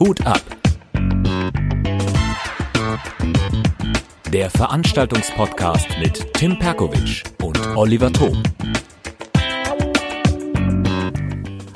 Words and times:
Hut 0.00 0.24
ab. 0.24 0.40
Der 4.32 4.48
Veranstaltungspodcast 4.48 5.88
mit 6.00 6.32
Tim 6.32 6.58
Perkovic 6.58 7.24
und 7.42 7.58
Oliver 7.76 8.10
Thom. 8.10 8.42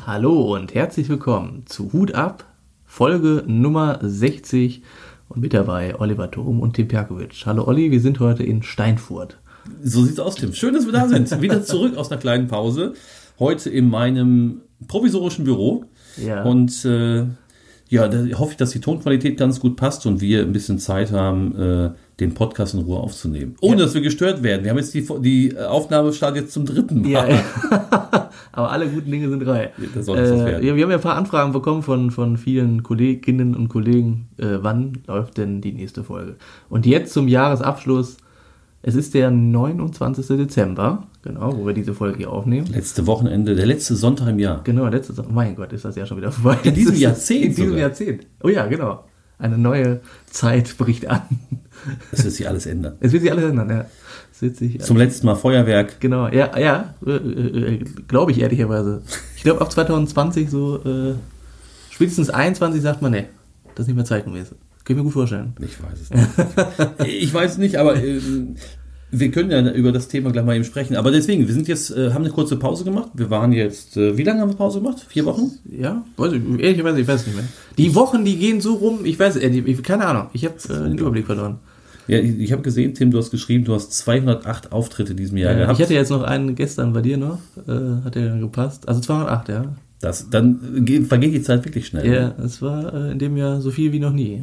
Hallo 0.06 0.54
und 0.54 0.74
herzlich 0.74 1.10
willkommen 1.10 1.64
zu 1.66 1.92
Hut 1.92 2.14
ab, 2.14 2.46
Folge 2.86 3.44
Nummer 3.46 3.98
60 4.00 4.82
und 5.28 5.42
mit 5.42 5.52
dabei 5.52 5.98
Oliver 6.00 6.30
Thom 6.30 6.60
und 6.60 6.76
Tim 6.76 6.88
Perkovic. 6.88 7.44
Hallo 7.44 7.66
Olli, 7.66 7.90
wir 7.90 8.00
sind 8.00 8.20
heute 8.20 8.42
in 8.42 8.62
Steinfurt. 8.62 9.36
So 9.82 10.04
sieht's 10.04 10.18
aus, 10.18 10.36
Tim. 10.36 10.54
Schön, 10.54 10.72
dass 10.72 10.86
wir 10.86 10.92
da 10.92 11.08
sind. 11.08 11.42
Wieder 11.42 11.62
zurück 11.62 11.96
aus 11.98 12.10
einer 12.10 12.20
kleinen 12.20 12.48
Pause. 12.48 12.94
Heute 13.38 13.68
in 13.68 13.90
meinem 13.90 14.62
provisorischen 14.88 15.44
Büro. 15.44 15.84
Ja. 16.16 16.42
Und 16.42 16.84
äh, 16.84 17.24
ja, 17.88 18.08
da 18.08 18.38
hoffe 18.38 18.52
ich, 18.52 18.56
dass 18.56 18.70
die 18.70 18.80
Tonqualität 18.80 19.36
ganz 19.38 19.60
gut 19.60 19.76
passt 19.76 20.06
und 20.06 20.20
wir 20.20 20.40
ein 20.42 20.52
bisschen 20.52 20.78
Zeit 20.78 21.12
haben, 21.12 21.54
äh, 21.60 21.90
den 22.20 22.32
Podcast 22.34 22.72
in 22.74 22.80
Ruhe 22.80 22.98
aufzunehmen. 22.98 23.56
Ohne 23.60 23.78
Ja. 23.80 23.84
dass 23.84 23.94
wir 23.94 24.00
gestört 24.00 24.42
werden. 24.42 24.62
Wir 24.64 24.70
haben 24.70 24.78
jetzt 24.78 24.94
die, 24.94 25.06
die 25.20 25.58
Aufnahme 25.58 26.12
startet 26.12 26.44
jetzt 26.44 26.54
zum 26.54 26.64
dritten 26.64 27.02
Mal. 27.02 27.10
Ja, 27.10 27.28
ja. 27.28 27.42
aber 28.52 28.70
alle 28.70 28.88
guten 28.88 29.10
Dinge 29.10 29.28
sind 29.28 29.40
drei. 29.40 29.72
Das 29.94 30.06
soll 30.06 30.18
Äh, 30.18 30.22
werden. 30.44 30.66
ja, 30.66 30.74
wir 30.74 30.82
haben 30.84 30.90
ja 30.90 30.96
ein 30.96 31.02
paar 31.02 31.16
Anfragen 31.16 31.52
bekommen 31.52 31.82
von, 31.82 32.10
von 32.10 32.36
vielen 32.38 32.82
Kolleginnen 32.82 33.54
und 33.54 33.68
Kollegen. 33.68 34.28
Äh, 34.38 34.58
wann 34.62 34.98
läuft 35.06 35.36
denn 35.36 35.60
die 35.60 35.72
nächste 35.72 36.02
Folge? 36.04 36.36
Und 36.70 36.86
jetzt 36.86 37.12
zum 37.12 37.28
Jahresabschluss. 37.28 38.16
Es 38.84 38.94
ist 38.96 39.14
der 39.14 39.30
29. 39.30 40.26
Dezember, 40.38 41.06
genau, 41.22 41.56
wo 41.56 41.66
wir 41.66 41.74
diese 41.74 41.94
Folge 41.94 42.18
hier 42.18 42.30
aufnehmen. 42.30 42.66
Letzte 42.66 43.06
Wochenende, 43.06 43.54
der 43.54 43.66
letzte 43.66 43.96
Sonntag 43.96 44.28
im 44.28 44.38
Jahr. 44.38 44.62
Genau, 44.64 44.86
letztes 44.86 45.16
Jahr. 45.16 45.26
Mein 45.30 45.56
Gott, 45.56 45.72
ist 45.72 45.84
das 45.84 45.96
ja 45.96 46.06
schon 46.06 46.18
wieder 46.18 46.32
vorbei. 46.32 46.58
In 46.64 46.74
diesem 46.74 46.96
Jahrzehnt 46.96 47.44
In 47.44 47.50
diesem 47.50 47.64
sogar. 47.66 47.80
Jahrzehnt. 47.80 48.26
Oh 48.42 48.48
ja, 48.48 48.66
genau. 48.66 49.04
Eine 49.38 49.58
neue 49.58 50.00
Zeit 50.30 50.76
bricht 50.78 51.08
an. 51.08 51.22
Das 52.12 52.22
wird 52.22 52.34
sich 52.34 52.48
alles 52.48 52.66
ändern. 52.66 52.96
Es 53.00 53.12
wird 53.12 53.22
sich 53.22 53.32
alles 53.32 53.44
ändern, 53.44 53.68
ja. 53.68 53.86
Es 54.40 54.86
Zum 54.86 54.96
letzten 54.96 55.26
Mal 55.26 55.36
Feuerwerk. 55.36 56.00
Genau, 56.00 56.28
ja, 56.28 56.56
ja, 56.58 56.94
äh, 57.06 57.10
äh, 57.10 57.84
glaube 58.08 58.32
ich 58.32 58.40
ehrlicherweise. 58.40 59.02
Ich 59.36 59.44
glaube, 59.44 59.60
ab 59.60 59.70
2020 59.70 60.50
so, 60.50 60.82
äh, 60.84 61.14
spätestens 61.90 62.30
21 62.30 62.82
sagt 62.82 63.02
man, 63.02 63.12
nee, 63.12 63.26
das 63.74 63.84
ist 63.84 63.86
nicht 63.88 63.96
mehr 63.96 64.04
zeitgemäß. 64.04 64.50
Kann 64.50 64.56
ich 64.88 64.96
mir 64.96 65.02
gut 65.04 65.12
vorstellen. 65.12 65.54
Ich 65.60 65.80
weiß 65.80 66.00
es 66.00 66.10
nicht. 66.10 67.22
ich 67.22 67.32
weiß 67.32 67.52
es 67.52 67.58
nicht, 67.58 67.76
aber 67.76 67.96
ähm, 68.02 68.56
wir 69.14 69.30
können 69.30 69.50
ja 69.50 69.70
über 69.72 69.92
das 69.92 70.08
Thema 70.08 70.32
gleich 70.32 70.44
mal 70.44 70.56
eben 70.56 70.64
sprechen. 70.64 70.96
Aber 70.96 71.10
deswegen, 71.10 71.46
wir 71.46 71.54
sind 71.54 71.68
jetzt, 71.68 71.90
äh, 71.94 72.12
haben 72.12 72.24
eine 72.24 72.32
kurze 72.32 72.56
Pause 72.56 72.82
gemacht. 72.84 73.10
Wir 73.14 73.28
waren 73.30 73.52
jetzt, 73.52 73.96
äh, 73.96 74.16
wie 74.16 74.24
lange 74.24 74.40
haben 74.40 74.50
wir 74.50 74.56
Pause 74.56 74.80
gemacht? 74.80 75.04
Vier 75.08 75.26
Wochen? 75.26 75.52
Ja, 75.70 76.04
weiß 76.16 76.32
ich, 76.32 76.42
ehrlicherweise, 76.60 77.00
ich 77.00 77.06
weiß 77.06 77.20
es 77.20 77.26
nicht 77.26 77.36
mehr. 77.36 77.44
Die 77.78 77.94
Wochen, 77.94 78.24
die 78.24 78.36
gehen 78.36 78.60
so 78.62 78.74
rum, 78.74 79.04
ich 79.04 79.18
weiß, 79.18 79.36
ehrlich, 79.36 79.66
ich, 79.66 79.82
keine 79.82 80.06
Ahnung, 80.06 80.28
ich 80.32 80.44
habe 80.46 80.54
äh, 80.68 80.88
den 80.88 80.98
Überblick 80.98 81.26
verloren. 81.26 81.58
Ja, 82.08 82.18
ich, 82.18 82.36
ich 82.40 82.50
habe 82.52 82.62
gesehen, 82.62 82.94
Tim, 82.94 83.10
du 83.12 83.18
hast 83.18 83.30
geschrieben, 83.30 83.64
du 83.64 83.74
hast 83.74 83.92
208 83.92 84.72
Auftritte 84.72 85.12
in 85.12 85.18
diesem 85.18 85.36
Jahr 85.36 85.52
Äh, 85.52 85.56
gehabt. 85.58 85.78
ich 85.78 85.84
hatte 85.84 85.94
jetzt 85.94 86.10
noch 86.10 86.22
einen 86.22 86.54
gestern 86.56 86.92
bei 86.92 87.00
dir 87.00 87.16
noch, 87.16 87.38
äh, 87.68 88.04
hat 88.04 88.14
der 88.16 88.38
gepasst. 88.38 88.88
Also 88.88 89.00
208, 89.02 89.48
ja. 89.50 89.64
das, 90.00 90.28
dann 90.28 90.84
geht, 90.84 91.06
vergeht 91.06 91.32
die 91.32 91.42
Zeit 91.42 91.64
wirklich 91.64 91.86
schnell. 91.86 92.12
Ja, 92.12 92.34
es 92.44 92.60
war 92.60 92.92
äh, 92.92 93.12
in 93.12 93.20
dem 93.20 93.36
Jahr 93.36 93.60
so 93.60 93.70
viel 93.70 93.92
wie 93.92 94.00
noch 94.00 94.12
nie. 94.12 94.42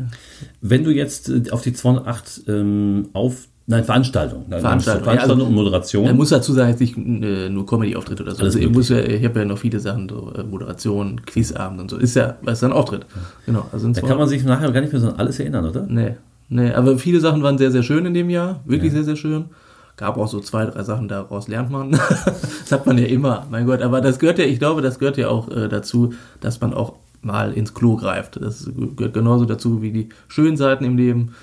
Wenn 0.62 0.86
du 0.86 0.92
jetzt 0.92 1.28
äh, 1.28 1.42
auf 1.52 1.62
die 1.62 1.74
208 1.74 2.44
ähm, 2.48 3.10
auf, 3.12 3.49
nein, 3.70 3.84
Veranstaltung, 3.84 4.46
nein, 4.50 4.60
Veranstaltung, 4.60 5.04
Veranstaltung 5.04 5.38
ja, 5.40 5.44
also- 5.44 5.50
und 5.50 5.56
Moderation. 5.56 6.06
Er 6.06 6.14
muss 6.14 6.30
dazu 6.30 6.54
sagen, 6.54 6.70
jetzt 6.72 6.80
nicht 6.82 6.98
äh, 6.98 7.50
nur 7.50 7.66
Comedy-Auftritt 7.66 8.20
oder 8.20 8.32
so. 8.32 8.42
Alles 8.42 8.56
Also 8.56 8.68
ich, 8.68 8.74
muss 8.74 8.90
ja, 8.90 9.00
ich 9.00 9.24
habe 9.24 9.40
ja 9.40 9.46
noch 9.46 9.58
viele 9.58 9.80
Sachen, 9.80 10.10
so 10.10 10.34
äh, 10.36 10.44
Moderation, 10.44 11.22
Quizabend 11.26 11.80
und 11.80 11.90
so. 11.92 11.98
Ist 11.98 12.16
ja, 12.16 12.36
ja 12.46 12.54
ein 12.62 12.72
Auftritt. 12.74 13.06
Genau. 13.46 13.66
Also 13.72 13.88
da 13.90 14.02
kann 14.02 14.18
man 14.18 14.28
sich 14.28 14.44
nachher 14.44 14.72
gar 14.72 14.82
nicht 14.82 14.92
mehr 14.92 15.02
so 15.02 15.10
an 15.10 15.16
alles 15.16 15.40
erinnern, 15.40 15.66
oder? 15.66 15.86
Nee, 15.88 16.16
nee, 16.50 16.72
aber 16.74 16.98
viele 16.98 17.20
Sachen 17.20 17.44
waren 17.44 17.58
sehr, 17.58 17.72
sehr 17.72 17.84
schön 17.84 18.06
in 18.06 18.14
dem 18.14 18.30
Jahr. 18.30 18.60
Wirklich 18.66 18.92
Ja. 18.92 18.98
sehr, 18.98 19.06
sehr 19.06 19.16
schön. 19.16 19.46
Gab 19.96 20.18
auch 20.18 20.28
so 20.28 20.40
zwei, 20.40 20.66
drei 20.66 20.84
Sachen, 20.84 21.08
daraus 21.08 21.48
lernt 21.48 21.70
man. 21.72 21.92
das 22.26 22.72
hat 22.72 22.86
man 22.86 22.98
ja 22.98 23.06
immer, 23.06 23.46
mein 23.52 23.66
Gott. 23.66 23.82
Aber 23.82 24.02
das 24.02 24.18
gehört 24.18 24.40
ja, 24.40 24.46
ich 24.46 24.58
glaube, 24.60 24.82
das 24.82 24.98
gehört 24.98 25.18
ja 25.18 25.28
auch 25.30 25.50
äh, 25.50 25.68
dazu, 25.68 26.14
dass 26.40 26.60
man 26.62 26.74
auch 26.74 26.94
mal 27.22 27.54
ins 27.54 27.74
Klo 27.74 27.98
greift. 27.98 28.40
Das 28.42 28.70
gehört 28.96 29.14
genauso 29.14 29.46
dazu 29.46 29.82
wie 29.82 29.92
die 29.92 30.10
schönen 30.28 30.58
Seiten 30.58 30.86
im 30.86 30.98
Leben. 30.98 31.34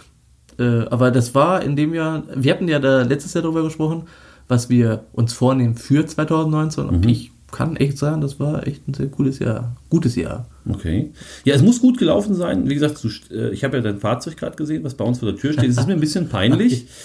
Äh, 0.58 0.86
aber 0.88 1.10
das 1.10 1.34
war 1.34 1.62
in 1.62 1.76
dem 1.76 1.94
Jahr, 1.94 2.22
wir 2.34 2.52
hatten 2.52 2.68
ja 2.68 2.78
da 2.78 3.02
letztes 3.02 3.34
Jahr 3.34 3.42
darüber 3.42 3.62
gesprochen, 3.62 4.04
was 4.48 4.68
wir 4.68 5.04
uns 5.12 5.32
vornehmen 5.32 5.76
für 5.76 6.06
2019. 6.06 6.86
Und 6.86 7.06
ich 7.06 7.32
kann 7.52 7.76
echt 7.76 7.98
sagen, 7.98 8.20
das 8.20 8.38
war 8.40 8.66
echt 8.66 8.86
ein 8.88 8.94
sehr 8.94 9.08
cooles 9.08 9.38
Jahr. 9.38 9.76
Gutes 9.88 10.16
Jahr. 10.16 10.46
Okay. 10.68 11.12
Ja, 11.44 11.54
es 11.54 11.62
muss 11.62 11.80
gut 11.80 11.98
gelaufen 11.98 12.34
sein. 12.34 12.68
Wie 12.68 12.74
gesagt, 12.74 13.00
äh, 13.30 13.50
ich 13.50 13.64
habe 13.64 13.76
ja 13.76 13.82
dein 13.82 13.98
Fahrzeug 13.98 14.36
gerade 14.36 14.56
gesehen, 14.56 14.84
was 14.84 14.94
bei 14.94 15.04
uns 15.04 15.20
vor 15.20 15.30
der 15.30 15.38
Tür 15.38 15.52
steht. 15.52 15.70
Es 15.70 15.78
ist 15.78 15.86
mir 15.86 15.94
ein 15.94 16.00
bisschen 16.00 16.28
peinlich. 16.28 16.86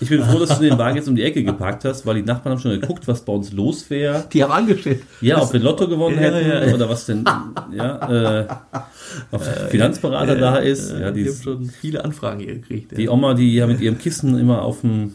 Ich 0.00 0.08
bin 0.08 0.22
froh, 0.22 0.38
dass 0.38 0.58
du 0.58 0.64
den 0.64 0.78
Wagen 0.78 0.96
jetzt 0.96 1.08
um 1.08 1.14
die 1.14 1.22
Ecke 1.22 1.44
geparkt 1.44 1.84
hast, 1.84 2.06
weil 2.06 2.16
die 2.16 2.22
Nachbarn 2.22 2.54
haben 2.54 2.60
schon 2.60 2.80
geguckt, 2.80 3.06
was 3.06 3.22
bei 3.24 3.32
uns 3.32 3.52
los 3.52 3.90
wäre. 3.90 4.24
Die 4.32 4.42
haben 4.42 4.52
angestellt. 4.52 5.02
Ja, 5.20 5.42
ob 5.42 5.52
wir 5.52 5.60
Lotto 5.60 5.88
gewonnen 5.88 6.16
Ja, 6.16 6.22
hätten 6.32 6.68
ja, 6.68 6.74
oder 6.74 6.88
was 6.88 7.06
denn, 7.06 7.24
ja, 7.72 8.40
äh, 8.40 8.46
ob 9.30 9.44
der 9.44 9.68
Finanzberater 9.68 10.36
da 10.36 10.56
ist. 10.56 10.90
Ja, 10.90 11.10
die, 11.10 11.22
ich 11.22 11.28
habe 11.28 11.42
schon 11.42 11.64
viele 11.66 12.04
Anfragen 12.04 12.40
hier 12.40 12.54
gekriegt. 12.54 12.96
die 12.96 13.08
Oma, 13.08 13.34
die 13.34 13.54
ja 13.54 13.66
mit 13.66 13.80
ihrem 13.80 13.98
Kissen 13.98 14.38
immer 14.38 14.62
auf 14.62 14.80
dem, 14.80 15.14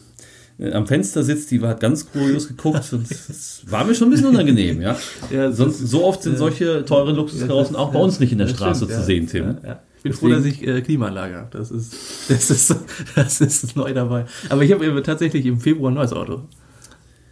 äh, 0.60 0.72
am 0.72 0.86
Fenster 0.86 1.24
sitzt, 1.24 1.50
die 1.52 1.62
hat 1.62 1.80
ganz 1.80 2.12
kurios 2.12 2.48
geguckt 2.48 2.94
und 2.94 3.10
es 3.10 3.64
war 3.68 3.84
mir 3.86 3.96
schon 3.96 4.08
ein 4.10 4.12
bisschen 4.12 4.28
unangenehm, 4.28 4.82
ja. 4.82 4.96
Ja, 5.32 5.48
das 5.48 5.58
Sonst, 5.58 5.80
so 5.80 6.06
oft 6.06 6.22
sind 6.24 6.38
solche 6.38 6.86
teuren 6.86 7.16
Luxuskarossen 7.16 7.76
auch 7.76 7.92
bei 7.92 8.00
uns 8.00 8.20
nicht 8.20 8.32
in 8.32 8.38
der 8.38 8.48
Das 8.48 8.56
Straße 8.56 8.86
stimmt, 8.86 9.00
zu 9.00 9.06
sehen, 9.06 9.28
Tim. 9.28 9.58
Ja, 9.66 9.80
bin 10.06 10.14
froh, 10.14 10.30
Deswegen- 10.30 10.44
dass 10.44 10.62
ich 10.62 10.68
äh, 10.68 10.82
Klimaanlage 10.82 11.36
habe. 11.36 11.50
Das 11.52 11.72
ist, 11.72 11.94
das, 12.30 12.50
ist, 12.52 12.76
das 13.16 13.42
ist 13.42 13.76
neu 13.76 13.92
dabei. 13.94 14.26
Aber 14.50 14.62
ich 14.64 14.72
habe 14.72 15.02
tatsächlich 15.04 15.46
im 15.48 15.60
Februar 15.60 15.92
ein 15.92 15.96
neues 15.96 16.14
Auto. 16.14 16.44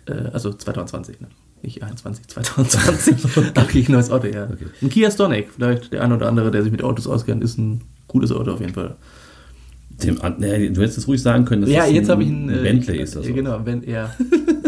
Äh, 0.08 0.14
also 0.34 0.52
2020, 0.52 1.22
ne? 1.22 1.28
Nicht 1.62 1.82
21, 1.82 2.28
2020. 2.28 3.16
Da 3.54 3.62
habe 3.62 3.72
ich 3.72 3.88
ein 3.88 3.94
neues 3.94 4.10
Auto, 4.12 4.28
ja. 4.28 4.46
Okay. 4.46 4.66
Ein 4.82 4.90
Kia 4.90 5.10
Stonic. 5.12 5.50
Vielleicht 5.56 5.94
der 5.94 6.04
eine 6.04 6.16
oder 6.16 6.28
andere, 6.28 6.52
der 6.52 6.64
sich 6.64 6.72
mit 6.72 6.84
Autos 6.84 7.08
auskennt, 7.08 7.44
ist 7.44 7.58
ein 7.58 7.82
cooles 8.08 8.32
Auto 8.32 8.52
auf 8.52 8.60
jeden 8.60 8.74
Fall. 8.74 8.96
Tim, 10.04 10.22
an- 10.22 10.36
nee, 10.38 10.70
du 10.70 10.82
hättest 10.82 10.98
es 11.00 11.08
ruhig 11.08 11.22
sagen 11.22 11.46
können, 11.46 11.62
dass 11.64 11.72
ja, 11.72 11.82
das 11.84 11.92
jetzt 11.92 12.06
ein 12.10 12.12
habe 12.12 12.24
ich 12.24 12.30
einen 12.30 12.50
äh, 12.50 12.62
Bentley 12.64 13.00
ist. 13.02 13.16
Das 13.16 13.28
ja, 13.28 13.34
Genau, 13.34 13.60
Ben, 13.60 13.84
ja. 13.88 14.10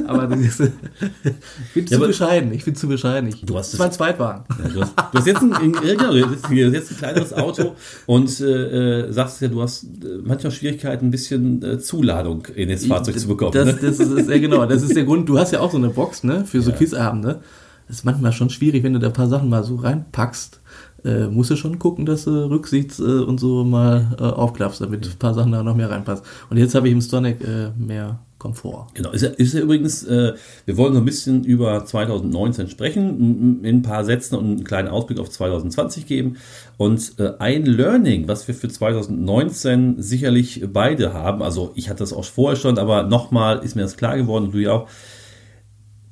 Aber 0.08 0.28
das 0.28 0.40
ist, 0.40 0.60
ich 0.62 1.74
bin 1.74 1.88
zu 1.88 1.96
aber- 1.96 2.08
bescheiden. 2.08 2.54
Ich 2.54 2.64
bin 2.66 2.76
zu 2.76 2.88
bescheiden. 2.88 3.30
Ich, 3.30 3.42
Du 3.42 3.58
hast 3.58 3.74
das 3.74 3.80
war 3.80 3.88
ein 3.88 3.92
Zweitwagen. 3.92 4.44
Ja, 4.64 4.70
du, 4.70 4.82
hast, 4.82 4.94
du 5.12 5.18
hast 5.20 5.28
jetzt 5.28 5.42
ein, 5.42 5.54
ein, 5.54 5.74
ja, 5.86 5.96
genau, 5.96 6.14
du 6.14 6.30
hast 6.30 6.48
hier 6.50 6.70
jetzt 6.70 6.92
ein 6.92 6.98
kleineres 6.98 7.34
Auto 7.34 7.76
und 8.06 8.40
äh, 8.42 9.02
äh, 9.08 9.12
sagst 9.12 9.42
ja, 9.42 9.48
du 9.48 9.62
hast 9.62 9.84
äh, 9.84 9.88
manchmal 10.24 10.52
Schwierigkeiten, 10.52 11.08
ein 11.08 11.12
bisschen 11.12 11.64
äh, 11.64 11.80
Zuladung 11.80 12.46
in 12.56 12.70
das 12.70 12.86
Fahrzeug 12.86 13.18
zu 13.20 13.28
bekommen. 13.28 13.52
Das, 13.54 13.66
ne? 13.66 13.78
das 13.82 14.00
ist 14.00 14.12
ist- 14.12 14.30
ja 14.30 14.38
genau, 14.38 14.66
das 14.66 14.84
ist 14.84 14.96
der 14.96 15.04
Grund. 15.06 15.28
Du 15.28 15.40
hast 15.40 15.52
ja 15.52 15.60
auch 15.60 15.72
so 15.72 15.78
eine 15.78 15.90
Box, 15.90 16.24
ne, 16.24 16.46
für 16.46 16.62
so 16.62 16.70
Ja. 16.72 16.78
Quizabende. 16.78 17.40
Ist 17.88 18.06
manchmal 18.06 18.34
schon 18.34 18.50
schwierig, 18.50 18.84
wenn 18.84 18.94
du 18.94 19.00
da 19.00 19.08
ein 19.08 19.14
paar 19.14 19.28
Sachen 19.28 19.50
mal 19.50 19.64
so 19.64 19.76
reinpackst. 19.76 20.60
Äh, 21.04 21.28
musst 21.28 21.52
du 21.52 21.56
schon 21.56 21.78
gucken, 21.78 22.06
dass 22.06 22.26
du 22.26 22.50
Rücksichts 22.50 23.00
äh, 23.00 23.04
und 23.04 23.40
so 23.40 23.64
mal 23.64 24.16
äh, 24.20 24.24
aufklappst, 24.24 24.82
damit 24.82 25.06
ein 25.06 25.20
paar 25.20 25.36
Sachen 25.36 25.52
da 25.52 25.62
noch 25.62 25.76
mehr 25.76 25.92
reinpassen. 25.92 26.26
Und 26.50 26.58
jetzt 26.58 26.74
habe 26.74 26.88
ich 26.88 26.94
im 26.94 27.02
Stonic 27.02 27.42
äh, 27.42 27.70
mehr 27.78 28.20
Komfort. 28.40 28.88
Genau, 28.94 29.12
ist 29.12 29.22
ja, 29.22 29.30
ist 29.30 29.54
ja 29.54 29.62
übrigens, 29.62 30.04
äh, 30.04 30.34
wir 30.66 30.78
wollen 30.78 30.94
so 30.94 31.00
ein 31.00 31.06
bisschen 31.06 31.44
über 31.44 31.86
2019 31.86 32.70
sprechen, 32.70 33.64
in 33.64 33.78
ein 33.78 33.82
paar 33.82 34.04
Sätzen 34.04 34.36
und 34.36 34.46
einen 34.46 34.64
kleinen 34.64 34.88
Ausblick 34.88 35.20
auf 35.20 35.30
2020 35.30 36.06
geben. 36.06 36.38
Und 36.78 37.14
äh, 37.18 37.34
ein 37.40 37.66
Learning, 37.66 38.28
was 38.28 38.48
wir 38.48 38.54
für 38.54 38.68
2019 38.68 40.02
sicherlich 40.02 40.64
beide 40.72 41.14
haben, 41.14 41.42
also 41.42 41.72
ich 41.76 41.90
hatte 41.90 42.00
das 42.00 42.14
auch 42.14 42.26
vorher 42.26 42.56
schon, 42.56 42.78
aber 42.78 43.04
nochmal 43.04 43.64
ist 43.64 43.76
mir 43.76 43.84
das 43.84 43.98
klar 43.98 44.18
geworden, 44.18 44.46
und 44.46 44.54
du 44.54 44.60
ja 44.60 44.74
auch, 44.74 44.90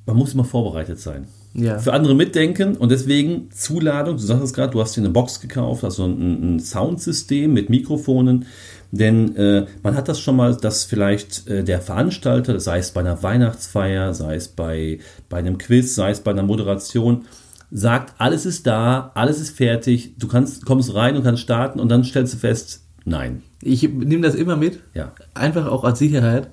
man 0.05 0.15
muss 0.15 0.33
immer 0.33 0.45
vorbereitet 0.45 0.99
sein. 0.99 1.27
Ja. 1.55 1.77
Für 1.77 1.93
andere 1.93 2.15
mitdenken 2.15 2.75
und 2.77 2.91
deswegen 2.91 3.51
Zuladung, 3.51 4.17
du 4.17 4.23
sagst 4.23 4.43
es 4.43 4.53
gerade, 4.53 4.71
du 4.73 4.81
hast 4.81 4.95
dir 4.97 5.01
eine 5.01 5.11
Box 5.11 5.39
gekauft, 5.39 5.83
also 5.83 6.05
ein, 6.05 6.55
ein 6.55 6.59
Soundsystem 6.59 7.53
mit 7.53 7.69
Mikrofonen, 7.69 8.45
denn 8.91 9.35
äh, 9.35 9.65
man 9.83 9.95
hat 9.95 10.07
das 10.07 10.19
schon 10.19 10.35
mal, 10.35 10.55
dass 10.55 10.83
vielleicht 10.83 11.47
äh, 11.47 11.63
der 11.63 11.79
Veranstalter, 11.79 12.59
sei 12.59 12.79
es 12.79 12.91
bei 12.91 13.01
einer 13.01 13.21
Weihnachtsfeier, 13.21 14.13
sei 14.15 14.35
es 14.35 14.47
bei, 14.47 14.99
bei 15.29 15.37
einem 15.37 15.57
Quiz, 15.59 15.93
sei 15.93 16.09
es 16.11 16.21
bei 16.21 16.31
einer 16.31 16.43
Moderation, 16.43 17.25
sagt, 17.69 18.15
alles 18.19 18.45
ist 18.45 18.65
da, 18.65 19.11
alles 19.13 19.39
ist 19.39 19.55
fertig, 19.55 20.15
du 20.17 20.27
kannst, 20.27 20.65
kommst 20.65 20.93
rein 20.95 21.15
und 21.15 21.23
kannst 21.23 21.41
starten 21.43 21.79
und 21.79 21.89
dann 21.89 22.03
stellst 22.03 22.33
du 22.33 22.37
fest, 22.37 22.83
nein. 23.05 23.43
Ich 23.61 23.83
nehme 23.83 24.21
das 24.21 24.35
immer 24.35 24.55
mit, 24.57 24.79
Ja. 24.93 25.11
einfach 25.35 25.67
auch 25.67 25.83
als 25.83 25.99
Sicherheit, 25.99 26.49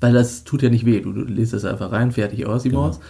weil 0.00 0.12
das 0.12 0.44
tut 0.44 0.62
ja 0.62 0.70
nicht 0.70 0.86
weh. 0.86 1.00
Du, 1.00 1.12
du 1.12 1.22
lässt 1.22 1.52
das 1.52 1.64
einfach 1.64 1.92
rein, 1.92 2.10
fertig 2.12 2.46
aus, 2.46 2.62
die 2.62 2.70
Maus. 2.70 3.00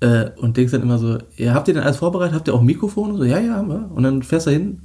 Äh, 0.00 0.30
und 0.36 0.56
denkst 0.56 0.72
dann 0.72 0.82
immer 0.82 0.98
so, 0.98 1.18
ja, 1.36 1.52
habt 1.54 1.68
ihr 1.68 1.74
denn 1.74 1.82
alles 1.82 1.98
vorbereitet? 1.98 2.34
Habt 2.34 2.48
ihr 2.48 2.54
auch 2.54 2.60
ein 2.60 2.66
Mikrofon? 2.66 3.12
Und 3.12 3.18
so, 3.18 3.24
ja, 3.24 3.38
ja, 3.38 3.54
haben 3.54 3.68
wir. 3.68 3.90
Und 3.94 4.02
dann 4.02 4.22
fährst 4.22 4.46
du 4.46 4.50
hin, 4.50 4.80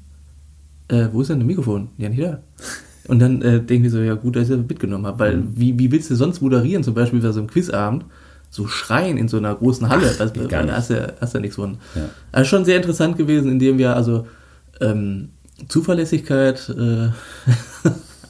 äh, 0.89 1.07
wo 1.11 1.21
ist 1.21 1.29
denn 1.29 1.39
das 1.39 1.47
Mikrofon? 1.47 1.89
Ja, 1.97 2.09
nicht 2.09 2.21
da. 2.21 2.39
Und 3.07 3.19
dann 3.19 3.41
äh, 3.41 3.61
denke 3.61 3.87
ich 3.87 3.93
so, 3.93 3.99
ja 3.99 4.15
gut, 4.15 4.35
dass 4.35 4.43
ich 4.43 4.49
das 4.49 4.67
mitgenommen 4.67 5.05
habe, 5.05 5.19
weil 5.19 5.43
wie, 5.53 5.77
wie 5.77 5.91
willst 5.91 6.09
du 6.09 6.15
sonst 6.15 6.41
moderieren, 6.41 6.83
zum 6.83 6.95
Beispiel 6.95 7.21
bei 7.21 7.31
so 7.31 7.39
einem 7.39 7.49
Quizabend, 7.49 8.05
so 8.49 8.67
schreien 8.67 9.17
in 9.17 9.27
so 9.27 9.37
einer 9.37 9.53
großen 9.53 9.89
Halle. 9.89 10.09
Ach, 10.13 10.17
da 10.17 10.63
nicht. 10.63 10.73
hast 10.73 10.89
du 10.89 10.93
ja, 10.95 11.07
hast 11.19 11.33
ja 11.33 11.39
nichts 11.39 11.55
von. 11.55 11.77
Ja. 11.93 12.09
Also 12.31 12.49
schon 12.49 12.65
sehr 12.65 12.77
interessant 12.77 13.17
gewesen, 13.17 13.51
indem 13.51 13.77
wir 13.77 13.95
also 13.95 14.27
ähm, 14.81 15.29
Zuverlässigkeit 15.67 16.69
äh, 16.69 17.09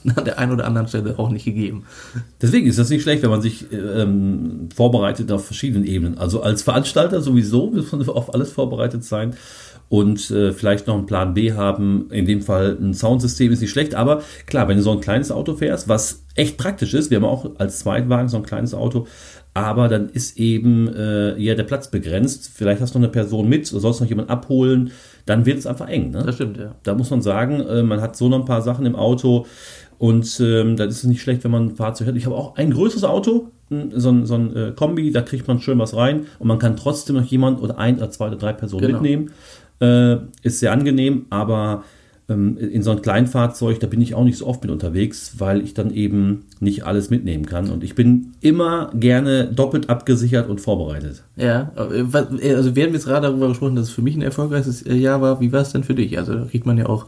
an 0.15 0.25
der 0.25 0.39
einen 0.39 0.51
oder 0.51 0.65
anderen 0.65 0.87
Stelle 0.87 1.17
auch 1.17 1.29
nicht 1.29 1.45
gegeben. 1.45 1.83
Deswegen 2.41 2.67
ist 2.67 2.79
das 2.79 2.89
nicht 2.89 3.03
schlecht, 3.03 3.23
wenn 3.23 3.29
man 3.29 3.41
sich 3.41 3.65
ähm, 3.71 4.69
vorbereitet 4.75 5.31
auf 5.31 5.45
verschiedenen 5.45 5.85
Ebenen. 5.85 6.17
Also 6.17 6.41
als 6.41 6.63
Veranstalter 6.63 7.21
sowieso 7.21 7.71
muss 7.71 7.91
man 7.91 8.07
auf 8.09 8.33
alles 8.33 8.51
vorbereitet 8.51 9.03
sein 9.03 9.35
und 9.89 10.31
äh, 10.31 10.51
vielleicht 10.51 10.87
noch 10.87 10.95
einen 10.95 11.05
Plan 11.05 11.33
B 11.33 11.53
haben. 11.53 12.09
In 12.11 12.25
dem 12.25 12.41
Fall 12.41 12.77
ein 12.79 12.93
Soundsystem 12.93 13.51
ist 13.51 13.61
nicht 13.61 13.71
schlecht, 13.71 13.95
aber 13.95 14.21
klar, 14.45 14.67
wenn 14.67 14.77
du 14.77 14.83
so 14.83 14.91
ein 14.91 14.99
kleines 14.99 15.31
Auto 15.31 15.55
fährst, 15.55 15.87
was 15.87 16.23
echt 16.35 16.57
praktisch 16.57 16.93
ist, 16.93 17.11
wir 17.11 17.17
haben 17.17 17.25
auch 17.25 17.51
als 17.59 17.79
Zweitwagen 17.79 18.27
so 18.27 18.37
ein 18.37 18.43
kleines 18.43 18.73
Auto, 18.73 19.07
aber 19.55 19.87
dann 19.87 20.09
ist 20.09 20.37
eben 20.37 20.93
äh, 20.93 21.39
ja 21.39 21.55
der 21.55 21.63
Platz 21.63 21.89
begrenzt. 21.89 22.51
Vielleicht 22.53 22.81
hast 22.81 22.93
du 22.93 22.99
noch 22.99 23.05
eine 23.05 23.11
Person 23.11 23.47
mit 23.47 23.71
oder 23.71 23.79
sollst 23.79 24.01
noch 24.01 24.07
jemanden 24.09 24.29
abholen, 24.29 24.91
dann 25.25 25.45
wird 25.45 25.57
es 25.57 25.65
einfach 25.65 25.87
eng. 25.87 26.11
Ne? 26.11 26.23
Das 26.25 26.35
stimmt, 26.35 26.57
ja. 26.57 26.75
Da 26.83 26.93
muss 26.93 27.09
man 27.09 27.21
sagen, 27.21 27.61
äh, 27.61 27.81
man 27.81 28.01
hat 28.01 28.17
so 28.17 28.27
noch 28.27 28.39
ein 28.39 28.45
paar 28.45 28.61
Sachen 28.61 28.85
im 28.85 28.97
Auto 28.97 29.45
und 29.97 30.41
ähm, 30.41 30.75
dann 30.75 30.89
ist 30.89 30.97
es 30.97 31.03
nicht 31.05 31.21
schlecht, 31.21 31.45
wenn 31.45 31.51
man 31.51 31.67
ein 31.67 31.75
Fahrzeug 31.77 32.09
hat. 32.09 32.17
Ich 32.17 32.25
habe 32.25 32.35
auch 32.35 32.57
ein 32.57 32.71
größeres 32.71 33.05
Auto, 33.05 33.49
so 33.69 34.09
ein, 34.09 34.25
so 34.25 34.35
ein 34.35 34.55
äh, 34.55 34.73
Kombi, 34.75 35.11
da 35.11 35.21
kriegt 35.21 35.47
man 35.47 35.61
schön 35.61 35.79
was 35.79 35.95
rein 35.95 36.25
und 36.37 36.49
man 36.49 36.59
kann 36.59 36.75
trotzdem 36.75 37.15
noch 37.15 37.23
jemand 37.23 37.61
oder 37.61 37.79
ein 37.79 37.95
oder 37.95 38.11
zwei 38.11 38.27
oder 38.27 38.35
drei 38.37 38.51
Personen 38.51 38.85
Genau. 38.87 38.99
mitnehmen. 38.99 39.31
Äh, 39.79 40.17
ist 40.43 40.59
sehr 40.59 40.73
angenehm, 40.73 41.27
aber 41.29 41.85
in 42.27 42.81
so 42.81 42.89
einem 42.89 43.03
kleinen 43.03 43.27
Fahrzeug, 43.27 43.79
da 43.79 43.85
bin 43.85 44.01
ich 44.01 44.15
auch 44.15 44.23
nicht 44.23 44.39
so 44.39 44.47
oft 44.47 44.63
mit 44.63 44.71
unterwegs, 44.71 45.35
weil 45.37 45.61
ich 45.61 45.75
dann 45.75 45.93
eben 45.93 46.45
nicht 46.59 46.83
alles 46.83 47.11
mitnehmen 47.11 47.45
kann. 47.45 47.69
Und 47.69 47.83
ich 47.83 47.93
bin 47.93 48.33
immer 48.41 48.89
gerne 48.95 49.45
doppelt 49.45 49.91
abgesichert 49.91 50.49
und 50.49 50.59
vorbereitet. 50.59 51.23
Ja, 51.35 51.71
äh, 51.77 51.99
äh, 51.99 52.55
also 52.55 52.75
wir 52.75 52.83
haben 52.83 52.93
jetzt 52.93 53.05
gerade 53.05 53.27
darüber 53.27 53.49
gesprochen, 53.49 53.75
dass 53.75 53.89
es 53.89 53.93
für 53.93 54.01
mich 54.01 54.15
ein 54.15 54.23
erfolgreiches 54.23 54.81
äh, 54.81 54.95
Jahr 54.95 55.21
war. 55.21 55.39
Wie 55.39 55.51
war 55.51 55.61
es 55.61 55.71
denn 55.71 55.83
für 55.83 55.93
dich? 55.93 56.17
Also 56.17 56.33
da 56.33 56.45
kriegt 56.45 56.65
man 56.65 56.79
ja 56.79 56.87
auch 56.87 57.05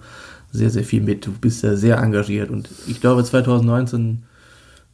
sehr, 0.52 0.70
sehr 0.70 0.84
viel 0.84 1.02
mit. 1.02 1.26
Du 1.26 1.32
bist 1.32 1.64
ja 1.64 1.76
sehr 1.76 1.98
engagiert 1.98 2.52
und 2.52 2.70
ich 2.86 3.02
glaube 3.02 3.24
2019 3.24 4.22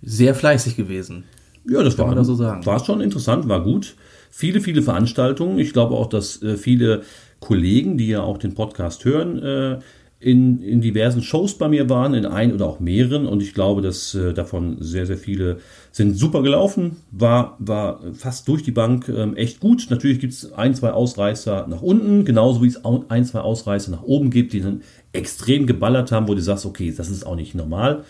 sehr 0.02 0.36
fleißig 0.36 0.78
gewesen. 0.78 1.25
Ja, 1.68 1.84
das 1.84 1.98
Kann 1.98 2.04
war, 2.04 2.08
man 2.12 2.18
da 2.18 2.24
so 2.24 2.36
sagen. 2.36 2.66
war 2.66 2.84
schon 2.84 3.02
interessant, 3.02 3.50
war 3.50 3.62
gut. 3.62 3.96
Viele, 4.31 4.62
viele 4.62 4.81
Veranstaltungen. 4.81 5.60
Ich 5.60 5.74
glaube 5.74 5.96
auch, 5.96 6.08
dass 6.08 6.40
viele 6.58 7.04
Kollegen, 7.40 7.98
die 7.98 8.08
ja 8.08 8.22
auch 8.22 8.38
den 8.38 8.56
Podcast 8.56 9.06
hören, 9.06 9.81
in, 10.24 10.62
in 10.62 10.81
diversen 10.81 11.22
Shows 11.22 11.58
bei 11.58 11.68
mir 11.68 11.90
waren, 11.90 12.14
in 12.14 12.25
ein 12.25 12.54
oder 12.54 12.66
auch 12.66 12.80
mehreren. 12.80 13.25
Und 13.28 13.42
ich 13.42 13.54
glaube, 13.54 13.81
dass 13.81 14.16
äh, 14.16 14.34
davon 14.34 14.78
sehr, 14.80 15.06
sehr 15.06 15.18
viele 15.18 15.58
sind 15.92 16.18
super 16.18 16.42
gelaufen. 16.42 16.98
War, 17.12 17.56
war 17.60 18.00
fast 18.14 18.48
durch 18.48 18.64
die 18.64 18.72
Bank 18.72 19.10
ähm, 19.10 19.36
echt 19.36 19.60
gut. 19.60 19.88
Natürlich 19.90 20.20
gibt 20.20 20.34
es 20.34 20.54
ein, 20.54 20.74
zwei 20.75 20.92
Ausreißer 20.92 21.68
nach 21.68 21.81
unten, 21.81 22.25
genauso 22.25 22.64
wie 22.64 22.68
es 22.68 22.80
ein, 22.86 23.25
zwei 23.25 23.40
Ausreißer 23.42 23.92
nach 23.92 24.04
oben 24.04 24.30
gibt, 24.30 24.54
die 24.54 24.62
dann 24.62 24.81
extrem 25.12 25.68
geballert 25.68 26.12
haben, 26.12 26.28
wo 26.28 26.34
du 26.36 26.42
sagst, 26.42 26.66
okay, 26.66 26.94
das 26.96 27.10
ist 27.10 27.25
auch 27.25 27.36
nicht 27.36 27.54
normal. 27.54 28.04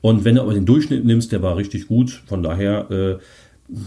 Und 0.00 0.24
wenn 0.24 0.34
du 0.34 0.42
aber 0.42 0.52
den 0.54 0.66
Durchschnitt 0.66 1.04
nimmst, 1.04 1.32
der 1.32 1.40
war 1.42 1.56
richtig 1.56 1.88
gut. 1.88 2.22
Von 2.26 2.42
daher 2.42 2.90
äh, 2.90 3.16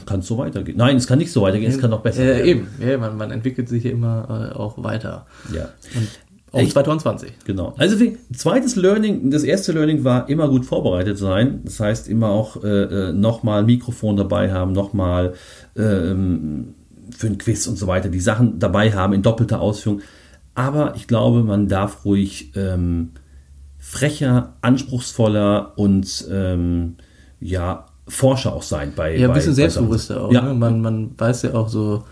kann 0.08 0.22
es 0.22 0.28
so 0.28 0.40
weitergehen. 0.40 0.76
Nein, 0.78 0.98
es 0.98 1.06
kann 1.06 1.20
nicht 1.20 1.32
so 1.32 1.44
weitergehen, 1.44 1.72
es 1.72 1.80
kann 1.80 1.92
noch 1.92 2.02
besser 2.02 2.24
Äh, 2.24 2.28
werden. 2.28 2.46
eben, 2.48 2.68
ja, 2.86 2.98
man, 2.98 3.16
man 3.16 3.30
entwickelt 3.30 3.70
sich 3.70 3.84
ja 3.84 3.92
immer 3.92 4.52
äh, 4.52 4.56
auch 4.58 4.84
weiter. 4.84 5.28
Ja, 5.54 5.70
Und 5.96 6.08
auch 6.58 6.62
Echt? 6.62 6.74
2020. 6.74 7.32
genau. 7.46 7.74
Also 7.78 7.98
zweites 8.34 8.76
Learning, 8.76 9.32
das 9.32 9.44
erste 9.44 9.72
Learning 9.72 10.04
war 10.04 10.28
immer 10.30 10.50
gut 10.50 10.66
vorbereitet 10.66 11.18
sein. 11.18 11.62
Das 11.64 11.80
heißt 11.80 12.08
immer 12.10 12.30
auch 12.30 12.64
äh, 12.64 12.68
äh, 12.68 13.14
nochmal 13.14 13.64
Mikrofon 13.64 14.18
dabei 14.18 14.52
haben, 14.52 14.74
nochmal 14.74 15.34
ähm, 15.76 16.74
für 17.16 17.28
ein 17.28 17.38
Quiz 17.38 17.68
und 17.68 17.78
so 17.78 17.88
weiter 17.88 18.10
die 18.10 18.20
Sachen 18.20 18.60
dabei 18.60 18.92
haben 18.92 19.14
in 19.14 19.22
doppelter 19.22 19.62
Ausführung. 19.62 20.02
Aber 20.56 20.96
ich 20.96 21.08
glaube, 21.08 21.44
man 21.44 21.68
darf 21.68 22.04
ruhig 22.04 22.52
ähm, 22.56 23.12
frecher, 23.78 24.56
anspruchsvoller 24.62 25.74
und 25.78 26.28
ähm, 26.32 26.96
ja, 27.40 27.86
Forscher 28.08 28.54
auch 28.54 28.64
sein 28.64 28.94
bei 28.96 29.18
Ja, 29.18 29.28
ein 29.28 29.34
bisschen 29.34 29.54
selbstbewusster 29.54 30.24
auch. 30.24 30.32
Ja, 30.32 30.42
Ne? 30.42 30.54
Man, 30.54 30.82
man 30.82 31.12
weiß 31.18 31.44
ja 31.44 31.54
auch 31.54 31.68
so, 31.68 32.04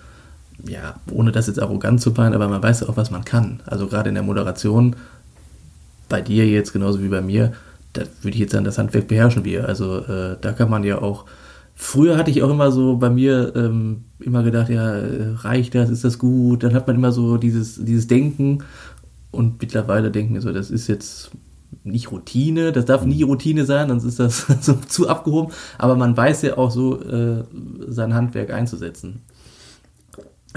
ja, 0.67 0.95
ohne 1.11 1.31
das 1.31 1.47
jetzt 1.47 1.61
arrogant 1.61 2.01
zu 2.01 2.11
meinen, 2.11 2.33
aber 2.33 2.47
man 2.47 2.63
weiß 2.63 2.81
ja 2.81 2.89
auch, 2.89 2.97
was 2.97 3.11
man 3.11 3.25
kann. 3.25 3.61
Also 3.65 3.87
gerade 3.87 4.09
in 4.09 4.15
der 4.15 4.23
Moderation, 4.23 4.95
bei 6.09 6.21
dir 6.21 6.47
jetzt 6.47 6.73
genauso 6.73 7.01
wie 7.01 7.07
bei 7.07 7.21
mir, 7.21 7.53
da 7.93 8.03
würde 8.21 8.35
ich 8.35 8.41
jetzt 8.41 8.51
sagen, 8.51 8.65
das 8.65 8.77
Handwerk 8.77 9.07
beherrschen 9.07 9.45
wir. 9.45 9.67
Also 9.67 9.99
äh, 9.99 10.37
da 10.39 10.51
kann 10.53 10.69
man 10.69 10.83
ja 10.83 11.01
auch. 11.01 11.25
Früher 11.75 12.17
hatte 12.17 12.31
ich 12.31 12.41
auch 12.41 12.49
immer 12.49 12.71
so 12.71 12.97
bei 12.97 13.09
mir 13.09 13.53
ähm, 13.55 14.05
immer 14.19 14.43
gedacht, 14.43 14.69
ja, 14.69 14.93
reicht 15.41 15.75
das, 15.75 15.89
ist 15.89 16.03
das 16.03 16.19
gut? 16.19 16.63
Dann 16.63 16.73
hat 16.73 16.87
man 16.87 16.95
immer 16.95 17.11
so 17.11 17.37
dieses, 17.37 17.83
dieses 17.83 18.07
Denken 18.07 18.63
und 19.31 19.61
mittlerweile 19.61 20.09
denken 20.09 20.33
wir 20.33 20.41
so, 20.41 20.53
das 20.53 20.71
ist 20.71 20.87
jetzt 20.87 21.31
nicht 21.83 22.11
Routine, 22.11 22.71
das 22.71 22.85
darf 22.85 23.05
nie 23.05 23.23
Routine 23.23 23.65
sein, 23.65 23.89
sonst 23.89 24.05
ist 24.05 24.19
das 24.19 24.45
so 24.61 24.73
zu 24.87 25.09
abgehoben, 25.09 25.51
aber 25.77 25.95
man 25.95 26.15
weiß 26.15 26.43
ja 26.43 26.57
auch 26.57 26.71
so, 26.71 27.01
äh, 27.01 27.43
sein 27.87 28.13
Handwerk 28.13 28.51
einzusetzen. 28.51 29.21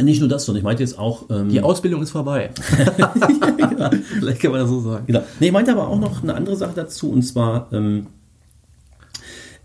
Nicht 0.02 0.20
nur 0.20 0.28
das, 0.28 0.44
sondern 0.44 0.60
ich 0.60 0.64
meinte 0.64 0.82
jetzt 0.82 0.98
auch. 0.98 1.28
Ähm, 1.30 1.48
Die 1.48 1.60
Ausbildung 1.60 2.02
ist 2.02 2.10
vorbei. 2.10 2.50
Vielleicht 4.18 4.40
kann 4.40 4.52
man 4.52 4.60
das 4.60 4.70
so 4.70 4.80
sagen. 4.80 5.06
Genau. 5.06 5.22
Nee, 5.40 5.46
ich 5.46 5.52
meinte 5.52 5.72
aber 5.72 5.88
auch 5.88 5.98
noch 5.98 6.22
eine 6.22 6.34
andere 6.34 6.56
Sache 6.56 6.72
dazu, 6.74 7.10
und 7.10 7.22
zwar 7.22 7.68
ähm, 7.72 8.06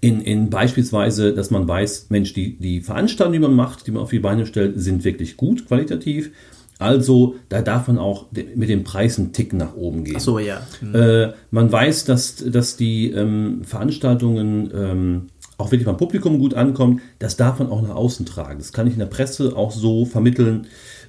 in, 0.04 0.20
in 0.22 0.50
beispielsweise, 0.50 1.34
dass 1.34 1.50
man 1.50 1.66
weiß, 1.66 2.08
Mensch, 2.10 2.34
die, 2.34 2.58
die 2.58 2.82
Veranstaltungen, 2.82 3.34
die 3.34 3.48
man 3.48 3.56
macht, 3.56 3.88
die 3.88 3.92
man 3.92 4.04
auf 4.04 4.10
die 4.10 4.20
Beine 4.20 4.46
stellt, 4.46 4.80
sind 4.80 5.06
wirklich 5.06 5.38
gut, 5.38 5.66
qualitativ. 5.66 6.32
Also, 6.78 7.36
da 7.48 7.62
darf 7.62 7.88
man 7.88 7.98
auch 7.98 8.26
mit 8.32 8.68
dem 8.68 8.84
Preis 8.84 9.18
einen 9.18 9.32
Tick 9.32 9.54
nach 9.54 9.76
oben 9.76 10.04
gehen. 10.04 10.16
Ach 10.18 10.22
so, 10.22 10.40
ja. 10.40 10.62
Äh, 10.94 11.32
man 11.52 11.72
weiß, 11.72 12.04
dass, 12.04 12.36
dass 12.36 12.76
die 12.76 13.12
ähm, 13.12 13.62
Veranstaltungen 13.64 14.72
ähm, 14.76 15.22
auch 15.58 15.72
wirklich 15.72 15.86
beim 15.86 15.98
Publikum 15.98 16.40
gut 16.40 16.54
ankommen. 16.54 17.02
Das 17.20 17.38
darf 17.38 17.60
man 17.60 17.70
auch 17.70 17.82
nach 17.82 17.96
außen 17.96 18.26
tragen. 18.26 18.60
Das 18.60 18.74
kann 18.74 18.88
ich 18.88 18.94
in 18.94 19.00
der 19.00 19.06
Presse 19.06 19.56
auch 19.56 19.72
so 19.72 20.06
vermitteln. 20.06 20.68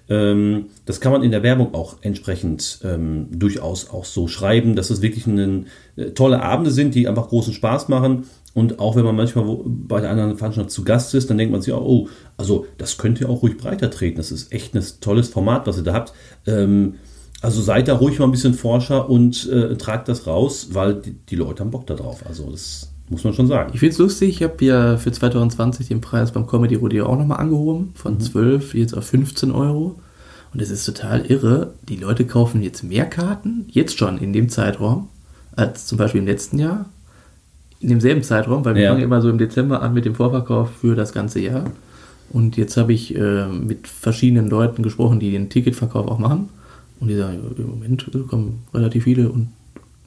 Ähm, 0.08 0.67
das 0.85 1.00
kann 1.00 1.12
man 1.12 1.23
in 1.23 1.31
der 1.31 1.43
Werbung 1.43 1.75
auch 1.75 1.96
entsprechend 2.02 2.81
ähm, 2.85 3.29
durchaus 3.31 3.91
auch 3.91 4.05
so 4.05 4.29
schreiben, 4.29 4.76
dass 4.76 4.91
es 4.91 5.00
wirklich 5.00 5.26
ein, 5.26 5.67
äh, 5.96 6.11
tolle 6.11 6.43
Abende 6.43 6.70
sind, 6.70 6.94
die 6.94 7.08
einfach 7.08 7.29
großen 7.29 7.55
Spaß 7.55 7.88
machen. 7.88 8.25
Und 8.52 8.79
auch 8.79 8.96
wenn 8.96 9.05
man 9.05 9.17
manchmal 9.17 9.44
bei 9.67 10.00
der 10.00 10.11
anderen 10.11 10.37
Veranstaltung 10.37 10.70
zu 10.70 10.85
Gast 10.85 11.14
ist, 11.14 11.29
dann 11.29 11.38
denkt 11.38 11.52
man 11.52 11.62
sich 11.62 11.73
auch, 11.73 11.85
oh, 11.85 12.08
also 12.37 12.67
das 12.79 12.99
könnt 12.99 13.20
ihr 13.20 13.29
auch 13.29 13.43
ruhig 13.43 13.56
breiter 13.56 13.90
treten. 13.90 14.19
Das 14.19 14.31
ist 14.31 14.52
echt 14.52 14.75
ein 14.75 14.85
tolles 15.00 15.29
Format, 15.29 15.67
was 15.67 15.79
ihr 15.79 15.82
da 15.82 15.94
habt. 15.94 16.12
Ähm, 16.47 16.97
also 17.40 17.61
seid 17.61 17.88
da 17.88 17.97
ruhig 17.97 18.19
mal 18.19 18.26
ein 18.26 18.31
bisschen 18.31 18.55
Forscher 18.55 19.11
und 19.11 19.50
äh, 19.50 19.76
tragt 19.76 20.09
das 20.09 20.26
raus, 20.26 20.69
weil 20.73 20.95
die, 20.95 21.12
die 21.12 21.37
Leute 21.37 21.62
haben 21.62 21.71
Bock 21.71 21.87
da 21.87 21.95
drauf. 21.95 22.25
Also 22.26 22.50
das 22.50 22.94
muss 23.08 23.25
man 23.25 23.34
schon 23.34 23.46
sagen. 23.46 23.70
Ich 23.75 23.80
finde 23.80 23.92
es 23.92 23.99
lustig, 23.99 24.28
ich 24.30 24.42
habe 24.42 24.64
ja 24.64 24.96
für 24.96 25.12
2020 25.12 25.88
den 25.88 26.00
Preis 26.00 26.32
beim 26.32 26.46
Comedy 26.46 26.75
Rodeo 26.76 27.06
auch 27.06 27.18
nochmal 27.18 27.38
angehoben, 27.38 27.92
von 27.94 28.18
12 28.20 28.75
jetzt 28.75 28.96
auf 28.96 29.04
15 29.06 29.50
Euro. 29.50 30.00
Und 30.52 30.62
es 30.62 30.70
ist 30.70 30.84
total 30.87 31.26
irre. 31.26 31.75
Die 31.88 31.96
Leute 31.96 32.25
kaufen 32.26 32.62
jetzt 32.62 32.82
mehr 32.84 33.06
Karten, 33.06 33.66
jetzt 33.68 33.99
schon 33.99 34.18
in 34.18 34.32
dem 34.32 34.49
Zeitraum, 34.49 35.08
als 35.56 35.87
zum 35.87 35.99
Beispiel 35.99 36.20
im 36.20 36.26
letzten 36.26 36.58
Jahr. 36.58 36.87
In 37.80 37.88
demselben 37.88 38.23
Zeitraum, 38.23 38.64
weil 38.64 38.76
wir 38.76 38.82
Ja. 38.82 38.90
fangen 38.92 39.02
immer 39.02 39.20
so 39.20 39.28
im 39.28 39.37
Dezember 39.38 39.82
an 39.82 39.92
mit 39.92 40.04
dem 40.04 40.14
Vorverkauf 40.14 40.70
für 40.80 40.94
das 40.94 41.12
ganze 41.12 41.40
Jahr. 41.40 41.64
Und 42.30 42.56
jetzt 42.56 42.76
habe 42.76 42.92
ich 42.92 43.14
äh, 43.16 43.46
mit 43.49 43.87
verschiedenen 43.88 44.49
Leuten 44.49 44.82
gesprochen, 44.82 45.20
die 45.20 45.30
den 45.32 45.50
Ticketverkauf 45.50 46.06
auch 46.08 46.18
machen. 46.18 46.49
Und 47.00 47.08
die 47.08 47.16
sagen, 47.16 47.40
im 47.58 47.66
Moment 47.68 48.08
äh, 48.14 48.18
kommen 48.20 48.61
relativ 48.73 49.04
viele. 49.04 49.28
Und 49.30 49.49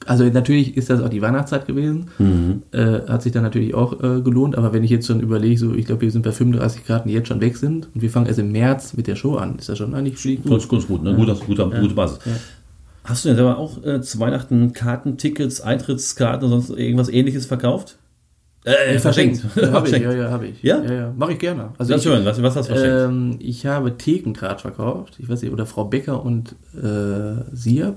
also 0.08 0.24
natürlich 0.24 0.76
ist 0.76 0.90
das 0.90 1.00
auch 1.02 1.08
die 1.08 1.22
Weihnachtszeit 1.22 1.66
gewesen. 1.66 2.62
Äh, 2.72 3.00
hat 3.08 3.22
sich 3.22 3.32
dann 3.32 3.42
natürlich 3.42 3.74
auch 3.74 3.92
äh, 4.02 4.20
gelohnt. 4.22 4.56
Aber 4.56 4.72
wenn 4.72 4.82
ich 4.82 4.90
jetzt 4.90 5.06
schon 5.06 5.20
überlege, 5.20 5.58
so 5.58 5.74
ich 5.74 5.86
glaube, 5.86 6.00
wir 6.02 6.10
sind 6.10 6.22
bei 6.22 6.32
35 6.32 6.84
Karten, 6.86 7.08
die 7.08 7.14
jetzt 7.14 7.28
schon 7.28 7.40
weg 7.40 7.56
sind. 7.56 7.88
Und 7.94 8.02
wir 8.02 8.10
fangen 8.10 8.26
erst 8.26 8.38
im 8.38 8.50
März 8.52 8.94
mit 8.94 9.06
der 9.06 9.16
Show 9.16 9.36
an. 9.36 9.56
Ist 9.58 9.68
das 9.68 9.78
schon 9.78 9.94
eigentlich 9.94 10.20
gut? 10.42 10.50
Ganz, 10.50 10.68
ganz 10.68 10.86
gut, 10.86 11.02
ne? 11.02 11.14
Guter, 11.14 11.34
guter, 11.34 11.70
Ja. 11.72 11.80
gute 11.80 11.94
Basis. 11.94 12.18
Ja. 12.24 12.32
Hast 13.04 13.24
du 13.24 13.28
denn 13.28 13.36
selber 13.36 13.56
auch 13.58 13.82
äh, 13.84 14.00
zu 14.02 14.18
Weihnachten 14.20 14.72
Karten, 14.72 15.16
Tickets, 15.16 15.60
Eintrittskarten 15.60 16.48
oder 16.50 16.60
sonst 16.60 16.78
irgendwas 16.78 17.08
ähnliches 17.08 17.46
verkauft? 17.46 17.96
Äh, 18.64 18.98
Verschenkt. 18.98 19.42
Ja, 19.56 19.70
habe 19.72 19.86
ich, 19.86 19.94
Verschenkt. 19.94 20.04
ja, 20.04 20.12
ja, 20.24 20.30
habe 20.30 20.46
ich. 20.48 20.62
Ja? 20.62 20.82
Ja, 20.82 20.92
ja. 20.92 21.14
Mache 21.16 21.32
ich 21.32 21.38
gerne. 21.38 21.70
Also 21.78 21.92
Lass 21.92 22.02
ich, 22.04 22.10
hören, 22.10 22.24
was, 22.24 22.42
was 22.42 22.56
hast 22.56 22.68
du 22.68 22.74
verschenkt? 22.74 23.08
ähm, 23.08 23.36
ich 23.40 23.64
habe 23.64 23.96
Thekentrat 23.96 24.60
verkauft. 24.60 25.14
Ich 25.18 25.28
weiß 25.28 25.40
nicht, 25.42 25.52
oder 25.52 25.64
Frau 25.64 25.84
Becker 25.84 26.22
und 26.22 26.54
äh, 26.74 27.44
Siab. 27.54 27.96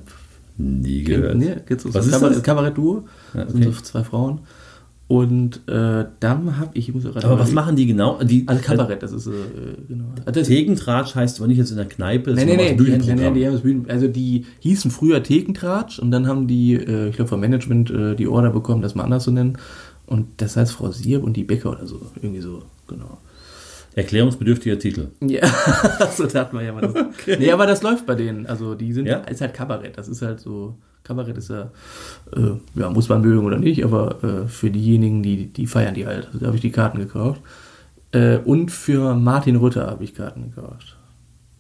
Nie 0.61 1.03
gehört. 1.03 1.37
Nee, 1.37 1.55
gibt's 1.67 1.83
so 1.83 1.93
Was 1.93 2.05
ist 2.07 2.13
Kabarett- 2.13 2.35
das? 2.37 2.43
Kabarett-Duo. 2.43 3.03
Ja, 3.33 3.47
sind 3.49 3.65
okay. 3.65 3.73
so 3.75 3.81
zwei 3.81 4.03
Frauen. 4.03 4.39
Und 5.07 5.67
äh, 5.67 6.05
dann 6.21 6.57
habe 6.57 6.69
ich, 6.73 6.87
ich 6.87 6.95
muss 6.95 7.03
gerade 7.03 7.27
Aber 7.27 7.37
was 7.37 7.51
machen 7.51 7.75
die 7.75 7.85
genau? 7.85 8.23
Die, 8.23 8.47
Also 8.47 8.61
Kabarett, 8.63 9.03
das 9.03 9.11
ist 9.11 9.27
äh, 9.27 9.31
genau. 9.89 10.05
Also 10.25 10.39
das- 10.39 10.47
Tegentratsch 10.47 11.15
heißt 11.15 11.39
aber 11.39 11.47
nicht 11.49 11.57
jetzt 11.57 11.71
in 11.71 11.75
der 11.77 11.85
Kneipe, 11.87 12.29
das 12.33 12.39
Nee, 12.39 12.45
nee, 12.45 12.55
nee, 12.55 12.57
die, 12.57 12.83
nee, 12.83 12.89
nee, 12.91 12.97
Bühnenprogramm. 12.97 13.33
die 13.33 13.45
haben 13.45 13.53
das 13.53 13.61
Bühnen, 13.61 13.85
also 13.89 14.07
die 14.07 14.45
hießen 14.59 14.89
früher 14.89 15.21
Thekentratsch 15.21 15.99
und 15.99 16.11
dann 16.11 16.27
haben 16.27 16.47
die, 16.47 16.75
äh, 16.75 17.09
ich 17.09 17.17
glaube 17.17 17.27
vom 17.27 17.41
Management, 17.41 17.89
äh, 17.91 18.15
die 18.15 18.27
Order 18.27 18.51
bekommen, 18.51 18.81
das 18.81 18.95
mal 18.95 19.03
anders 19.03 19.23
zu 19.25 19.31
nennen. 19.31 19.57
Und 20.05 20.27
das 20.37 20.55
heißt 20.55 20.71
Frau 20.71 20.91
Sierb 20.91 21.23
und 21.23 21.35
die 21.35 21.43
Bäcker 21.43 21.71
oder 21.71 21.87
so, 21.87 21.99
irgendwie 22.21 22.41
so, 22.41 22.61
genau. 22.87 23.17
Erklärungsbedürftiger 23.95 24.79
Titel. 24.79 25.07
Ja, 25.21 25.41
so 26.15 26.25
dachte 26.27 26.55
man 26.55 26.65
ja 26.65 26.71
mal. 26.73 26.81
Das. 26.81 27.39
Nee, 27.39 27.51
aber 27.51 27.65
das 27.67 27.81
läuft 27.83 28.05
bei 28.05 28.15
denen. 28.15 28.45
Also 28.45 28.75
die 28.75 28.93
sind, 28.93 29.05
Ja? 29.05 29.17
ist 29.17 29.41
halt 29.41 29.53
Kabarett. 29.53 29.97
Das 29.97 30.07
ist 30.07 30.21
halt 30.21 30.39
so, 30.39 30.77
Kabarett 31.03 31.37
ist 31.37 31.49
ja, 31.49 31.71
äh, 32.35 32.51
ja, 32.79 32.89
muss 32.89 33.09
man 33.09 33.21
mögen 33.21 33.45
oder 33.45 33.57
nicht, 33.57 33.83
aber 33.83 34.23
äh, 34.23 34.47
für 34.47 34.69
diejenigen, 34.69 35.21
die, 35.23 35.47
die 35.47 35.67
feiern 35.67 35.93
die 35.93 36.05
halt. 36.05 36.29
Da 36.39 36.47
habe 36.47 36.55
ich 36.55 36.61
die 36.61 36.71
Karten 36.71 36.99
gekauft. 36.99 37.41
Äh, 38.13 38.37
und 38.37 38.71
für 38.71 39.13
Martin 39.15 39.55
Rütter 39.57 39.87
habe 39.87 40.03
ich 40.03 40.13
Karten 40.15 40.51
gekauft. 40.53 40.97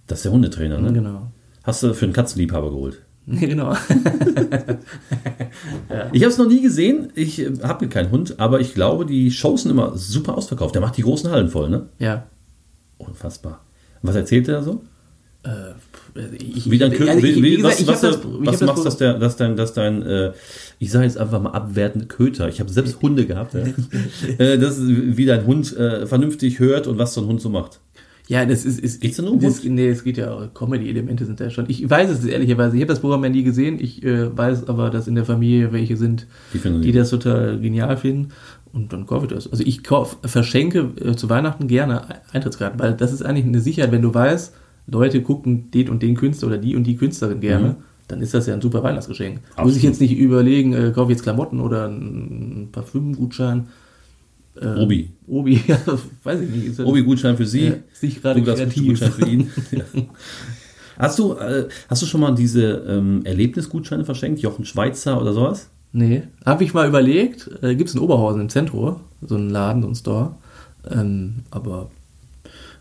Das 0.07 0.19
ist 0.19 0.23
der 0.25 0.31
Hundetrainer, 0.31 0.79
ne? 0.79 0.91
Genau. 0.93 1.31
Hast 1.63 1.83
du 1.83 1.93
für 1.93 2.05
einen 2.05 2.13
Katzenliebhaber 2.13 2.69
geholt? 2.71 3.01
genau. 3.27 3.75
Ich 6.13 6.23
habe 6.23 6.31
es 6.31 6.37
noch 6.37 6.47
nie 6.47 6.61
gesehen. 6.61 7.09
Ich 7.15 7.39
äh, 7.39 7.51
habe 7.63 7.87
keinen 7.87 8.11
Hund, 8.11 8.39
aber 8.39 8.59
ich 8.59 8.73
glaube, 8.73 9.05
die 9.05 9.31
Shows 9.31 9.63
sind 9.63 9.71
immer 9.71 9.97
super 9.97 10.37
ausverkauft. 10.37 10.73
Der 10.75 10.81
macht 10.81 10.97
die 10.97 11.01
großen 11.03 11.29
Hallen 11.31 11.49
voll, 11.49 11.69
ne? 11.69 11.87
ja. 11.99 12.25
Unfassbar. 12.97 13.61
Was 14.03 14.15
erzählt 14.15 14.47
er 14.47 14.61
so? 14.61 14.83
Äh, 15.43 15.73
ich, 16.37 16.69
Wie 16.69 16.77
dein 16.77 16.91
Kö- 16.93 17.09
also 17.09 17.25
ich- 17.25 17.41
wie, 17.41 17.55
gesagt, 17.57 17.87
was, 17.87 18.01
du- 18.01 18.07
das- 18.09 18.19
was 18.23 18.61
machst, 18.61 18.75
Pro- 18.75 18.83
dass, 18.83 18.97
der, 18.97 19.13
dass 19.17 19.37
dein, 19.37 19.55
dass 19.55 19.73
dein 19.73 20.03
äh, 20.03 20.33
ich 20.77 20.91
sage 20.91 21.05
jetzt 21.05 21.17
einfach 21.17 21.41
mal 21.41 21.49
abwertend 21.51 22.09
Köter. 22.09 22.47
Ich 22.47 22.59
habe 22.59 22.69
selbst 22.71 23.01
Hunde 23.01 23.25
gehabt. 23.25 23.55
Ja. 23.55 23.61
äh, 24.37 24.59
das 24.59 24.77
ist, 24.77 24.87
wie 25.17 25.25
dein 25.25 25.47
Hund 25.47 25.75
äh, 25.75 26.05
vernünftig 26.05 26.59
hört 26.59 26.85
und 26.85 26.99
was 26.99 27.15
so 27.15 27.21
ein 27.21 27.27
Hund 27.27 27.41
so 27.41 27.49
macht. 27.49 27.79
Ja, 28.31 28.45
das 28.45 28.63
ist. 28.63 28.79
ist 28.79 29.01
Geht's 29.01 29.17
denn 29.17 29.27
um 29.27 29.39
das? 29.41 29.61
Nee, 29.65 29.89
es 29.89 30.05
geht 30.05 30.15
ja 30.17 30.31
auch. 30.31 30.53
Comedy-Elemente 30.53 31.25
sind 31.25 31.41
da 31.41 31.49
schon. 31.49 31.65
Ich 31.67 31.89
weiß 31.89 32.09
es 32.09 32.23
ehrlicherweise. 32.23 32.77
Ich 32.77 32.81
habe 32.81 32.87
das 32.93 33.01
Programm 33.01 33.25
ja 33.25 33.29
nie 33.29 33.43
gesehen. 33.43 33.77
Ich 33.81 34.01
äh, 34.05 34.35
weiß 34.35 34.69
aber, 34.69 34.89
dass 34.89 35.09
in 35.09 35.15
der 35.15 35.25
Familie 35.25 35.73
welche 35.73 35.97
sind, 35.97 36.27
Die 36.53 36.81
die 36.81 36.93
das 36.93 37.09
total 37.09 37.59
genial 37.59 37.97
finden. 37.97 38.29
Und 38.71 38.93
dann 38.93 39.05
kaufe 39.05 39.25
ich 39.25 39.33
das. 39.33 39.51
Also 39.51 39.65
ich 39.65 39.83
kauf, 39.83 40.17
verschenke 40.23 40.91
äh, 41.03 41.13
zu 41.17 41.29
Weihnachten 41.29 41.67
gerne 41.67 42.03
Eintrittskarten, 42.31 42.79
weil 42.79 42.93
das 42.93 43.11
ist 43.11 43.21
eigentlich 43.21 43.45
eine 43.45 43.59
Sicherheit, 43.59 43.91
wenn 43.91 44.01
du 44.01 44.13
weißt, 44.13 44.53
Leute 44.87 45.21
gucken 45.21 45.69
den 45.71 45.89
und 45.89 46.01
den 46.01 46.15
Künstler 46.15 46.47
oder 46.47 46.57
die 46.57 46.77
und 46.77 46.85
die 46.85 46.95
Künstlerin 46.95 47.41
gerne, 47.41 47.67
Mhm. 47.67 47.75
dann 48.07 48.21
ist 48.21 48.33
das 48.33 48.47
ja 48.47 48.53
ein 48.53 48.61
super 48.61 48.81
Weihnachtsgeschenk. 48.81 49.41
Muss 49.41 49.49
Absolut. 49.57 49.75
ich 49.75 49.83
jetzt 49.83 49.99
nicht 49.99 50.17
überlegen, 50.17 50.71
äh, 50.71 50.91
kaufe 50.95 51.11
ich 51.11 51.17
jetzt 51.17 51.23
Klamotten 51.23 51.59
oder 51.59 51.85
einen 51.87 52.69
Parfümgutschein. 52.71 53.67
Äh, 54.59 54.79
Obi. 54.79 55.09
Obi, 55.27 55.61
ja, 55.67 55.77
weiß 56.23 56.41
ich 56.41 56.49
nicht. 56.49 56.79
Obi-Gutschein 56.79 57.37
für 57.37 57.45
Sie. 57.45 57.67
Ja, 57.67 57.75
ist 57.91 58.03
nicht 58.03 58.21
gerade 58.21 58.39
Douglas 58.39 58.59
kreativ. 58.59 58.87
Gutschein 58.87 59.11
für 59.11 59.27
ihn. 59.27 59.51
ja. 59.71 59.83
Hast 60.97 61.19
du, 61.19 61.33
äh, 61.33 61.67
hast 61.89 62.01
du 62.01 62.05
schon 62.05 62.21
mal 62.21 62.35
diese 62.35 62.83
ähm, 62.87 63.21
Erlebnisgutscheine 63.23 64.05
verschenkt? 64.05 64.39
Jochen 64.41 64.65
Schweizer 64.65 65.21
oder 65.21 65.33
sowas? 65.33 65.69
Nee, 65.93 66.23
habe 66.45 66.63
ich 66.63 66.73
mal 66.73 66.87
überlegt. 66.87 67.49
Äh, 67.61 67.75
Gibt 67.75 67.89
es 67.89 67.95
in 67.95 68.01
Oberhausen 68.01 68.41
im 68.41 68.49
Zentrum, 68.49 69.01
so 69.21 69.35
einen 69.35 69.49
Laden, 69.49 69.81
so 69.81 69.87
einen 69.87 69.95
Store. 69.95 70.35
Ähm, 70.89 71.43
aber 71.49 71.89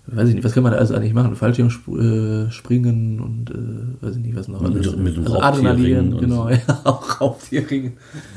weiß 0.07 0.29
ich 0.29 0.35
nicht, 0.35 0.45
was 0.45 0.53
kann 0.55 0.63
man 0.63 0.73
da 0.73 0.79
alles 0.79 0.91
eigentlich 0.93 1.15
machen? 1.15 1.37
Fallschirm 1.37 1.69
sp 1.71 1.87
äh, 1.99 2.51
springen 2.51 3.21
und 3.21 3.51
äh, 3.51 4.05
weiß 4.05 4.17
ich 4.17 4.23
nicht, 4.23 4.37
was 4.37 4.49
noch 4.49 4.61
Mit- 4.61 4.73
alles. 4.75 4.97
mit 4.97 5.17
dem 5.17 5.23
also 5.25 5.41
Adrenalin, 5.41 6.19
genau, 6.19 6.45
so. 6.45 6.51
ja, 6.51 6.81
auch 6.85 7.21
Raubtierring. 7.21 7.93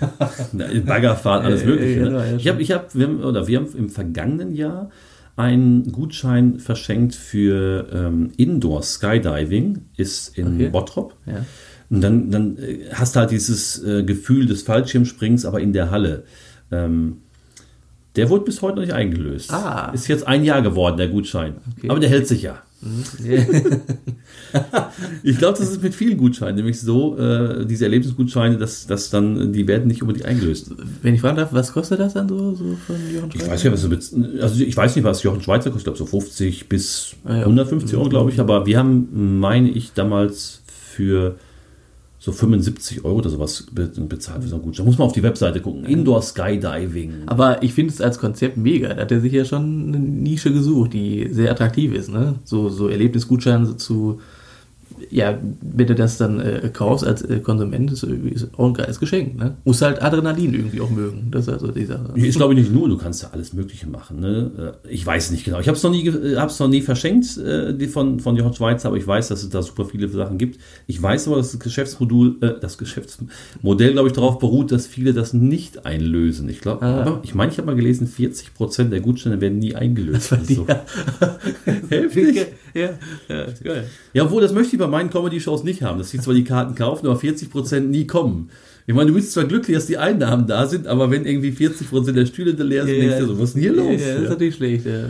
Na, 0.53 0.65
Baggerfahrt, 0.85 1.45
alles 1.45 1.63
Äh, 1.63 1.65
Mögliche. 1.65 1.99
äh, 1.99 2.03
ne? 2.03 2.05
genau, 2.09 2.19
ja, 2.19 2.35
ich 2.37 2.47
habe, 2.47 2.61
ich 2.61 2.71
hab, 2.71 2.93
wir 2.95 3.07
haben, 3.07 3.23
oder 3.23 3.47
wir 3.47 3.57
haben 3.59 3.67
im 3.75 3.89
vergangenen 3.89 4.53
Jahr 4.53 4.89
einen 5.35 5.91
Gutschein 5.91 6.59
verschenkt 6.59 7.15
für 7.15 7.87
ähm, 7.91 8.29
Indoor 8.37 8.83
Skydiving, 8.83 9.79
ist 9.97 10.37
in 10.37 10.55
Okay. 10.55 10.69
Bottrop. 10.69 11.15
Ja. 11.25 11.43
Und 11.89 12.01
dann, 12.01 12.29
dann 12.29 12.57
äh, 12.57 12.79
hast 12.93 13.15
du 13.15 13.19
halt 13.21 13.31
dieses 13.31 13.83
äh, 13.83 14.03
Gefühl 14.03 14.45
des 14.45 14.61
Fallschirmsprings, 14.61 15.45
aber 15.45 15.59
in 15.59 15.73
der 15.73 15.89
Halle. 15.89 16.23
Ähm, 16.71 17.17
der 18.15 18.29
wurde 18.29 18.45
bis 18.45 18.61
heute 18.61 18.75
noch 18.77 18.83
nicht 18.83 18.93
eingelöst. 18.93 19.51
Ah. 19.53 19.91
Ist 19.93 20.07
jetzt 20.07 20.27
ein 20.27 20.43
Jahr 20.43 20.61
geworden, 20.61 20.97
der 20.97 21.07
Gutschein. 21.07 21.55
Okay. 21.77 21.89
Aber 21.89 21.99
der 21.99 22.09
hält 22.09 22.27
sich 22.27 22.43
ja. 22.43 22.61
Ich 25.23 25.37
glaube, 25.37 25.57
das 25.57 25.69
ist 25.69 25.81
mit 25.81 25.95
vielen 25.95 26.17
Gutscheinen, 26.17 26.55
nämlich 26.57 26.79
so, 26.79 27.17
äh, 27.17 27.65
diese 27.65 27.85
Erlebnisgutscheine, 27.85 28.57
dass, 28.57 28.85
dass 28.87 29.09
dann, 29.09 29.53
die 29.53 29.67
werden 29.67 29.87
nicht 29.87 30.01
unbedingt 30.01 30.25
eingelöst. 30.25 30.71
Wenn 31.01 31.15
ich 31.15 31.21
fragen 31.21 31.37
darf, 31.37 31.53
was 31.53 31.71
kostet 31.71 31.99
das 31.99 32.13
dann 32.13 32.27
so, 32.29 32.53
so 32.55 32.75
von 32.85 32.95
Jochen 33.13 33.29
Ich 33.33 33.39
Schweizer? 33.39 33.51
weiß 33.51 33.63
ja, 33.63 33.71
was 33.71 33.89
bez- 33.89 34.13
also 34.41 34.63
ich 34.63 34.75
weiß 34.75 34.95
nicht, 34.95 35.05
was 35.05 35.23
Jochen 35.23 35.41
Schweizer 35.41 35.71
kostet, 35.71 35.77
ich 35.79 35.83
glaube 35.85 35.97
so 35.97 36.05
50 36.05 36.69
bis 36.69 37.15
Ah, 37.23 37.35
ja. 37.37 37.39
150 37.43 37.95
Euro, 37.97 38.09
glaube 38.09 38.31
ich, 38.31 38.39
aber 38.39 38.65
wir 38.65 38.77
haben, 38.77 39.39
meine 39.39 39.69
ich, 39.69 39.93
damals 39.93 40.61
für 40.67 41.35
so 42.25 42.31
75 42.31 43.03
Euro 43.03 43.17
oder 43.17 43.29
sowas 43.29 43.65
be- 43.69 43.91
bezahlt 44.07 44.43
für 44.43 44.47
so 44.49 44.55
einen 44.55 44.63
Gutschein. 44.63 44.85
Muss 44.85 44.97
man 44.97 45.07
auf 45.07 45.11
die 45.11 45.23
Webseite 45.23 45.59
gucken. 45.59 45.83
Indoor 45.83 46.21
Skydiving. 46.21 47.23
Aber 47.25 47.61
ich 47.61 47.73
finde 47.73 47.91
es 47.93 47.99
als 47.99 48.17
Konzept 48.17 48.55
mega. 48.55 48.93
Da 48.93 49.01
hat 49.01 49.11
er 49.11 49.19
sich 49.19 49.33
ja 49.33 49.43
schon 49.43 49.89
eine 49.89 49.99
Nische 49.99 50.53
gesucht, 50.53 50.93
die 50.93 51.27
sehr 51.31 51.51
attraktiv 51.51 51.91
ist. 51.93 52.09
Ne? 52.09 52.35
So, 52.45 52.69
so 52.69 52.87
Erlebnisgutscheine 52.87 53.75
zu, 53.75 54.21
ja, 55.09 55.37
wenn 55.61 55.87
du 55.87 55.95
das 55.95 56.17
dann 56.17 56.39
äh, 56.39 56.69
kaufst 56.73 57.05
als 57.05 57.21
äh, 57.23 57.39
Konsument, 57.39 57.91
ist, 57.91 58.03
irgendwie- 58.03 58.29
ist 58.29 58.47
auch 58.57 58.67
ein 58.67 58.73
geiles 58.73 58.99
Geschenk. 58.99 59.37
Ne? 59.37 59.55
Muss 59.65 59.81
halt 59.81 60.01
Adrenalin 60.01 60.53
irgendwie 60.53 60.81
auch 60.81 60.89
mögen. 60.89 61.27
Das 61.31 61.47
ist 61.47 61.53
also 61.53 61.67
die 61.71 61.85
Sache. 61.85 62.11
Ich 62.15 62.35
glaube 62.35 62.55
nicht 62.55 62.71
nur, 62.73 62.87
du 62.89 62.97
kannst 62.97 63.23
ja 63.23 63.29
alles 63.31 63.53
Mögliche 63.53 63.87
machen. 63.87 64.19
Ne? 64.19 64.73
Äh, 64.85 64.93
Ich 64.93 65.05
weiß 65.05 65.31
nicht 65.31 65.45
genau. 65.45 65.59
Ich 65.59 65.67
habe 65.67 65.77
es 65.77 65.83
noch 65.83 65.91
nie, 65.91 66.07
äh, 66.07 66.35
hab's 66.37 66.59
noch 66.59 66.67
nie 66.67 66.81
verschenkt 66.81 67.37
äh, 67.37 67.73
die 67.73 67.87
von, 67.87 68.19
von 68.19 68.35
Jochen 68.35 68.53
Schweizer, 68.53 68.87
aber 68.89 68.97
ich 68.97 69.05
weiß, 69.07 69.27
dass 69.29 69.43
es 69.43 69.49
da 69.49 69.61
super 69.61 69.85
viele 69.85 70.07
Sachen 70.09 70.37
gibt. 70.37 70.59
Ich 70.87 71.01
weiß 71.01 71.27
aber, 71.27 71.37
dass 71.37 71.51
das 71.51 71.59
Geschäftsmodul, 71.59 72.37
äh, 72.41 72.51
das 72.59 72.77
Geschäftsmodell, 72.77 73.91
glaube 73.93 74.07
ich, 74.09 74.13
darauf 74.13 74.39
beruht, 74.39 74.71
dass 74.71 74.87
viele 74.87 75.13
das 75.13 75.33
nicht 75.33 75.85
einlösen. 75.85 76.49
Ich 76.49 76.61
glaube, 76.61 76.85
Ah. 76.85 77.19
ich 77.23 77.33
meine, 77.35 77.51
ich 77.51 77.57
habe 77.57 77.67
mal 77.67 77.75
gelesen, 77.75 78.07
40 78.07 78.53
Prozent 78.53 78.91
der 78.91 78.99
Gutscheine 79.01 79.39
werden 79.41 79.59
nie 79.59 79.75
eingelöst. 79.75 80.31
Ist 80.31 80.55
so. 80.55 80.65
Heftig. 81.89 82.47
ja, 82.79 82.89
ja, 83.29 83.45
geil. 83.63 83.87
Ja, 84.13 84.23
obwohl, 84.23 84.41
das 84.41 84.53
möchte 84.53 84.75
ich 84.75 84.79
bei 84.79 84.87
meinen 84.87 85.09
Comedy-Shows 85.09 85.63
nicht 85.63 85.81
haben, 85.83 85.97
dass 85.99 86.09
sie 86.11 86.19
zwar 86.19 86.33
die 86.33 86.43
Karten 86.43 86.75
kaufen, 86.75 87.05
aber 87.07 87.19
40% 87.19 87.79
nie 87.81 88.07
kommen. 88.07 88.49
Ich 88.85 88.93
meine, 88.93 89.07
du 89.09 89.13
bist 89.15 89.31
zwar 89.31 89.45
glücklich, 89.45 89.75
dass 89.77 89.85
die 89.85 89.97
Einnahmen 89.97 90.45
da 90.45 90.65
sind, 90.67 90.87
aber 90.87 91.09
wenn 91.09 91.25
irgendwie 91.25 91.51
40% 91.51 92.11
der 92.11 92.25
Stühle 92.25 92.51
leer 92.51 92.85
sind, 92.85 92.99
denkst 92.99 93.19
du 93.19 93.27
so, 93.27 93.39
was 93.39 93.49
ist 93.49 93.53
denn 93.55 93.61
hier 93.61 93.73
los? 93.73 93.85
Ja, 93.85 93.93
das 93.93 94.01
ist 94.01 94.23
Ja. 94.23 94.29
natürlich 94.29 94.55
schlecht. 94.55 94.85
Ja. 94.85 95.09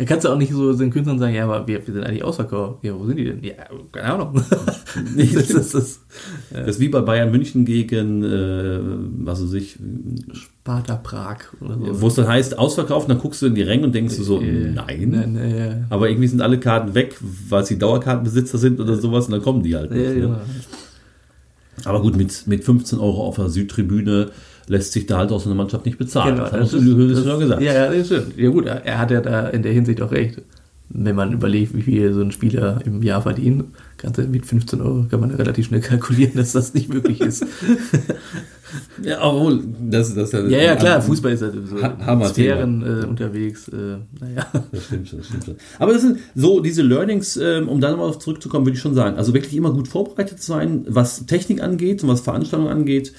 Dann 0.00 0.06
kannst 0.08 0.24
du 0.24 0.30
auch 0.30 0.38
nicht 0.38 0.50
so 0.50 0.72
den 0.72 0.88
Künstlern 0.90 1.18
sagen, 1.18 1.34
ja, 1.34 1.44
aber 1.44 1.66
wir, 1.68 1.86
wir 1.86 1.92
sind 1.92 2.04
eigentlich 2.04 2.24
ausverkauft. 2.24 2.82
Ja, 2.82 2.98
wo 2.98 3.04
sind 3.04 3.18
die 3.18 3.24
denn? 3.24 3.44
Ja, 3.44 3.52
keine 3.92 4.14
Ahnung. 4.14 4.32
das 5.16 5.50
ist 5.50 5.74
das 5.74 6.00
Das 6.50 6.68
ist 6.68 6.80
wie 6.80 6.88
bei 6.88 7.02
Bayern 7.02 7.30
München 7.30 7.66
gegen, 7.66 8.24
äh, 8.24 8.78
was 9.26 9.42
weiß 9.42 9.52
ich, 9.52 9.78
Sparta 10.32 10.96
Prag 10.96 11.40
oder 11.60 11.74
so. 11.76 12.00
wo 12.00 12.06
es 12.06 12.14
dann 12.14 12.28
heißt, 12.28 12.58
ausverkauft, 12.58 13.10
dann 13.10 13.18
guckst 13.18 13.42
du 13.42 13.46
in 13.46 13.54
die 13.54 13.60
Ränge 13.60 13.84
und 13.84 13.94
denkst 13.94 14.16
du 14.16 14.22
so, 14.22 14.40
Äh, 14.40 14.70
nein. 14.70 15.10
nein, 15.10 15.54
ja. 15.58 15.86
Aber 15.90 16.08
irgendwie 16.08 16.28
sind 16.28 16.40
alle 16.40 16.58
Karten 16.58 16.94
weg, 16.94 17.16
weil 17.50 17.66
sie 17.66 17.78
Dauerkartenbesitzer 17.78 18.56
sind 18.56 18.80
oder 18.80 18.96
sowas 18.96 19.26
und 19.26 19.32
dann 19.32 19.42
kommen 19.42 19.62
die 19.62 19.76
halt 19.76 19.90
nicht. 19.90 20.16
Ja, 20.16 20.28
ne? 20.28 20.40
Aber 21.84 22.00
gut, 22.00 22.16
mit, 22.16 22.46
mit 22.46 22.64
15 22.64 22.98
Euro 22.98 23.26
auf 23.26 23.36
der 23.36 23.50
Südtribüne 23.50 24.30
lässt 24.70 24.92
sich 24.92 25.04
da 25.06 25.18
halt 25.18 25.32
auch 25.32 25.40
so 25.40 25.50
eine 25.50 25.56
Mannschaft 25.56 25.84
nicht 25.84 25.98
bezahlen. 25.98 26.36
Genau, 26.36 26.48
das 26.48 26.60
hast 26.60 26.72
du 26.74 27.08
das 27.08 27.24
schon 27.24 27.40
gesagt. 27.40 27.60
Ja, 27.60 27.72
ja, 27.74 27.92
das 27.92 28.06
stimmt. 28.06 28.38
Ja 28.38 28.50
gut, 28.50 28.66
er 28.66 28.98
hat 28.98 29.10
ja 29.10 29.20
da 29.20 29.48
in 29.48 29.62
der 29.62 29.72
Hinsicht 29.72 30.00
auch 30.00 30.12
recht. 30.12 30.40
Wenn 30.92 31.14
man 31.14 31.32
überlegt, 31.32 31.74
wie 31.74 31.82
viel 31.82 32.12
so 32.12 32.20
ein 32.20 32.32
Spieler 32.32 32.80
im 32.84 33.02
Jahr 33.02 33.22
verdient, 33.22 33.64
du 34.02 34.22
mit 34.22 34.46
15 34.46 34.80
Euro 34.80 35.06
kann 35.08 35.20
man 35.20 35.30
ja 35.30 35.36
relativ 35.36 35.66
schnell 35.66 35.80
kalkulieren, 35.80 36.34
dass 36.36 36.52
das 36.52 36.72
nicht 36.74 36.88
möglich 36.88 37.20
ist. 37.20 37.44
Ja, 39.02 39.18
obwohl, 39.22 39.62
das, 39.80 40.14
das 40.14 40.32
ja, 40.32 40.46
ja, 40.46 40.76
klar, 40.76 41.02
Fußball 41.02 41.32
ist 41.32 41.40
ja 41.42 41.50
so 41.50 41.82
Ha- 41.82 41.96
Hammer 42.04 42.26
Sphären 42.28 42.82
äh, 43.02 43.04
unterwegs. 43.06 43.68
Äh, 43.68 43.96
naja. 44.20 44.46
Das 44.70 44.84
stimmt 44.84 45.08
schon, 45.08 45.18
das 45.18 45.28
stimmt 45.28 45.44
schon. 45.44 45.56
Aber 45.78 45.92
das 45.92 46.02
sind 46.02 46.18
so 46.34 46.60
diese 46.60 46.82
Learnings, 46.82 47.36
ähm, 47.36 47.68
um 47.68 47.80
dann 47.80 47.98
mal 47.98 48.16
zurückzukommen, 48.18 48.66
würde 48.66 48.76
ich 48.76 48.80
schon 48.82 48.94
sagen. 48.94 49.16
Also 49.16 49.34
wirklich 49.34 49.56
immer 49.56 49.72
gut 49.72 49.88
vorbereitet 49.88 50.40
sein, 50.42 50.84
was 50.88 51.26
Technik 51.26 51.62
angeht 51.62 52.02
und 52.02 52.08
was 52.08 52.20
Veranstaltungen 52.20 52.70
angeht, 52.70 53.12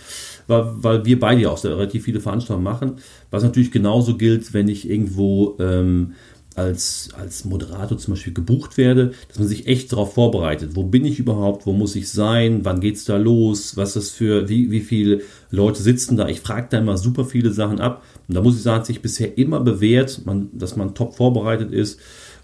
weil, 0.51 0.65
weil 0.75 1.05
wir 1.05 1.19
beide 1.19 1.41
ja 1.41 1.49
auch 1.49 1.63
relativ 1.63 2.03
viele 2.03 2.19
Veranstaltungen 2.19 2.63
machen. 2.63 2.97
Was 3.31 3.43
natürlich 3.43 3.71
genauso 3.71 4.17
gilt, 4.17 4.53
wenn 4.53 4.67
ich 4.67 4.89
irgendwo 4.89 5.55
ähm, 5.59 6.13
als, 6.55 7.09
als 7.17 7.45
Moderator 7.45 7.97
zum 7.97 8.13
Beispiel 8.13 8.33
gebucht 8.33 8.77
werde, 8.77 9.13
dass 9.29 9.39
man 9.39 9.47
sich 9.47 9.67
echt 9.67 9.91
darauf 9.91 10.13
vorbereitet. 10.13 10.75
Wo 10.75 10.83
bin 10.83 11.05
ich 11.05 11.17
überhaupt? 11.17 11.65
Wo 11.65 11.71
muss 11.71 11.95
ich 11.95 12.09
sein? 12.09 12.65
Wann 12.65 12.81
geht's 12.81 13.05
da 13.05 13.17
los? 13.17 13.77
Was 13.77 13.89
ist 13.89 13.95
das 13.95 14.09
für, 14.11 14.49
wie, 14.49 14.69
wie 14.69 14.81
viele 14.81 15.21
Leute 15.49 15.81
sitzen 15.81 16.17
da? 16.17 16.27
Ich 16.27 16.41
frage 16.41 16.67
da 16.69 16.79
immer 16.79 16.97
super 16.97 17.25
viele 17.25 17.51
Sachen 17.51 17.79
ab. 17.79 18.03
Und 18.27 18.35
da 18.35 18.41
muss 18.41 18.57
ich 18.57 18.63
sagen, 18.63 18.79
hat 18.79 18.85
sich 18.85 19.01
bisher 19.01 19.37
immer 19.37 19.61
bewährt, 19.61 20.25
man, 20.25 20.49
dass 20.53 20.75
man 20.75 20.93
top 20.93 21.15
vorbereitet 21.15 21.71
ist 21.71 21.99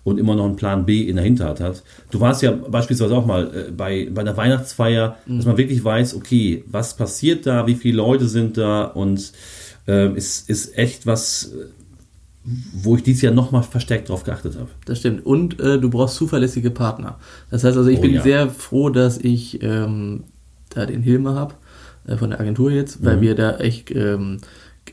und 0.08 0.18
immer 0.20 0.36
noch 0.38 0.46
einen 0.46 0.56
Plan 0.56 0.86
B 0.86 1.02
in 1.02 1.18
der 1.18 1.26
Hinterhand 1.26 1.60
hat. 1.60 1.84
Du 2.12 2.22
warst 2.22 2.42
ja 2.42 2.52
beispielsweise 2.54 3.14
auch 3.14 3.26
mal 3.26 3.52
äh, 3.54 3.72
bei, 3.72 4.10
bei 4.10 4.22
einer 4.22 4.38
Weihnachtsfeier, 4.38 5.18
dass 5.28 5.46
man 5.46 5.58
wirklich 5.58 5.84
weiß, 5.84 6.16
okay, 6.16 6.64
was 6.66 6.96
passiert 6.96 7.46
da, 7.46 7.68
wie 7.68 7.76
viele 7.76 7.98
Leute 7.98 8.30
sind 8.30 8.58
da 8.58 8.86
und 8.86 9.34
ähm, 9.86 10.16
ist, 10.16 10.50
ist 10.50 10.78
echt 10.78 11.06
was, 11.08 11.52
äh, 11.52 11.66
wo 12.72 12.96
ich 12.96 13.04
dieses 13.04 13.22
Jahr 13.22 13.34
nochmal 13.34 13.64
verstärkt 13.64 14.08
drauf 14.08 14.24
geachtet 14.24 14.56
habe. 14.56 14.70
Das 14.86 15.00
stimmt. 15.00 15.26
Und 15.26 15.60
äh, 15.60 15.78
du 15.78 15.90
brauchst 15.90 16.16
zuverlässige 16.16 16.72
Partner. 16.72 17.20
Das 17.52 17.66
heißt 17.66 17.76
also, 17.76 17.90
ich 17.90 18.00
Oh 18.00 18.04
bin 18.04 18.14
ja. 18.14 18.22
sehr 18.22 18.50
froh, 18.50 18.90
dass 18.90 19.18
ich 19.18 19.62
ähm, 19.62 20.24
da 20.70 20.86
den 20.86 21.02
Hilme 21.02 21.36
habe, 21.36 21.56
äh, 22.08 22.16
von 22.16 22.30
der 22.30 22.40
Agentur 22.40 22.72
jetzt, 22.72 23.04
weil 23.04 23.20
wir 23.20 23.36
da 23.36 23.58
echt 23.58 23.92
ähm, 23.92 24.38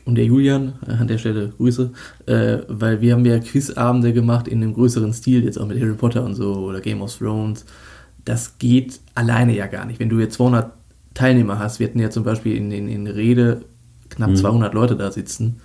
und 0.05 0.15
der 0.15 0.25
Julian, 0.25 0.73
äh, 0.87 0.91
an 0.91 1.07
der 1.07 1.17
Stelle 1.17 1.49
Grüße, 1.57 1.91
äh, 2.27 2.57
weil 2.67 3.01
wir 3.01 3.13
haben 3.13 3.25
ja 3.25 3.39
Quizabende 3.39 4.13
gemacht 4.13 4.47
in 4.47 4.61
einem 4.61 4.73
größeren 4.73 5.13
Stil, 5.13 5.43
jetzt 5.43 5.59
auch 5.59 5.67
mit 5.67 5.79
Harry 5.79 5.93
Potter 5.93 6.23
und 6.23 6.35
so 6.35 6.53
oder 6.55 6.79
Game 6.79 7.01
of 7.01 7.15
Thrones. 7.17 7.65
Das 8.23 8.57
geht 8.57 8.99
alleine 9.15 9.55
ja 9.55 9.67
gar 9.67 9.85
nicht. 9.85 9.99
Wenn 9.99 10.09
du 10.09 10.19
jetzt 10.19 10.35
200 10.35 10.71
Teilnehmer 11.13 11.59
hast, 11.59 11.79
wir 11.79 11.87
hatten 11.87 11.99
ja 11.99 12.09
zum 12.09 12.23
Beispiel 12.23 12.55
in, 12.55 12.71
in, 12.71 12.87
in 12.87 13.07
Rede 13.07 13.61
knapp 14.09 14.31
Mhm. 14.31 14.35
200 14.35 14.73
Leute 14.73 14.95
da 14.95 15.11
sitzen, 15.11 15.57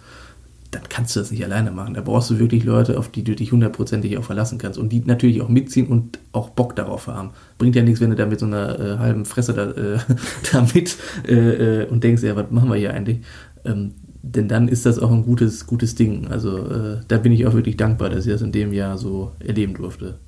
dann 0.71 0.83
kannst 0.89 1.17
du 1.17 1.21
das 1.21 1.31
nicht 1.33 1.45
alleine 1.45 1.73
machen. 1.73 1.95
Da 1.95 2.01
brauchst 2.01 2.31
du 2.31 2.39
wirklich 2.39 2.63
Leute, 2.65 2.97
auf 2.99 3.09
die 3.09 3.25
du 3.25 3.35
dich 3.35 3.51
hundertprozentig 3.51 4.17
auch 4.19 4.25
verlassen 4.25 4.59
kannst 4.59 4.79
und 4.79 4.91
die 4.91 5.01
natürlich 5.05 5.43
auch 5.43 5.49
mitziehen 5.49 5.89
und 5.89 6.21
auch 6.33 6.51
Bock 6.51 6.77
darauf 6.77 7.09
haben. 7.09 7.31
Bringt 7.59 7.75
ja 7.75 7.83
nichts, 7.83 8.01
wenn 8.01 8.11
du 8.11 8.17
da 8.17 8.27
mit 8.27 8.39
so 8.39 8.47
einer 8.47 8.79
äh, 8.79 8.99
halben 8.99 9.25
Fresse 9.25 9.53
da, 9.53 9.71
äh, 9.71 9.99
da 10.53 10.67
mit 10.73 10.97
äh, 11.27 11.83
äh, 11.83 11.87
und 11.89 12.05
denkst, 12.05 12.23
ja, 12.23 12.37
was 12.37 12.51
machen 12.51 12.69
wir 12.71 12.77
hier 12.77 12.95
eigentlich? 12.95 13.19
Ähm, 13.65 13.95
denn 14.23 14.49
dann 14.49 14.69
ist 14.69 14.87
das 14.87 14.99
auch 14.99 15.11
ein 15.11 15.23
gutes, 15.25 15.67
gutes 15.67 15.95
Ding. 15.95 16.29
Also 16.29 16.59
äh, 16.59 16.97
da 17.09 17.19
bin 17.19 17.33
ich 17.33 17.47
auch 17.47 17.55
wirklich 17.55 17.77
dankbar, 17.77 18.11
dass 18.11 18.27
ich 18.27 18.33
das 18.33 18.43
in 18.43 18.53
dem 18.53 18.73
Jahr 18.73 18.99
so 18.99 19.33
erleben 19.41 19.75
durfte. 19.75 20.19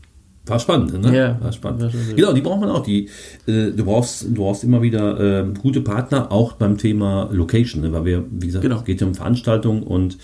War 0.46 0.58
spannend, 0.58 1.00
ne? 1.00 1.16
Ja, 1.16 1.40
war 1.40 1.52
spannend. 1.52 1.82
war 1.82 1.90
so. 1.90 1.98
Genau, 2.16 2.32
die 2.32 2.40
braucht 2.40 2.60
man 2.60 2.70
auch. 2.70 2.82
Die, 2.82 3.08
äh, 3.46 3.70
du, 3.70 3.84
brauchst, 3.84 4.24
du 4.24 4.34
brauchst 4.34 4.64
immer 4.64 4.82
wieder 4.82 5.20
äh, 5.20 5.52
gute 5.60 5.82
Partner, 5.82 6.32
auch 6.32 6.54
beim 6.54 6.78
Thema 6.78 7.28
Location, 7.30 7.82
ne? 7.82 7.92
weil 7.92 8.04
wir, 8.04 8.24
wie 8.30 8.46
gesagt, 8.46 8.62
Genau. 8.62 8.78
es 8.78 8.84
geht 8.84 9.00
ja 9.00 9.06
um 9.06 9.14
Veranstaltungen 9.14 9.84
und 9.84 10.18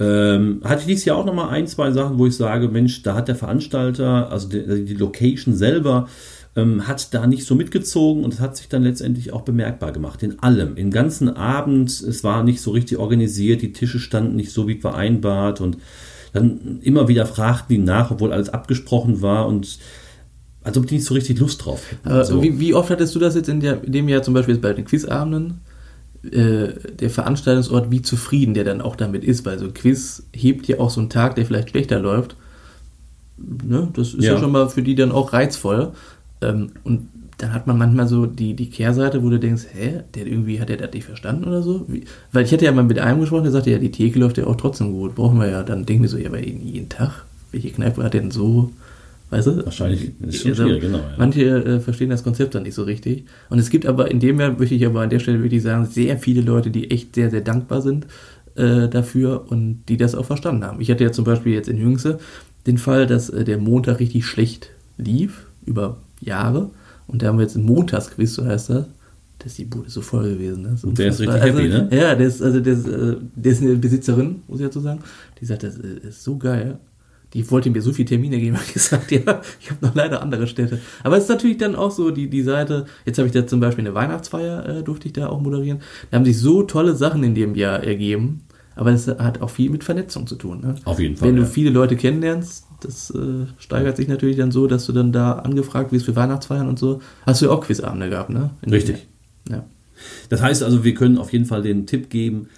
ähm, 0.00 0.62
hatte 0.64 0.80
ich 0.80 0.86
dieses 0.86 1.04
Jahr 1.04 1.18
auch 1.18 1.26
nochmal 1.26 1.50
ein, 1.50 1.66
zwei 1.66 1.90
Sachen, 1.90 2.18
wo 2.18 2.26
ich 2.26 2.34
sage, 2.34 2.68
Mensch, 2.68 3.02
da 3.02 3.14
hat 3.14 3.28
der 3.28 3.36
Veranstalter, 3.36 4.30
also 4.30 4.48
die, 4.48 4.86
die 4.86 4.94
Location 4.94 5.54
selber, 5.54 6.08
ähm, 6.54 6.86
hat 6.86 7.14
da 7.14 7.26
nicht 7.26 7.46
so 7.46 7.54
mitgezogen 7.54 8.24
und 8.24 8.34
es 8.34 8.40
hat 8.40 8.56
sich 8.56 8.68
dann 8.68 8.82
letztendlich 8.82 9.32
auch 9.32 9.42
bemerkbar 9.42 9.92
gemacht. 9.92 10.22
In 10.22 10.40
allem, 10.40 10.76
im 10.76 10.90
ganzen 10.90 11.30
Abend, 11.30 11.90
es 11.90 12.24
war 12.24 12.44
nicht 12.44 12.60
so 12.60 12.72
richtig 12.72 12.98
organisiert, 12.98 13.62
die 13.62 13.72
Tische 13.72 13.98
standen 13.98 14.36
nicht 14.36 14.52
so 14.52 14.68
wie 14.68 14.78
vereinbart 14.78 15.60
und 15.60 15.78
dann 16.32 16.80
immer 16.82 17.08
wieder 17.08 17.26
fragten 17.26 17.76
die 17.76 17.82
nach, 17.82 18.10
obwohl 18.10 18.32
alles 18.32 18.48
abgesprochen 18.48 19.22
war 19.22 19.46
und 19.46 19.78
als 20.62 20.76
ob 20.76 20.86
die 20.86 20.96
nicht 20.96 21.04
so 21.04 21.14
richtig 21.14 21.38
Lust 21.38 21.64
drauf 21.64 21.90
hätten. 21.90 22.08
Aber 22.08 22.24
so. 22.24 22.42
wie, 22.42 22.58
wie 22.60 22.74
oft 22.74 22.90
hattest 22.90 23.14
du 23.14 23.18
das 23.18 23.34
jetzt 23.34 23.48
in, 23.48 23.60
der, 23.60 23.82
in 23.82 23.92
dem 23.92 24.08
Jahr 24.08 24.22
zum 24.22 24.34
Beispiel 24.34 24.54
jetzt 24.54 24.62
bei 24.62 24.72
den 24.72 24.84
Quizabenden? 24.84 25.60
Äh, 26.22 26.68
der 27.00 27.10
Veranstaltungsort, 27.10 27.90
wie 27.90 28.00
zufrieden 28.00 28.54
der 28.54 28.64
dann 28.64 28.80
auch 28.80 28.94
damit 28.94 29.24
ist, 29.24 29.44
weil 29.44 29.58
so 29.58 29.64
ein 29.64 29.74
Quiz 29.74 30.22
hebt 30.32 30.68
ja 30.68 30.78
auch 30.78 30.90
so 30.90 31.00
einen 31.00 31.10
Tag, 31.10 31.34
der 31.34 31.44
vielleicht 31.46 31.70
schlechter 31.70 31.98
läuft. 31.98 32.36
Ne? 33.38 33.88
Das 33.94 34.14
ist 34.14 34.22
ja. 34.22 34.34
Ja. 34.34 34.38
schon 34.38 34.52
mal 34.52 34.68
für 34.68 34.82
die 34.82 34.94
dann 34.94 35.10
auch 35.10 35.32
reizvoll. 35.32 35.92
Ähm, 36.42 36.70
und 36.84 37.08
dann 37.38 37.52
hat 37.52 37.66
man 37.66 37.76
manchmal 37.76 38.06
so 38.06 38.26
die, 38.26 38.54
die 38.54 38.70
Kehrseite, 38.70 39.22
wo 39.22 39.28
du 39.28 39.38
denkst, 39.38 39.66
hä, 39.72 40.00
der 40.14 40.26
irgendwie 40.26 40.60
hat 40.60 40.68
der 40.68 40.76
das 40.76 40.92
nicht 40.92 41.04
verstanden 41.04 41.44
oder 41.44 41.62
so? 41.62 41.84
Wie, 41.88 42.04
weil 42.30 42.44
ich 42.44 42.52
hatte 42.52 42.64
ja 42.64 42.72
mal 42.72 42.84
mit 42.84 42.98
einem 42.98 43.20
gesprochen, 43.20 43.42
der 43.44 43.52
sagte, 43.52 43.70
ja, 43.70 43.78
die 43.78 43.90
Theke 43.90 44.18
läuft 44.18 44.38
ja 44.38 44.46
auch 44.46 44.56
trotzdem 44.56 44.92
gut, 44.92 45.14
brauchen 45.14 45.38
wir 45.40 45.48
ja. 45.48 45.62
Dann 45.62 45.84
denken 45.84 46.02
wir 46.02 46.08
so, 46.08 46.18
ja, 46.18 46.28
aber 46.28 46.38
jeden 46.40 46.88
Tag, 46.88 47.24
welche 47.50 47.70
Kneipe 47.70 48.04
hat 48.04 48.14
denn 48.14 48.30
so, 48.30 48.70
weißt 49.30 49.46
du? 49.48 49.64
Wahrscheinlich 49.64 50.12
ist 50.20 50.42
schon 50.42 50.52
Also, 50.52 50.64
schwierig, 50.64 50.82
genau. 50.82 50.98
Ja. 50.98 51.14
Manche 51.18 51.42
äh, 51.42 51.80
verstehen 51.80 52.10
das 52.10 52.22
Konzept 52.22 52.54
dann 52.54 52.62
nicht 52.62 52.74
so 52.74 52.84
richtig. 52.84 53.24
Und 53.50 53.58
es 53.58 53.70
gibt 53.70 53.86
aber 53.86 54.10
in 54.10 54.20
dem 54.20 54.38
Jahr, 54.38 54.52
möchte 54.56 54.74
ich 54.76 54.86
aber 54.86 55.00
an 55.00 55.10
der 55.10 55.18
Stelle 55.18 55.42
wirklich 55.42 55.62
sagen, 55.62 55.86
sehr 55.86 56.18
viele 56.18 56.42
Leute, 56.42 56.70
die 56.70 56.90
echt 56.92 57.14
sehr, 57.16 57.30
sehr 57.30 57.40
dankbar 57.40 57.82
sind 57.82 58.06
äh, 58.54 58.88
dafür 58.88 59.46
und 59.48 59.82
die 59.88 59.96
das 59.96 60.14
auch 60.14 60.26
verstanden 60.26 60.64
haben. 60.64 60.80
Ich 60.80 60.90
hatte 60.90 61.02
ja 61.02 61.10
zum 61.10 61.24
Beispiel 61.24 61.54
jetzt 61.54 61.68
in 61.68 61.78
Jüngse 61.78 62.18
den 62.68 62.78
Fall, 62.78 63.08
dass 63.08 63.30
äh, 63.30 63.42
der 63.42 63.58
Montag 63.58 63.98
richtig 63.98 64.26
schlecht 64.26 64.70
lief, 64.96 65.46
über 65.66 65.96
Jahre. 66.24 66.70
Und 67.06 67.22
da 67.22 67.28
haben 67.28 67.38
wir 67.38 67.42
jetzt 67.42 67.56
einen 67.56 67.66
Montagsquiz, 67.66 68.34
so 68.34 68.44
heißt 68.44 68.70
das. 68.70 68.86
Da 69.38 69.46
ist 69.46 69.58
die 69.58 69.64
Bude 69.64 69.90
so 69.90 70.02
voll 70.02 70.34
gewesen. 70.34 70.64
Das 70.64 70.84
Und 70.84 70.98
der 70.98 71.08
ist 71.08 71.20
richtig 71.20 71.42
happy, 71.42 71.62
also, 71.62 71.78
ne? 71.84 71.88
Ja, 71.90 72.14
der 72.14 72.26
ist, 72.26 72.40
also 72.40 72.60
der 72.60 72.72
ist, 72.74 72.86
äh, 72.86 73.16
der 73.34 73.52
ist 73.52 73.60
eine 73.60 73.74
Besitzerin, 73.74 74.42
muss 74.46 74.60
ich 74.60 74.66
dazu 74.66 74.80
sagen. 74.80 75.00
Die 75.40 75.44
sagt, 75.44 75.64
das 75.64 75.76
äh, 75.78 76.08
ist 76.08 76.22
so 76.22 76.36
geil. 76.36 76.78
Die 77.34 77.50
wollte 77.50 77.70
mir 77.70 77.82
so 77.82 77.92
viele 77.92 78.08
Termine 78.08 78.38
geben, 78.38 78.56
hat 78.58 78.72
gesagt, 78.72 79.10
ja, 79.10 79.40
ich 79.60 79.70
habe 79.70 79.84
noch 79.84 79.94
leider 79.94 80.22
andere 80.22 80.46
Städte. 80.46 80.78
Aber 81.02 81.16
es 81.16 81.24
ist 81.24 81.30
natürlich 81.30 81.58
dann 81.58 81.74
auch 81.74 81.90
so 81.90 82.10
die, 82.10 82.28
die 82.28 82.42
Seite, 82.42 82.86
jetzt 83.04 83.18
habe 83.18 83.26
ich 83.26 83.32
da 83.32 83.46
zum 83.46 83.58
Beispiel 83.58 83.84
eine 83.84 83.94
Weihnachtsfeier, 83.94 84.68
äh, 84.68 84.82
durfte 84.82 85.08
ich 85.08 85.12
da 85.12 85.28
auch 85.28 85.40
moderieren. 85.40 85.80
Da 86.10 86.18
haben 86.18 86.24
sich 86.24 86.38
so 86.38 86.62
tolle 86.62 86.94
Sachen 86.94 87.24
in 87.24 87.34
dem 87.34 87.56
Jahr 87.56 87.82
ergeben, 87.82 88.42
aber 88.76 88.92
es 88.92 89.08
hat 89.08 89.40
auch 89.42 89.50
viel 89.50 89.70
mit 89.70 89.82
Vernetzung 89.82 90.26
zu 90.26 90.36
tun. 90.36 90.60
Ne? 90.60 90.76
Auf 90.84 91.00
jeden 91.00 91.16
Fall, 91.16 91.28
Wenn 91.28 91.36
du 91.36 91.42
ja. 91.42 91.48
viele 91.48 91.70
Leute 91.70 91.96
kennenlernst, 91.96 92.66
das 92.84 93.10
äh, 93.10 93.46
steigert 93.58 93.96
sich 93.96 94.08
natürlich 94.08 94.36
dann 94.36 94.50
so, 94.50 94.66
dass 94.66 94.86
du 94.86 94.92
dann 94.92 95.12
da 95.12 95.32
angefragt 95.32 95.92
wirst 95.92 96.06
für 96.06 96.16
Weihnachtsfeiern 96.16 96.68
und 96.68 96.78
so. 96.78 97.00
Hast 97.26 97.42
du 97.42 97.46
ja 97.46 97.52
auch 97.52 97.64
Quizabende 97.64 98.08
gehabt, 98.08 98.30
ne? 98.30 98.50
In 98.62 98.72
Richtig. 98.72 99.06
Ja. 99.48 99.64
Das 100.28 100.42
heißt 100.42 100.62
also, 100.62 100.84
wir 100.84 100.94
können 100.94 101.18
auf 101.18 101.32
jeden 101.32 101.44
Fall 101.44 101.62
den 101.62 101.86
Tipp 101.86 102.10
geben, 102.10 102.48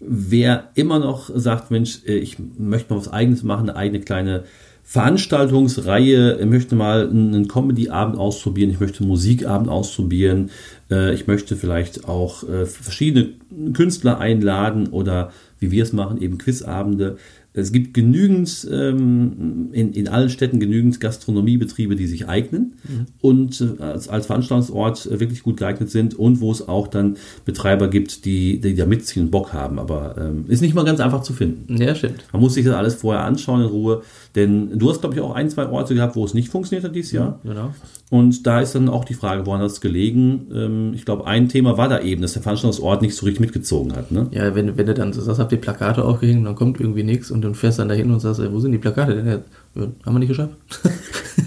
wer 0.00 0.70
immer 0.74 0.98
noch 0.98 1.30
sagt, 1.34 1.70
Mensch, 1.70 2.00
äh, 2.06 2.16
ich 2.16 2.36
möchte 2.58 2.92
mal 2.92 3.00
was 3.00 3.12
eigenes 3.12 3.42
machen, 3.42 3.68
eine 3.68 3.78
eigene 3.78 4.00
kleine 4.00 4.44
Veranstaltungsreihe, 4.84 6.38
ich 6.40 6.46
möchte 6.46 6.74
mal 6.74 7.10
einen 7.10 7.46
Comedy-Abend 7.46 8.16
ausprobieren, 8.16 8.70
ich 8.70 8.80
möchte 8.80 9.00
einen 9.00 9.08
Musikabend 9.08 9.68
ausprobieren, 9.68 10.50
äh, 10.90 11.12
ich 11.12 11.26
möchte 11.26 11.56
vielleicht 11.56 12.08
auch 12.08 12.48
äh, 12.48 12.64
verschiedene 12.64 13.34
Künstler 13.74 14.18
einladen 14.18 14.88
oder 14.88 15.30
wie 15.60 15.70
wir 15.70 15.82
es 15.82 15.92
machen, 15.92 16.22
eben 16.22 16.38
Quizabende. 16.38 17.18
Es 17.58 17.72
gibt 17.72 17.94
genügend, 17.94 18.66
ähm, 18.70 19.68
in, 19.72 19.92
in 19.92 20.08
allen 20.08 20.30
Städten 20.30 20.60
genügend 20.60 21.00
Gastronomiebetriebe, 21.00 21.96
die 21.96 22.06
sich 22.06 22.28
eignen 22.28 22.74
und 23.20 23.60
äh, 23.60 23.82
als, 23.82 24.08
als 24.08 24.26
Veranstaltungsort 24.26 25.06
äh, 25.06 25.20
wirklich 25.20 25.42
gut 25.42 25.56
geeignet 25.56 25.90
sind 25.90 26.14
und 26.14 26.40
wo 26.40 26.50
es 26.50 26.66
auch 26.66 26.88
dann 26.88 27.16
Betreiber 27.44 27.88
gibt, 27.88 28.24
die, 28.24 28.60
die 28.60 28.74
da 28.74 28.86
mitziehen 28.86 29.24
und 29.24 29.30
Bock 29.30 29.52
haben. 29.52 29.78
Aber 29.78 30.16
ähm, 30.18 30.44
ist 30.48 30.60
nicht 30.60 30.74
mal 30.74 30.84
ganz 30.84 31.00
einfach 31.00 31.22
zu 31.22 31.32
finden. 31.32 31.80
ja, 31.80 31.94
stimmt. 31.94 32.24
Man 32.32 32.42
muss 32.42 32.54
sich 32.54 32.64
das 32.64 32.74
alles 32.74 32.94
vorher 32.94 33.24
anschauen 33.24 33.62
in 33.62 33.66
Ruhe, 33.66 34.02
denn 34.38 34.78
du 34.78 34.88
hast, 34.88 35.00
glaube 35.00 35.16
ich, 35.16 35.20
auch 35.20 35.34
ein, 35.34 35.50
zwei 35.50 35.68
Orte 35.68 35.94
gehabt, 35.94 36.16
wo 36.16 36.24
es 36.24 36.32
nicht 36.32 36.48
funktioniert 36.48 36.84
hat 36.84 36.94
dieses 36.94 37.12
Jahr. 37.12 37.40
Genau. 37.42 37.74
Und 38.10 38.46
da 38.46 38.60
ist 38.60 38.74
dann 38.74 38.88
auch 38.88 39.04
die 39.04 39.14
Frage, 39.14 39.44
woran 39.44 39.60
hat 39.60 39.70
es 39.70 39.80
gelegen? 39.80 40.46
Ähm, 40.54 40.92
ich 40.94 41.04
glaube, 41.04 41.26
ein 41.26 41.48
Thema 41.48 41.76
war 41.76 41.88
da 41.88 42.00
eben, 42.00 42.22
dass 42.22 42.32
der 42.34 42.42
Veranstaltungsort 42.42 43.02
nicht 43.02 43.16
so 43.16 43.26
richtig 43.26 43.40
mitgezogen 43.40 43.94
hat. 43.94 44.12
Ne? 44.12 44.28
Ja, 44.30 44.54
wenn, 44.54 44.78
wenn 44.78 44.86
du 44.86 44.94
dann 44.94 45.12
so 45.12 45.20
sagst, 45.20 45.40
habt 45.40 45.52
ihr 45.52 45.60
Plakate 45.60 46.04
aufgehängt, 46.04 46.46
dann 46.46 46.54
kommt 46.54 46.80
irgendwie 46.80 47.02
nichts 47.02 47.30
und 47.30 47.42
dann 47.42 47.54
fährst 47.54 47.80
dann 47.80 47.88
dahin 47.88 48.10
und 48.10 48.20
sagst, 48.20 48.40
ey, 48.40 48.50
wo 48.52 48.60
sind 48.60 48.72
die 48.72 48.78
Plakate 48.78 49.16
denn 49.16 49.26
jetzt? 49.26 49.48
Ja, 49.74 49.82
haben 50.06 50.14
wir 50.14 50.20
nicht 50.20 50.28
geschafft? 50.28 50.54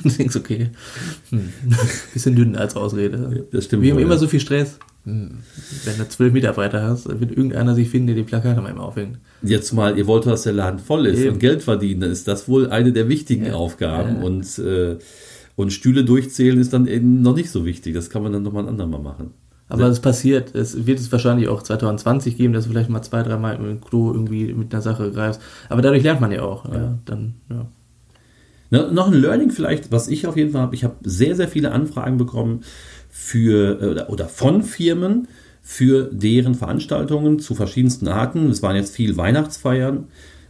du 0.03 0.09
denkst, 0.17 0.35
okay, 0.35 0.69
hm. 1.29 1.49
bisschen 2.13 2.35
dünn 2.35 2.55
als 2.55 2.75
Ausrede. 2.75 3.47
das 3.51 3.65
stimmt 3.65 3.83
Wir 3.83 3.93
haben 3.93 3.99
immer 3.99 4.11
ja. 4.11 4.17
so 4.17 4.27
viel 4.27 4.39
Stress. 4.39 4.77
Hm. 5.03 5.39
Wenn 5.85 5.97
du 5.97 6.07
zwölf 6.09 6.31
Mitarbeiter 6.31 6.83
hast, 6.83 7.07
wird 7.09 7.31
irgendeiner 7.31 7.73
sich 7.73 7.89
finden, 7.89 8.07
der 8.07 8.15
die 8.17 8.23
Plakate 8.23 8.61
mal 8.61 8.69
immer 8.69 8.83
aufhängt. 8.83 9.17
Jetzt 9.41 9.73
mal, 9.73 9.97
ihr 9.97 10.05
wollt, 10.05 10.27
dass 10.27 10.43
der 10.43 10.53
Laden 10.53 10.79
voll 10.79 11.07
ist 11.07 11.19
Eben. 11.19 11.33
und 11.33 11.39
Geld 11.39 11.63
verdienen, 11.63 12.01
dann 12.01 12.11
ist 12.11 12.27
das 12.27 12.47
wohl 12.47 12.69
eine 12.69 12.91
der 12.93 13.09
wichtigen 13.09 13.45
Ja. 13.47 13.53
Aufgaben. 13.53 14.17
Ja. 14.17 14.21
Und, 14.23 14.59
äh, 14.59 14.97
und 15.55 15.73
Stühle 15.73 16.05
durchzählen 16.05 16.59
ist 16.59 16.73
dann 16.73 16.85
eben 16.87 17.21
noch 17.23 17.35
nicht 17.35 17.49
so 17.49 17.65
wichtig. 17.65 17.95
Das 17.95 18.09
kann 18.11 18.21
man 18.21 18.31
dann 18.31 18.43
nochmal 18.43 18.63
ein 18.63 18.69
andermal 18.69 19.01
machen. 19.01 19.31
Aber 19.69 19.87
es 19.87 20.01
passiert, 20.01 20.53
es 20.53 20.85
wird 20.85 20.99
es 20.99 21.11
wahrscheinlich 21.13 21.47
auch 21.47 21.63
2020 21.63 22.35
geben, 22.35 22.53
dass 22.53 22.65
du 22.65 22.71
vielleicht 22.71 22.89
mal 22.89 23.01
zwei, 23.01 23.23
dreimal 23.23 23.55
im 23.55 23.79
Klo 23.79 24.11
irgendwie 24.11 24.53
mit 24.53 24.73
einer 24.73 24.81
Sache 24.81 25.11
greifst. 25.11 25.41
Aber 25.69 25.81
dadurch 25.81 26.03
lernt 26.03 26.19
man 26.19 26.31
ja 26.31 26.41
auch. 26.41 26.65
Ja. 26.71 26.97
dann, 27.05 27.35
ja. 27.49 27.67
Na, 28.69 28.91
noch 28.91 29.07
ein 29.07 29.13
Learning 29.13 29.49
vielleicht, 29.49 29.91
was 29.91 30.07
ich 30.09 30.27
auf 30.27 30.35
jeden 30.37 30.51
Fall 30.51 30.61
habe. 30.61 30.75
Ich 30.75 30.83
habe 30.83 30.95
sehr, 31.03 31.35
sehr 31.35 31.47
viele 31.47 31.71
Anfragen 31.71 32.17
bekommen 32.17 32.63
für 33.11 34.07
äh, 34.07 34.11
oder, 34.11 34.27
von 34.27 34.63
Firmen 34.63 35.27
für 35.61 36.09
deren 36.11 36.55
Veranstaltungen 36.55 37.39
zu 37.39 37.53
verschiedensten 37.53 38.07
Arten. 38.07 38.49
Es 38.49 38.63
waren 38.63 38.75
jetzt 38.75 38.95
viel 38.95 39.15
Weihnachtsfeiern 39.15 40.05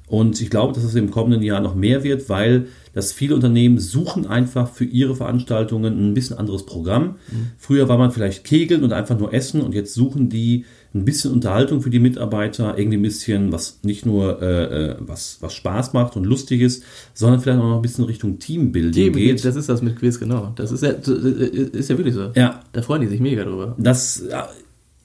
und 0.07 0.41
ich 0.41 0.49
glaube, 0.49 0.73
dass 0.73 0.83
es 0.83 0.95
im 0.95 1.11
kommenden 1.11 1.41
Jahr 1.41 1.59
noch 1.59 1.75
mehr 1.75 2.03
wird, 2.03 2.29
weil 2.29 2.67
das 2.93 3.11
viele 3.13 3.35
Unternehmen 3.35 3.79
suchen 3.79 4.25
einfach 4.25 4.69
für 4.69 4.85
ihre 4.85 5.15
Veranstaltungen 5.15 6.11
ein 6.11 6.13
bisschen 6.13 6.37
anderes 6.37 6.65
Programm. 6.65 7.15
Früher 7.57 7.87
war 7.89 7.97
man 7.97 8.11
vielleicht 8.11 8.43
kegeln 8.43 8.83
und 8.83 8.93
einfach 8.93 9.17
nur 9.17 9.33
essen 9.33 9.61
und 9.61 9.73
jetzt 9.73 9.93
suchen 9.93 10.29
die 10.29 10.65
ein 10.93 11.05
bisschen 11.05 11.31
Unterhaltung 11.31 11.81
für 11.81 11.89
die 11.89 11.99
Mitarbeiter, 11.99 12.77
irgendwie 12.77 12.97
ein 12.97 13.01
bisschen, 13.01 13.51
was 13.51 13.79
nicht 13.83 14.05
nur 14.05 14.41
äh, 14.41 14.91
äh, 14.91 14.95
was, 14.99 15.37
was 15.39 15.53
Spaß 15.53 15.93
macht 15.93 16.17
und 16.17 16.25
lustig 16.25 16.61
ist, 16.61 16.83
sondern 17.13 17.39
vielleicht 17.39 17.59
auch 17.59 17.69
noch 17.69 17.77
ein 17.77 17.81
bisschen 17.81 18.03
Richtung 18.03 18.39
Teambuilding 18.39 19.13
Team, 19.13 19.13
geht. 19.13 19.45
das 19.45 19.55
ist 19.55 19.69
das 19.69 19.81
mit 19.81 19.95
Quiz, 19.95 20.19
genau. 20.19 20.51
Das 20.55 20.71
ist 20.71 20.83
ja, 20.83 20.89
ist 20.89 21.89
ja 21.89 21.97
wirklich 21.97 22.15
so. 22.15 22.31
Ja. 22.35 22.61
Da 22.73 22.81
freuen 22.81 23.01
die 23.01 23.07
sich 23.07 23.21
mega 23.21 23.43
drüber. 23.43 23.75
Das, 23.77 24.23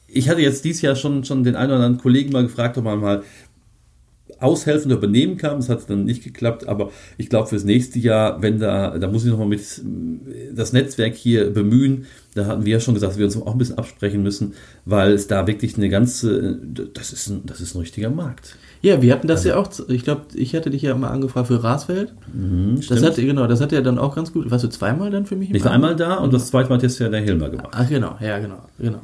ich 0.09 0.29
hatte 0.29 0.41
jetzt 0.41 0.65
dieses 0.65 0.83
Jahr 0.83 0.97
schon, 0.97 1.25
schon 1.25 1.45
den 1.45 1.55
einen 1.55 1.71
oder 1.71 1.77
anderen 1.77 1.99
Kollegen 1.99 2.33
mal 2.33 2.43
gefragt, 2.43 2.79
ob 2.79 2.85
man 2.85 3.01
mal 3.01 3.23
aushelfen 4.41 4.91
oder 4.91 4.99
übernehmen 4.99 5.37
kann. 5.37 5.57
Das 5.57 5.69
hat 5.69 5.89
dann 5.89 6.05
nicht 6.05 6.25
geklappt, 6.25 6.69
aber 6.69 6.91
ich 7.19 7.29
glaube 7.29 7.49
fürs 7.49 7.65
nächste 7.65 7.99
Jahr, 7.99 8.43
wenn 8.43 8.59
da, 8.59 8.99
da 8.99 9.09
muss 9.09 9.25
ich 9.25 9.31
nochmal 9.31 9.49
mit 9.49 9.61
äh, 9.61 10.55
das 10.55 10.73
Netzwerk 10.73 11.15
hier 11.15 11.51
bemühen. 11.51 12.07
Da 12.35 12.47
hatten 12.47 12.67
wir 12.67 12.75
ja 12.75 12.81
schon 12.81 12.95
gesagt, 12.95 13.13
dass 13.13 13.19
wir 13.19 13.25
uns 13.25 13.37
auch 13.41 13.53
ein 13.53 13.59
bisschen 13.59 13.79
absprechen 13.79 14.23
müssen, 14.23 14.55
weil 14.85 15.13
es 15.13 15.27
da 15.27 15.47
wirklich 15.47 15.77
eine 15.77 15.89
ganze, 15.89 16.59
das 16.93 17.13
ist 17.13 17.29
ein, 17.29 17.43
das 17.47 17.61
ist 17.61 17.75
ein 17.75 17.79
richtiger 17.79 18.11
Markt. 18.11 18.57
Ja, 18.83 19.01
wir 19.01 19.13
hatten 19.15 19.27
das 19.27 19.45
ja 19.45 19.57
auch, 19.57 19.71
ich 19.89 20.05
glaube, 20.05 20.23
ich 20.35 20.55
hatte 20.55 20.71
dich 20.71 20.83
ja 20.83 20.95
mal 20.95 21.09
angefragt 21.09 21.47
für 21.49 21.65
Rasfeld. 21.65 22.13
das 22.77 22.85
stimmt. 22.85 23.05
hat, 23.05 23.17
genau, 23.17 23.47
das 23.47 23.61
hat 23.63 23.73
ja 23.73 23.81
dann 23.81 23.99
auch 23.99 24.15
ganz 24.15 24.33
gut, 24.33 24.51
warst 24.51 24.65
du 24.65 24.69
zweimal 24.69 25.11
dann 25.11 25.25
für 25.25 25.35
mich? 25.35 25.51
Ich 25.51 25.65
war 25.65 25.73
einmal 25.73 25.97
da 25.97 26.17
und 26.17 26.35
das 26.35 26.49
zweite 26.49 26.69
Mal 26.69 26.77
hat 26.77 26.83
jetzt 26.83 26.99
ja 26.99 27.09
der 27.09 27.21
Hilmer 27.21 27.49
gemacht. 27.49 27.71
Ach 27.73 27.89
genau, 27.89 28.17
ja 28.21 28.39
genau, 28.39 28.59
genau. 28.79 29.01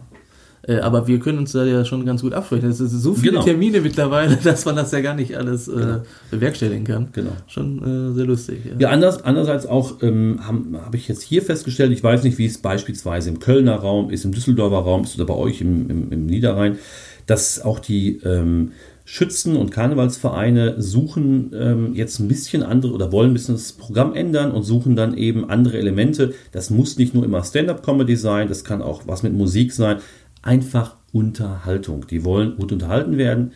Äh, 0.64 0.76
aber 0.78 1.08
wir 1.08 1.18
können 1.18 1.38
uns 1.38 1.52
da 1.52 1.64
ja 1.64 1.84
schon 1.84 2.06
ganz 2.06 2.22
gut 2.22 2.32
absprechen. 2.32 2.70
Es 2.70 2.78
sind 2.78 2.88
so 2.88 3.14
viele 3.14 3.32
Genau. 3.32 3.44
Termine 3.44 3.80
mittlerweile, 3.80 4.36
dass 4.44 4.64
man 4.64 4.76
das 4.76 4.92
ja 4.92 5.00
gar 5.00 5.14
nicht 5.14 5.36
alles 5.36 5.66
äh, 5.68 5.98
bewerkstelligen 6.30 6.84
kann. 6.84 7.08
Genau. 7.12 7.32
Schon 7.48 8.10
äh, 8.10 8.14
sehr 8.14 8.26
lustig. 8.26 8.60
Ja. 8.64 8.72
Ja, 8.78 8.88
anders, 8.90 9.24
andererseits 9.24 9.66
auch 9.66 10.02
ähm, 10.02 10.40
habe 10.46 10.84
hab 10.84 10.94
ich 10.94 11.08
jetzt 11.08 11.22
hier 11.22 11.42
festgestellt, 11.42 11.90
ich 11.92 12.02
weiß 12.04 12.22
nicht, 12.22 12.38
wie 12.38 12.46
es 12.46 12.58
beispielsweise 12.58 13.30
im 13.30 13.40
Kölner 13.40 13.76
Raum 13.76 14.10
ist, 14.10 14.24
im 14.24 14.32
Düsseldorfer 14.32 14.78
Raum 14.78 15.02
ist 15.02 15.16
oder 15.16 15.26
bei 15.26 15.34
euch 15.34 15.60
im, 15.60 15.90
im, 15.90 16.12
im 16.12 16.26
Niederrhein, 16.26 16.78
dass 17.26 17.60
auch 17.64 17.78
die 17.80 18.18
ähm, 18.24 18.72
Schützen- 19.04 19.56
und 19.56 19.70
Karnevalsvereine 19.70 20.80
suchen 20.80 21.50
ähm, 21.58 21.94
jetzt 21.94 22.20
ein 22.20 22.28
bisschen 22.28 22.62
andere 22.62 22.92
oder 22.92 23.10
wollen 23.10 23.30
ein 23.30 23.34
bisschen 23.34 23.56
das 23.56 23.72
Programm 23.72 24.14
ändern 24.14 24.52
und 24.52 24.62
suchen 24.62 24.94
dann 24.94 25.16
eben 25.16 25.50
andere 25.50 25.78
Elemente. 25.78 26.34
Das 26.52 26.70
muss 26.70 26.98
nicht 26.98 27.12
nur 27.12 27.24
immer 27.24 27.42
Stand-up-Comedy 27.42 28.14
sein, 28.14 28.46
das 28.46 28.62
kann 28.64 28.80
auch 28.80 29.02
was 29.06 29.24
mit 29.24 29.32
Musik 29.32 29.72
sein. 29.72 29.98
Einfach 30.42 30.96
Unterhaltung. 31.12 32.06
Die 32.08 32.24
wollen 32.24 32.56
gut 32.56 32.72
unterhalten 32.72 33.16
werden. 33.16 33.52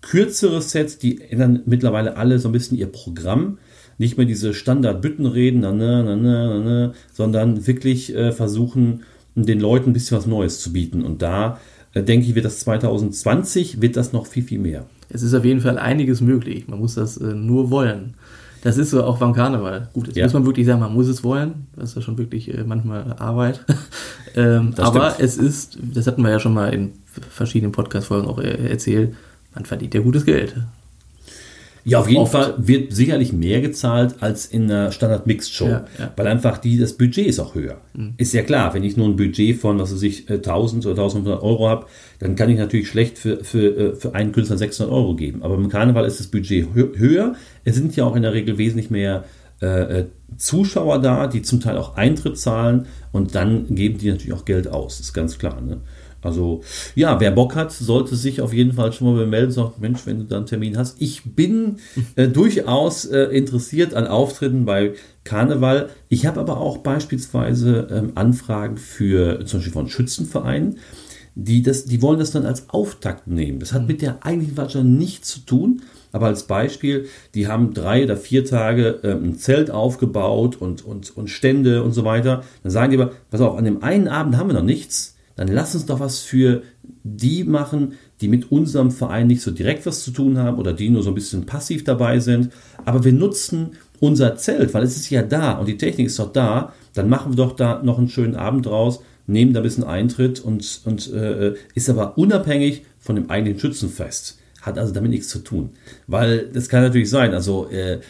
Kürzere 0.00 0.60
Sets, 0.60 0.98
die 0.98 1.20
ändern 1.22 1.62
mittlerweile 1.66 2.16
alle 2.16 2.38
so 2.38 2.48
ein 2.48 2.52
bisschen 2.52 2.76
ihr 2.76 2.86
Programm. 2.86 3.58
Nicht 3.96 4.16
mehr 4.16 4.26
diese 4.26 4.52
Standard-Büttenreden, 4.52 5.60
na, 5.60 5.72
na, 5.72 6.02
na, 6.02 6.16
na, 6.16 6.58
na, 6.58 6.92
sondern 7.12 7.66
wirklich 7.66 8.14
äh, 8.14 8.32
versuchen, 8.32 9.04
den 9.36 9.60
Leuten 9.60 9.90
ein 9.90 9.92
bisschen 9.92 10.16
was 10.16 10.26
Neues 10.26 10.60
zu 10.60 10.72
bieten. 10.72 11.04
Und 11.04 11.22
da 11.22 11.60
äh, 11.94 12.02
denke 12.02 12.26
ich, 12.26 12.34
wird 12.34 12.44
das 12.44 12.60
2020 12.60 13.80
wird 13.80 13.96
das 13.96 14.12
noch 14.12 14.26
viel, 14.26 14.42
viel 14.42 14.58
mehr. 14.58 14.86
Es 15.08 15.22
ist 15.22 15.34
auf 15.34 15.44
jeden 15.44 15.60
Fall 15.60 15.78
einiges 15.78 16.20
möglich. 16.20 16.66
Man 16.66 16.80
muss 16.80 16.96
das 16.96 17.16
äh, 17.16 17.34
nur 17.34 17.70
wollen. 17.70 18.14
Das 18.64 18.78
ist 18.78 18.90
so 18.90 19.04
auch 19.04 19.18
beim 19.18 19.32
Karneval. 19.34 19.88
Gut, 19.92 20.08
jetzt 20.08 20.16
Ja. 20.16 20.24
muss 20.24 20.32
man 20.32 20.46
wirklich 20.46 20.66
sagen, 20.66 20.80
man 20.80 20.92
muss 20.92 21.06
es 21.06 21.22
wollen. 21.22 21.66
Das 21.76 21.90
ist 21.90 21.96
ja 21.96 22.02
schon 22.02 22.18
wirklich 22.18 22.52
äh, 22.52 22.64
manchmal 22.64 23.14
Arbeit. 23.18 23.64
ähm, 24.34 24.74
aber 24.78 25.10
stimmt. 25.12 25.24
es 25.28 25.36
ist, 25.36 25.78
das 25.80 26.06
hatten 26.06 26.22
wir 26.22 26.30
ja 26.30 26.40
schon 26.40 26.54
mal 26.54 26.72
in 26.74 26.92
verschiedenen 27.30 27.72
Podcast-Folgen 27.72 28.26
auch 28.26 28.38
äh, 28.40 28.68
erzählt, 28.68 29.14
man 29.54 29.64
verdient 29.66 29.94
ja 29.94 30.00
gutes 30.00 30.24
Geld. 30.24 30.56
Ja, 31.84 31.98
auf 32.00 32.08
jeden 32.08 32.22
Oft. 32.22 32.32
Fall 32.32 32.54
wird 32.56 32.94
sicherlich 32.94 33.32
mehr 33.32 33.60
gezahlt 33.60 34.16
als 34.20 34.46
in 34.46 34.64
einer 34.70 34.90
Standard-Mixed-Show, 34.90 35.66
Ja, 35.66 35.84
ja. 35.98 36.12
weil 36.16 36.26
einfach 36.26 36.58
die, 36.58 36.78
das 36.78 36.94
Budget 36.94 37.26
ist 37.26 37.38
auch 37.38 37.54
höher. 37.54 37.76
Ist 38.16 38.32
ja 38.32 38.42
klar, 38.42 38.72
wenn 38.74 38.84
ich 38.84 38.96
nur 38.96 39.06
ein 39.06 39.16
Budget 39.16 39.60
von, 39.60 39.78
was 39.78 39.92
weiß 39.92 40.02
ich, 40.02 40.30
äh, 40.30 40.34
1000 40.34 40.86
oder 40.86 40.94
1500 41.02 41.42
Euro 41.42 41.68
habe, 41.68 41.86
dann 42.18 42.36
kann 42.36 42.48
ich 42.48 42.58
natürlich 42.58 42.88
schlecht 42.88 43.18
für, 43.18 43.44
für, 43.44 43.76
äh, 43.76 43.94
für 43.96 44.14
einen 44.14 44.32
Künstler 44.32 44.56
600 44.56 44.92
Euro 44.92 45.14
geben. 45.14 45.42
Aber 45.42 45.56
im 45.56 45.68
Karneval 45.68 46.06
ist 46.06 46.20
das 46.20 46.28
Budget 46.28 46.68
hö 46.74 46.88
höher. 46.96 47.34
Es 47.64 47.74
sind 47.74 47.94
ja 47.96 48.04
auch 48.04 48.16
in 48.16 48.22
der 48.22 48.32
Regel 48.32 48.56
wesentlich 48.56 48.90
mehr 48.90 49.24
äh, 49.62 50.00
äh, 50.00 50.04
Zuschauer 50.36 51.00
da, 51.00 51.26
die 51.26 51.42
zum 51.42 51.60
Teil 51.60 51.78
auch 51.78 51.96
Eintritt 51.96 52.38
zahlen 52.38 52.86
und 53.12 53.34
dann 53.34 53.66
geben 53.74 53.98
die 53.98 54.10
natürlich 54.10 54.32
auch 54.32 54.44
Geld 54.44 54.66
aus, 54.68 54.98
ist 55.00 55.12
ganz 55.12 55.38
klar. 55.38 55.60
Ne? 55.60 55.78
Also 56.24 56.62
ja, 56.94 57.20
wer 57.20 57.30
Bock 57.30 57.54
hat, 57.54 57.72
sollte 57.72 58.16
sich 58.16 58.40
auf 58.40 58.52
jeden 58.52 58.72
Fall 58.72 58.92
schon 58.92 59.14
mal 59.14 59.26
melden. 59.26 59.52
Sagt, 59.52 59.80
Mensch, 59.80 60.06
wenn 60.06 60.18
du 60.18 60.24
da 60.24 60.38
einen 60.38 60.46
Termin 60.46 60.76
hast. 60.76 61.00
Ich 61.00 61.22
bin 61.34 61.76
äh, 62.16 62.28
durchaus 62.28 63.04
äh, 63.04 63.24
interessiert 63.24 63.94
an 63.94 64.06
Auftritten 64.06 64.64
bei 64.64 64.94
Karneval. 65.24 65.90
Ich 66.08 66.26
habe 66.26 66.40
aber 66.40 66.58
auch 66.58 66.78
beispielsweise 66.78 67.88
ähm, 67.90 68.12
Anfragen 68.14 68.76
für 68.76 69.44
zum 69.46 69.60
Beispiel 69.60 69.72
von 69.72 69.88
Schützenvereinen, 69.88 70.78
die, 71.34 71.62
das, 71.62 71.84
die 71.84 72.00
wollen 72.00 72.18
das 72.18 72.30
dann 72.30 72.46
als 72.46 72.70
Auftakt 72.70 73.26
nehmen. 73.26 73.58
Das 73.58 73.72
hat 73.72 73.88
mit 73.88 74.02
der 74.02 74.24
eigentlichen 74.24 74.54
Veranstaltung 74.54 74.96
nichts 74.96 75.28
zu 75.28 75.40
tun. 75.40 75.82
Aber 76.12 76.26
als 76.26 76.44
Beispiel, 76.44 77.06
die 77.34 77.48
haben 77.48 77.74
drei 77.74 78.04
oder 78.04 78.16
vier 78.16 78.44
Tage 78.44 79.00
ähm, 79.02 79.24
ein 79.24 79.36
Zelt 79.36 79.72
aufgebaut 79.72 80.54
und, 80.56 80.84
und, 80.84 81.16
und 81.16 81.28
Stände 81.28 81.82
und 81.82 81.90
so 81.90 82.04
weiter. 82.04 82.44
Dann 82.62 82.70
sagen 82.70 82.92
die 82.92 83.00
aber, 83.00 83.12
pass 83.30 83.40
auf, 83.40 83.58
an 83.58 83.64
dem 83.64 83.82
einen 83.82 84.06
Abend 84.06 84.36
haben 84.36 84.48
wir 84.48 84.54
noch 84.54 84.62
nichts. 84.62 85.13
Dann 85.36 85.48
lass 85.48 85.74
uns 85.74 85.86
doch 85.86 86.00
was 86.00 86.20
für 86.20 86.62
die 87.02 87.44
machen, 87.44 87.94
die 88.20 88.28
mit 88.28 88.50
unserem 88.52 88.90
Verein 88.90 89.26
nicht 89.26 89.42
so 89.42 89.50
direkt 89.50 89.84
was 89.86 90.04
zu 90.04 90.10
tun 90.10 90.38
haben 90.38 90.58
oder 90.58 90.72
die 90.72 90.90
nur 90.90 91.02
so 91.02 91.10
ein 91.10 91.14
bisschen 91.14 91.46
passiv 91.46 91.84
dabei 91.84 92.20
sind. 92.20 92.50
Aber 92.84 93.04
wir 93.04 93.12
nutzen 93.12 93.72
unser 94.00 94.36
Zelt, 94.36 94.74
weil 94.74 94.84
es 94.84 94.96
ist 94.96 95.10
ja 95.10 95.22
da 95.22 95.52
und 95.52 95.66
die 95.66 95.78
Technik 95.78 96.06
ist 96.06 96.18
doch 96.18 96.32
da. 96.32 96.72
Dann 96.94 97.08
machen 97.08 97.32
wir 97.32 97.36
doch 97.36 97.56
da 97.56 97.82
noch 97.82 97.98
einen 97.98 98.08
schönen 98.08 98.36
Abend 98.36 98.66
draus, 98.66 99.00
nehmen 99.26 99.52
da 99.52 99.60
ein 99.60 99.64
bisschen 99.64 99.84
Eintritt 99.84 100.40
und, 100.40 100.82
und 100.84 101.12
äh, 101.12 101.54
ist 101.74 101.90
aber 101.90 102.16
unabhängig 102.16 102.82
von 102.98 103.16
dem 103.16 103.30
eigentlichen 103.30 103.60
Schützenfest. 103.60 104.38
Hat 104.62 104.78
also 104.78 104.94
damit 104.94 105.10
nichts 105.10 105.28
zu 105.28 105.40
tun. 105.40 105.70
Weil 106.06 106.48
das 106.52 106.68
kann 106.68 106.82
natürlich 106.82 107.10
sein, 107.10 107.34
also 107.34 107.68
äh, 107.68 108.00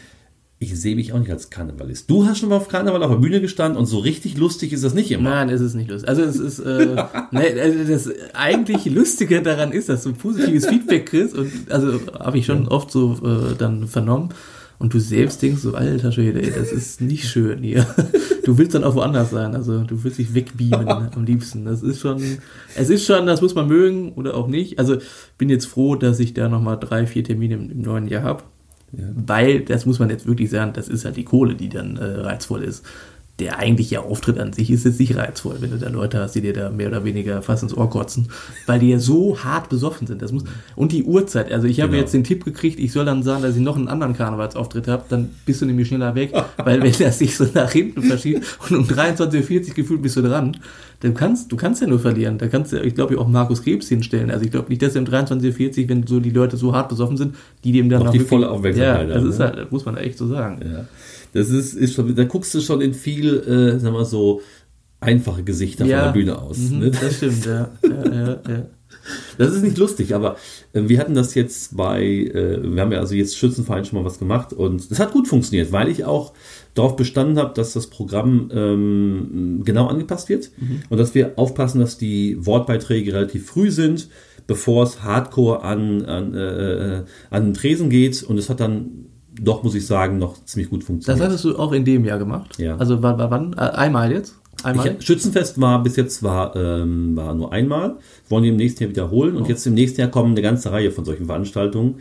ich 0.64 0.80
sehe 0.80 0.96
mich 0.96 1.12
auch 1.12 1.18
nicht 1.18 1.30
als 1.30 1.50
Karnevalist. 1.50 2.10
Du 2.10 2.26
hast 2.26 2.38
schon 2.38 2.48
mal 2.48 2.56
auf 2.56 2.68
Karneval 2.68 3.02
auf 3.02 3.10
der 3.10 3.18
Bühne 3.18 3.40
gestanden 3.40 3.78
und 3.78 3.86
so 3.86 3.98
richtig 3.98 4.36
lustig 4.36 4.72
ist 4.72 4.82
das 4.82 4.94
nicht 4.94 5.10
immer. 5.10 5.30
Nein, 5.30 5.48
es 5.50 5.60
ist 5.60 5.74
nicht 5.74 5.90
lustig. 5.90 6.08
Also 6.08 6.22
es 6.22 6.36
ist, 6.36 6.58
äh, 6.58 6.96
ne, 7.30 7.60
also 7.60 7.78
das 7.86 8.10
eigentlich 8.34 8.86
Lustige 8.86 9.42
daran 9.42 9.72
ist, 9.72 9.88
dass 9.88 10.02
du 10.02 10.12
positives 10.12 10.66
Feedback 10.66 11.06
kriegst 11.06 11.36
und 11.36 11.50
also 11.70 12.00
habe 12.18 12.38
ich 12.38 12.46
schon 12.46 12.68
oft 12.68 12.90
so 12.90 13.18
äh, 13.24 13.54
dann 13.56 13.86
vernommen. 13.86 14.30
Und 14.78 14.92
du 14.92 14.98
selbst 14.98 15.40
denkst 15.40 15.62
so, 15.62 15.74
alter 15.74 16.10
Schwede, 16.10 16.42
ey, 16.42 16.50
das 16.50 16.72
ist 16.72 17.00
nicht 17.00 17.28
schön 17.28 17.62
hier. 17.62 17.86
Du 18.44 18.58
willst 18.58 18.74
dann 18.74 18.84
auch 18.84 18.94
woanders 18.94 19.30
sein, 19.30 19.54
also 19.54 19.84
du 19.84 20.02
willst 20.04 20.18
dich 20.18 20.34
wegbeamen 20.34 20.88
am 21.14 21.24
liebsten. 21.24 21.64
Das 21.64 21.82
ist 21.82 22.00
schon, 22.00 22.20
es 22.74 22.90
ist 22.90 23.06
schon, 23.06 23.26
das 23.26 23.40
muss 23.40 23.54
man 23.54 23.68
mögen 23.68 24.12
oder 24.12 24.36
auch 24.36 24.48
nicht. 24.48 24.78
Also 24.78 24.96
bin 25.38 25.48
jetzt 25.48 25.66
froh, 25.66 25.94
dass 25.94 26.20
ich 26.20 26.34
da 26.34 26.48
nochmal 26.48 26.78
drei, 26.78 27.06
vier 27.06 27.24
Termine 27.24 27.54
im, 27.54 27.70
im 27.70 27.82
neuen 27.82 28.08
Jahr 28.08 28.24
habe. 28.24 28.42
Weil, 29.14 29.60
das 29.60 29.86
muss 29.86 29.98
man 29.98 30.10
jetzt 30.10 30.26
wirklich 30.26 30.50
sagen, 30.50 30.72
das 30.74 30.88
ist 30.88 31.04
halt 31.04 31.16
die 31.16 31.24
Kohle, 31.24 31.54
die 31.54 31.68
dann 31.68 31.96
äh, 31.96 32.04
reizvoll 32.04 32.62
ist. 32.62 32.84
Der 33.40 33.58
eigentliche 33.58 34.00
Auftritt 34.00 34.38
an 34.38 34.52
sich 34.52 34.70
ist 34.70 34.84
jetzt 34.84 35.00
nicht 35.00 35.16
reizvoll, 35.16 35.56
wenn 35.58 35.72
du 35.72 35.76
da 35.78 35.88
Leute 35.88 36.20
hast, 36.20 36.36
die 36.36 36.40
dir 36.40 36.52
da 36.52 36.70
mehr 36.70 36.86
oder 36.86 37.04
weniger 37.04 37.42
fast 37.42 37.64
ins 37.64 37.76
Ohr 37.76 37.90
kotzen, 37.90 38.28
weil 38.66 38.78
die 38.78 38.90
ja 38.90 39.00
so 39.00 39.36
hart 39.42 39.68
besoffen 39.68 40.06
sind. 40.06 40.22
Das 40.22 40.30
muss, 40.30 40.44
und 40.76 40.92
die 40.92 41.02
Uhrzeit, 41.02 41.50
also 41.50 41.66
ich 41.66 41.80
habe 41.80 41.90
Genau. 41.90 42.02
jetzt 42.02 42.14
den 42.14 42.22
Tipp 42.22 42.44
gekriegt, 42.44 42.78
ich 42.78 42.92
soll 42.92 43.04
dann 43.04 43.24
sagen, 43.24 43.42
dass 43.42 43.56
ich 43.56 43.60
noch 43.62 43.76
einen 43.76 43.88
anderen 43.88 44.14
Karnevalsauftritt 44.16 44.86
habe, 44.86 45.02
dann 45.08 45.30
bist 45.46 45.60
du 45.60 45.66
nämlich 45.66 45.88
schneller 45.88 46.14
weg, 46.14 46.32
weil 46.58 46.80
wenn 46.80 46.92
das 46.96 47.18
sich 47.18 47.36
so 47.36 47.44
nach 47.54 47.72
hinten 47.72 48.02
verschiebt 48.02 48.46
und 48.70 48.76
um 48.76 48.84
23.40 48.84 49.68
Uhr 49.70 49.74
gefühlt 49.74 50.02
bist 50.02 50.16
du 50.16 50.22
dran, 50.22 50.56
du 51.00 51.12
kannst, 51.12 51.50
du 51.50 51.56
kannst 51.56 51.80
ja 51.82 51.88
nur 51.88 51.98
verlieren. 51.98 52.38
Da 52.38 52.46
kannst 52.46 52.72
du, 52.72 52.80
ich 52.82 52.94
glaube, 52.94 53.18
auch 53.18 53.26
Markus 53.26 53.64
Krebs 53.64 53.88
hinstellen. 53.88 54.30
Also 54.30 54.44
ich 54.44 54.52
glaube 54.52 54.68
nicht, 54.68 54.80
dass 54.80 54.94
er 54.94 55.00
um 55.02 55.08
23.40 55.08 55.82
Uhr, 55.82 55.88
wenn 55.88 56.06
so 56.06 56.20
die 56.20 56.30
Leute 56.30 56.56
so 56.56 56.72
hart 56.72 56.88
besoffen 56.88 57.16
sind, 57.16 57.34
die 57.64 57.72
dem 57.72 57.88
dann 57.88 58.04
noch 58.04 58.12
die 58.12 58.20
volle 58.20 58.48
Aufmerksamkeit 58.48 59.08
Ja, 59.08 59.14
das 59.14 59.24
ist 59.24 59.38
ne? 59.40 59.44
halt, 59.46 59.58
das 59.58 59.70
muss 59.72 59.84
man 59.84 59.96
echt 59.96 60.18
so 60.18 60.28
sagen. 60.28 60.60
Ja. 60.64 60.84
Das 61.34 61.50
ist, 61.50 61.74
ist 61.74 61.92
schon, 61.94 62.14
da 62.14 62.24
guckst 62.24 62.54
du 62.54 62.60
schon 62.60 62.80
in 62.80 62.94
viel, 62.94 63.34
äh, 63.40 63.78
sagen 63.78 63.94
wir 63.94 64.04
so, 64.06 64.40
einfache 65.00 65.42
Gesichter 65.42 65.84
Ja. 65.84 65.98
von 65.98 66.06
der 66.06 66.12
Bühne 66.20 66.38
aus. 66.40 66.56
Mhm, 66.58 66.78
Ne? 66.78 66.90
Das 66.90 67.16
stimmt, 67.16 67.44
ja. 67.44 67.70
ja, 67.82 68.14
ja, 68.14 68.28
ja. 68.48 68.66
Das 69.38 69.52
ist 69.52 69.62
nicht 69.62 69.76
lustig, 69.76 70.14
aber 70.14 70.36
äh, 70.72 70.82
wir 70.86 70.98
hatten 71.00 71.14
das 71.14 71.34
jetzt 71.34 71.76
bei, 71.76 72.02
äh, 72.04 72.60
wir 72.62 72.80
haben 72.80 72.92
ja 72.92 73.00
also 73.00 73.14
jetzt 73.14 73.36
Schützenverein 73.36 73.84
schon 73.84 73.98
mal 73.98 74.04
was 74.04 74.18
gemacht 74.20 74.52
und 74.54 74.88
es 74.90 74.98
hat 75.00 75.12
gut 75.12 75.26
funktioniert, 75.28 75.72
weil 75.72 75.88
ich 75.88 76.04
auch 76.04 76.32
darauf 76.74 76.94
bestanden 76.96 77.36
habe, 77.38 77.52
dass 77.54 77.72
das 77.74 77.88
Programm 77.88 78.50
ähm, 78.54 79.62
genau 79.64 79.88
angepasst 79.88 80.28
wird 80.28 80.50
und 80.88 80.96
dass 80.98 81.14
wir 81.14 81.32
aufpassen, 81.36 81.80
dass 81.80 81.98
die 81.98 82.36
Wortbeiträge 82.46 83.12
relativ 83.12 83.46
früh 83.46 83.70
sind, 83.72 84.08
bevor 84.46 84.84
es 84.84 85.02
hardcore 85.02 85.62
an, 85.64 86.02
an, 86.04 86.34
äh, 86.34 87.02
an 87.30 87.44
den 87.46 87.54
Tresen 87.54 87.90
geht 87.90 88.22
und 88.22 88.38
es 88.38 88.48
hat 88.48 88.60
dann 88.60 89.06
doch, 89.40 89.62
muss 89.62 89.74
ich 89.74 89.86
sagen, 89.86 90.18
noch 90.18 90.44
ziemlich 90.44 90.70
gut 90.70 90.80
Das 90.80 90.86
funktioniert. 90.86 91.26
hattest 91.26 91.44
du 91.44 91.56
auch 91.58 91.72
in 91.72 91.84
dem 91.84 92.04
Jahr 92.04 92.18
gemacht? 92.18 92.58
Ja. 92.58 92.76
Also 92.76 93.02
war, 93.02 93.18
wann? 93.30 93.54
Äh, 93.54 93.60
einmal 93.60 94.12
jetzt? 94.12 94.36
Einmal? 94.62 94.96
Ich, 94.98 95.04
Schützenfest 95.06 95.60
war 95.60 95.82
bis 95.82 95.96
jetzt 95.96 96.22
war, 96.22 96.54
ähm, 96.56 97.16
war 97.16 97.34
nur 97.34 97.52
einmal. 97.52 97.96
Wollen 98.28 98.44
wir 98.44 98.50
im 98.50 98.56
nächsten 98.56 98.82
Jahr 98.82 98.90
wiederholen. 98.90 99.36
Und 99.36 99.48
jetzt 99.48 99.66
im 99.66 99.74
nächsten 99.74 100.00
Jahr 100.00 100.10
kommen 100.10 100.30
eine 100.30 100.42
ganze 100.42 100.72
Reihe 100.72 100.90
von 100.90 101.04
solchen 101.04 101.26
Veranstaltungen. 101.26 101.96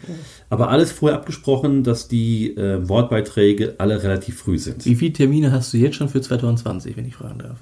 Aber 0.50 0.70
alles 0.70 0.92
vorher 0.92 1.18
abgesprochen, 1.18 1.84
dass 1.84 2.08
die 2.08 2.56
äh, 2.56 2.88
Wortbeiträge 2.88 3.76
alle 3.80 4.04
relativ 4.04 4.38
früh 4.38 4.58
sind. 4.58 4.86
Wie 4.86 4.96
viele 4.96 5.14
Termine 5.14 5.52
hast 5.52 5.74
du 5.74 5.78
jetzt 5.78 5.96
schon 5.96 6.10
für 6.10 6.22
2020, 6.22 6.96
wenn 6.96 7.06
ich 7.06 7.16
fragen 7.16 7.40
darf? 7.40 7.58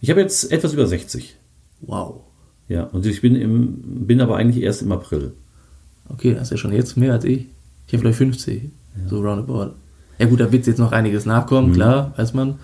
Ich 0.00 0.10
habe 0.10 0.20
jetzt 0.20 0.50
etwas 0.50 0.72
über 0.72 0.86
60. 0.86 1.36
Wow. 1.82 2.22
Ja, 2.68 2.84
und 2.84 3.04
ich 3.06 3.20
bin, 3.20 3.36
im, 3.36 4.06
bin 4.06 4.20
aber 4.20 4.36
eigentlich 4.36 4.64
erst 4.64 4.82
im 4.82 4.90
April. 4.92 5.32
Okay, 6.08 6.34
das 6.34 6.44
ist 6.44 6.50
ja 6.50 6.56
schon 6.56 6.72
jetzt 6.72 6.96
mehr 6.96 7.12
als 7.12 7.24
ich. 7.24 7.46
Ich 7.86 7.92
habe 7.92 8.00
vielleicht 8.00 8.18
50, 8.18 8.70
so 9.08 9.20
roundabout. 9.20 9.72
Ja 10.18 10.26
gut, 10.26 10.40
da 10.40 10.50
wird 10.52 10.66
jetzt 10.66 10.78
noch 10.78 10.92
einiges 10.92 11.26
nachkommen, 11.26 11.70
Mhm. 11.70 11.74
klar, 11.74 12.12
weiß 12.16 12.34
man. 12.34 12.54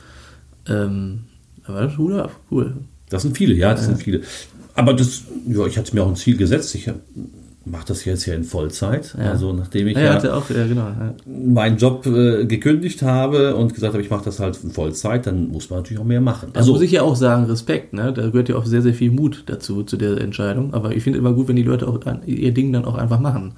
Ähm, 0.68 1.20
aber 1.64 1.82
das 1.82 1.92
ist 1.92 1.98
Hut 1.98 2.12
ab, 2.12 2.30
cool. 2.50 2.74
Das 3.08 3.22
sind 3.22 3.36
viele, 3.36 3.54
ja, 3.54 3.72
das 3.72 3.86
sind 3.86 3.98
viele. 4.02 4.20
Aber 4.74 4.94
das, 4.94 5.22
ja, 5.48 5.66
ich 5.66 5.76
hatte 5.76 5.94
mir 5.94 6.02
auch 6.02 6.08
ein 6.08 6.16
Ziel 6.16 6.36
gesetzt. 6.36 6.74
Ich 6.76 6.88
mache 7.64 7.84
das 7.88 8.04
jetzt 8.04 8.24
ja 8.26 8.34
in 8.34 8.44
Vollzeit. 8.44 9.14
Ja. 9.18 9.32
Also 9.32 9.52
nachdem 9.52 9.88
ich 9.88 9.96
Ja, 9.96 10.18
ja, 10.22 10.34
auch, 10.34 10.48
ja 10.48 10.66
genau. 10.66 10.86
Ja. 10.86 11.14
meinen 11.26 11.76
Job 11.76 12.06
äh, 12.06 12.46
gekündigt 12.46 13.02
habe 13.02 13.56
und 13.56 13.74
gesagt 13.74 13.92
habe, 13.94 14.02
ich 14.02 14.10
mache 14.10 14.24
das 14.24 14.38
halt 14.40 14.58
in 14.62 14.70
Vollzeit, 14.70 15.26
dann 15.26 15.48
muss 15.48 15.68
man 15.70 15.80
natürlich 15.80 16.00
auch 16.00 16.06
mehr 16.06 16.20
machen. 16.20 16.50
Da 16.52 16.64
muss 16.64 16.80
ich 16.80 16.92
ja 16.92 17.02
auch 17.02 17.16
sagen, 17.16 17.44
Respekt, 17.44 17.92
ne? 17.92 18.12
Da 18.12 18.26
gehört 18.30 18.48
ja 18.48 18.56
auch 18.56 18.64
sehr, 18.64 18.80
sehr 18.82 18.94
viel 18.94 19.10
Mut 19.10 19.42
dazu, 19.46 19.82
zu 19.82 19.96
der 19.96 20.20
Entscheidung. 20.20 20.72
Aber 20.72 20.94
ich 20.94 21.02
finde 21.02 21.18
immer 21.18 21.32
gut, 21.32 21.48
wenn 21.48 21.56
die 21.56 21.62
Leute 21.64 21.88
auch 21.88 21.98
ihr 22.26 22.52
Ding 22.54 22.72
dann 22.72 22.84
auch 22.84 22.94
einfach 22.94 23.20
machen. 23.20 23.52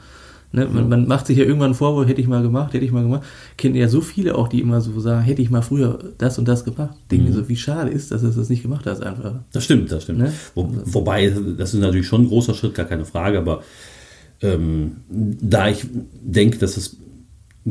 Ne? 0.52 0.66
Man, 0.66 0.88
man 0.88 1.06
macht 1.08 1.26
sich 1.26 1.38
ja 1.38 1.44
irgendwann 1.44 1.74
vor, 1.74 1.96
wo 1.96 2.04
hätte 2.04 2.20
ich 2.20 2.28
mal 2.28 2.42
gemacht, 2.42 2.74
hätte 2.74 2.84
ich 2.84 2.92
mal 2.92 3.02
gemacht. 3.02 3.22
Kennen 3.56 3.74
ja 3.74 3.88
so 3.88 4.00
viele 4.02 4.34
auch, 4.34 4.48
die 4.48 4.60
immer 4.60 4.80
so 4.80 4.98
sagen, 5.00 5.22
hätte 5.22 5.40
ich 5.40 5.50
mal 5.50 5.62
früher 5.62 5.98
das 6.18 6.38
und 6.38 6.46
das 6.46 6.64
gemacht. 6.64 6.94
Denken 7.10 7.28
Mhm. 7.28 7.32
so, 7.32 7.48
wie 7.48 7.56
schade 7.56 7.90
ist, 7.90 8.10
dass 8.12 8.20
du 8.22 8.28
das 8.28 8.48
nicht 8.48 8.62
gemacht 8.62 8.86
hast 8.86 9.02
einfach. 9.02 9.34
Das 9.52 9.64
stimmt, 9.64 9.90
das 9.90 10.04
stimmt. 10.04 10.18
Ne? 10.18 10.32
Wo, 10.54 10.68
wobei, 10.84 11.32
das 11.58 11.72
ist 11.72 11.80
natürlich 11.80 12.06
schon 12.06 12.22
ein 12.22 12.28
großer 12.28 12.54
Schritt, 12.54 12.74
gar 12.74 12.86
keine 12.86 13.04
Frage, 13.06 13.38
aber 13.38 13.62
ähm, 14.42 14.96
da 15.08 15.68
ich 15.68 15.86
denke, 16.20 16.58
dass 16.58 16.76
es 16.76 16.96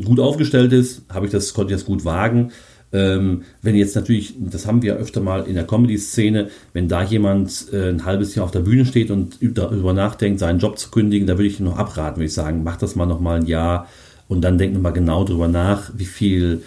gut 0.04 0.20
aufgestellt 0.20 0.72
ist, 0.72 1.02
habe 1.08 1.26
ich 1.26 1.32
das, 1.32 1.54
konnte 1.54 1.72
ich 1.72 1.80
das 1.80 1.86
gut 1.86 2.04
wagen. 2.04 2.50
Ähm, 2.92 3.42
wenn 3.62 3.74
jetzt 3.74 3.96
natürlich, 3.96 4.34
das 4.38 4.66
haben 4.66 4.82
wir 4.82 4.96
öfter 4.96 5.20
mal 5.20 5.46
in 5.46 5.54
der 5.54 5.66
Comedy-Szene, 5.66 6.48
wenn 6.72 6.88
da 6.88 7.02
jemand 7.02 7.68
äh, 7.72 7.88
ein 7.88 8.04
halbes 8.04 8.34
Jahr 8.34 8.44
auf 8.44 8.50
der 8.50 8.60
Bühne 8.60 8.84
steht 8.84 9.10
und 9.10 9.38
darüber 9.40 9.94
nachdenkt, 9.94 10.40
seinen 10.40 10.58
Job 10.58 10.78
zu 10.78 10.90
kündigen, 10.90 11.26
da 11.26 11.38
würde 11.38 11.46
ich 11.46 11.58
noch 11.60 11.78
abraten, 11.78 12.16
würde 12.16 12.26
ich 12.26 12.34
sagen, 12.34 12.62
mach 12.64 12.76
das 12.76 12.94
mal 12.94 13.06
noch 13.06 13.20
mal 13.20 13.40
ein 13.40 13.46
Jahr 13.46 13.88
und 14.28 14.42
dann 14.42 14.58
denk 14.58 14.74
noch 14.74 14.80
mal 14.80 14.90
genau 14.90 15.24
drüber 15.24 15.48
nach, 15.48 15.90
wie 15.96 16.04
viel 16.04 16.62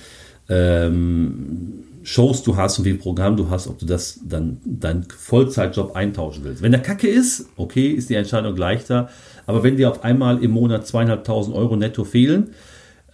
ähm, 0.50 1.86
Shows 2.06 2.44
du 2.44 2.56
hast 2.56 2.78
und 2.78 2.86
wie 2.86 2.92
viel 2.92 3.00
Programm 3.00 3.36
du 3.36 3.50
hast, 3.50 3.68
ob 3.68 3.80
du 3.80 3.86
das 3.86 4.20
dann 4.24 4.60
deinen 4.64 5.04
Vollzeitjob 5.04 5.96
eintauschen 5.96 6.44
willst. 6.44 6.62
Wenn 6.62 6.72
der 6.72 6.82
Kacke 6.82 7.08
ist, 7.08 7.50
okay, 7.56 7.88
ist 7.88 8.10
die 8.10 8.16
Entscheidung 8.16 8.56
leichter. 8.56 9.10
Aber 9.48 9.64
wenn 9.64 9.78
dir 9.78 9.90
auf 9.90 10.04
einmal 10.04 10.44
im 10.44 10.52
Monat 10.52 10.86
zweieinhalbtausend 10.86 11.56
Euro 11.56 11.76
netto 11.76 12.04
fehlen, 12.04 12.52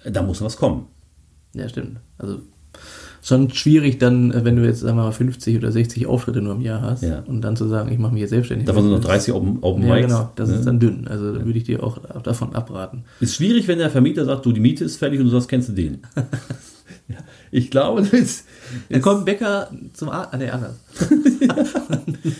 äh, 0.04 0.12
da 0.12 0.21
muss 0.21 0.41
was 0.41 0.58
kommen. 0.58 0.88
Ja, 1.54 1.67
stimmt. 1.69 2.00
Also 2.17 2.41
schon 3.23 3.51
schwierig 3.51 3.99
dann, 3.99 4.31
äh, 4.31 4.43
wenn 4.43 4.55
du 4.55 4.65
jetzt, 4.65 4.79
sagen 4.79 4.97
wir 4.97 5.03
mal, 5.03 5.12
50 5.12 5.55
oder 5.57 5.71
60 5.71 6.07
Auftritte 6.07 6.41
nur 6.41 6.55
im 6.55 6.62
Jahr 6.62 6.81
hast 6.81 7.03
Ja. 7.03 7.19
und 7.27 7.41
dann 7.41 7.55
zu 7.55 7.67
sagen, 7.67 7.91
ich 7.91 7.99
mache 7.99 8.13
mich 8.13 8.21
jetzt 8.21 8.31
selbstständig. 8.31 8.65
Davon 8.65 8.84
sind 8.84 8.93
noch 8.93 9.01
30 9.01 9.34
Open, 9.34 9.60
Open 9.62 9.86
Ja, 9.88 9.93
Mics. 9.95 10.07
genau. 10.07 10.31
Das 10.36 10.49
ne? 10.49 10.55
ist 10.55 10.65
dann 10.65 10.79
dünn. 10.79 11.07
Also 11.07 11.34
da 11.34 11.45
würde 11.45 11.57
ich 11.57 11.65
dir 11.65 11.84
auch 11.84 11.99
davon 12.23 12.55
abraten. 12.55 13.03
Ist 13.19 13.36
schwierig, 13.36 13.67
wenn 13.67 13.77
der 13.77 13.91
Vermieter 13.91 14.25
sagt, 14.25 14.45
du, 14.45 14.51
die 14.51 14.60
Miete 14.60 14.84
ist 14.86 14.97
fertig 14.97 15.19
und 15.19 15.25
du 15.27 15.31
sagst, 15.31 15.49
kennst 15.49 15.69
du 15.69 15.73
den? 15.73 15.99
ja, 17.07 17.17
ich 17.51 17.69
glaube, 17.69 18.01
das, 18.01 18.12
ist, 18.13 18.45
Dann 18.89 19.01
kommt 19.01 19.21
ein 19.21 19.25
Bäcker 19.25 19.69
zum 19.93 20.10
Arzt. 20.10 20.34
Ah, 20.34 20.38
nee, 20.38 20.49
anders. 20.49 20.75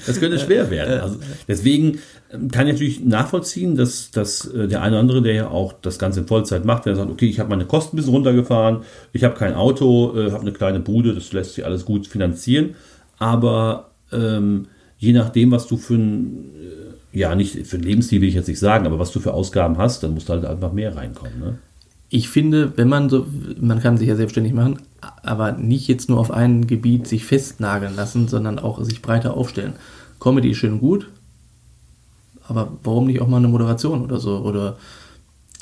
das 0.07 0.19
könnte 0.19 0.39
schwer 0.39 0.69
werden. 0.69 0.99
Also 0.99 1.17
deswegen 1.47 1.99
ähm, 2.31 2.49
kann 2.51 2.67
ich 2.67 2.73
natürlich 2.73 3.03
nachvollziehen, 3.03 3.75
dass, 3.75 4.11
dass 4.11 4.45
äh, 4.45 4.67
der 4.67 4.81
eine 4.81 4.95
oder 4.95 4.99
andere, 4.99 5.21
der 5.21 5.33
ja 5.33 5.47
auch 5.49 5.73
das 5.81 5.99
Ganze 5.99 6.21
in 6.21 6.27
Vollzeit 6.27 6.65
macht, 6.65 6.85
der 6.85 6.95
sagt, 6.95 7.09
okay, 7.09 7.27
ich 7.27 7.39
habe 7.39 7.49
meine 7.49 7.65
Kosten 7.65 7.95
ein 7.95 7.97
bisschen 7.97 8.13
runtergefahren, 8.13 8.81
ich 9.13 9.23
habe 9.23 9.35
kein 9.35 9.53
Auto, 9.53 10.17
äh, 10.17 10.31
habe 10.31 10.41
eine 10.41 10.53
kleine 10.53 10.79
Bude, 10.79 11.13
das 11.13 11.33
lässt 11.33 11.55
sich 11.55 11.65
alles 11.65 11.85
gut 11.85 12.07
finanzieren. 12.07 12.75
Aber 13.17 13.91
ähm, 14.11 14.67
je 14.97 15.13
nachdem, 15.13 15.51
was 15.51 15.67
du 15.67 15.77
für 15.77 15.95
ein, 15.95 16.51
äh, 17.13 17.19
ja, 17.19 17.35
nicht 17.35 17.67
für 17.67 17.77
Lebensstil 17.77 18.21
will 18.21 18.29
ich 18.29 18.35
jetzt 18.35 18.47
nicht 18.47 18.59
sagen, 18.59 18.85
aber 18.85 18.99
was 18.99 19.11
du 19.11 19.19
für 19.19 19.33
Ausgaben 19.33 19.77
hast, 19.77 20.03
dann 20.03 20.13
musst 20.13 20.29
du 20.29 20.33
halt 20.33 20.45
einfach 20.45 20.71
mehr 20.71 20.95
reinkommen. 20.95 21.39
Ne? 21.39 21.59
Ich 22.13 22.28
finde, 22.28 22.74
wenn 22.76 22.89
man 22.89 23.10
so, 23.10 23.26
man 23.60 23.80
kann 23.80 23.97
sich 23.97 24.10
ja 24.10 24.17
selbstständig 24.17 24.54
machen, 24.54 24.80
aber 25.24 25.54
nicht 25.54 25.88
jetzt 25.88 26.10
nur 26.10 26.19
auf 26.19 26.30
ein 26.30 26.67
Gebiet 26.67 27.08
sich 27.08 27.24
festnageln 27.24 27.95
lassen, 27.95 28.28
sondern 28.28 28.60
auch 28.60 28.84
sich 28.84 29.02
breiter 29.02 29.36
aufstellen. 29.38 29.74
Comedy 30.19 30.52
ist 30.52 30.58
schön 30.58 30.80
gut, 30.82 31.08
aber 32.50 32.74
warum 32.84 33.08
nicht 33.08 33.21
auch 33.21 33.30
mal 33.30 33.38
eine 33.38 33.47
Moderation 33.47 34.02
oder 34.04 34.17
so? 34.19 34.39
Oder 34.39 34.76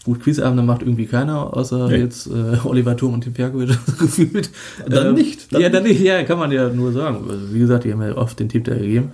gut, 0.04 0.22
Quizabende 0.22 0.64
macht 0.64 0.82
irgendwie 0.82 1.06
keiner, 1.06 1.56
außer 1.56 1.88
Nee. 1.88 1.98
jetzt 1.98 2.26
äh, 2.26 2.58
Oliver 2.64 2.98
Thurm 2.98 3.14
und 3.14 3.22
Tim 3.24 3.34
Perkovic 3.34 3.70
gefühlt. 4.00 4.50
Dann 4.88 5.14
nicht, 5.14 5.54
dann 5.54 5.62
ja, 5.62 5.70
dann 5.70 5.84
nicht. 5.84 6.02
Ja, 6.02 6.24
kann 6.24 6.40
man 6.40 6.52
ja 6.52 6.70
nur 6.70 6.92
sagen. 6.94 7.26
Also, 7.30 7.54
wie 7.54 7.60
gesagt, 7.60 7.84
die 7.84 7.94
haben 7.94 8.02
ja 8.02 8.18
oft 8.18 8.40
den 8.40 8.50
Tipp 8.50 8.64
da 8.66 8.74
gegeben. 8.74 9.12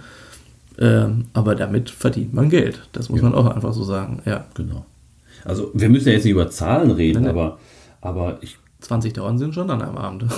Ähm, 0.79 1.25
aber 1.33 1.55
damit 1.55 1.89
verdient 1.89 2.33
man 2.33 2.49
Geld. 2.49 2.87
Das 2.93 3.09
muss 3.09 3.21
man 3.21 3.35
auch 3.35 3.47
einfach 3.47 3.73
so 3.73 3.83
sagen. 3.83 4.21
Ja, 4.25 4.45
Genau. 4.53 4.85
Also 5.45 5.71
wir 5.73 5.89
müssen 5.89 6.07
ja 6.07 6.15
jetzt 6.15 6.25
nicht 6.25 6.33
über 6.33 6.49
Zahlen 6.49 6.91
reden, 6.91 7.23
nee. 7.23 7.29
aber, 7.29 7.59
aber 8.01 8.39
ich 8.41 8.57
20 8.81 9.13
Dauern 9.13 9.37
sind 9.37 9.55
schon 9.55 9.69
an 9.69 9.81
einem 9.81 9.97
Abend. 9.97 10.25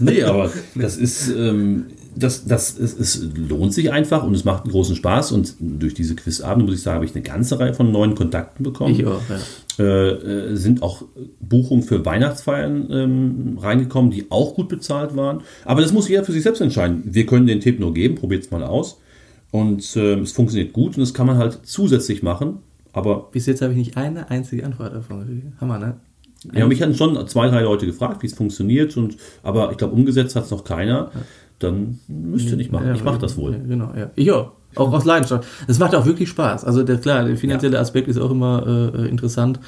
Nee, 0.00 0.22
aber 0.22 0.50
das 0.76 0.96
ist, 0.96 1.28
ähm, 1.30 1.86
das, 2.14 2.44
das, 2.44 2.78
es, 2.78 2.96
es 2.96 3.28
lohnt 3.34 3.74
sich 3.74 3.90
einfach 3.90 4.22
und 4.22 4.34
es 4.34 4.44
macht 4.44 4.64
einen 4.64 4.72
großen 4.72 4.94
Spaß. 4.94 5.32
Und 5.32 5.56
durch 5.58 5.94
diese 5.94 6.14
Quizabende, 6.14 6.66
muss 6.66 6.76
ich 6.76 6.82
sagen, 6.82 6.96
habe 6.96 7.04
ich 7.04 7.14
eine 7.14 7.22
ganze 7.22 7.58
Reihe 7.58 7.74
von 7.74 7.90
neuen 7.90 8.14
Kontakten 8.14 8.62
bekommen. 8.62 8.94
Ich 8.94 9.04
auch, 9.04 9.20
ja. 9.28 9.84
Äh, 9.84 10.10
äh, 10.10 10.56
sind 10.56 10.82
auch 10.82 11.02
Buchungen 11.40 11.82
für 11.82 12.04
Weihnachtsfeiern 12.04 12.88
ähm, 12.90 13.58
reingekommen, 13.60 14.10
die 14.10 14.30
auch 14.30 14.54
gut 14.54 14.68
bezahlt 14.68 15.16
waren. 15.16 15.42
Aber 15.64 15.80
das 15.80 15.92
muss 15.92 16.08
jeder 16.08 16.24
für 16.24 16.32
sich 16.32 16.42
selbst 16.42 16.60
entscheiden. 16.60 17.02
Wir 17.04 17.26
können 17.26 17.46
den 17.46 17.60
Tipp 17.60 17.80
nur 17.80 17.94
geben, 17.94 18.14
probiert 18.14 18.44
es 18.44 18.50
mal 18.50 18.62
aus. 18.62 19.00
Und 19.50 19.96
ähm, 19.96 20.20
es 20.22 20.32
funktioniert 20.32 20.72
gut 20.72 20.96
und 20.96 21.00
das 21.00 21.14
kann 21.14 21.26
man 21.26 21.36
halt 21.36 21.60
zusätzlich 21.64 22.22
machen. 22.22 22.58
Aber 22.92 23.28
Bis 23.30 23.46
jetzt 23.46 23.62
habe 23.62 23.72
ich 23.72 23.78
nicht 23.78 23.96
eine 23.96 24.30
einzige 24.30 24.64
Antwort 24.64 24.94
davon 24.94 25.20
gekriegt. 25.20 25.60
Hammer, 25.60 25.78
ne? 25.78 25.96
Ja, 26.52 26.66
mich 26.66 26.80
hatten 26.80 26.94
schon 26.94 27.26
zwei, 27.28 27.48
drei 27.48 27.62
Leute 27.62 27.86
gefragt, 27.86 28.22
wie 28.22 28.26
es 28.26 28.32
funktioniert, 28.32 28.96
und, 28.96 29.16
aber 29.42 29.70
ich 29.72 29.76
glaube, 29.76 29.94
umgesetzt 29.94 30.36
hat 30.36 30.44
es 30.44 30.50
noch 30.50 30.64
keiner. 30.64 31.10
Dann 31.58 32.00
müsst 32.08 32.48
ihr 32.48 32.56
nicht 32.56 32.72
machen. 32.72 32.86
Ja, 32.86 32.94
ich 32.94 33.04
mache 33.04 33.18
das 33.18 33.36
wohl. 33.36 33.52
Ja, 33.52 33.58
genau, 33.58 33.92
ja. 33.94 34.10
Ich 34.14 34.32
auch. 34.32 34.52
Auch 34.76 34.92
aus 34.92 35.04
Leidenschaft. 35.04 35.46
Es 35.66 35.78
macht 35.78 35.94
auch 35.94 36.06
wirklich 36.06 36.28
Spaß. 36.28 36.64
Also 36.64 36.82
der, 36.82 36.96
klar, 36.98 37.24
der 37.24 37.36
finanzielle 37.36 37.78
Aspekt 37.78 38.08
ist 38.08 38.18
auch 38.18 38.30
immer 38.30 38.92
äh, 38.94 39.08
interessant, 39.08 39.60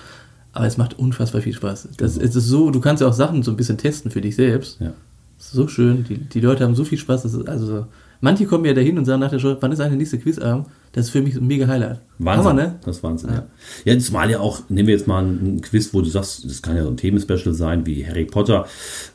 aber 0.52 0.66
es 0.66 0.78
macht 0.78 0.98
unfassbar 0.98 1.42
viel 1.42 1.52
Spaß. 1.52 1.88
Das, 1.96 2.16
es 2.16 2.36
ist 2.36 2.46
so, 2.46 2.70
du 2.70 2.80
kannst 2.80 3.02
ja 3.02 3.08
auch 3.08 3.12
Sachen 3.12 3.42
so 3.42 3.50
ein 3.50 3.56
bisschen 3.56 3.78
testen 3.78 4.10
für 4.10 4.20
dich 4.20 4.36
selbst. 4.36 4.80
Ja. 4.80 4.92
Das 5.36 5.48
ist 5.48 5.52
so 5.52 5.66
schön. 5.68 6.04
Die, 6.08 6.18
die 6.18 6.40
Leute 6.40 6.64
haben 6.64 6.74
so 6.74 6.84
viel 6.84 6.98
Spaß. 6.98 7.24
Das 7.24 7.34
ist 7.34 7.48
also 7.48 7.66
so. 7.66 7.86
Manche 8.24 8.46
kommen 8.46 8.64
ja 8.64 8.72
dahin 8.72 8.96
und 8.98 9.04
sagen 9.04 9.18
nach 9.18 9.30
der 9.30 9.40
Show, 9.40 9.56
wann 9.58 9.72
ist 9.72 9.80
eigentlich 9.80 9.90
der 9.90 9.98
nächste 9.98 10.18
Quizabend? 10.18 10.68
Das 10.92 11.06
ist 11.06 11.10
für 11.10 11.22
mich 11.22 11.34
ein 11.34 11.44
mega 11.44 11.66
Highlight. 11.66 11.98
Wahnsinn. 12.18 12.44
Hammer, 12.44 12.62
ne? 12.62 12.78
Das 12.84 12.98
ist 12.98 13.02
Wahnsinn, 13.02 13.30
ja. 13.30 13.46
Ja, 13.84 13.98
zumal 13.98 14.30
ja 14.30 14.38
auch, 14.38 14.60
nehmen 14.68 14.86
wir 14.86 14.94
jetzt 14.94 15.08
mal 15.08 15.24
ein 15.24 15.60
Quiz, 15.60 15.92
wo 15.92 16.02
du 16.02 16.08
sagst, 16.08 16.44
das 16.44 16.62
kann 16.62 16.76
ja 16.76 16.84
so 16.84 16.88
ein 16.88 16.96
Themenspecial 16.96 17.52
sein, 17.52 17.84
wie 17.84 18.06
Harry 18.06 18.24
Potter, 18.24 18.66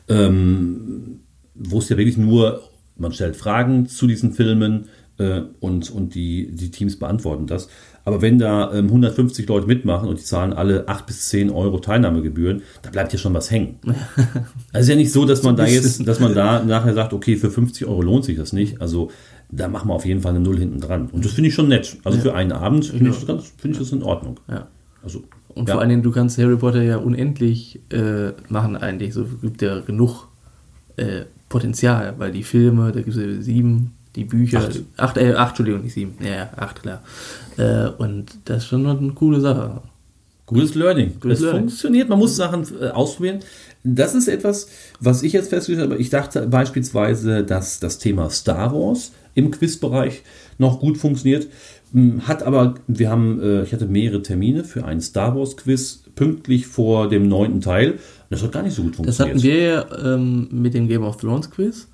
ähm, 0.08 1.20
wo 1.54 1.78
es 1.78 1.88
ja 1.88 1.96
wirklich 1.96 2.18
nur, 2.18 2.62
man 2.98 3.12
stellt 3.12 3.34
Fragen 3.34 3.86
zu 3.86 4.06
diesen 4.06 4.34
Filmen 4.34 4.90
äh, 5.16 5.40
und, 5.58 5.90
und 5.90 6.14
die, 6.14 6.50
die 6.52 6.70
Teams 6.70 6.98
beantworten 6.98 7.46
das. 7.46 7.70
Aber 8.08 8.22
wenn 8.22 8.38
da 8.38 8.72
ähm, 8.72 8.86
150 8.86 9.46
Leute 9.48 9.66
mitmachen 9.66 10.08
und 10.08 10.18
die 10.18 10.24
zahlen 10.24 10.54
alle 10.54 10.88
8 10.88 11.04
bis 11.04 11.28
10 11.28 11.50
Euro 11.50 11.78
Teilnahmegebühren, 11.78 12.62
da 12.80 12.88
bleibt 12.88 13.12
ja 13.12 13.18
schon 13.18 13.34
was 13.34 13.50
hängen. 13.50 13.76
Also 14.72 14.84
ist 14.84 14.88
ja 14.88 14.96
nicht 14.96 15.12
so, 15.12 15.26
dass 15.26 15.42
man 15.42 15.56
da 15.56 15.66
jetzt, 15.66 16.08
dass 16.08 16.18
man 16.18 16.34
da 16.34 16.64
nachher 16.64 16.94
sagt, 16.94 17.12
okay, 17.12 17.36
für 17.36 17.50
50 17.50 17.86
Euro 17.86 18.00
lohnt 18.00 18.24
sich 18.24 18.38
das 18.38 18.54
nicht. 18.54 18.80
Also 18.80 19.10
da 19.50 19.68
machen 19.68 19.90
wir 19.90 19.94
auf 19.94 20.06
jeden 20.06 20.22
Fall 20.22 20.30
eine 20.30 20.40
Null 20.40 20.58
hinten 20.58 20.80
dran. 20.80 21.08
Und 21.12 21.22
das 21.22 21.32
finde 21.32 21.48
ich 21.48 21.54
schon 21.54 21.68
nett. 21.68 21.98
Also 22.02 22.18
für 22.18 22.34
einen 22.34 22.52
Abend 22.52 22.86
finde 22.86 23.10
ich, 23.10 23.26
das 23.26 23.52
finde 23.58 23.76
ich 23.76 23.78
das 23.78 23.92
in 23.92 24.02
Ordnung. 24.02 24.40
Ja. 24.48 24.68
Also, 25.02 25.24
Und 25.48 25.68
ja. 25.68 25.74
vor 25.74 25.82
allen 25.82 25.90
Dingen, 25.90 26.02
du 26.02 26.10
kannst 26.10 26.38
Harry 26.38 26.56
Potter 26.56 26.82
ja 26.82 26.96
unendlich 26.96 27.78
äh, 27.92 28.32
machen 28.48 28.74
eigentlich. 28.74 29.12
So 29.12 29.26
gibt 29.42 29.60
ja 29.60 29.80
genug 29.80 30.28
äh, 30.96 31.24
Potenzial, 31.50 32.14
weil 32.16 32.32
die 32.32 32.42
Filme, 32.42 32.90
da 32.90 33.02
gibt 33.02 33.14
es 33.14 33.22
ja 33.22 33.42
sieben, 33.42 33.92
die 34.16 34.24
Bücher, 34.24 34.58
Acht. 34.58 34.80
acht, 34.96 35.16
äh, 35.16 35.34
acht 35.34 35.48
Entschuldigung, 35.50 35.82
nicht 35.82 35.94
sieben, 35.94 36.14
ja, 36.24 36.30
ja, 36.34 36.50
acht, 36.56 36.82
klar. 36.82 37.02
Äh, 37.56 37.88
und 37.98 38.26
das 38.46 38.58
ist 38.64 38.66
schon 38.68 38.86
eine 38.86 39.12
coole 39.12 39.40
Sache. 39.40 39.82
Gutes 40.46 40.74
Learning. 40.74 41.12
Gutes 41.20 41.38
es 41.38 41.44
Learning. 41.44 41.60
funktioniert, 41.68 42.08
man 42.08 42.18
muss 42.18 42.34
Sachen 42.36 42.64
äh, 42.80 42.88
ausprobieren. 42.88 43.40
Das 43.84 44.14
ist 44.14 44.28
etwas, 44.28 44.68
was 44.98 45.22
ich 45.22 45.32
jetzt 45.34 45.50
festgestellt 45.50 45.90
habe. 45.90 46.00
Ich 46.00 46.08
dachte 46.10 46.46
beispielsweise, 46.46 47.44
dass 47.44 47.80
das 47.80 47.98
Thema 47.98 48.30
Star 48.30 48.72
Wars 48.72 49.12
im 49.34 49.50
Quizbereich 49.50 50.22
noch 50.56 50.80
gut 50.80 50.96
funktioniert. 50.98 51.46
Hat 52.20 52.42
aber, 52.42 52.74
wir 52.86 53.10
haben, 53.10 53.40
äh, 53.40 53.62
ich 53.62 53.72
hatte 53.72 53.86
mehrere 53.86 54.22
Termine 54.22 54.64
für 54.64 54.84
einen 54.84 55.00
Star 55.00 55.36
Wars 55.36 55.56
Quiz 55.56 56.02
pünktlich 56.16 56.66
vor 56.66 57.08
dem 57.08 57.28
neunten 57.28 57.60
Teil. 57.60 57.98
Das 58.30 58.42
hat 58.42 58.52
gar 58.52 58.62
nicht 58.62 58.74
so 58.74 58.82
gut 58.82 58.98
Das 59.06 59.18
funktioniert. 59.18 59.36
hatten 59.36 59.92
wir 60.00 60.06
ja 60.06 60.14
ähm, 60.14 60.48
mit 60.50 60.74
dem 60.74 60.88
Game 60.88 61.02
of 61.02 61.16
Thrones 61.18 61.50
Quiz. 61.50 61.88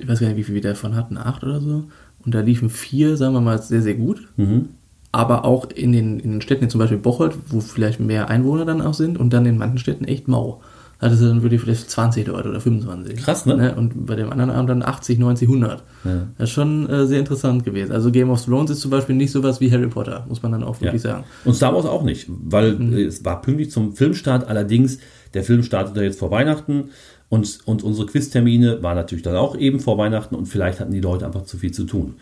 Ich 0.00 0.08
weiß 0.08 0.20
gar 0.20 0.28
nicht, 0.28 0.36
wie 0.36 0.44
viel 0.44 0.54
wir 0.54 0.62
davon 0.62 0.94
hatten, 0.96 1.16
acht 1.18 1.44
oder 1.44 1.60
so. 1.60 1.84
Und 2.24 2.34
da 2.34 2.40
liefen 2.40 2.70
vier, 2.70 3.16
sagen 3.16 3.34
wir 3.34 3.40
mal, 3.40 3.60
sehr, 3.60 3.82
sehr 3.82 3.94
gut. 3.94 4.28
Mhm. 4.36 4.70
Aber 5.12 5.44
auch 5.44 5.70
in 5.70 5.92
den, 5.92 6.18
in 6.18 6.32
den 6.32 6.40
Städten, 6.40 6.68
zum 6.68 6.80
Beispiel 6.80 6.98
Bocholt, 6.98 7.34
wo 7.48 7.60
vielleicht 7.60 8.00
mehr 8.00 8.28
Einwohner 8.30 8.64
dann 8.64 8.80
auch 8.82 8.94
sind 8.94 9.18
und 9.18 9.32
dann 9.32 9.46
in 9.46 9.58
manchen 9.58 9.78
Städten 9.78 10.04
echt 10.04 10.26
mau. 10.26 10.60
Da 10.98 11.06
hattest 11.06 11.22
du 11.22 11.26
dann 11.26 11.42
wirklich 11.42 11.60
vielleicht 11.60 11.90
20 11.90 12.26
Leute 12.28 12.48
oder 12.48 12.60
25. 12.60 13.16
Krass, 13.18 13.46
ne? 13.46 13.74
Und 13.76 14.06
bei 14.06 14.14
dem 14.16 14.30
anderen 14.30 14.50
Abend 14.50 14.70
dann 14.70 14.82
80, 14.82 15.18
90, 15.18 15.48
100. 15.48 15.82
Ja. 16.04 16.10
Das 16.38 16.48
ist 16.48 16.54
schon 16.54 16.88
äh, 16.88 17.06
sehr 17.06 17.18
interessant 17.20 17.64
gewesen. 17.64 17.92
Also 17.92 18.10
Game 18.10 18.30
of 18.30 18.44
Thrones 18.44 18.70
ist 18.70 18.80
zum 18.80 18.90
Beispiel 18.90 19.14
nicht 19.14 19.30
sowas 19.32 19.60
wie 19.60 19.70
Harry 19.70 19.88
Potter, 19.88 20.24
muss 20.28 20.42
man 20.42 20.52
dann 20.52 20.64
auch 20.64 20.80
wirklich 20.80 21.02
sagen. 21.02 21.24
Und 21.44 21.54
Star 21.54 21.74
Wars 21.74 21.84
auch 21.84 22.02
nicht, 22.04 22.26
weil 22.28 22.74
Mhm. 22.76 22.94
es 22.96 23.24
war 23.24 23.42
pünktlich 23.42 23.70
zum 23.70 23.92
Filmstart. 23.94 24.48
Allerdings, 24.48 24.98
der 25.34 25.44
Film 25.44 25.62
startete 25.62 26.02
jetzt 26.02 26.18
vor 26.18 26.30
Weihnachten 26.30 26.90
und, 27.28 27.60
und 27.64 27.82
unsere 27.82 28.06
Quiztermine 28.06 28.82
waren 28.82 28.96
natürlich 28.96 29.24
dann 29.24 29.36
auch 29.36 29.56
eben 29.56 29.80
vor 29.80 29.98
Weihnachten 29.98 30.34
und 30.34 30.46
vielleicht 30.46 30.80
hatten 30.80 30.92
die 30.92 31.00
Leute 31.00 31.26
einfach 31.26 31.44
zu 31.44 31.58
viel 31.58 31.72
zu 31.72 31.84
tun. 31.84 32.16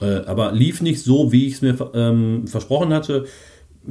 Äh, 0.00 0.24
aber 0.26 0.52
lief 0.52 0.80
nicht 0.82 1.02
so, 1.02 1.32
wie 1.32 1.46
ich 1.46 1.54
es 1.54 1.62
mir 1.62 1.76
ähm, 1.94 2.46
versprochen 2.46 2.92
hatte. 2.92 3.26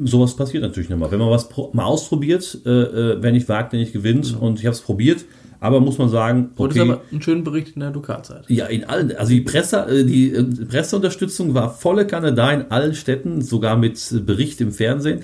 Sowas 0.04 0.36
passiert 0.36 0.64
natürlich 0.64 0.90
nicht 0.90 1.00
mal. 1.00 1.12
Wenn 1.12 1.20
man 1.20 1.30
was 1.30 1.50
mal 1.74 1.86
ausprobiert, 1.86 2.60
äh, 2.66 2.70
äh, 2.70 3.18
wer 3.22 3.32
nicht 3.32 3.50
wagt, 3.50 3.74
der 3.74 3.80
nicht 3.80 3.94
gewinnt. 3.94 4.40
Und 4.40 4.60
ich 4.60 4.66
habe 4.66 4.76
es 4.76 4.82
probiert. 4.82 5.26
Aber 5.62 5.82
muss 5.82 5.98
man 5.98 6.08
sagen, 6.08 6.52
okay, 6.56 6.80
aber 6.80 7.02
ein 7.12 7.22
schöner 7.22 7.42
Bericht 7.42 7.76
in 7.76 7.82
der 7.82 7.92
Lokalzeit. 7.92 8.50
ja, 8.50 8.68
in 8.68 8.86
allen, 8.86 9.14
also 9.18 9.34
die 9.34 9.42
Presse, 9.42 9.86
äh, 9.88 10.06
die 10.06 10.34
äh, 10.34 10.44
Presseunterstützung 10.44 11.54
war 11.54 11.74
volle 11.74 12.08
Kanne 12.08 12.34
da 12.34 12.52
in 12.52 12.72
allen 12.72 12.96
Städten, 12.96 13.42
sogar 13.42 13.76
mit 13.76 14.00
Bericht 14.26 14.62
im 14.62 14.72
Fernsehen. 14.72 15.24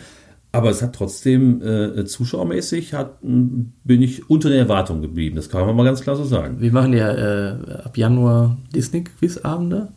Aber 0.56 0.70
es 0.70 0.82
hat 0.82 0.94
trotzdem 0.96 1.62
äh, 1.62 2.06
zuschauermäßig 2.06 2.94
hat, 2.94 3.18
bin 3.22 4.02
ich 4.02 4.30
unter 4.30 4.50
den 4.50 4.60
Erwartungen 4.60 5.02
geblieben. 5.02 5.36
Das 5.36 5.50
kann 5.50 5.66
man 5.66 5.76
mal 5.76 5.84
ganz 5.84 6.02
klar 6.02 6.16
so 6.16 6.24
sagen. 6.24 6.60
Wir 6.60 6.72
machen 6.72 6.94
ja 6.94 7.12
äh, 7.14 7.56
ab 7.84 7.98
Januar 7.98 8.58
Disney-Quiz-Abende. 8.74 9.90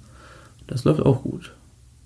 Das 0.66 0.84
läuft 0.84 1.00
auch 1.00 1.22
gut. 1.22 1.54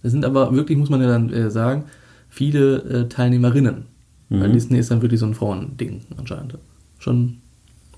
Das 0.02 0.12
sind 0.12 0.24
aber 0.24 0.54
wirklich, 0.54 0.76
muss 0.78 0.90
man 0.90 1.00
ja 1.00 1.08
dann 1.08 1.32
äh, 1.32 1.50
sagen, 1.50 1.84
viele 2.28 2.76
äh, 2.82 3.08
Teilnehmerinnen. 3.08 3.86
Weil 4.28 4.48
Mhm. 4.48 4.52
Disney 4.54 4.78
ist 4.78 4.90
dann 4.90 5.02
wirklich 5.02 5.20
so 5.20 5.26
ein 5.26 5.34
Frauending 5.34 6.02
anscheinend. 6.16 6.56
Schon. 6.98 7.38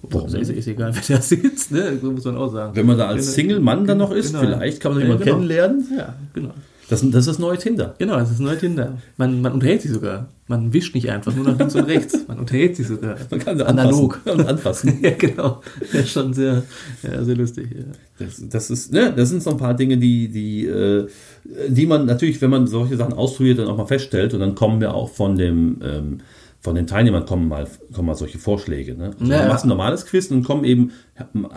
Warum 0.03 0.35
ist, 0.35 0.51
ist, 0.51 0.67
egal, 0.67 0.93
wer 0.95 1.17
da 1.17 1.23
sitzt, 1.23 1.71
ne? 1.73 1.97
So 2.03 2.11
muss 2.11 2.25
man 2.25 2.37
auch 2.37 2.53
sagen. 2.53 2.75
Wenn 2.77 2.87
man 2.87 2.99
da 2.99 3.07
als. 3.07 3.35
Single-Mann 3.35 3.87
dann 3.87 3.99
noch 3.99 4.11
ist, 4.11 4.33
Genau. 4.33 4.41
vielleicht 4.41 4.81
kann 4.81 4.93
man 4.93 5.01
Ja, 5.01 5.07
jemanden 5.07 5.25
genau. 5.25 5.37
kennenlernen. 5.37 5.87
Ja, 5.97 6.15
genau. 6.35 6.51
Das, 6.89 7.01
das 7.01 7.21
ist 7.21 7.27
das 7.27 7.39
neue 7.39 7.57
Tinder. 7.57 7.95
Genau, 7.99 8.17
das 8.19 8.31
ist 8.31 8.41
neu 8.41 8.57
Tinder. 8.57 8.99
Man, 9.17 9.41
man 9.41 9.53
unterhält 9.53 9.83
sich 9.83 9.91
sogar. 9.91 10.29
Man 10.47 10.73
wischt 10.75 10.95
nicht 10.95 11.11
einfach 11.11 11.35
nur 11.35 11.47
nach 11.47 11.59
links 11.59 11.75
und 11.75 11.85
rechts. 11.85 12.19
Man 12.29 12.39
unterhält 12.39 12.77
sich 12.77 12.87
sogar. 12.87 13.17
Man 13.31 13.41
kann 13.41 13.57
sie 13.57 13.67
Analog. 13.67 14.21
anfassen. 14.27 14.41
Und 14.41 14.49
anfassen. 14.49 14.99
ja, 15.03 15.11
genau. 15.11 15.63
Ja, 15.93 16.03
schon 16.05 16.35
sehr, 16.35 16.63
ja, 17.03 17.25
sehr 17.25 17.37
lustig. 17.37 17.69
Ja. 17.75 17.85
Das, 18.19 18.43
das 18.49 18.71
ist, 18.71 18.93
ne, 18.93 19.13
das 19.17 19.31
sind 19.31 19.43
so 19.43 19.51
ein 19.51 19.57
paar 19.57 19.75
Dinge, 19.75 19.97
die, 19.97 20.29
die, 20.29 20.67
äh, 20.67 21.09
die 21.69 21.87
man 21.87 22.05
natürlich, 22.05 22.41
wenn 22.43 22.51
man 22.51 22.67
solche 22.67 22.97
Sachen 22.97 23.15
ausprobiert, 23.15 23.59
dann 23.59 23.69
auch 23.69 23.79
mal 23.79 23.87
feststellt. 23.87 24.35
Und 24.35 24.41
dann 24.41 24.55
kommen 24.55 24.81
wir 24.81 24.93
auch 24.93 25.11
von 25.11 25.37
dem, 25.37 25.79
ähm, 25.83 26.19
von 26.65 26.75
den 26.75 26.87
Teilnehmern 26.87 27.27
kommen 27.27 27.47
mal, 27.47 27.67
kommen 27.93 28.07
mal 28.07 28.15
solche 28.15 28.39
Vorschläge. 28.39 28.95
Ne? 28.95 29.11
Also 29.21 29.31
Ja, 29.31 29.37
du 29.39 29.43
ja. 29.45 29.49
machst 29.49 29.67
ein 29.67 29.69
normales 29.69 30.07
Quiz 30.07 30.31
und 30.31 30.45
kommen 30.45 30.65
eben, 30.65 30.93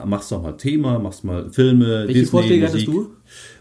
machst 0.06 0.30
du 0.30 0.36
auch 0.36 0.44
mal 0.44 0.58
Thema, 0.58 1.00
machst 1.00 1.24
mal 1.24 1.50
Filme, 1.50 2.08
Welche 2.08 2.26
Vorschläge 2.26 2.68
hattest 2.68 2.88
Musik. 2.88 3.06
du? 3.06 3.14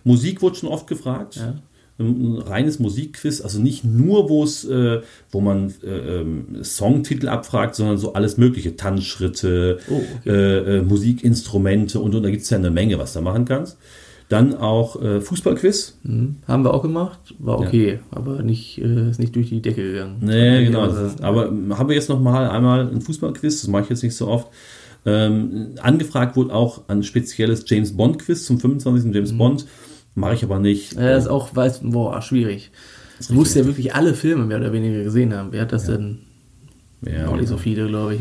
Musik 0.03 0.43
wurde 0.43 0.57
schon 0.57 0.69
oft 0.69 0.89
gefragt. 0.89 1.37
Ja. 1.37 1.55
Ein 1.99 2.37
ein 2.37 2.43
reines 2.43 2.79
Musikquiz, 2.81 3.41
also 3.41 3.59
nicht 3.61 3.85
nur, 3.85 4.29
wo 4.29 4.43
es, 4.45 4.65
äh, 4.65 5.01
wo 5.31 5.41
man 5.41 5.73
äh, 5.83 6.21
ähm, 6.21 6.63
Songtitel 6.63 7.29
abfragt, 7.29 7.75
sondern 7.77 7.97
so 7.97 8.13
alles 8.13 8.37
Mögliche, 8.37 8.77
Tanzschritte, 8.77 9.79
Oh, 9.89 10.03
okay. 10.19 10.29
äh, 10.31 10.79
äh, 10.79 10.83
Musikinstrumente 10.83 12.01
und, 12.01 12.15
und 12.15 12.23
da 12.23 12.29
gibt 12.31 12.43
es 12.43 12.51
ja 12.51 12.59
eine 12.59 12.71
Menge, 12.71 12.99
was 12.99 13.13
du 13.15 13.21
machen 13.23 13.45
kannst. 13.47 13.79
Dann 14.29 14.55
auch 14.55 15.01
äh, 15.01 15.21
Fußballquiz. 15.21 15.99
Mhm. 16.03 16.37
Haben 16.49 16.65
wir 16.65 16.75
auch 16.75 16.83
gemacht. 16.83 17.19
War 17.39 17.61
okay, 17.61 18.01
aber 18.11 18.43
nicht, 18.43 18.79
äh, 18.79 19.11
ist 19.11 19.21
nicht 19.21 19.37
durch 19.37 19.51
die 19.51 19.62
Decke 19.62 19.83
gegangen. 19.93 20.17
Nee, 20.21 20.65
genau. 20.65 20.81
Also, 20.81 21.23
aber 21.23 21.45
haben 21.79 21.89
wir 21.89 21.95
jetzt 21.95 22.09
noch 22.09 22.21
mal 22.21 22.49
einmal 22.51 22.89
ein 22.89 23.01
Fußballquiz, 23.01 23.61
das 23.61 23.69
mache 23.71 23.85
ich 23.85 23.91
jetzt 23.91 24.03
nicht 24.03 24.17
so 24.17 24.27
oft. 24.27 24.49
Ähm, 25.05 25.75
angefragt 25.81 26.35
wurde 26.35 26.53
auch 26.53 26.89
ein 26.89 27.05
spezielles 27.05 27.65
James 27.69 27.97
Bond 27.97 28.19
Quiz 28.19 28.45
zum 28.45 28.59
25. 28.59 29.15
James 29.15 29.33
Mhm. 29.33 29.39
Bond. 29.39 29.67
Mache 30.17 30.35
ich 30.35 30.43
aber 30.43 30.59
nicht. 30.59 30.95
Ja, 30.95 31.11
das 31.11 31.25
ist 31.25 31.31
auch, 31.31 31.55
weiß, 31.55 31.81
boah, 31.85 32.21
schwierig. 32.23 32.73
Du 33.29 33.35
musst 33.35 33.55
ja 33.55 33.65
wirklich 33.65 33.95
alle 33.95 34.15
Filme 34.15 34.45
mehr 34.45 34.57
oder 34.59 34.73
weniger 34.73 35.05
gesehen 35.05 35.33
haben. 35.35 35.53
Wer 35.53 35.62
hat 35.62 35.73
das 35.73 35.87
denn? 35.87 36.19
Ja, 37.03 37.29
auch 37.29 37.37
nicht 37.37 37.49
so 37.49 37.57
viele, 37.59 37.87
glaube 37.89 38.15
ich. 38.15 38.21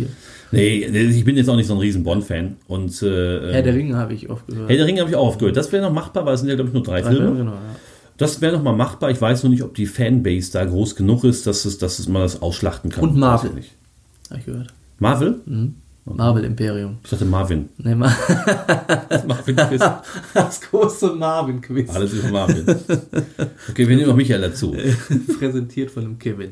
Nee, 0.51 0.85
ich 0.85 1.23
bin 1.25 1.37
jetzt 1.37 1.49
auch 1.49 1.55
nicht 1.55 1.67
so 1.67 1.73
ein 1.73 1.79
riesen 1.79 2.03
Bond-Fan. 2.03 2.57
Und 2.67 3.01
äh, 3.01 3.53
Herr 3.53 3.61
der 3.61 3.73
Ringe 3.73 3.95
habe 3.95 4.13
ich 4.13 4.29
oft 4.29 4.47
gehört. 4.47 4.69
Herr 4.69 4.77
der 4.77 4.85
Ringe 4.85 5.01
habe 5.01 5.09
ich 5.09 5.15
auch 5.15 5.27
aufgehört. 5.27 5.57
Das 5.57 5.71
wäre 5.71 5.83
noch 5.83 5.93
machbar, 5.93 6.25
weil 6.25 6.35
es 6.35 6.41
sind 6.41 6.49
ja, 6.49 6.55
glaube 6.55 6.69
ich, 6.69 6.73
nur 6.73 6.83
drei, 6.83 7.01
Drei 7.01 7.11
Filme. 7.11 7.25
Filme, 7.25 7.39
genau, 7.39 7.51
ja. 7.53 7.75
Das 8.17 8.41
wäre 8.41 8.53
noch 8.53 8.63
mal 8.63 8.75
machbar. 8.75 9.11
Ich 9.11 9.19
weiß 9.19 9.43
nur 9.43 9.49
nicht, 9.49 9.63
ob 9.63 9.75
die 9.75 9.85
Fanbase 9.85 10.51
da 10.51 10.63
groß 10.63 10.95
genug 10.95 11.23
ist, 11.23 11.47
dass, 11.47 11.65
es, 11.65 11.77
dass 11.77 11.99
es 11.99 12.07
man 12.07 12.21
das 12.21 12.41
ausschlachten 12.41 12.89
kann. 12.91 13.03
Und 13.03 13.17
Marvel. 13.17 13.51
Nicht. 13.51 13.71
Habe 14.29 14.39
ich 14.39 14.45
gehört. 14.45 14.73
Marvel? 14.99 15.41
Marvel 16.07 16.43
Imperium. 16.43 16.97
Ich 17.03 17.09
dachte 17.09 17.25
Marvin. 17.25 17.69
Nee, 17.79 17.95
Ma 17.95 18.15
Marvin 19.27 19.55
Quiz. 19.55 19.81
das 20.35 20.61
große 20.61 21.13
Marvin-Quiz. 21.15 21.89
Alles 21.89 22.13
über 22.13 22.29
Marvin. 22.29 22.63
Okay, 23.69 23.87
wir 23.87 23.95
nehmen 23.95 24.09
noch 24.09 24.15
Michael 24.15 24.41
dazu. 24.41 24.75
Präsentiert 25.39 25.89
von 25.89 26.03
dem 26.03 26.19
Kevin. 26.19 26.51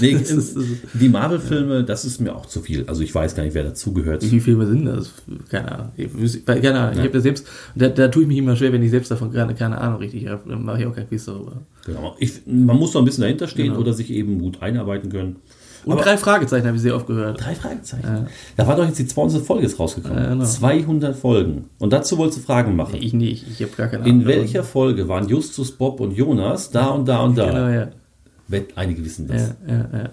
Nee, 0.00 0.12
Das 0.12 0.30
ist- 0.30 0.56
das 0.56 0.64
ist- 0.64 0.82
die 0.94 1.08
Marvel-Filme, 1.08 1.82
das 1.82 2.04
ist 2.04 2.20
mir 2.20 2.34
auch 2.36 2.46
zu 2.46 2.60
viel. 2.60 2.84
Also 2.86 3.02
ich 3.02 3.12
weiß 3.12 3.34
gar 3.34 3.42
nicht, 3.42 3.54
wer 3.54 3.64
dazugehört. 3.64 4.22
Wie 4.22 4.28
viele 4.28 4.40
Filme 4.42 4.66
sind 4.66 4.84
das? 4.84 5.12
Keine 5.48 5.72
Ahnung. 5.72 5.92
Ich, 5.96 6.44
keine 6.46 6.78
Ahnung. 6.78 6.92
Ich 6.92 6.98
habe 7.00 7.10
das 7.10 7.24
selbst, 7.24 7.44
da, 7.74 7.88
da 7.88 8.06
tue 8.06 8.22
ich 8.22 8.28
mich 8.28 8.38
immer 8.38 8.54
schwer, 8.54 8.72
wenn 8.72 8.82
ich 8.84 8.90
selbst 8.90 9.10
davon 9.10 9.32
keine, 9.32 9.54
keine 9.56 9.78
Ahnung 9.80 9.98
richtig 9.98 10.28
habe. 10.28 10.48
Dann 10.48 10.64
mache 10.64 10.80
ich 10.80 10.86
auch 10.86 10.94
kein 10.94 11.08
Quiz 11.08 11.24
darüber. 11.24 11.62
Genau. 11.84 12.14
Ich, 12.20 12.42
man 12.46 12.76
muss 12.76 12.92
doch 12.92 13.00
ein 13.00 13.04
bisschen 13.04 13.22
dahinter 13.22 13.48
stehen 13.48 13.68
Genau. 13.70 13.80
oder 13.80 13.92
sich 13.94 14.10
eben 14.10 14.38
gut 14.38 14.62
einarbeiten 14.62 15.10
können. 15.10 15.36
Und 15.88 15.94
Aber- 15.94 16.02
drei 16.02 16.16
Fragezeichen 16.18 16.66
habe 16.66 16.76
ich 16.76 16.82
sehr 16.82 16.94
oft 16.94 17.06
gehört. 17.06 17.42
Drei 17.42 17.54
Fragezeichen. 17.54 18.26
Da 18.56 18.66
war 18.66 18.76
doch 18.76 18.84
jetzt 18.86 18.98
die 18.98 19.06
200. 19.06 19.42
Folge 19.42 19.74
rausgekommen. 19.74 20.18
Ja, 20.22 20.28
genau. 20.30 20.44
200 20.44 21.16
Folgen. 21.16 21.64
Und 21.78 21.92
dazu 21.92 22.18
wolltest 22.18 22.40
du 22.40 22.42
Fragen 22.42 22.76
machen. 22.76 22.96
Ich 23.00 23.14
nicht. 23.14 23.46
Ich 23.48 23.62
habe 23.62 23.72
gar 23.76 23.86
keine 23.88 24.04
Ahnung. 24.04 24.20
In 24.20 24.26
welcher 24.26 24.64
Folge 24.64 25.08
waren 25.08 25.28
Justus, 25.28 25.72
Bob 25.72 26.00
und 26.00 26.12
Jonas 26.12 26.70
da 26.70 26.88
und 26.88 27.08
da 27.08 27.20
und 27.20 27.38
da? 27.38 27.46
Genau, 27.50 27.68
ja. 27.68 27.88
Einige 28.76 29.04
wissen 29.04 29.28
das. 29.28 29.54
Ja, 29.66 29.74
ja, 29.74 29.88
ja. 29.92 30.08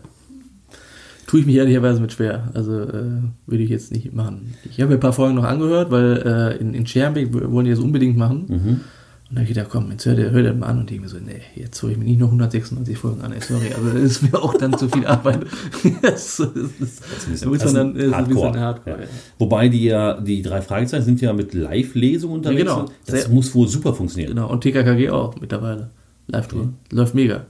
Tue 1.27 1.39
ich 1.39 1.45
mich 1.45 1.55
ehrlicherweise 1.55 1.99
mit 2.01 2.11
schwer. 2.13 2.51
Also 2.53 2.81
äh, 2.81 3.03
würde 3.47 3.63
ich 3.63 3.69
jetzt 3.69 3.91
nicht 3.91 4.13
machen. 4.13 4.53
Ich 4.69 4.79
habe 4.79 4.89
mir 4.89 4.97
ein 4.97 4.99
paar 4.99 5.11
Folgen 5.13 5.35
noch 5.35 5.43
angehört, 5.43 5.89
weil 5.91 6.21
äh, 6.23 6.57
in, 6.61 6.73
in 6.73 6.85
Schermbeck 6.85 7.33
wollen 7.51 7.65
die 7.65 7.71
das 7.71 7.79
unbedingt 7.79 8.15
machen. 8.15 8.45
Mhm. 8.47 8.81
Und 9.27 9.37
da 9.37 9.41
habe 9.41 9.49
ich 9.49 9.55
gedacht, 9.55 9.71
komm, 9.71 9.89
jetzt 9.89 10.05
hör 10.05 10.13
dir, 10.13 10.29
hör 10.29 10.43
dir 10.43 10.53
mal 10.53 10.67
an 10.67 10.79
und 10.81 10.89
denke 10.89 11.03
mir 11.03 11.09
so, 11.09 11.17
nee, 11.17 11.41
jetzt 11.55 11.81
hole 11.81 11.93
ich 11.93 11.97
mir 11.97 12.05
nicht 12.05 12.19
noch 12.19 12.27
196 12.27 12.95
Folgen 12.95 13.21
an, 13.21 13.33
ey, 13.33 13.41
sorry, 13.41 13.73
also 13.75 13.89
das 13.89 14.01
ist 14.03 14.21
mir 14.21 14.37
auch 14.37 14.53
dann 14.53 14.77
zu 14.77 14.87
viel 14.87 15.05
Arbeit. 15.07 15.39
das, 16.03 16.37
dann 16.37 17.95
äh, 17.95 18.07
so 18.07 18.13
ein 18.13 18.27
bisschen 18.27 18.59
hardcore. 18.59 18.97
Ja. 18.97 19.01
ja. 19.01 19.09
Wobei 19.39 19.67
die 19.67 19.85
ja, 19.85 20.21
die 20.21 20.43
drei 20.43 20.61
Fragezeichen 20.61 21.05
sind 21.05 21.21
ja 21.21 21.33
mit 21.33 21.55
Live-Lesung 21.55 22.33
unterwegs. 22.33 22.69
Ja, 22.69 22.75
genau. 22.75 22.91
Das 23.07 23.23
Sehr- 23.23 23.33
muss 23.33 23.55
wohl 23.55 23.67
super 23.67 23.95
funktionieren. 23.95 24.35
Genau, 24.35 24.51
und 24.51 24.61
TKKG 24.61 25.09
auch 25.09 25.35
mittlerweile. 25.41 25.89
Live-Tour. 26.27 26.73
Läuft 26.91 27.15
mega. 27.15 27.45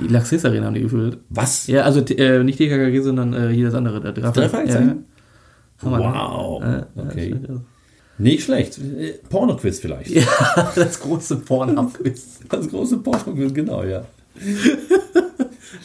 Die 0.00 0.08
Laxis 0.08 0.44
Arena 0.44 0.66
haben 0.66 0.74
die 0.74 0.82
gefüllt. 0.82 1.18
Was? 1.30 1.68
Ja, 1.68 1.82
also 1.82 2.00
äh, 2.00 2.42
nicht 2.42 2.58
TKKG, 2.58 3.00
sondern 3.02 3.32
äh, 3.32 3.54
hier 3.54 3.66
das 3.66 3.74
andere. 3.74 4.00
Der. 4.00 4.12
Drei 4.12 4.48
Fragezeichen? 4.48 4.88
Ja. 4.88 5.86
Hammer, 5.86 5.98
ne? 5.98 6.04
Wow. 6.04 6.62
Ja, 6.62 6.86
okay. 6.96 7.36
Nicht 8.18 8.44
schlecht. 8.44 8.78
Äh, 8.78 9.14
Porno-Quiz 9.28 9.80
vielleicht. 9.80 10.10
Ja, 10.10 10.22
das 10.74 11.00
große 11.00 11.36
Pornhub-Quiz. 11.36 12.40
Das 12.48 12.68
große 12.68 12.98
Porno-Quiz, 12.98 13.52
genau, 13.54 13.82
ja. 13.84 14.04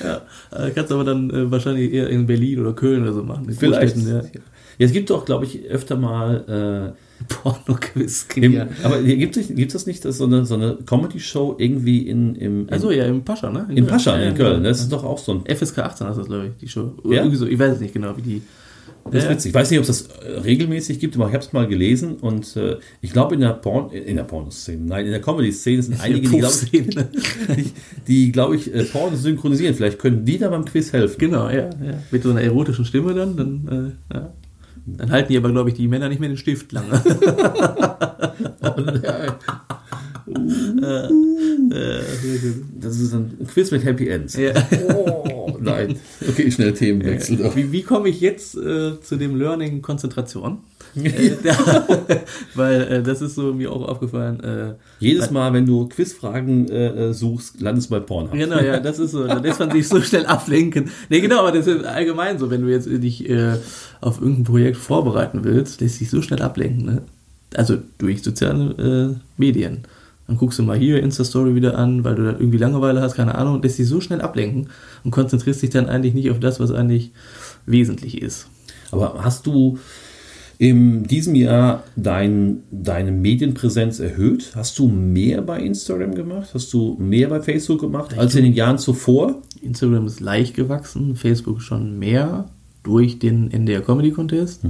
Ja, 0.03 0.21
äh, 0.51 0.71
kannst 0.71 0.91
aber 0.91 1.03
dann 1.03 1.29
äh, 1.29 1.51
wahrscheinlich 1.51 1.91
eher 1.91 2.09
in 2.09 2.25
Berlin 2.27 2.59
oder 2.59 2.73
Köln 2.73 3.01
oder 3.03 3.13
so 3.13 3.23
machen. 3.23 3.49
In 3.49 3.55
Vielleicht. 3.55 3.95
Großstädten, 3.95 4.31
Ja. 4.77 4.85
es 4.85 4.91
gibt 4.93 5.09
doch, 5.09 5.25
glaube 5.25 5.45
ich, 5.45 5.65
öfter 5.65 5.97
mal. 5.97 6.45
Ja. 6.47 6.93
Porno-Quiz. 7.27 8.27
Im, 8.35 8.53
Ja. 8.53 8.67
Aber 8.83 9.01
gibt 9.01 9.35
es 9.35 9.47
gibt 9.53 9.75
es 9.75 9.85
nicht 9.85 10.05
dass 10.05 10.17
so 10.19 10.23
eine, 10.25 10.45
so 10.45 10.53
eine 10.55 10.77
Comedy-Show 10.85 11.55
irgendwie 11.57 12.07
in, 12.07 12.35
im, 12.35 12.61
in, 12.61 12.69
Also 12.69 12.91
ja, 12.91 13.05
im 13.05 13.25
Pascha, 13.25 13.49
ne? 13.51 13.67
in 13.75 13.87
Pascha 13.87 14.11
Ja, 14.17 14.23
in 14.23 14.31
ja, 14.31 14.37
Köln? 14.37 14.57
genau. 14.57 14.69
Das 14.69 14.79
ist 14.79 14.91
doch 14.93 15.03
auch 15.03 15.17
so 15.17 15.33
ein. 15.33 15.43
FSK 15.53 15.79
18 15.79 16.07
ist 16.07 16.17
das, 16.17 16.27
glaube 16.27 16.45
ich, 16.47 16.51
die 16.61 16.69
Show. 16.69 16.93
Oder 17.03 17.15
Ja? 17.15 17.21
irgendwie 17.23 17.37
so, 17.37 17.45
ich 17.45 17.59
weiß 17.59 17.73
es 17.73 17.79
nicht 17.81 17.93
genau, 17.93 18.15
wie 18.15 18.21
die. 18.21 18.41
Das 19.11 19.23
ist 19.23 19.29
witzig. 19.29 19.49
Ich 19.49 19.55
weiß 19.55 19.69
nicht, 19.71 19.79
ob 19.79 19.87
es 19.87 20.07
das 20.07 20.17
äh, 20.17 20.39
regelmäßig 20.39 20.99
gibt, 20.99 21.15
aber 21.15 21.27
ich 21.27 21.33
habe 21.33 21.43
es 21.43 21.53
mal 21.53 21.67
gelesen 21.67 22.17
und 22.17 22.55
äh, 22.55 22.77
ich 23.01 23.11
glaube 23.11 23.35
in 23.35 23.41
der 23.41 23.53
Porn, 23.53 23.91
in 23.91 24.15
der 24.15 24.23
Pornoszene, 24.23 24.85
nein, 24.85 25.05
in 25.05 25.11
der 25.11 25.21
Comedy-Szene 25.21 25.83
sind 25.83 26.01
einige, 26.03 26.29
die, 26.29 26.37
glaube 26.37 26.55
ich, 26.71 26.71
die, 27.55 27.71
die 28.07 28.31
glaube 28.31 28.55
ich, 28.55 28.73
äh, 28.73 28.83
Porno 28.83 29.15
synchronisieren. 29.15 29.75
Vielleicht 29.75 29.99
können 29.99 30.25
die 30.25 30.37
da 30.37 30.49
beim 30.49 30.65
Quiz 30.65 30.93
helfen. 30.93 31.17
Genau, 31.17 31.49
ja, 31.49 31.69
ja. 31.69 32.03
Mit 32.11 32.23
so 32.23 32.31
einer 32.31 32.41
erotischen 32.41 32.85
Stimme 32.85 33.13
dann, 33.13 33.35
dann, 33.35 33.97
äh, 34.11 34.15
ja. 34.15 34.33
Dann 34.85 35.11
halten 35.11 35.31
die 35.31 35.37
aber, 35.37 35.51
glaube 35.51 35.69
ich, 35.69 35.75
die 35.75 35.87
Männer 35.87 36.09
nicht 36.09 36.19
mehr 36.19 36.29
den 36.29 36.37
Stift 36.37 36.71
lange. 36.71 36.89
Das 42.79 42.99
ist 42.99 43.13
ein 43.13 43.37
Quiz 43.47 43.71
mit 43.71 43.83
Happy 43.83 44.07
Ends. 44.07 44.35
ja. 44.35 44.53
Oh, 44.93 45.57
nein. 45.59 45.97
Okay, 46.27 46.51
schnell 46.51 46.73
Themenwechsel. 46.73 47.37
doch. 47.37 47.55
Wie, 47.55 47.71
wie 47.71 47.83
komme 47.83 48.09
ich 48.09 48.21
jetzt 48.21 48.55
äh, 48.55 48.99
zu 49.01 49.17
dem 49.17 49.35
Learning 49.37 49.81
Konzentration? 49.81 50.59
äh, 50.95 51.31
da, 51.43 51.87
weil 52.55 52.81
äh, 52.81 53.03
das 53.03 53.21
ist 53.21 53.35
so 53.35 53.53
mir 53.53 53.71
auch 53.71 53.87
aufgefallen. 53.87 54.39
Äh, 54.39 54.73
Jedes 54.99 55.29
Mal, 55.29 55.53
wenn 55.53 55.65
du 55.65 55.87
Quizfragen 55.87 56.67
äh, 56.69 57.09
äh, 57.09 57.13
suchst, 57.13 57.61
landest 57.61 57.89
du 57.89 57.95
bei 57.95 57.99
Pornhub. 57.99 58.33
Genau, 58.33 58.59
ja, 58.59 58.79
das 58.79 58.97
ist 58.97 59.11
so. 59.11 59.27
Da 59.27 59.37
lässt 59.39 59.59
man 59.59 59.71
sich 59.71 59.87
so 59.87 60.01
schnell 60.01 60.25
ablenken. 60.25 60.89
Nee, 61.09 61.21
genau, 61.21 61.39
aber 61.39 61.51
das 61.51 61.67
ist 61.67 61.85
allgemein 61.85 62.39
so, 62.39 62.49
wenn 62.49 62.61
du 62.61 62.69
jetzt 62.69 62.87
dich 62.87 63.29
äh, 63.29 63.57
auf 64.01 64.19
irgendein 64.19 64.45
Projekt 64.45 64.77
vorbereiten 64.77 65.43
willst, 65.43 65.81
lässt 65.81 65.99
sich 65.99 66.09
so 66.09 66.21
schnell 66.21 66.41
ablenken. 66.41 66.85
Ne? 66.85 67.01
Also 67.53 67.77
durch 67.97 68.23
soziale 68.23 69.15
äh, 69.15 69.19
Medien. 69.37 69.83
Dann 70.29 70.37
guckst 70.37 70.59
du 70.59 70.63
mal 70.63 70.77
hier 70.77 71.01
Insta-Story 71.01 71.55
wieder 71.55 71.75
an, 71.75 72.03
weil 72.03 72.13
du 72.13 72.23
da 72.23 72.31
irgendwie 72.33 72.59
Langeweile 72.59 73.01
hast, 73.01 73.15
keine 73.15 73.33
Ahnung, 73.33 73.63
lässt 73.63 73.79
dich 73.79 73.87
so 73.87 73.99
schnell 73.99 74.21
ablenken 74.21 74.69
und 75.03 75.09
konzentrierst 75.09 75.63
dich 75.63 75.71
dann 75.71 75.89
eigentlich 75.89 76.13
nicht 76.13 76.29
auf 76.29 76.39
das, 76.39 76.59
was 76.59 76.69
eigentlich 76.71 77.13
wesentlich 77.65 78.21
ist. 78.21 78.47
Aber 78.91 79.23
hast 79.23 79.47
du 79.47 79.79
in 80.59 81.01
diesem 81.05 81.33
Jahr 81.33 81.83
dein, 81.95 82.61
deine 82.69 83.11
Medienpräsenz 83.11 83.99
erhöht? 83.99 84.51
Hast 84.53 84.77
du 84.77 84.87
mehr 84.87 85.41
bei 85.41 85.61
Instagram 85.61 86.13
gemacht? 86.13 86.49
Hast 86.53 86.71
du 86.73 86.95
mehr 86.99 87.29
bei 87.29 87.41
Facebook 87.41 87.81
gemacht 87.81 88.15
als 88.15 88.35
in 88.35 88.43
den 88.43 88.53
Jahren 88.53 88.77
zuvor? 88.77 89.41
Instagram 89.63 90.05
ist 90.05 90.19
leicht 90.19 90.55
gewachsen, 90.55 91.15
Facebook 91.15 91.63
schon 91.63 91.97
mehr 91.97 92.51
durch 92.83 93.17
den 93.17 93.49
NDR 93.49 93.81
Comedy 93.81 94.11
Contest. 94.11 94.61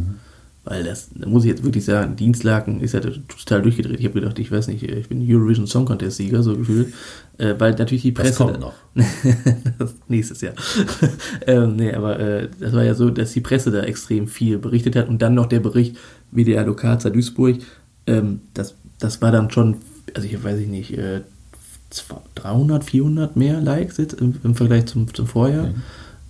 Weil 0.65 0.83
das, 0.83 1.09
da 1.15 1.27
muss 1.27 1.45
ich 1.45 1.49
jetzt 1.49 1.63
wirklich 1.63 1.85
sagen, 1.85 2.15
Dienstlaken 2.15 2.81
ist 2.81 2.93
ja 2.93 2.99
total 2.99 3.61
durchgedreht. 3.61 3.99
Ich 3.99 4.05
habe 4.05 4.19
gedacht, 4.19 4.37
ich 4.39 4.51
weiß 4.51 4.67
nicht, 4.67 4.83
ich 4.83 5.07
bin 5.07 5.25
Eurovision 5.25 5.67
Song 5.67 5.85
Contest 5.85 6.17
Sieger, 6.17 6.43
so 6.43 6.55
gefühlt. 6.55 6.93
Äh, 7.37 7.55
weil 7.57 7.71
natürlich 7.75 8.01
die 8.01 8.11
Presse. 8.11 8.29
Das 8.29 8.37
kommt 8.37 8.59
noch. 8.59 8.73
das 9.79 9.95
nächstes 10.09 10.41
Jahr. 10.41 10.53
ähm, 11.47 11.77
nee, 11.77 11.93
aber 11.93 12.19
äh, 12.19 12.49
das 12.59 12.73
war 12.73 12.83
ja 12.83 12.93
so, 12.93 13.09
dass 13.09 13.31
die 13.31 13.41
Presse 13.41 13.71
da 13.71 13.81
extrem 13.81 14.27
viel 14.27 14.57
berichtet 14.57 14.97
hat 14.97 15.07
und 15.07 15.21
dann 15.21 15.33
noch 15.33 15.45
der 15.45 15.61
Bericht 15.61 15.95
WDR 16.31 16.65
Lokalzer 16.65 17.09
Duisburg. 17.09 17.59
Ähm, 18.05 18.41
das, 18.53 18.75
das 18.99 19.21
war 19.21 19.31
dann 19.31 19.49
schon, 19.51 19.77
also 20.13 20.27
ich 20.27 20.43
weiß 20.43 20.59
ich 20.59 20.67
nicht, 20.67 20.97
äh, 20.97 21.21
300, 22.35 22.83
400 22.83 23.35
mehr 23.35 23.61
Likes 23.61 23.97
jetzt 23.97 24.13
im, 24.13 24.35
im 24.43 24.55
Vergleich 24.55 24.85
zum, 24.87 25.11
zum 25.13 25.25
Vorjahr. 25.25 25.67
Mhm. 25.67 25.81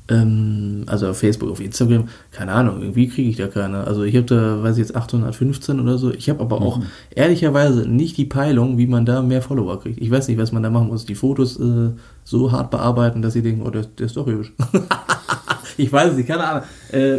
Ähm, 0.10 0.84
also 0.88 1.08
auf 1.08 1.20
Facebook, 1.20 1.52
auf 1.52 1.60
Instagram, 1.60 2.10
keine 2.32 2.52
Ahnung, 2.52 2.82
irgendwie 2.82 3.08
kriege 3.08 3.30
ich 3.30 3.36
da 3.38 3.48
keine. 3.48 3.86
Also 3.86 4.04
ich 4.04 4.16
habe 4.16 4.26
da, 4.26 4.64
weiß 4.64 4.78
ich 4.78 4.82
jetzt, 4.82 4.96
815 4.96 5.80
oder 5.80 5.98
so. 5.98 6.12
Ich 6.12 6.30
habe 6.30 6.42
aber 6.42 6.62
auch 6.62 6.80
mhm. 6.80 6.86
ehrlicherweise 7.14 7.88
nicht 7.88 8.18
die 8.18 8.26
Peilung, 8.26 8.78
wie 8.78 8.88
man 8.88 9.06
da 9.06 9.22
mehr 9.22 9.42
Follower 9.42 9.80
kriegt. 9.80 10.02
Ich 10.02 10.10
weiß 10.10 10.28
nicht, 10.28 10.40
was 10.40 10.52
man 10.52 10.64
da 10.64 10.70
machen 10.70 10.88
muss. 10.88 11.06
Die 11.06 11.16
Fotos 11.16 11.60
äh, 11.60 11.92
so 12.24 12.52
hart 12.52 12.72
bearbeiten, 12.72 13.22
dass 13.22 13.34
sie 13.34 13.44
denken, 13.44 13.62
oh, 13.66 13.70
der, 13.70 13.84
der 13.84 14.08
ist 14.08 14.18
doch 14.18 14.26
hübsch. 14.26 14.52
ich 15.78 15.92
weiß 15.92 16.12
es 16.12 16.18
nicht, 16.18 16.28
keine 16.28 16.44
Ahnung. 16.44 16.64
Äh, 16.92 17.18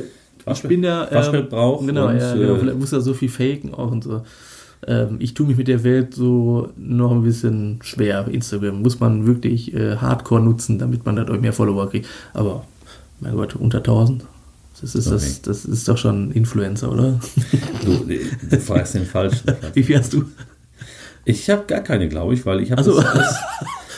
ich 0.53 0.63
bin 0.63 0.83
da. 0.83 1.07
Äh, 1.07 1.43
braucht. 1.43 1.87
Genau, 1.87 2.09
und, 2.09 2.19
ja, 2.19 2.35
genau, 2.35 2.55
äh, 2.55 2.59
vielleicht 2.59 2.79
muss 2.79 2.91
da 2.91 3.01
so 3.01 3.15
viel 3.15 3.29
faken 3.29 3.73
auch 3.73 3.91
und 3.93 4.03
so. 4.03 4.23
Ähm, 4.87 5.17
ich 5.21 5.35
tue 5.35 5.47
mich 5.47 5.57
mit 5.57 5.69
der 5.69 5.85
Welt 5.85 6.15
so 6.15 6.71
noch 6.77 7.13
ein 7.13 7.23
bisschen 7.23 7.79
schwer. 7.83 8.27
Instagram 8.29 8.83
muss 8.83 8.99
man 8.99 9.27
wirklich 9.27 9.75
äh, 9.75 9.97
hardcore 9.97 10.41
nutzen, 10.41 10.79
damit 10.79 11.05
man 11.05 11.17
dadurch 11.17 11.41
mehr 11.41 11.53
Follower 11.53 11.89
kriegt. 11.89 12.09
Aber 12.33 12.65
mein 13.21 13.37
Gott, 13.37 13.57
unter 13.57 13.79
1000. 13.79 14.25
Das 14.81 14.95
ist, 14.95 15.07
okay. 15.09 15.17
das, 15.17 15.43
das 15.43 15.65
ist 15.67 15.89
doch 15.89 15.99
schon 15.99 16.31
Influencer, 16.33 16.91
oder? 16.91 17.21
Du, 17.85 18.05
du 18.07 18.61
fragst 18.61 18.95
den 18.95 19.07
falschen. 19.07 19.53
Wie 19.75 19.83
viel 19.83 19.99
hast 19.99 20.13
du? 20.13 20.25
Ich 21.25 21.49
habe 21.49 21.65
gar 21.67 21.81
keine, 21.81 22.09
glaube 22.09 22.35
ich, 22.35 22.45
weil 22.47 22.61
ich 22.61 22.71
habe 22.71 22.79
also. 22.79 23.03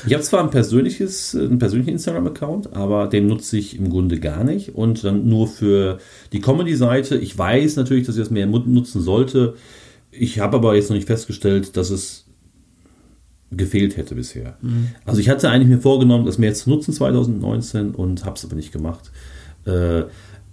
Ich 0.05 0.12
habe 0.14 0.23
zwar 0.23 0.43
ein 0.43 0.51
persönliches, 0.51 1.35
einen 1.35 1.59
persönlichen 1.59 1.91
Instagram-Account, 1.91 2.75
aber 2.75 3.07
den 3.07 3.29
nutze 3.29 3.57
ich 3.57 3.79
im 3.79 3.89
Grunde 3.89 4.18
gar 4.18 4.43
nicht 4.43 4.75
und 4.75 5.05
dann 5.05 5.29
nur 5.29 5.47
für 5.47 5.99
die 6.33 6.41
Comedy-Seite. 6.41 7.16
Ich 7.18 7.39
weiß 7.39 7.77
natürlich, 7.77 8.07
dass 8.07 8.16
ich 8.16 8.23
das 8.23 8.31
mehr 8.31 8.47
nutzen 8.47 9.01
sollte. 9.01 9.55
Ich 10.11 10.41
habe 10.41 10.57
aber 10.57 10.75
jetzt 10.75 10.91
noch 10.91 10.97
nicht 10.97 11.07
festgestellt, 11.07 11.77
dass 11.77 11.91
es 11.91 12.22
gefehlt 13.57 13.96
hätte 13.96 14.14
bisher. 14.14 14.57
Mhm. 14.61 14.88
Also 15.05 15.20
ich 15.20 15.28
hatte 15.28 15.50
eigentlich 15.50 15.68
mir 15.68 15.80
vorgenommen, 15.80 16.26
das 16.26 16.38
mehr 16.38 16.55
zu 16.55 16.70
nutzen 16.70 16.92
2019 16.92 17.94
und 17.94 18.24
habe 18.24 18.36
es 18.36 18.44
aber 18.44 18.55
nicht 18.55 18.72
gemacht. 18.72 19.11
Äh, 19.66 20.05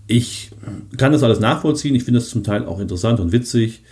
ich 0.07 0.51
kann 0.97 1.11
das 1.11 1.23
alles 1.23 1.39
nachvollziehen. 1.39 1.95
Ich 1.95 2.03
finde 2.03 2.19
das 2.19 2.29
zum 2.29 2.43
Teil 2.43 2.65
auch 2.65 2.79
interessant 2.79 3.19
und 3.19 3.31
witzig. 3.31 3.83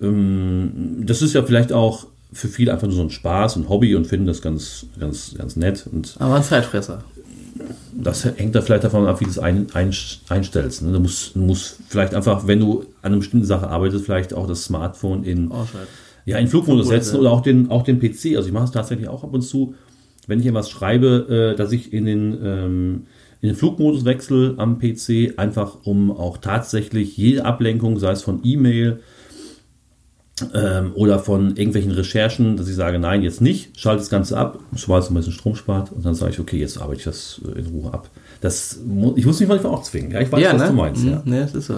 Ähm, 0.00 1.02
das 1.04 1.22
ist 1.22 1.32
ja 1.32 1.42
vielleicht 1.42 1.72
auch 1.72 2.06
für 2.32 2.48
viele 2.48 2.72
einfach 2.72 2.86
nur 2.86 2.96
so 2.96 3.02
ein 3.02 3.10
Spaß 3.10 3.56
und 3.56 3.68
Hobby 3.68 3.94
und 3.94 4.06
finden 4.06 4.26
das 4.26 4.40
ganz, 4.42 4.86
ganz, 4.98 5.34
ganz 5.36 5.56
nett. 5.56 5.86
Und 5.90 6.16
aber 6.18 6.36
ein 6.36 6.42
Zeitfresser. 6.42 7.04
Das 7.92 8.24
hängt 8.24 8.54
da 8.54 8.62
vielleicht 8.62 8.84
davon 8.84 9.06
ab, 9.06 9.20
wie 9.20 9.24
du 9.24 9.30
es 9.30 9.38
ein, 9.38 9.66
ein, 9.74 9.94
einstellst. 10.28 10.82
Ne? 10.82 10.92
Du, 10.92 11.00
musst, 11.00 11.34
du 11.36 11.40
musst 11.40 11.78
vielleicht 11.88 12.14
einfach, 12.14 12.46
wenn 12.46 12.60
du 12.60 12.80
an 13.02 13.12
einer 13.12 13.18
bestimmten 13.18 13.46
Sache 13.46 13.68
arbeitest, 13.68 14.04
vielleicht 14.04 14.34
auch 14.34 14.46
das 14.46 14.64
Smartphone 14.64 15.24
in 15.24 15.50
oh, 15.50 15.66
ja, 16.24 16.38
in 16.38 16.48
Flugmodus 16.48 16.88
setzen 16.88 17.18
oder 17.18 17.30
auch 17.30 17.40
den, 17.40 17.70
auch 17.70 17.82
den 17.82 17.98
PC. 17.98 18.36
Also 18.36 18.46
ich 18.46 18.52
mache 18.52 18.64
es 18.64 18.70
tatsächlich 18.70 19.08
auch 19.08 19.24
ab 19.24 19.32
und 19.32 19.42
zu, 19.42 19.74
wenn 20.26 20.40
ich 20.40 20.46
etwas 20.46 20.70
schreibe, 20.70 21.52
äh, 21.52 21.56
dass 21.56 21.72
ich 21.72 21.92
in 21.92 22.04
den, 22.04 22.38
ähm, 22.42 23.06
in 23.40 23.48
den 23.48 23.56
Flugmodus 23.56 24.04
wechsle 24.04 24.54
am 24.58 24.78
PC, 24.78 25.34
einfach 25.36 25.78
um 25.84 26.10
auch 26.12 26.38
tatsächlich 26.38 27.16
jede 27.16 27.44
Ablenkung, 27.44 27.98
sei 27.98 28.12
es 28.12 28.22
von 28.22 28.40
E-Mail 28.44 29.00
ähm, 30.54 30.92
oder 30.94 31.18
von 31.18 31.56
irgendwelchen 31.56 31.90
Recherchen, 31.90 32.56
dass 32.56 32.68
ich 32.68 32.76
sage, 32.76 32.98
nein, 32.98 33.22
jetzt 33.22 33.40
nicht, 33.40 33.78
schalte 33.78 34.00
das 34.00 34.10
Ganze 34.10 34.36
ab, 34.36 34.60
es 34.72 34.88
ein 34.88 35.14
bisschen 35.14 35.32
Strom 35.32 35.56
spart 35.56 35.92
und 35.92 36.04
dann 36.04 36.14
sage 36.14 36.32
ich, 36.32 36.40
okay, 36.40 36.58
jetzt 36.58 36.80
arbeite 36.80 37.00
ich 37.00 37.04
das 37.04 37.40
äh, 37.44 37.58
in 37.58 37.66
Ruhe 37.66 37.92
ab. 37.92 38.08
Das, 38.40 38.80
ich 39.16 39.26
muss 39.26 39.40
mich 39.40 39.48
manchmal 39.48 39.72
auch 39.72 39.82
zwingen. 39.82 40.12
Ja, 40.12 40.20
ich 40.20 40.30
weiß, 40.30 40.40
ja, 40.40 40.52
was 40.54 40.62
ne? 40.62 40.68
du 40.68 40.74
meinst. 40.74 41.04
Mhm, 41.04 41.10
ja. 41.10 41.22
Ne, 41.24 41.40
das 41.42 41.54
ist 41.54 41.66
so. 41.66 41.74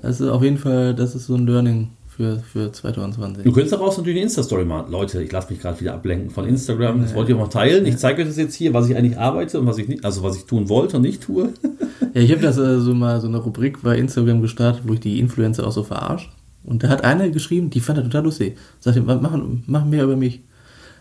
Das 0.00 0.20
ist 0.20 0.28
auf 0.28 0.42
jeden 0.42 0.58
Fall, 0.58 0.94
das 0.94 1.14
ist 1.14 1.26
so 1.26 1.34
ein 1.34 1.46
Learning 1.46 1.88
für, 2.18 2.40
für 2.40 2.72
2020. 2.72 3.44
Du 3.44 3.52
könntest 3.52 3.72
daraus 3.72 3.96
natürlich 3.96 4.16
eine 4.16 4.24
Insta-Story 4.24 4.64
machen. 4.64 4.90
Leute, 4.90 5.22
ich 5.22 5.30
lasse 5.30 5.52
mich 5.52 5.62
gerade 5.62 5.78
wieder 5.78 5.94
ablenken 5.94 6.30
von 6.30 6.48
Instagram. 6.48 7.00
Das 7.00 7.14
wollt 7.14 7.28
ihr 7.28 7.36
mal 7.36 7.46
teilen. 7.46 7.86
Ich 7.86 7.96
zeige 7.96 8.22
euch 8.22 8.28
das 8.28 8.36
jetzt 8.36 8.56
hier, 8.56 8.74
was 8.74 8.88
ich 8.90 8.96
eigentlich 8.96 9.16
arbeite 9.16 9.60
und 9.60 9.66
was 9.66 9.78
ich 9.78 9.86
nicht, 9.86 10.04
also 10.04 10.24
was 10.24 10.36
ich 10.36 10.44
tun 10.44 10.68
wollte 10.68 10.96
und 10.96 11.02
nicht 11.02 11.22
tue. 11.22 11.52
ja, 12.14 12.20
ich 12.20 12.32
habe 12.32 12.42
das 12.42 12.58
äh, 12.58 12.80
so 12.80 12.92
mal 12.92 13.20
so 13.20 13.28
eine 13.28 13.36
Rubrik 13.36 13.82
bei 13.82 13.96
Instagram 13.96 14.42
gestartet, 14.42 14.82
wo 14.84 14.94
ich 14.94 15.00
die 15.00 15.20
Influencer 15.20 15.64
auch 15.64 15.70
so 15.70 15.84
verarsche. 15.84 16.28
Und 16.64 16.82
da 16.82 16.88
hat 16.88 17.04
einer 17.04 17.28
geschrieben, 17.28 17.70
die 17.70 17.78
fand 17.78 17.98
er 17.98 18.04
total 18.04 18.24
lustig. 18.24 18.58
Sagte, 18.80 19.00
machen, 19.00 19.62
machen 19.68 19.88
mehr 19.88 20.02
über 20.02 20.16
mich. 20.16 20.40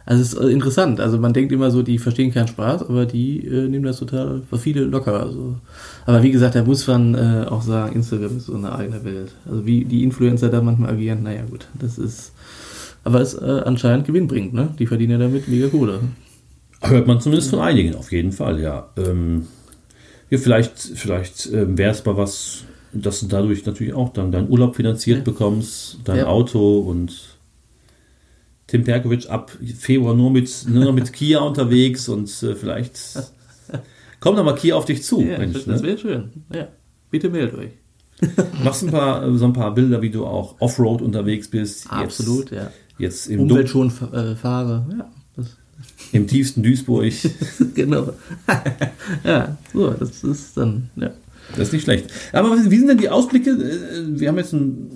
Also 0.08 0.22
es 0.22 0.34
ist 0.34 0.40
äh, 0.40 0.48
interessant. 0.48 1.02
Also 1.02 1.18
man 1.18 1.34
denkt 1.34 1.52
immer 1.52 1.70
so, 1.70 1.84
die 1.84 2.00
verstehen 2.00 2.34
keinen 2.34 2.48
Spaß, 2.48 2.84
aber 2.84 3.06
die 3.06 3.46
äh, 3.46 3.68
nehmen 3.68 3.84
das 3.84 4.00
total 4.00 4.42
für 4.50 4.58
viele 4.58 4.86
locker. 4.86 5.20
Also. 5.20 5.56
Aber 6.06 6.24
wie 6.24 6.32
gesagt, 6.32 6.56
da 6.56 6.64
muss 6.64 6.88
man 6.88 7.14
äh, 7.14 7.46
auch 7.46 7.62
sagen, 7.62 7.94
Instagram 7.94 8.38
ist 8.38 8.46
so 8.46 8.56
eine 8.56 8.74
eigene 8.74 9.04
Welt. 9.04 9.34
Also 9.46 9.66
wie 9.66 9.84
die 9.84 10.04
Influencer 10.04 10.48
da 10.48 10.62
manchmal 10.62 10.92
agieren, 10.92 11.24
naja 11.24 11.44
gut, 11.50 11.68
das 11.78 11.98
ist. 11.98 12.32
Aber 13.04 13.20
es 13.20 13.34
äh, 13.34 13.62
anscheinend 13.66 14.08
Gewinn 14.08 14.28
bringt, 14.28 14.54
ne? 14.54 14.70
Die 14.80 14.88
verdienen 14.88 15.12
ja 15.12 15.18
damit 15.18 15.50
mega 15.50 15.68
Kohle. 15.68 16.00
Hört 16.82 17.06
man 17.06 17.20
zumindest 17.20 17.50
von 17.50 17.60
einigen, 17.60 17.96
auf 17.96 18.14
jeden 18.14 18.32
Fall, 18.32 18.62
ja. 18.62 18.88
Ähm, 18.96 19.48
ja 20.30 20.38
vielleicht 20.38 20.80
vielleicht 20.80 21.52
ähm, 21.52 21.78
wäre 21.78 21.92
es 21.92 22.06
mal 22.06 22.16
was, 22.16 22.64
dass 22.94 23.20
du 23.20 23.28
dadurch 23.28 23.66
natürlich 23.66 23.94
auch 23.94 24.14
dann 24.14 24.32
deinen 24.32 24.50
Urlaub 24.50 24.78
finanziert 24.78 25.18
ja. 25.18 25.24
bekommst, 25.26 26.00
dein 26.06 26.20
ja. 26.20 26.28
Auto 26.28 26.80
und 26.80 27.37
Tim 28.68 28.84
Perkovic 28.84 29.30
ab 29.30 29.52
Februar 29.80 30.14
nur 30.14 30.30
mit 30.30 30.66
nur 30.68 30.86
noch 30.86 30.94
mit 30.94 31.14
Kia 31.14 31.40
unterwegs 31.40 32.10
und 32.10 32.28
äh, 32.44 32.54
vielleicht 32.54 33.00
kommt 34.20 34.38
noch 34.38 34.44
mal 34.44 34.56
Kia 34.56 34.76
auf 34.76 34.86
dich 34.86 35.04
zu. 35.04 35.22
Ja, 35.22 35.38
Mensch, 35.38 35.66
das 35.66 35.82
wäre 35.82 35.94
ne? 35.94 35.98
schön. 35.98 36.30
Ja, 36.54 36.68
bitte 37.10 37.30
meldet 37.30 37.56
euch. 37.58 37.72
Machst 38.64 38.84
ein 38.84 38.92
paar 38.92 39.26
äh, 39.26 39.38
so 39.38 39.46
ein 39.46 39.54
paar 39.54 39.74
Bilder, 39.74 40.02
wie 40.02 40.10
du 40.10 40.26
auch 40.26 40.60
Offroad 40.60 41.02
unterwegs 41.02 41.48
bist. 41.48 41.90
Absolut, 41.90 42.52
jetzt, 42.52 42.60
ja. 42.60 42.72
Jetzt 42.98 43.28
im 43.28 43.42
Umweltschon 43.42 43.88
äh, 44.12 44.36
fahre. 44.36 44.86
Ja, 44.98 45.12
Im 46.12 46.28
tiefsten 46.28 46.64
Duisburg. 46.64 47.14
genau. 47.76 48.14
ja, 49.24 49.58
so, 49.74 49.92
das 49.92 50.24
ist 50.24 50.58
dann, 50.58 50.90
ja. 50.96 51.12
Das 51.52 51.68
ist 51.68 51.74
nicht 51.74 51.84
schlecht. 51.84 52.12
Aber 52.34 52.58
wie 52.58 52.78
sind 52.78 52.88
denn 52.88 52.98
die 52.98 53.10
Ausblicke? 53.10 53.52
Äh, 53.52 54.20
wir 54.20 54.28
haben 54.28 54.38
jetzt 54.38 54.54
ein 54.54 54.92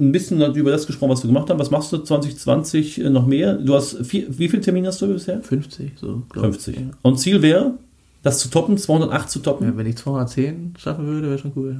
ein 0.00 0.12
bisschen 0.12 0.40
über 0.54 0.70
das 0.70 0.86
gesprochen, 0.86 1.10
was 1.10 1.22
wir 1.22 1.28
gemacht 1.28 1.50
haben. 1.50 1.58
Was 1.58 1.70
machst 1.70 1.92
du 1.92 1.98
2020 1.98 3.00
äh, 3.00 3.10
noch 3.10 3.26
mehr? 3.26 3.54
Du 3.54 3.74
hast 3.74 4.04
vier, 4.04 4.26
wie 4.28 4.48
viele 4.48 4.62
Termine 4.62 4.88
hast 4.88 5.00
du 5.02 5.06
bisher? 5.06 5.40
50, 5.42 5.92
so. 5.96 6.22
50. 6.32 6.76
Ich. 6.76 6.82
Und 7.02 7.18
Ziel 7.18 7.42
wäre, 7.42 7.74
das 8.22 8.38
zu 8.38 8.48
toppen, 8.48 8.76
208 8.78 9.30
zu 9.30 9.38
toppen? 9.40 9.66
Ja, 9.66 9.76
wenn 9.76 9.86
ich 9.86 9.96
210 9.96 10.74
schaffen 10.78 11.06
würde, 11.06 11.28
wäre 11.28 11.38
schon 11.38 11.52
cool. 11.56 11.76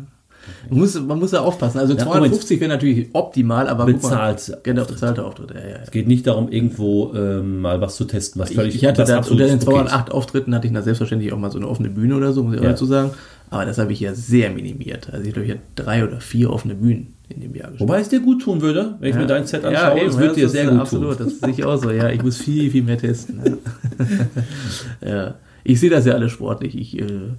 Man 0.68 0.78
muss, 0.78 0.98
man 1.00 1.18
muss 1.18 1.32
ja 1.32 1.40
aufpassen. 1.40 1.78
Also 1.78 1.94
ja, 1.94 2.04
250 2.04 2.60
wäre 2.60 2.70
natürlich 2.70 3.08
optimal, 3.12 3.68
aber 3.68 3.86
bezahlt. 3.86 4.48
Mal, 4.48 4.58
genau, 4.62 4.84
bezahlte 4.84 5.24
Auftritte. 5.24 5.54
Ja, 5.54 5.68
ja, 5.68 5.76
Es 5.82 5.90
geht 5.90 6.06
nicht 6.06 6.26
darum, 6.26 6.50
irgendwo 6.50 7.12
ähm, 7.14 7.60
mal 7.60 7.80
was 7.80 7.96
zu 7.96 8.04
testen, 8.04 8.40
was 8.40 8.50
völlig 8.50 8.74
Ich, 8.74 8.82
ich 8.82 8.88
hatte 8.88 9.04
da, 9.04 9.18
unter 9.18 9.46
den 9.46 9.60
208 9.60 10.12
Auftritten 10.12 10.54
hatte 10.54 10.66
ich 10.66 10.72
da 10.72 10.82
selbstverständlich 10.82 11.32
auch 11.32 11.38
mal 11.38 11.50
so 11.50 11.58
eine 11.58 11.68
offene 11.68 11.90
Bühne 11.90 12.16
oder 12.16 12.32
so, 12.32 12.42
muss 12.42 12.54
ich 12.54 12.60
auch 12.60 12.64
dazu 12.64 12.86
sagen. 12.86 13.10
Aber 13.50 13.64
das 13.64 13.78
habe 13.78 13.92
ich 13.92 14.00
ja 14.00 14.14
sehr 14.14 14.50
minimiert. 14.50 15.10
Also 15.12 15.26
ich 15.26 15.32
glaube, 15.32 15.46
ich 15.46 15.52
hatte 15.52 15.62
drei 15.74 16.04
oder 16.04 16.20
vier 16.20 16.50
offene 16.50 16.76
Bühnen 16.76 17.14
in 17.28 17.40
dem 17.40 17.54
Jahr 17.54 17.70
gespielt. 17.70 17.88
Wobei 17.88 18.00
es 18.00 18.08
dir 18.08 18.20
gut 18.20 18.42
tun 18.42 18.60
würde, 18.60 18.94
wenn 19.00 19.10
ich 19.10 19.16
mir 19.16 19.26
dein 19.26 19.46
Set 19.46 19.64
anschaue. 19.64 19.98
Ja, 19.98 20.04
es 20.06 20.16
würde 20.16 20.34
dir 20.34 20.48
sehr 20.48 20.66
gut 20.66 20.80
absolut, 20.80 21.18
tun. 21.18 21.26
Absolut, 21.26 21.32
das 21.32 21.40
sehe 21.40 21.50
ich 21.50 21.64
auch 21.64 21.76
so. 21.76 21.90
Ja, 21.90 22.10
ich 22.10 22.22
muss 22.22 22.38
viel, 22.38 22.70
viel 22.70 22.82
mehr 22.82 22.98
testen. 22.98 23.40
ja. 25.04 25.34
Ich 25.62 25.78
sehe 25.80 25.90
das 25.90 26.06
ja 26.06 26.14
alles 26.14 26.32
sportlich. 26.32 26.76
Ich, 26.76 26.98
äh, 26.98 27.32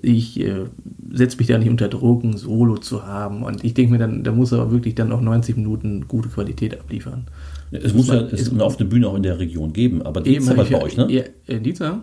ich 0.00 0.40
äh, 0.40 0.64
setze 1.12 1.36
mich 1.36 1.46
da 1.46 1.58
nicht 1.58 1.70
unter 1.70 1.88
Druck, 1.88 2.24
ein 2.24 2.36
Solo 2.36 2.78
zu 2.78 3.06
haben. 3.06 3.42
Und 3.42 3.62
ich 3.62 3.74
denke 3.74 3.92
mir 3.92 3.98
dann, 3.98 4.24
da 4.24 4.32
muss 4.32 4.52
er 4.52 4.70
wirklich 4.70 4.94
dann 4.94 5.12
auch 5.12 5.20
90 5.20 5.56
Minuten 5.56 6.08
gute 6.08 6.28
Qualität 6.28 6.78
abliefern. 6.80 7.26
Es 7.70 7.92
muss 7.92 8.08
ja 8.08 8.22
es 8.22 8.50
eine 8.50 8.64
offene 8.64 8.88
Bühne 8.88 9.08
auch 9.08 9.16
in 9.16 9.22
der 9.22 9.38
Region 9.38 9.74
geben, 9.74 10.00
aber 10.02 10.22
die 10.22 10.36
ist 10.36 10.50
aber 10.50 10.64
bei 10.64 10.82
euch, 10.82 10.96
ne? 10.96 11.06
Ja, 11.10 11.22
in 11.46 11.62
Dietzer? 11.62 12.02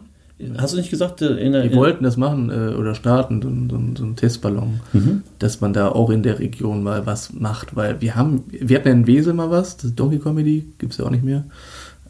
Hast 0.58 0.74
du 0.74 0.78
nicht 0.78 0.90
gesagt, 0.90 1.22
äh, 1.22 1.38
in 1.38 1.54
der, 1.54 1.64
Wir 1.64 1.72
in 1.72 1.78
wollten 1.78 2.04
das 2.04 2.18
machen 2.18 2.50
äh, 2.50 2.76
oder 2.76 2.94
starten, 2.94 3.42
so, 3.42 3.50
so, 3.50 3.84
so 3.96 4.04
einen 4.04 4.16
Testballon, 4.18 4.82
mhm. 4.92 5.24
dass 5.40 5.62
man 5.62 5.72
da 5.72 5.90
auch 5.90 6.10
in 6.10 6.24
der 6.24 6.40
Region 6.40 6.84
mal 6.84 7.06
was 7.06 7.32
macht, 7.34 7.76
weil 7.76 8.02
wir 8.02 8.16
haben, 8.16 8.44
wir 8.50 8.78
hatten 8.78 8.88
ja 8.88 8.94
in 8.94 9.08
Wesel 9.08 9.34
mal 9.34 9.50
was, 9.50 9.78
das 9.78 9.96
Donkey 9.96 10.20
Comedy 10.20 10.66
gibt 10.78 10.92
es 10.92 10.98
ja 10.98 11.06
auch 11.06 11.10
nicht 11.10 11.24
mehr. 11.24 11.46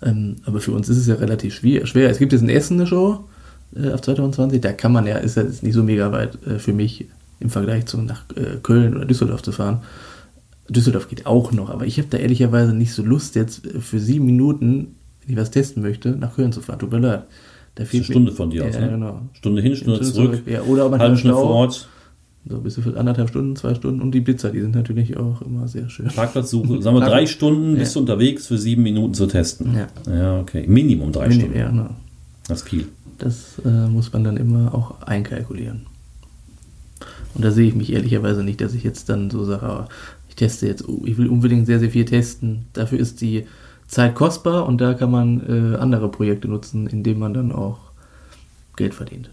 Ähm, 0.02 0.38
aber 0.46 0.60
für 0.60 0.72
uns 0.72 0.90
ist 0.90 0.98
es 0.98 1.08
ja 1.08 1.16
relativ 1.16 1.54
schwer. 1.54 1.86
schwer. 1.86 2.10
Es 2.10 2.18
gibt 2.18 2.34
jetzt 2.34 2.42
in 2.42 2.50
Essen 2.50 2.80
eine 2.80 2.88
Show 2.88 3.26
äh, 3.76 3.92
auf 3.92 4.02
2020, 4.02 4.60
da 4.60 4.74
kann 4.74 4.92
man 4.92 5.06
ja, 5.06 5.18
ist 5.18 5.38
ja 5.38 5.44
ist 5.44 5.62
nicht 5.62 5.76
so 5.76 5.84
mega 5.84 6.12
weit 6.12 6.36
äh, 6.48 6.58
für 6.58 6.74
mich 6.74 7.06
im 7.40 7.52
Vergleich 7.52 7.86
zu 7.86 8.02
nach 8.02 8.24
äh, 8.36 8.58
Köln 8.64 8.96
oder 8.96 9.06
Düsseldorf 9.06 9.44
zu 9.44 9.52
fahren. 9.52 9.84
Düsseldorf 10.68 11.10
geht 11.10 11.28
auch 11.28 11.52
noch, 11.52 11.70
aber 11.70 11.86
ich 11.86 12.00
habe 12.00 12.08
da 12.10 12.18
ehrlicherweise 12.18 12.74
nicht 12.74 12.94
so 12.94 13.04
Lust, 13.04 13.36
jetzt 13.36 13.68
für 13.68 14.00
sieben 14.00 14.26
Minuten, 14.26 14.96
wenn 15.22 15.34
ich 15.34 15.40
was 15.40 15.52
testen 15.52 15.84
möchte, 15.84 16.10
nach 16.10 16.36
Köln 16.36 16.52
zu 16.52 16.62
fahren. 16.62 16.80
Tut 16.80 16.92
mir 16.92 16.98
leid. 16.98 17.24
Da 17.76 17.86
fehlt 17.86 18.04
eine 18.04 18.14
Stunde 18.14 18.32
von 18.32 18.50
dir 18.50 18.64
ja, 18.64 18.70
aus, 18.70 18.80
ne? 18.80 18.90
genau. 18.90 19.22
Stunde 19.34 19.62
hin, 19.62 19.76
Stunde, 19.76 19.98
Stunde 19.98 20.14
zurück. 20.14 20.32
zurück. 20.32 20.48
Ja, 20.48 20.62
oder 20.64 20.86
aber 20.86 20.98
halbe 21.00 21.18
Stunde 21.18 21.36
vor 21.36 21.50
Ort. 21.50 21.90
So 22.48 22.60
bis 22.60 22.76
für 22.76 22.96
anderthalb 22.98 23.30
Stunden, 23.30 23.56
zwei 23.56 23.74
Stunden 23.74 24.02
und 24.02 24.12
die 24.12 24.20
Blitzer, 24.20 24.52
die 24.52 24.62
sind 24.62 24.76
natürlich 24.76 25.18
auch 25.18 25.42
immer 25.42 25.68
sehr 25.68 25.90
schön. 25.90 26.08
Parkplatzsuche, 26.08 26.80
sagen 26.82 26.96
wir 26.96 27.06
drei 27.06 27.26
Stunden 27.26 27.76
bist 27.76 27.96
du 27.96 28.00
unterwegs 28.02 28.46
für 28.46 28.60
sieben 28.60 28.84
Minuten 28.84 29.16
zu 29.16 29.26
testen. 29.26 29.76
Ja. 29.76 30.14
Ja, 30.14 30.40
okay. 30.40 30.64
Minimum 30.68 31.12
drei 31.12 31.28
Minim- 31.28 31.42
Stunden. 31.42 31.58
Ja, 31.58 31.70
genau. 31.70 31.90
Das 32.48 32.62
ist 32.62 32.70
viel. 32.70 32.88
Das 33.18 33.60
äh, 33.66 33.88
muss 33.88 34.14
man 34.14 34.24
dann 34.24 34.38
immer 34.38 34.76
auch 34.76 35.02
einkalkulieren. 35.02 35.88
Und 37.34 37.44
da 37.44 37.52
sehe 37.52 37.68
ich 37.68 37.76
mich 37.76 37.92
ehrlicherweise 37.92 38.44
nicht, 38.44 38.62
dass 38.62 38.74
ich 38.76 38.84
jetzt 38.84 39.10
dann 39.10 39.32
so 39.32 39.44
sage, 39.44 39.66
ah, 39.66 39.90
ich 40.30 40.36
teste 40.36 40.68
jetzt, 40.68 40.88
oh, 40.88 41.02
ich 41.04 41.18
will 41.18 41.28
unbedingt 41.28 41.66
sehr, 41.66 41.80
sehr 41.80 41.90
viel 41.90 42.06
testen. 42.06 42.66
Dafür 42.74 43.00
ist 43.00 43.22
die 43.22 43.46
Zeit 43.88 44.16
kostbar 44.16 44.66
und 44.66 44.82
da 44.82 44.94
kann 44.94 45.12
man 45.12 45.74
äh, 45.74 45.78
andere 45.78 46.10
Projekte 46.10 46.48
nutzen, 46.48 46.88
indem 46.88 47.20
man 47.20 47.34
dann 47.34 47.52
auch 47.52 47.80
Geld 48.76 48.94
verdient. 48.94 49.30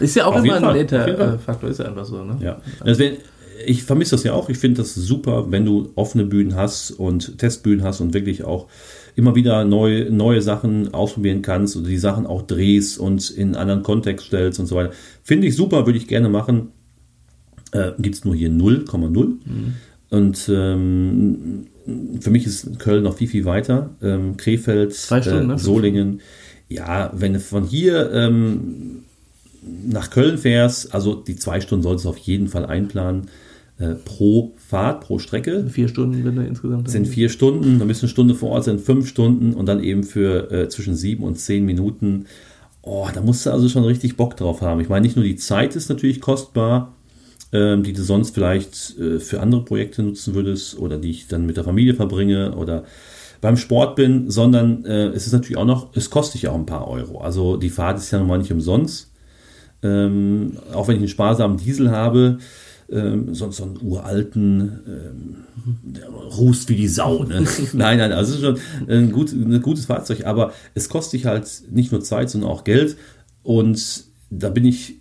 Ist 0.00 0.16
ja 0.16 0.26
auch 0.26 0.34
Auf 0.34 0.44
immer 0.44 0.56
ein 0.56 0.76
netter 0.76 1.34
äh, 1.34 1.38
Faktor, 1.38 1.70
ist 1.70 1.78
ja 1.78 1.86
einfach 1.86 2.04
so. 2.04 2.22
Ne? 2.24 2.36
Ja. 2.40 2.60
Deswegen, 2.84 3.18
ich 3.64 3.84
vermisse 3.84 4.12
das 4.12 4.24
ja 4.24 4.32
auch. 4.32 4.48
Ich 4.48 4.58
finde 4.58 4.82
das 4.82 4.94
super, 4.94 5.50
wenn 5.50 5.64
du 5.64 5.92
offene 5.94 6.24
Bühnen 6.24 6.54
hast 6.56 6.90
und 6.90 7.38
Testbühnen 7.38 7.84
hast 7.84 8.00
und 8.00 8.12
wirklich 8.12 8.44
auch 8.44 8.68
immer 9.14 9.34
wieder 9.34 9.64
neue, 9.64 10.10
neue 10.10 10.42
Sachen 10.42 10.92
ausprobieren 10.92 11.40
kannst 11.40 11.76
und 11.76 11.86
die 11.86 11.96
Sachen 11.96 12.26
auch 12.26 12.42
drehst 12.42 12.98
und 12.98 13.30
in 13.30 13.48
einen 13.48 13.56
anderen 13.56 13.82
Kontext 13.82 14.26
stellst 14.26 14.60
und 14.60 14.66
so 14.66 14.76
weiter. 14.76 14.92
Finde 15.22 15.46
ich 15.46 15.56
super, 15.56 15.86
würde 15.86 15.98
ich 15.98 16.08
gerne 16.08 16.28
machen. 16.28 16.72
Äh, 17.72 17.92
Gibt 17.98 18.16
es 18.16 18.24
nur 18.24 18.34
hier 18.34 18.50
0,0. 18.50 19.36
Und 20.10 20.50
ähm, 20.52 21.66
für 22.20 22.30
mich 22.30 22.46
ist 22.46 22.78
Köln 22.78 23.04
noch 23.04 23.16
viel, 23.16 23.28
viel 23.28 23.44
weiter. 23.44 23.90
Ähm, 24.02 24.36
Krefeld, 24.36 24.94
Stunden, 24.94 25.28
äh, 25.28 25.44
ne? 25.44 25.58
Solingen. 25.58 26.20
Ja, 26.68 27.12
wenn 27.14 27.34
du 27.34 27.40
von 27.40 27.64
hier 27.64 28.12
ähm, 28.12 29.04
nach 29.86 30.10
Köln 30.10 30.38
fährst, 30.38 30.94
also 30.94 31.14
die 31.14 31.36
zwei 31.36 31.60
Stunden 31.60 31.82
solltest 31.82 32.04
du 32.04 32.08
auf 32.10 32.18
jeden 32.18 32.48
Fall 32.48 32.66
einplanen. 32.66 33.28
Äh, 33.78 33.94
pro 33.94 34.54
Fahrt, 34.56 35.02
pro 35.02 35.18
Strecke 35.18 35.68
Vier 35.68 35.88
Stunden, 35.88 36.24
wenn 36.24 36.34
du 36.34 36.42
insgesamt. 36.42 36.90
sind 36.90 37.06
vier 37.06 37.28
Stunden, 37.28 37.78
dann 37.78 37.86
bist 37.88 38.00
du 38.00 38.06
eine 38.06 38.10
Stunde 38.10 38.34
vor 38.34 38.52
Ort, 38.52 38.64
sind 38.64 38.80
fünf 38.80 39.06
Stunden 39.06 39.52
und 39.52 39.66
dann 39.66 39.84
eben 39.84 40.02
für 40.02 40.50
äh, 40.50 40.68
zwischen 40.70 40.96
sieben 40.96 41.24
und 41.24 41.38
zehn 41.38 41.66
Minuten. 41.66 42.24
Oh, 42.80 43.06
da 43.12 43.20
musst 43.20 43.44
du 43.44 43.50
also 43.50 43.68
schon 43.68 43.84
richtig 43.84 44.16
Bock 44.16 44.34
drauf 44.34 44.62
haben. 44.62 44.80
Ich 44.80 44.88
meine, 44.88 45.02
nicht 45.02 45.16
nur 45.16 45.26
die 45.26 45.36
Zeit 45.36 45.76
ist 45.76 45.90
natürlich 45.90 46.22
kostbar, 46.22 46.95
ähm, 47.56 47.82
die 47.82 47.94
du 47.94 48.02
sonst 48.02 48.34
vielleicht 48.34 48.98
äh, 48.98 49.18
für 49.18 49.40
andere 49.40 49.64
Projekte 49.64 50.02
nutzen 50.02 50.34
würdest 50.34 50.78
oder 50.78 50.98
die 50.98 51.10
ich 51.10 51.26
dann 51.26 51.46
mit 51.46 51.56
der 51.56 51.64
Familie 51.64 51.94
verbringe 51.94 52.54
oder 52.54 52.84
beim 53.40 53.56
Sport 53.56 53.96
bin, 53.96 54.30
sondern 54.30 54.84
äh, 54.84 55.06
es 55.08 55.26
ist 55.26 55.32
natürlich 55.32 55.56
auch 55.56 55.64
noch, 55.64 55.88
es 55.94 56.10
kostet 56.10 56.42
dich 56.42 56.48
auch 56.48 56.54
ein 56.54 56.66
paar 56.66 56.86
Euro. 56.86 57.20
Also 57.20 57.56
die 57.56 57.70
Fahrt 57.70 57.98
ist 57.98 58.10
ja 58.10 58.18
nun 58.18 58.28
mal 58.28 58.38
nicht 58.38 58.52
umsonst. 58.52 59.10
Ähm, 59.82 60.58
auch 60.72 60.88
wenn 60.88 60.96
ich 60.96 61.00
einen 61.00 61.08
sparsamen 61.08 61.56
Diesel 61.56 61.90
habe, 61.90 62.38
ähm, 62.90 63.34
sonst 63.34 63.56
so 63.56 63.64
einen 63.64 63.78
uralten, 63.82 64.80
ähm, 64.86 65.36
der 65.82 66.08
rußt 66.08 66.68
wie 66.68 66.76
die 66.76 66.88
Sau. 66.88 67.24
Ne? 67.24 67.46
nein, 67.72 67.98
nein, 67.98 68.12
also 68.12 68.32
es 68.32 68.38
ist 68.38 68.44
schon 68.44 68.58
ein, 68.88 69.12
gut, 69.12 69.32
ein 69.32 69.62
gutes 69.62 69.86
Fahrzeug, 69.86 70.26
aber 70.26 70.52
es 70.74 70.88
kostet 70.88 71.20
dich 71.20 71.26
halt 71.26 71.48
nicht 71.70 71.90
nur 71.90 72.02
Zeit, 72.02 72.30
sondern 72.30 72.50
auch 72.50 72.64
Geld. 72.64 72.96
Und 73.42 74.04
da 74.30 74.50
bin 74.50 74.64
ich 74.64 74.96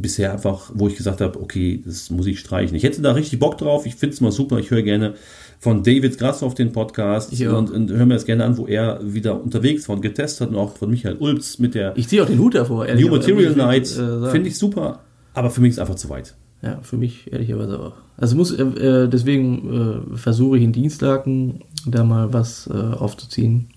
bisher 0.00 0.32
einfach, 0.32 0.70
wo 0.74 0.88
ich 0.88 0.96
gesagt 0.96 1.20
habe, 1.20 1.40
okay, 1.40 1.82
das 1.84 2.10
muss 2.10 2.26
ich 2.26 2.38
streichen. 2.38 2.76
Ich 2.76 2.84
hätte 2.84 3.02
da 3.02 3.12
richtig 3.12 3.38
Bock 3.38 3.58
drauf, 3.58 3.84
ich 3.84 3.96
finde 3.96 4.14
es 4.14 4.20
mal 4.20 4.32
super, 4.32 4.58
ich 4.58 4.70
höre 4.70 4.82
gerne 4.82 5.14
von 5.58 5.82
David 5.82 6.18
Grassoff 6.18 6.54
den 6.54 6.72
Podcast 6.72 7.32
auch. 7.32 7.58
und, 7.58 7.70
und 7.70 7.90
höre 7.90 8.06
mir 8.06 8.14
das 8.14 8.24
gerne 8.24 8.44
an, 8.44 8.56
wo 8.56 8.66
er 8.66 9.00
wieder 9.02 9.42
unterwegs 9.42 9.88
war 9.88 9.96
und 9.96 10.02
getestet 10.02 10.42
hat 10.42 10.48
und 10.50 10.56
auch 10.56 10.76
von 10.76 10.88
Michael 10.90 11.16
Ulbs 11.18 11.58
mit 11.58 11.74
der 11.74 11.96
Ich 11.96 12.08
ziehe 12.08 12.22
auch 12.22 12.28
den 12.28 12.38
Hut 12.38 12.54
davor, 12.54 12.84
New 12.84 12.90
ehrlicherweise, 12.90 13.34
Material 13.34 13.56
Night, 13.56 13.90
äh, 13.90 14.30
finde 14.30 14.48
ich 14.48 14.56
super, 14.56 15.00
aber 15.34 15.50
für 15.50 15.60
mich 15.60 15.70
ist 15.70 15.76
es 15.76 15.80
einfach 15.80 15.96
zu 15.96 16.08
weit. 16.08 16.34
Ja, 16.62 16.80
für 16.82 16.96
mich 16.96 17.32
ehrlicherweise 17.32 17.78
auch. 17.78 17.92
Also 18.16 18.36
muss, 18.36 18.52
äh, 18.52 18.62
äh, 18.62 19.08
deswegen 19.08 20.12
äh, 20.14 20.16
versuche 20.16 20.58
ich 20.58 20.64
in 20.64 20.72
Dienstlaken 20.72 21.62
da 21.86 22.04
mal 22.04 22.32
was 22.32 22.68
äh, 22.68 22.72
aufzuziehen. 22.72 23.68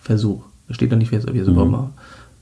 Versuch. 0.00 0.44
Steht 0.70 0.90
noch 0.90 0.98
nicht 0.98 1.10
fest, 1.10 1.28
ob 1.28 1.34
ich 1.34 1.42
es 1.42 1.48
überhaupt 1.48 1.70
mache. 1.70 1.90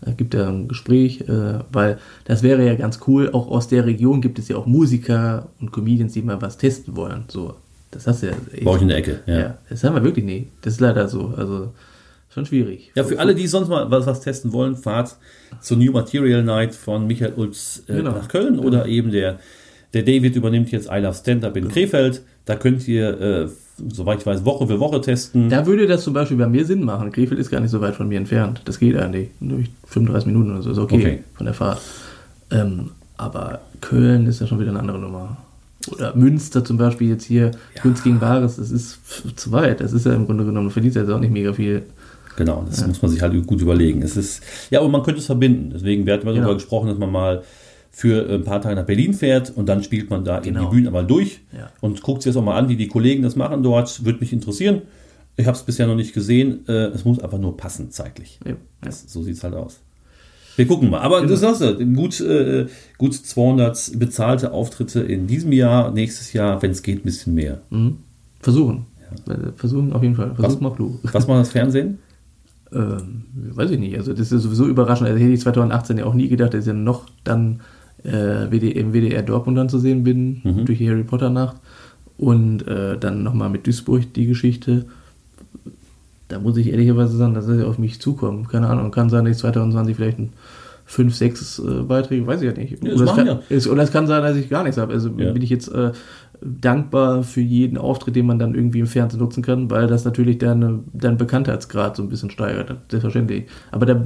Es 0.05 0.17
gibt 0.17 0.35
ja 0.35 0.49
ein 0.49 0.69
Gespräch, 0.69 1.23
äh, 1.23 1.61
weil 1.73 1.99
das 2.25 2.43
wäre 2.43 2.67
ja 2.67 2.75
ganz 2.75 3.01
cool. 3.07 3.31
Auch 3.33 3.49
aus 3.49 3.69
der 3.69 3.87
Region 3.87 4.21
gibt 4.21 4.39
es 4.39 4.49
ja 4.49 4.57
auch 4.57 4.67
Musiker 4.67 5.49
und 5.61 5.71
Comedians, 5.73 6.13
die 6.13 6.23
mal 6.23 6.41
was 6.43 6.59
testen 6.59 6.97
wollen. 6.97 7.25
So, 7.29 7.55
das 7.91 8.07
hast 8.07 8.23
du 8.23 8.27
ja. 8.29 8.33
Bei 8.65 8.71
euch 8.73 8.83
in 8.83 8.89
der 8.89 8.97
Ecke, 8.99 9.21
ja. 9.27 9.39
Ja. 9.39 9.59
das 9.69 9.85
haben 9.85 9.95
wir 9.95 10.03
wirklich 10.05 10.25
nicht. 10.25 10.49
Das 10.63 10.75
ist 10.75 10.81
leider 10.81 11.09
so. 11.09 11.33
Also 11.37 11.73
schon 12.31 12.47
schwierig. 12.47 12.91
Ja, 12.95 13.05
für 13.05 13.19
alle, 13.19 13.35
die 13.35 13.47
sonst 13.47 13.69
mal 13.69 13.91
was, 13.91 14.07
was 14.07 14.21
testen 14.21 14.53
wollen, 14.53 14.75
fahrt 14.75 15.17
zur 15.61 15.77
New 15.77 15.93
Material 15.93 16.43
Night 16.43 16.75
von 16.75 17.07
Michael 17.07 17.35
Ulz 17.37 17.85
äh, 17.89 17.97
Genau. 17.97 18.13
nach 18.13 18.29
Köln 18.29 18.59
oder 18.59 18.87
eben 18.87 19.11
der, 19.13 19.39
der 19.93 20.03
David 20.03 20.35
übernimmt 20.35 20.71
jetzt 20.73 20.89
I 20.91 20.99
Love 20.99 21.15
Stand-Up 21.15 21.57
in 21.57 21.69
Krefeld. 21.69 22.23
Da 22.47 22.57
könnt 22.57 22.89
ihr, 22.89 23.21
äh, 23.21 23.49
soweit 23.93 24.20
ich 24.20 24.27
weiß, 24.27 24.45
Woche 24.45 24.66
für 24.66 24.79
Woche 24.81 25.01
testen. 25.01 25.49
Da 25.49 25.66
würde 25.66 25.87
das 25.87 26.05
zum 26.05 26.12
Beispiel 26.14 26.37
bei 26.37 26.47
mir 26.49 26.64
Sinn 26.64 26.85
machen. 26.85 27.11
Krefeld 27.12 27.41
ist 27.41 27.51
gar 27.51 27.61
nicht 27.61 27.70
so 27.70 27.81
weit 27.81 27.95
von 27.95 28.09
mir 28.09 28.18
entfernt. 28.18 28.62
Das 28.64 28.79
geht 28.79 28.97
eigentlich. 28.97 29.29
Durch 29.41 29.70
35 29.87 30.27
Minuten 30.27 30.53
oder 30.53 30.62
so 30.62 30.70
ist 30.73 30.79
okay, 30.79 30.97
Okay. 30.97 31.18
von 31.35 31.47
der 31.47 31.55
Fahrt. 31.55 31.81
Ähm, 32.51 32.91
aber 33.16 33.61
Köln 33.81 34.27
ist 34.27 34.41
ja 34.41 34.47
schon 34.47 34.61
wieder 34.61 34.70
eine 34.70 34.81
andere 34.81 34.99
Nummer. 34.99 35.37
Oder 35.91 36.14
Münster 36.14 36.64
zum 36.64 36.77
Beispiel 36.77 37.09
jetzt 37.09 37.25
hier, 37.25 37.51
Kunst 37.81 38.05
gegen 38.05 38.20
Wahres, 38.20 38.57
das 38.57 38.70
ist 38.70 38.99
zu 39.37 39.51
weit. 39.53 39.81
Das 39.81 39.93
ist 39.93 40.07
ja 40.07 40.14
im 40.14 40.27
Grunde 40.27 40.45
genommen, 40.45 40.68
du 40.68 40.73
verdienst 40.73 40.97
ja 40.97 41.03
jetzt 41.03 41.11
auch 41.11 41.18
nicht 41.18 41.33
mega 41.33 41.53
viel. 41.53 41.83
Genau, 42.37 42.64
das 42.68 42.87
muss 42.87 43.03
man 43.03 43.11
sich 43.11 43.20
halt 43.20 43.47
gut 43.47 43.61
überlegen. 43.61 44.01
Es 44.03 44.16
ist, 44.16 44.43
ja, 44.70 44.81
aber 44.81 44.89
man 44.89 45.03
könnte 45.03 45.20
es 45.20 45.27
verbinden. 45.27 45.70
Deswegen, 45.75 46.07
wir 46.07 46.14
hatten 46.14 46.25
mal 46.25 46.33
Genau. 46.33 46.45
darüber 46.45 46.59
gesprochen, 46.59 46.89
dass 46.89 46.99
man 46.99 47.11
mal 47.11 47.43
für 47.95 48.26
ein 48.28 48.43
paar 48.45 48.61
Tage 48.62 48.74
nach 48.76 48.86
Berlin 48.86 49.12
fährt 49.14 49.51
und 49.55 49.66
dann 49.68 49.82
spielt 49.82 50.09
man 50.11 50.24
da 50.24 50.38
eben 50.38 50.55
Genau. 50.55 50.64
die 50.70 50.74
Bühnen 50.76 50.86
einmal 50.88 51.07
durch 51.07 51.40
Ja. 51.57 51.70
und 51.82 52.03
guckt 52.03 52.22
sich 52.22 52.32
das 52.32 52.40
auch 52.40 52.45
mal 52.45 52.57
an, 52.59 52.68
wie 52.68 52.76
die 52.76 52.88
Kollegen 52.88 53.22
das 53.22 53.36
machen 53.36 53.62
dort. 53.62 54.05
Würde 54.05 54.18
mich 54.20 54.32
interessieren. 54.32 54.82
Ich 55.36 55.47
habe 55.47 55.57
es 55.57 55.62
bisher 55.62 55.86
noch 55.86 55.95
nicht 55.95 56.12
gesehen. 56.14 56.66
Äh, 56.68 56.86
es 56.88 57.05
muss 57.05 57.18
einfach 57.20 57.38
nur 57.38 57.57
passen 57.57 57.90
zeitlich. 57.90 58.38
Ja, 58.45 58.53
ja. 58.53 58.57
Das, 58.82 59.05
so 59.12 59.22
sieht 59.22 59.36
es 59.36 59.45
halt 59.45 59.55
aus. 59.55 59.80
Wir 60.57 60.66
gucken 60.66 60.90
mal. 60.90 61.01
Aber 61.01 61.22
du 61.26 61.34
sagst 61.36 61.62
ja, 61.62 61.72
gut, 61.72 62.20
äh, 62.20 62.66
gut 62.99 63.14
200 63.14 63.99
bezahlte 63.99 64.53
Auftritte 64.53 65.01
in 65.01 65.26
diesem 65.26 65.53
Jahr, 65.53 65.90
nächstes 65.90 66.32
Jahr, 66.34 66.61
wenn 66.62 66.70
es 66.72 66.82
geht, 66.82 67.01
ein 67.01 67.05
bisschen 67.05 67.34
mehr. 67.34 67.62
Mhm. 67.70 67.99
Versuchen. 68.40 68.86
Äh, 69.28 69.53
Versuchen 69.57 69.93
auf 69.93 70.03
jeden 70.03 70.14
Fall. 70.14 70.34
Versuch 70.34 70.55
Was- 70.57 70.61
mal 70.61 70.72
klug. 70.74 70.99
Was 71.12 71.26
macht 71.26 71.40
das 71.40 71.51
Fernsehen? 71.51 71.99
Ähm, 72.72 73.24
weiß 73.34 73.70
ich 73.70 73.78
nicht. 73.78 73.97
Also 73.99 74.12
das 74.12 74.20
ist 74.20 74.32
ja 74.32 74.38
sowieso 74.38 74.66
überraschend. 74.66 75.09
Also 75.09 75.20
hätte 75.22 75.32
ich 75.32 75.40
2018 75.40 75.99
ja 75.99 76.05
auch 76.07 76.14
nie 76.14 76.28
gedacht, 76.28 76.55
dass 76.55 76.66
ja 76.66 76.72
noch 76.72 77.07
dann 77.24 77.61
äh, 78.05 78.51
WD, 78.51 78.73
im 78.77 78.93
WDR 78.93 79.23
Dortmund 79.23 79.59
dann 79.59 79.69
zu 79.69 79.79
sehen 79.79 80.03
bin, 80.05 80.41
Mhm. 80.45 80.65
durch 80.67 80.79
die 80.79 80.89
Harry 80.91 81.05
Potter 81.05 81.31
Nacht. 81.31 81.57
Und 82.19 82.67
äh, 82.69 82.97
dann 82.99 83.23
nochmal 83.23 83.51
mit 83.51 83.67
Duisburg 83.67 84.13
die 84.15 84.27
Geschichte. 84.27 84.85
Da 86.29 86.39
muss 86.39 86.57
ich 86.57 86.69
ehrlicherweise 86.71 87.17
sagen, 87.17 87.35
dass 87.35 87.47
das 87.47 87.59
ja 87.59 87.67
auf 87.67 87.79
mich 87.79 88.01
zukommt. 88.01 88.49
Keine 88.49 88.69
Ahnung, 88.69 88.91
kann 88.91 89.11
sein, 89.11 89.25
dass 89.25 89.33
ich 89.37 89.41
2020 89.41 89.97
vielleicht 89.97 90.19
ein 90.19 90.33
5, 90.85 91.15
6 91.15 91.59
äh, 91.59 91.83
Beiträge, 91.83 92.27
weiß 92.27 92.43
ich 92.43 92.47
ja 92.47 92.57
nicht. 92.57 92.83
Ja, 92.83 92.91
das 92.91 93.01
oder, 93.01 93.11
es 93.11 93.17
kann, 93.17 93.39
es, 93.51 93.69
oder 93.69 93.83
es 93.83 93.93
kann 93.93 94.07
sein, 94.07 94.23
dass 94.23 94.37
ich 94.37 94.49
gar 94.49 94.63
nichts 94.63 94.79
habe. 94.79 94.93
Also 94.93 95.09
Ja. 95.17 95.33
bin 95.33 95.43
ich 95.43 95.51
jetzt 95.51 95.69
äh, 95.69 95.93
dankbar 96.45 97.22
für 97.22 97.40
jeden 97.40 97.78
Auftritt, 97.78 98.16
den 98.16 98.26
man 98.26 98.38
dann 98.38 98.55
irgendwie 98.55 98.80
im 98.80 98.86
Fernsehen 98.86 99.20
nutzen 99.20 99.43
kann, 99.43 99.70
weil 99.70 99.86
das 99.86 100.05
natürlich 100.05 100.38
deine, 100.38 100.80
deinen 100.93 101.16
Bekanntheitsgrad 101.16 101.97
so 101.97 102.03
ein 102.03 102.09
bisschen 102.09 102.30
steigert. 102.30 102.74
Selbstverständlich. 102.90 103.45
Aber 103.70 103.86
da 103.86 104.03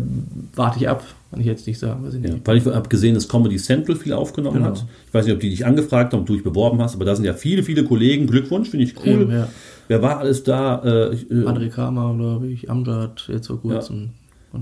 warte 0.54 0.78
ich 0.78 0.88
ab, 0.88 1.02
kann 1.30 1.40
ich 1.40 1.46
jetzt 1.46 1.66
nicht 1.66 1.78
sagen, 1.78 2.04
ich 2.08 2.14
Ja, 2.14 2.34
nicht. 2.34 2.46
weil 2.46 2.56
ich 2.58 2.66
habe 2.66 2.88
gesehen, 2.88 3.14
dass 3.14 3.28
Comedy 3.28 3.56
Central 3.56 3.96
viel 3.96 4.12
aufgenommen 4.12 4.56
Genau. 4.58 4.68
hat. 4.68 4.84
Ich 5.08 5.14
weiß 5.14 5.24
nicht, 5.26 5.34
ob 5.34 5.40
die 5.40 5.50
dich 5.50 5.64
angefragt 5.64 6.12
haben, 6.12 6.20
ob 6.20 6.26
du 6.26 6.34
dich 6.34 6.44
beworben 6.44 6.80
hast, 6.80 6.94
aber 6.94 7.04
da 7.04 7.14
sind 7.16 7.24
ja 7.24 7.32
viele, 7.34 7.62
viele 7.62 7.84
Kollegen. 7.84 8.26
Glückwunsch, 8.26 8.68
finde 8.70 8.84
ich 8.86 8.94
cool. 9.00 9.22
Eben, 9.22 9.30
ja. 9.32 9.48
Wer 9.88 10.02
war 10.02 10.18
alles 10.18 10.42
da? 10.42 10.82
Äh, 10.84 11.14
ich, 11.14 11.30
äh, 11.30 11.34
André 11.44 11.68
Kramer, 11.68 12.14
glaube 12.16 12.48
ich, 12.48 12.68
Amjad, 12.70 13.28
jetzt 13.28 13.46
vor 13.46 13.60
kurzem. 13.60 14.10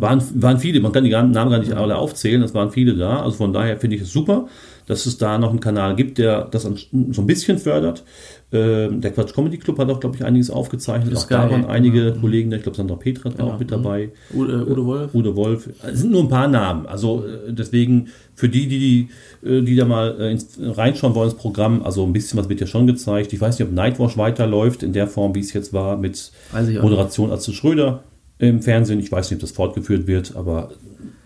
Waren, 0.01 0.23
waren 0.43 0.59
viele, 0.59 0.81
man 0.81 0.93
kann 0.93 1.05
die 1.05 1.11
Namen 1.11 1.33
gar 1.33 1.59
nicht 1.59 1.73
alle 1.73 1.97
aufzählen, 1.97 2.43
es 2.43 2.55
waren 2.55 2.71
viele 2.71 2.97
da. 2.97 3.23
Also 3.23 3.37
von 3.37 3.53
daher 3.53 3.79
finde 3.79 3.97
ich 3.97 4.03
es 4.03 4.13
super, 4.13 4.47
dass 4.87 5.07
es 5.07 5.17
da 5.19 5.39
noch 5.39 5.51
einen 5.51 5.61
Kanal 5.61 5.97
gibt, 5.97 6.19
der 6.19 6.45
das 6.45 6.63
so 6.63 6.71
ein 6.71 7.27
bisschen 7.27 7.59
fördert. 7.59 8.05
Ähm, 8.53 9.01
der 9.01 9.11
Quatsch 9.13 9.35
Comedy 9.35 9.57
Club 9.59 9.79
hat 9.79 9.89
auch, 9.91 9.99
glaube 9.99 10.17
ich, 10.17 10.25
einiges 10.25 10.51
aufgezeichnet. 10.51 11.17
Auch 11.17 11.27
da 11.27 11.51
waren 11.51 11.65
einige 11.65 12.05
genau. 12.13 12.21
Kollegen, 12.21 12.51
da. 12.51 12.57
ich 12.57 12.63
glaube, 12.63 12.77
Sandra 12.77 12.97
Petrat 12.97 13.33
war 13.33 13.45
Genau. 13.45 13.55
auch 13.55 13.59
mit 13.59 13.73
dabei. 13.73 14.11
Udo, 14.33 14.63
Udo 14.63 14.87
Wolf. 14.87 15.15
Udo 15.15 15.37
Wolf. 15.37 15.71
Es 15.83 16.01
sind 16.01 16.13
nur 16.13 16.23
ein 16.23 16.29
paar 16.29 16.47
Namen. 16.47 16.87
Also 16.87 17.25
äh, 17.25 17.53
deswegen 17.53 18.09
für 18.35 18.49
die, 18.49 18.69
die, 18.69 19.09
die, 19.43 19.49
äh, 19.49 19.63
die 19.63 19.75
da 19.75 19.87
mal 19.87 20.17
äh, 20.21 20.31
ins, 20.31 20.59
reinschauen 20.61 21.15
wollen 21.15 21.31
ins 21.31 21.39
Programm, 21.39 21.83
also 21.83 22.05
ein 22.05 22.13
bisschen 22.13 22.39
was 22.39 22.49
wird 22.49 22.61
ja 22.61 22.67
schon 22.67 22.87
gezeigt. 22.87 23.33
Ich 23.33 23.41
weiß 23.41 23.59
nicht, 23.59 23.67
ob 23.67 23.75
Nightwash 23.75 24.17
weiterläuft 24.17 24.83
in 24.83 24.93
der 24.93 25.09
Form, 25.09 25.35
wie 25.35 25.41
es 25.41 25.53
jetzt 25.53 25.73
war, 25.73 25.97
mit 25.97 26.31
Moderation 26.53 27.33
Atze 27.33 27.53
Schröder 27.53 28.05
im 28.39 28.63
Fernsehen. 28.63 28.99
Ich 29.01 29.11
weiß 29.13 29.31
nicht, 29.31 29.39
ob 29.39 29.41
das 29.43 29.53
fortgeführt 29.53 30.07
wird, 30.07 30.35
aber 30.37 30.71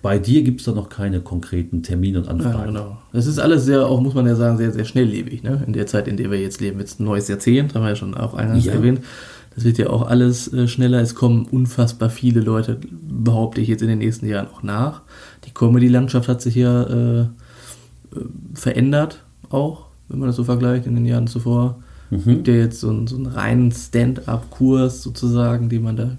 bei 0.02 0.18
dir 0.18 0.42
gibt 0.42 0.60
es 0.60 0.66
da 0.66 0.72
noch 0.72 0.88
keine 0.88 1.20
konkreten 1.20 1.82
Termine 1.82 2.18
und 2.18 2.24
Ja, 2.26 2.30
Anfragen. 2.30 2.66
genau. 2.74 2.98
Das 3.12 3.26
ist 3.26 3.38
alles 3.38 3.64
sehr, 3.64 3.86
auch 3.86 4.00
muss 4.00 4.14
man 4.14 4.26
ja 4.26 4.36
sagen, 4.36 4.56
sehr, 4.58 4.72
sehr 4.72 4.84
schnelllebig, 4.84 5.42
ne? 5.42 5.62
In 5.66 5.72
der 5.72 5.86
Zeit, 5.86 6.06
in 6.06 6.16
der 6.16 6.30
wir 6.30 6.40
jetzt 6.40 6.60
leben. 6.60 6.78
Jetzt 6.78 7.00
ein 7.00 7.04
neues 7.04 7.26
Jahrzehnt, 7.28 7.74
haben 7.74 7.82
wir 7.82 7.88
ja 7.90 7.96
schon 7.96 8.14
auch 8.14 8.34
eingangs 8.34 8.64
Ja. 8.64 8.72
erwähnt. 8.74 9.00
Das 9.54 9.64
wird 9.64 9.78
ja 9.78 9.90
auch 9.90 10.06
alles 10.06 10.52
äh, 10.52 10.68
schneller. 10.68 11.00
Es 11.00 11.16
kommen 11.16 11.44
unfassbar 11.46 12.10
viele 12.10 12.40
Leute, 12.40 12.78
behaupte 13.08 13.60
ich 13.60 13.66
jetzt 13.66 13.82
in 13.82 13.88
den 13.88 13.98
nächsten 13.98 14.26
Jahren 14.28 14.46
auch 14.46 14.62
nach. 14.62 15.02
Die 15.46 15.50
Comedy-Landschaft 15.52 16.28
hat 16.28 16.40
sich 16.42 16.54
ja 16.54 16.82
äh, 16.84 17.20
äh, 17.22 17.26
verändert. 18.54 19.24
auch, 19.50 19.86
wenn 20.08 20.20
man 20.20 20.28
das 20.28 20.36
so 20.36 20.44
vergleicht 20.44 20.86
in 20.86 20.94
den 20.94 21.06
Jahren 21.06 21.26
zuvor. 21.26 21.82
Mhm. 22.10 22.22
Gibt 22.24 22.48
ja 22.48 22.54
jetzt 22.54 22.80
so 22.80 23.06
so 23.06 23.16
einen 23.16 23.26
reinen 23.26 23.72
Stand-up-Kurs 23.72 25.02
sozusagen, 25.02 25.68
den 25.68 25.82
man 25.82 25.96
da, 25.96 26.10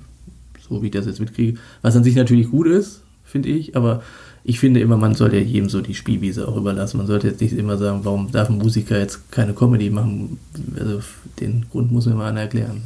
so 0.69 0.81
wie 0.81 0.87
ich 0.87 0.91
das 0.91 1.05
jetzt 1.05 1.19
mitkriege, 1.19 1.59
was 1.81 1.95
an 1.95 2.03
sich 2.03 2.15
natürlich 2.15 2.49
gut 2.49 2.67
ist, 2.67 3.01
finde 3.23 3.49
ich, 3.49 3.75
aber 3.75 4.01
ich 4.43 4.59
finde 4.59 4.79
immer, 4.79 4.97
man 4.97 5.15
sollte 5.15 5.37
ja 5.37 5.43
jedem 5.43 5.69
so 5.69 5.81
die 5.81 5.93
Spielwiese 5.93 6.47
auch 6.47 6.55
überlassen. 6.55 6.97
Man 6.97 7.07
sollte 7.07 7.27
jetzt 7.27 7.41
nicht 7.41 7.53
immer 7.53 7.77
sagen, 7.77 8.01
warum 8.03 8.31
darf 8.31 8.49
ein 8.49 8.57
Musiker 8.57 8.97
jetzt 8.97 9.31
keine 9.31 9.53
Comedy 9.53 9.89
machen? 9.89 10.39
Also 10.79 11.01
den 11.39 11.65
Grund 11.69 11.91
muss 11.91 12.05
mir 12.05 12.15
mal 12.15 12.29
einer 12.29 12.41
erklären. 12.41 12.81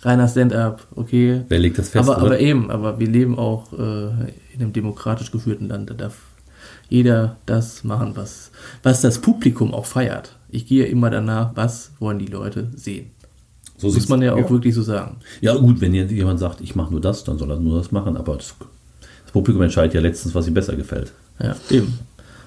Reiner 0.00 0.28
Stand-up, 0.28 0.86
okay. 0.96 1.42
Wer 1.48 1.58
legt 1.58 1.78
das 1.78 1.90
fest? 1.90 2.08
aber, 2.08 2.18
aber 2.18 2.40
eben, 2.40 2.70
aber 2.70 2.98
wir 2.98 3.08
leben 3.08 3.38
auch 3.38 3.72
äh, 3.72 4.06
in 4.54 4.60
einem 4.60 4.72
demokratisch 4.72 5.30
geführten 5.30 5.68
Land. 5.68 5.90
Da 5.90 5.94
darf 5.94 6.16
jeder 6.88 7.36
das 7.46 7.84
machen, 7.84 8.12
was, 8.14 8.50
was 8.82 9.00
das 9.00 9.20
Publikum 9.20 9.74
auch 9.74 9.86
feiert. 9.86 10.36
Ich 10.50 10.66
gehe 10.66 10.86
immer 10.86 11.10
danach, 11.10 11.52
was 11.54 11.92
wollen 11.98 12.18
die 12.18 12.26
Leute 12.26 12.68
sehen. 12.74 13.10
So 13.82 13.94
Muss 13.94 14.08
man 14.08 14.22
ja 14.22 14.34
auch 14.34 14.48
wirklich 14.50 14.74
so 14.74 14.82
sagen. 14.82 15.16
Ja, 15.40 15.54
gut, 15.56 15.80
wenn 15.80 15.92
jemand 15.92 16.38
sagt, 16.38 16.60
ich 16.60 16.76
mache 16.76 16.92
nur 16.92 17.00
das, 17.00 17.24
dann 17.24 17.38
soll 17.38 17.50
er 17.50 17.58
nur 17.58 17.78
das 17.78 17.90
machen, 17.90 18.16
aber 18.16 18.36
das, 18.36 18.54
das 19.00 19.32
Publikum 19.32 19.62
entscheidet 19.62 19.94
ja 19.94 20.00
letztens, 20.00 20.34
was 20.34 20.46
ihm 20.46 20.54
besser 20.54 20.76
gefällt. 20.76 21.12
Ja, 21.42 21.56
eben. 21.70 21.98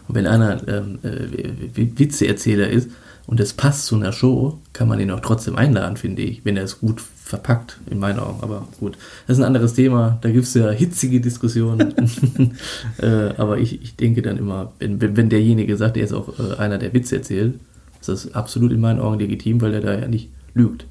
Und 0.07 0.15
wenn 0.15 0.27
einer 0.27 0.65
ähm, 0.67 0.99
äh, 1.03 1.89
Witzeerzähler 1.97 2.69
ist 2.69 2.89
und 3.27 3.39
es 3.39 3.53
passt 3.53 3.85
zu 3.85 3.95
einer 3.95 4.13
Show, 4.13 4.59
kann 4.71 4.87
man 4.87 4.99
ihn 4.99 5.11
auch 5.11 5.19
trotzdem 5.19 5.55
einladen, 5.55 5.97
finde 5.97 6.21
ich, 6.21 6.45
wenn 6.45 6.57
er 6.57 6.63
es 6.63 6.79
gut 6.79 7.01
verpackt, 7.01 7.79
in 7.89 7.99
meinen 7.99 8.19
Augen. 8.19 8.41
Aber 8.41 8.67
gut, 8.79 8.97
das 9.27 9.37
ist 9.37 9.43
ein 9.43 9.47
anderes 9.47 9.73
Thema. 9.73 10.19
Da 10.21 10.29
gibt 10.29 10.45
es 10.45 10.53
ja 10.53 10.69
hitzige 10.69 11.19
Diskussionen. 11.19 11.93
äh, 13.01 13.33
aber 13.37 13.57
ich, 13.57 13.81
ich 13.81 13.95
denke 13.95 14.21
dann 14.21 14.37
immer, 14.37 14.71
wenn, 14.79 15.01
wenn, 15.01 15.17
wenn 15.17 15.29
derjenige 15.29 15.75
sagt, 15.75 15.97
er 15.97 16.03
ist 16.03 16.13
auch 16.13 16.39
äh, 16.39 16.55
einer, 16.57 16.77
der 16.77 16.93
Witze 16.93 17.17
erzählt, 17.17 17.55
ist 17.99 18.09
das 18.09 18.35
absolut 18.35 18.71
in 18.71 18.79
meinen 18.79 18.99
Augen 18.99 19.19
legitim, 19.19 19.59
weil 19.61 19.73
er 19.73 19.81
da 19.81 19.99
ja 19.99 20.07
nicht 20.07 20.29
lügt. 20.53 20.85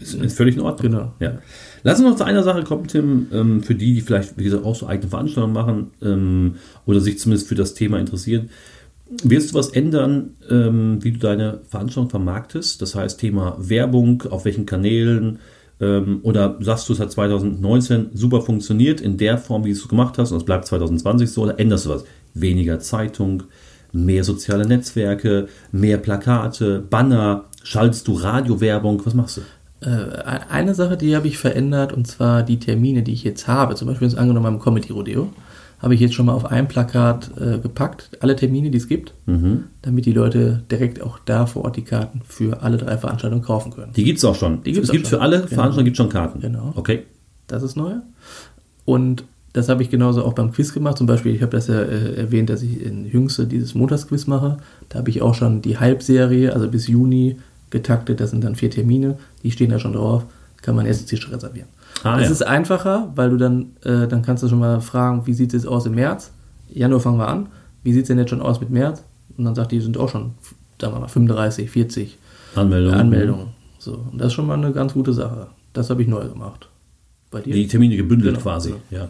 Ist, 0.00 0.14
ist 0.14 0.36
völlig 0.36 0.56
in 0.56 0.62
Ordnung. 0.62 0.92
Genau. 0.92 1.12
Ja. 1.20 1.38
Lass 1.82 1.98
uns 1.98 2.08
noch 2.08 2.16
zu 2.16 2.24
einer 2.24 2.42
Sache 2.42 2.62
kommen, 2.62 2.86
Tim, 2.86 3.26
ähm, 3.32 3.62
für 3.62 3.74
die, 3.74 3.94
die 3.94 4.00
vielleicht, 4.00 4.38
wie 4.38 4.44
gesagt, 4.44 4.64
auch 4.64 4.74
so 4.74 4.86
eigene 4.86 5.08
Veranstaltungen 5.08 5.54
machen 5.54 5.90
ähm, 6.02 6.54
oder 6.86 7.00
sich 7.00 7.18
zumindest 7.18 7.48
für 7.48 7.54
das 7.54 7.74
Thema 7.74 7.98
interessieren. 7.98 8.50
Wirst 9.22 9.50
du 9.50 9.58
was 9.58 9.68
ändern, 9.68 10.36
ähm, 10.50 10.98
wie 11.02 11.12
du 11.12 11.18
deine 11.18 11.60
Veranstaltung 11.68 12.10
vermarktest? 12.10 12.80
Das 12.80 12.94
heißt, 12.94 13.20
Thema 13.20 13.56
Werbung, 13.58 14.22
auf 14.30 14.44
welchen 14.44 14.66
Kanälen? 14.66 15.38
Oder 16.22 16.58
sagst 16.60 16.88
du, 16.88 16.92
es 16.92 17.00
hat 17.00 17.10
2019 17.10 18.10
super 18.14 18.40
funktioniert 18.40 19.00
in 19.00 19.16
der 19.16 19.36
Form, 19.36 19.64
wie 19.64 19.72
du 19.72 19.76
es 19.76 19.88
gemacht 19.88 20.16
hast 20.16 20.30
und 20.30 20.36
es 20.36 20.44
bleibt 20.44 20.64
2020 20.66 21.28
so? 21.28 21.42
Oder 21.42 21.58
änderst 21.58 21.86
du 21.86 21.90
was? 21.90 22.04
Weniger 22.34 22.78
Zeitung, 22.78 23.42
mehr 23.92 24.22
soziale 24.22 24.64
Netzwerke, 24.66 25.48
mehr 25.72 25.98
Plakate, 25.98 26.84
Banner? 26.88 27.46
Schaltest 27.64 28.08
du 28.08 28.14
Radiowerbung? 28.14 29.00
Was 29.04 29.14
machst 29.14 29.38
du? 29.38 29.40
Äh, 29.86 29.88
eine 30.50 30.74
Sache, 30.74 30.96
die 30.96 31.16
habe 31.16 31.26
ich 31.28 31.38
verändert, 31.38 31.92
und 31.92 32.06
zwar 32.06 32.42
die 32.42 32.58
Termine, 32.58 33.02
die 33.02 33.12
ich 33.12 33.24
jetzt 33.24 33.48
habe. 33.48 33.74
Zum 33.74 33.88
Beispiel 33.88 34.08
jetzt 34.08 34.16
angenommen 34.16 34.44
beim 34.44 34.58
Comedy 34.60 34.92
Rodeo, 34.92 35.30
habe 35.80 35.94
ich 35.94 36.00
jetzt 36.00 36.14
schon 36.14 36.26
mal 36.26 36.34
auf 36.34 36.46
ein 36.46 36.68
Plakat 36.68 37.30
äh, 37.40 37.58
gepackt, 37.58 38.10
alle 38.20 38.36
Termine, 38.36 38.70
die 38.70 38.78
es 38.78 38.86
gibt, 38.86 39.14
Mhm. 39.26 39.64
damit 39.82 40.06
die 40.06 40.12
Leute 40.12 40.62
direkt 40.70 41.02
auch 41.02 41.18
da 41.24 41.46
vor 41.46 41.64
Ort 41.64 41.76
die 41.76 41.82
Karten 41.82 42.20
für 42.24 42.62
alle 42.62 42.76
drei 42.76 42.96
Veranstaltungen 42.96 43.42
kaufen 43.42 43.72
können. 43.72 43.92
Die 43.96 44.04
gibt 44.04 44.18
es 44.18 44.24
auch 44.24 44.36
schon. 44.36 44.62
Die 44.62 44.70
gibt's 44.72 44.88
es 44.88 44.92
gibt 44.92 45.08
für 45.08 45.20
alle 45.20 45.38
Genau. 45.38 45.48
Veranstaltungen 45.48 45.84
gibt's 45.86 45.96
schon 45.98 46.08
Karten. 46.08 46.38
Genau. 46.40 46.72
Okay. 46.76 47.02
Das 47.48 47.64
ist 47.64 47.76
neu. 47.76 47.94
Und 48.84 49.24
das 49.52 49.68
habe 49.68 49.82
ich 49.82 49.90
genauso 49.90 50.24
auch 50.24 50.32
beim 50.32 50.52
Quiz 50.52 50.72
gemacht. 50.72 50.96
Zum 50.98 51.06
Beispiel, 51.06 51.34
ich 51.34 51.42
habe 51.42 51.50
das 51.52 51.66
ja 51.66 51.80
äh, 51.80 52.14
erwähnt, 52.14 52.48
dass 52.48 52.62
ich 52.62 52.80
in 52.80 53.04
Jüngste 53.04 53.46
dieses 53.46 53.74
Montagsquiz 53.74 54.26
mache. 54.26 54.58
Da 54.88 55.00
habe 55.00 55.10
ich 55.10 55.20
auch 55.20 55.34
schon 55.34 55.60
die 55.62 55.78
Halbserie, 55.78 56.52
also 56.54 56.68
bis 56.68 56.86
Juni 56.86 57.36
getaktet. 57.72 58.20
Das 58.20 58.30
sind 58.30 58.44
dann 58.44 58.54
vier 58.54 58.70
Termine. 58.70 59.18
Die 59.42 59.50
stehen 59.50 59.70
da 59.70 59.80
schon 59.80 59.94
drauf. 59.94 60.24
Kann 60.62 60.76
man 60.76 60.86
erst 60.86 61.08
Tisch 61.08 61.28
reservieren. 61.32 61.68
Ah, 62.04 62.16
das 62.18 62.26
ja. 62.26 62.32
ist 62.32 62.42
einfacher, 62.42 63.10
weil 63.16 63.30
du 63.30 63.36
dann, 63.36 63.72
äh, 63.82 64.06
dann 64.06 64.22
kannst 64.22 64.44
du 64.44 64.48
schon 64.48 64.60
mal 64.60 64.80
fragen, 64.80 65.26
wie 65.26 65.34
sieht 65.34 65.52
es 65.54 65.66
aus 65.66 65.86
im 65.86 65.96
März? 65.96 66.30
Januar 66.72 67.00
fangen 67.00 67.18
wir 67.18 67.26
an. 67.26 67.48
Wie 67.82 67.92
sieht 67.92 68.02
es 68.02 68.08
denn 68.08 68.18
jetzt 68.18 68.30
schon 68.30 68.40
aus 68.40 68.60
mit 68.60 68.70
März? 68.70 69.02
Und 69.36 69.44
dann 69.44 69.56
sagt 69.56 69.72
die, 69.72 69.80
sind 69.80 69.98
auch 69.98 70.08
schon, 70.08 70.34
sagen 70.80 70.94
wir 70.94 71.00
mal, 71.00 71.08
35, 71.08 71.68
40 71.68 72.18
Anmeldung. 72.54 72.94
Anmeldungen. 72.94 73.48
So, 73.78 74.04
und 74.12 74.18
das 74.20 74.28
ist 74.28 74.34
schon 74.34 74.46
mal 74.46 74.54
eine 74.54 74.72
ganz 74.72 74.92
gute 74.92 75.12
Sache. 75.12 75.48
Das 75.72 75.90
habe 75.90 76.02
ich 76.02 76.08
neu 76.08 76.28
gemacht. 76.28 76.68
Bei 77.32 77.40
dir? 77.40 77.52
Die 77.54 77.66
Termine 77.66 77.96
gebündelt 77.96 78.34
Genau, 78.34 78.42
quasi. 78.42 78.74
genau. 78.90 79.02
Ja. 79.04 79.08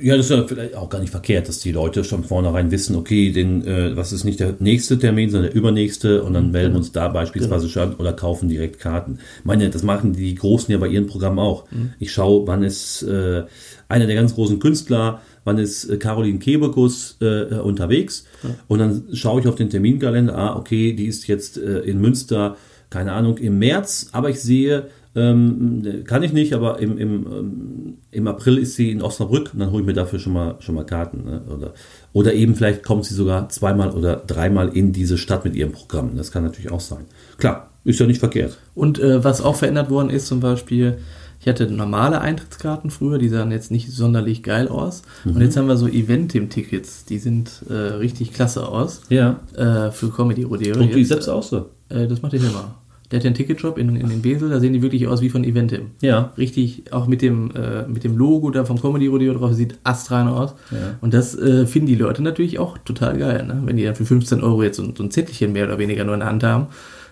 Ja, 0.00 0.16
das 0.16 0.26
ist 0.26 0.36
ja 0.36 0.44
vielleicht 0.44 0.74
auch 0.74 0.88
gar 0.88 0.98
nicht 0.98 1.10
verkehrt, 1.10 1.48
dass 1.48 1.60
die 1.60 1.70
Leute 1.70 2.02
schon 2.02 2.24
vornherein 2.24 2.72
wissen, 2.72 2.96
okay, 2.96 3.30
den, 3.30 3.64
äh, 3.64 3.96
was 3.96 4.12
ist 4.12 4.24
nicht 4.24 4.40
der 4.40 4.56
nächste 4.58 4.98
Termin, 4.98 5.30
sondern 5.30 5.50
der 5.50 5.56
übernächste 5.56 6.24
und 6.24 6.34
dann 6.34 6.50
melden 6.50 6.72
wir 6.72 6.78
uns 6.78 6.90
da 6.90 7.06
beispielsweise 7.08 7.68
schon 7.68 7.82
an 7.82 7.94
oder 7.94 8.12
kaufen 8.12 8.48
direkt 8.48 8.80
Karten. 8.80 9.18
Ich 9.38 9.44
meine, 9.44 9.70
das 9.70 9.84
machen 9.84 10.12
die 10.12 10.34
Großen 10.34 10.72
ja 10.72 10.78
bei 10.78 10.88
ihren 10.88 11.06
Programmen 11.06 11.38
auch. 11.38 11.66
Ich 12.00 12.12
schaue, 12.12 12.46
wann 12.48 12.64
ist 12.64 13.02
äh, 13.02 13.44
einer 13.88 14.06
der 14.06 14.16
ganz 14.16 14.34
großen 14.34 14.58
Künstler, 14.58 15.22
wann 15.44 15.58
ist 15.58 15.88
äh, 15.88 15.96
Caroline 15.98 16.40
Kebekus 16.40 17.16
äh, 17.20 17.54
unterwegs. 17.54 18.26
Und 18.66 18.80
dann 18.80 19.04
schaue 19.12 19.40
ich 19.40 19.46
auf 19.46 19.54
den 19.54 19.70
Terminkalender, 19.70 20.36
ah, 20.36 20.56
okay, 20.56 20.94
die 20.94 21.06
ist 21.06 21.28
jetzt 21.28 21.58
äh, 21.58 21.78
in 21.80 22.00
Münster, 22.00 22.56
keine 22.96 23.12
Ahnung, 23.12 23.36
im 23.36 23.58
März, 23.58 24.08
aber 24.12 24.30
ich 24.30 24.40
sehe, 24.40 24.86
ähm, 25.14 26.02
kann 26.04 26.22
ich 26.22 26.32
nicht, 26.32 26.54
aber 26.54 26.78
im, 26.78 26.96
im, 26.96 27.26
ähm, 27.26 27.94
im 28.10 28.26
April 28.26 28.56
ist 28.58 28.74
sie 28.76 28.90
in 28.90 29.02
Osnabrück 29.02 29.50
und 29.52 29.60
dann 29.60 29.70
hole 29.70 29.82
ich 29.82 29.86
mir 29.86 29.92
dafür 29.92 30.18
schon 30.18 30.32
mal, 30.32 30.54
schon 30.60 30.74
mal 30.74 30.84
Karten. 30.84 31.24
Ne? 31.24 31.42
Oder, 31.54 31.74
oder 32.14 32.32
eben 32.32 32.54
vielleicht 32.54 32.82
kommt 32.82 33.04
sie 33.04 33.14
sogar 33.14 33.48
zweimal 33.50 33.90
oder 33.90 34.16
dreimal 34.16 34.68
in 34.70 34.92
diese 34.92 35.18
Stadt 35.18 35.44
mit 35.44 35.54
ihrem 35.56 35.72
Programm. 35.72 36.16
Das 36.16 36.30
kann 36.32 36.42
natürlich 36.42 36.70
auch 36.72 36.80
sein. 36.80 37.04
Klar, 37.36 37.68
ist 37.84 38.00
ja 38.00 38.06
nicht 38.06 38.18
verkehrt. 38.20 38.56
Und 38.74 38.98
äh, 38.98 39.22
was 39.24 39.40
auch 39.42 39.56
verändert 39.56 39.90
worden 39.90 40.10
ist, 40.10 40.26
zum 40.26 40.40
Beispiel, 40.40 40.98
ich 41.40 41.48
hatte 41.48 41.66
normale 41.70 42.20
Eintrittskarten 42.20 42.90
früher, 42.90 43.18
die 43.18 43.28
sahen 43.28 43.50
jetzt 43.52 43.70
nicht 43.70 43.90
sonderlich 43.92 44.42
geil 44.42 44.68
aus. 44.68 45.02
Und 45.24 45.40
jetzt 45.40 45.56
haben 45.56 45.68
wir 45.68 45.76
so 45.76 45.86
Eventim-Tickets, 45.86 47.04
die 47.06 47.18
sind 47.18 47.62
äh, 47.70 47.72
richtig 47.72 48.32
klasse 48.34 48.66
aus 48.68 49.00
Ja. 49.08 49.40
äh, 49.54 49.90
für 49.92 50.10
Comedy 50.10 50.42
Rodeo. 50.42 50.76
Und 50.78 50.92
die 50.94 50.98
Jetzt, 51.00 51.08
selbst 51.08 51.28
auch 51.28 51.42
so. 51.42 51.70
äh, 51.88 52.06
das 52.06 52.20
macht 52.22 52.32
der 52.34 52.40
Hilmer. 52.40 52.74
Der 53.10 53.18
hat 53.18 53.24
ja 53.24 53.28
einen 53.28 53.36
Ticketshop 53.36 53.78
in, 53.78 53.94
in 53.96 54.08
den 54.08 54.22
Besel, 54.22 54.50
da 54.50 54.58
sehen 54.58 54.72
die 54.72 54.82
wirklich 54.82 55.06
aus 55.06 55.20
wie 55.20 55.28
von 55.28 55.44
Eventim. 55.44 55.92
Ja. 56.00 56.32
Richtig, 56.36 56.92
auch 56.92 57.06
mit 57.06 57.22
dem, 57.22 57.52
äh, 57.54 57.86
mit 57.86 58.04
dem 58.04 58.16
Logo 58.16 58.50
da 58.50 58.64
vom 58.64 58.80
Comedy 58.80 59.06
Rodeo 59.06 59.34
drauf, 59.34 59.52
sieht 59.54 59.78
astrein 59.84 60.28
aus. 60.28 60.54
Ja. 60.70 60.96
Und 61.00 61.14
das 61.14 61.38
äh, 61.38 61.66
finden 61.66 61.86
die 61.86 61.94
Leute 61.94 62.22
natürlich 62.22 62.58
auch 62.58 62.78
total 62.78 63.18
geil. 63.18 63.46
Ne? 63.46 63.62
Wenn 63.64 63.76
die 63.76 63.84
dann 63.84 63.94
für 63.94 64.04
15 64.04 64.42
Euro 64.42 64.62
jetzt 64.62 64.76
so, 64.76 64.84
so 64.96 65.02
ein 65.02 65.10
Zettelchen 65.10 65.52
mehr 65.52 65.66
oder 65.66 65.78
weniger 65.78 66.04
nur 66.04 66.14
in 66.14 66.20
der 66.20 66.28
Hand 66.28 66.42
haben, 66.42 66.66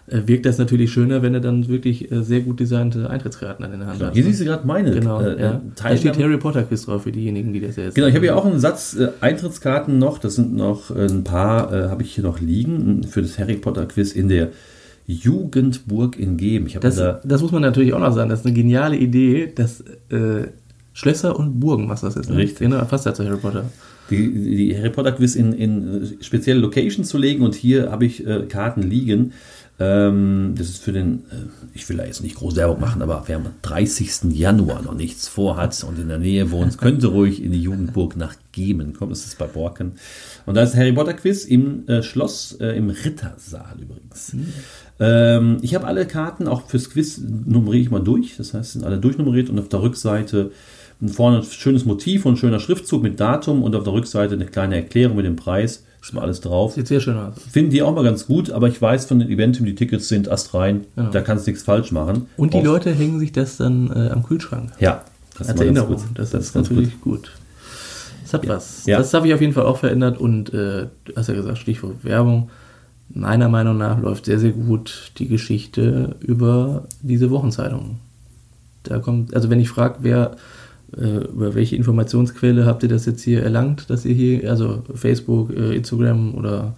äh, 0.07 0.23
wirkt 0.27 0.45
das 0.45 0.59
natürlich 0.59 0.93
schöner, 0.93 1.23
wenn 1.23 1.33
du 1.33 1.41
dann 1.41 1.69
wirklich 1.69 2.11
äh, 2.13 2.23
sehr 2.23 2.41
gut 2.41 2.61
designte 2.61 3.09
Eintrittskarten 3.09 3.65
in 3.73 3.79
der 3.79 3.89
Hand 3.89 4.03
hast. 4.03 4.15
Hier 4.15 4.25
siehst 4.25 4.41
du 4.41 4.45
gerade 4.45 4.67
meine. 4.67 4.91
Genau, 4.91 5.21
äh, 5.21 5.41
ja. 5.41 5.53
äh, 5.53 5.61
Da 5.83 5.97
steht 5.97 6.19
Harry 6.19 6.37
Potter 6.37 6.63
Quiz 6.65 6.85
drauf 6.85 7.05
für 7.05 7.13
diejenigen, 7.13 7.53
die 7.53 7.61
das 7.61 7.77
jetzt. 7.77 7.95
Genau, 7.95 8.09
ich 8.09 8.15
habe 8.15 8.27
ja 8.27 8.35
auch 8.35 8.45
einen 8.45 8.61
Satz 8.61 8.97
äh, 8.97 9.09
Eintrittskarten 9.21 9.99
noch. 9.99 10.19
Das 10.19 10.35
sind 10.35 10.55
noch 10.55 10.91
ein 10.91 11.25
paar, 11.25 11.73
äh, 11.73 11.89
habe 11.89 12.03
ich 12.03 12.15
hier 12.15 12.25
noch 12.25 12.41
liegen 12.41 13.05
für 13.05 13.23
das 13.23 13.39
Harry 13.39 13.55
Potter 13.55 13.87
Quiz 13.87 14.13
in 14.13 14.29
der 14.29 14.51
Jugendburg 15.07 16.19
in 16.19 16.37
Geben. 16.37 16.69
Das, 16.81 16.97
da 16.97 17.21
das 17.25 17.43
muss 17.43 17.53
man 17.53 17.63
natürlich 17.63 17.93
auch 17.93 17.99
noch 17.99 18.13
sagen. 18.13 18.31
Das 18.31 18.41
ist 18.41 18.47
eine 18.47 18.55
geniale 18.55 18.97
Idee, 18.97 19.53
dass 19.55 19.81
äh, 20.11 20.49
Schlösser 20.93 21.39
und 21.39 21.61
Burgen 21.61 21.87
machst 21.87 22.05
das 22.05 22.15
jetzt. 22.15 22.31
Ne? 22.31 22.37
Richtig. 22.37 22.61
Genau, 22.61 22.83
passt 22.85 23.05
ja 23.05 23.13
zu 23.13 23.25
Harry 23.25 23.37
Potter. 23.37 23.65
die, 24.11 24.33
die 24.33 24.77
Harry 24.77 24.91
Potter 24.91 25.13
Quiz 25.13 25.35
in, 25.35 25.53
in 25.53 26.17
spezielle 26.21 26.61
Locations 26.61 27.09
zu 27.09 27.19
legen 27.19 27.43
und 27.43 27.55
hier 27.55 27.91
habe 27.91 28.07
ich 28.07 28.27
äh, 28.27 28.47
Karten 28.49 28.83
liegen. 28.83 29.33
Ähm, 29.81 30.55
das 30.57 30.69
ist 30.69 30.85
für 30.85 30.93
den, 30.93 31.25
äh, 31.33 31.49
ich 31.75 31.89
will 31.89 31.97
da 31.97 32.05
jetzt 32.05 32.23
nicht 32.23 32.37
groß 32.37 32.55
Werbung 32.55 32.81
machen, 32.81 33.03
aber 33.03 33.25
wer 33.27 33.39
am 33.39 33.47
30. 33.63 34.33
Januar 34.33 34.83
noch 34.83 34.95
nichts 34.95 35.27
vorhat 35.27 35.83
und 35.83 35.99
in 35.99 36.07
der 36.07 36.19
Nähe 36.19 36.53
wohnt, 36.53 36.79
könnte 36.79 37.09
ruhig 37.09 37.43
in 37.43 37.51
die 37.51 37.61
Jugendburg 37.61 38.17
nach 38.17 38.37
Gemen 38.53 38.93
kommen. 38.93 39.11
Das 39.11 39.27
ist 39.27 39.37
bei 39.37 39.49
Borken. 39.49 39.93
Und 40.47 40.55
da 40.55 40.63
ist 40.63 40.77
Harry 40.77 40.93
Potter 40.93 41.15
Quiz 41.15 41.45
im 41.45 41.89
äh, 41.89 42.05
Schloss, 42.05 42.53
äh, 42.61 42.77
im 42.77 42.89
Rittersaal 42.89 43.81
übrigens. 43.81 44.37
Ähm, 45.01 45.59
ich 45.63 45.75
habe 45.75 45.87
alle 45.87 46.07
Karten, 46.07 46.47
auch 46.49 46.67
fürs 46.69 46.91
Quiz 46.91 47.19
nummeriere 47.19 47.83
ich 47.83 47.91
mal 47.91 48.01
durch. 48.03 48.37
Das 48.37 48.55
heißt, 48.55 48.73
sind 48.73 48.85
alle 48.85 48.99
durchnummeriert 48.99 49.51
und 49.51 49.59
auf 49.59 49.69
der 49.69 49.83
Rückseite 49.83 50.53
vorne 51.07 51.39
ein 51.39 51.43
schönes 51.43 51.85
Motiv 51.85 52.25
und 52.25 52.35
ein 52.35 52.37
schöner 52.37 52.61
Schriftzug 52.61 53.03
mit 53.03 53.19
Datum 53.19 53.63
und 53.63 53.75
auf 53.75 53.85
der 53.85 53.93
Rückseite 53.93 54.35
eine 54.35 54.47
kleine 54.47 54.77
Erklärung 54.77 55.17
mit 55.17 55.27
dem 55.27 55.37
Preis. 55.37 55.85
Ist 56.01 56.13
mal 56.15 56.21
alles 56.21 56.41
drauf. 56.43 56.75
Sieht 56.75 56.87
sehr 56.87 57.01
schön 57.01 57.17
aus. 57.17 57.35
Finden 57.51 57.71
die 57.71 57.83
auch 57.83 57.95
mal 57.95 58.05
ganz 58.05 58.27
gut, 58.27 58.51
aber 58.51 58.69
ich 58.69 58.81
weiß 58.81 59.07
von 59.07 59.19
den 59.19 59.31
Eventim, 59.31 59.65
die 59.65 59.75
Tickets 59.75 60.07
sind 60.09 60.29
astrein. 60.31 60.85
Genau. 60.97 61.11
Da 61.11 61.23
kannst 61.23 61.47
du 61.47 61.51
nichts 61.51 61.65
falsch 61.65 61.93
machen. 61.93 62.27
Und 62.37 62.53
die 62.55 62.59
Auch- 62.59 62.65
Leute 62.65 62.93
hängen 62.93 63.19
sich 63.19 63.33
das 63.33 63.57
dann 63.57 63.91
äh, 63.91 64.11
am 64.11 64.23
Kühlschrank. 64.23 64.71
Ja, 64.81 65.03
das 65.39 65.49
Als 65.49 65.55
ist 65.55 65.57
mal 65.59 65.65
ganz 65.67 65.79
Erinnerung. 65.79 65.97
gut. 66.09 66.19
Das, 66.19 66.35
ist 66.35 66.53
ganz 66.55 66.55
natürlich 66.71 67.01
gut. 67.01 67.33
Das 68.23 68.35
hat 68.35 68.47
was. 68.49 68.85
Ja. 68.87 68.99
Das 68.99 69.15
habe 69.15 69.27
ich 69.29 69.35
auf 69.35 69.41
jeden 69.41 69.55
Fall 69.55 69.65
auch 69.65 69.79
verändert 69.79 70.19
und 70.19 70.51
äh, 70.53 70.87
du 71.07 71.17
hast 71.17 71.29
ja 71.29 71.35
gesagt, 71.35 71.59
Stichwort 71.59 72.05
Werbung. 72.05 72.51
Meiner 73.09 73.49
Meinung 73.49 73.79
nach 73.79 74.01
läuft 74.01 74.25
sehr, 74.25 74.39
sehr 74.39 74.53
gut 74.53 75.13
die 75.19 75.29
Geschichte 75.29 76.17
über 76.21 76.85
diese 77.03 77.31
Wochenzeitung. 77.31 77.97
Da 78.83 78.99
kommt, 78.99 79.35
also 79.35 79.51
wenn 79.51 79.61
ich 79.61 79.69
frage, 79.69 79.97
wer 80.01 80.37
äh, 80.97 81.25
über 81.33 81.55
welche 81.55 81.77
Informationsquelle 81.77 82.67
habt 82.67 82.83
ihr 82.83 82.89
das 82.89 83.07
jetzt 83.07 83.23
hier 83.23 83.43
erlangt, 83.43 83.89
dass 83.91 84.05
ihr 84.05 84.15
hier, 84.15 84.51
also 84.51 84.83
Facebook, 84.95 85.51
äh, 85.57 85.75
Instagram 85.77 86.35
oder 86.35 86.75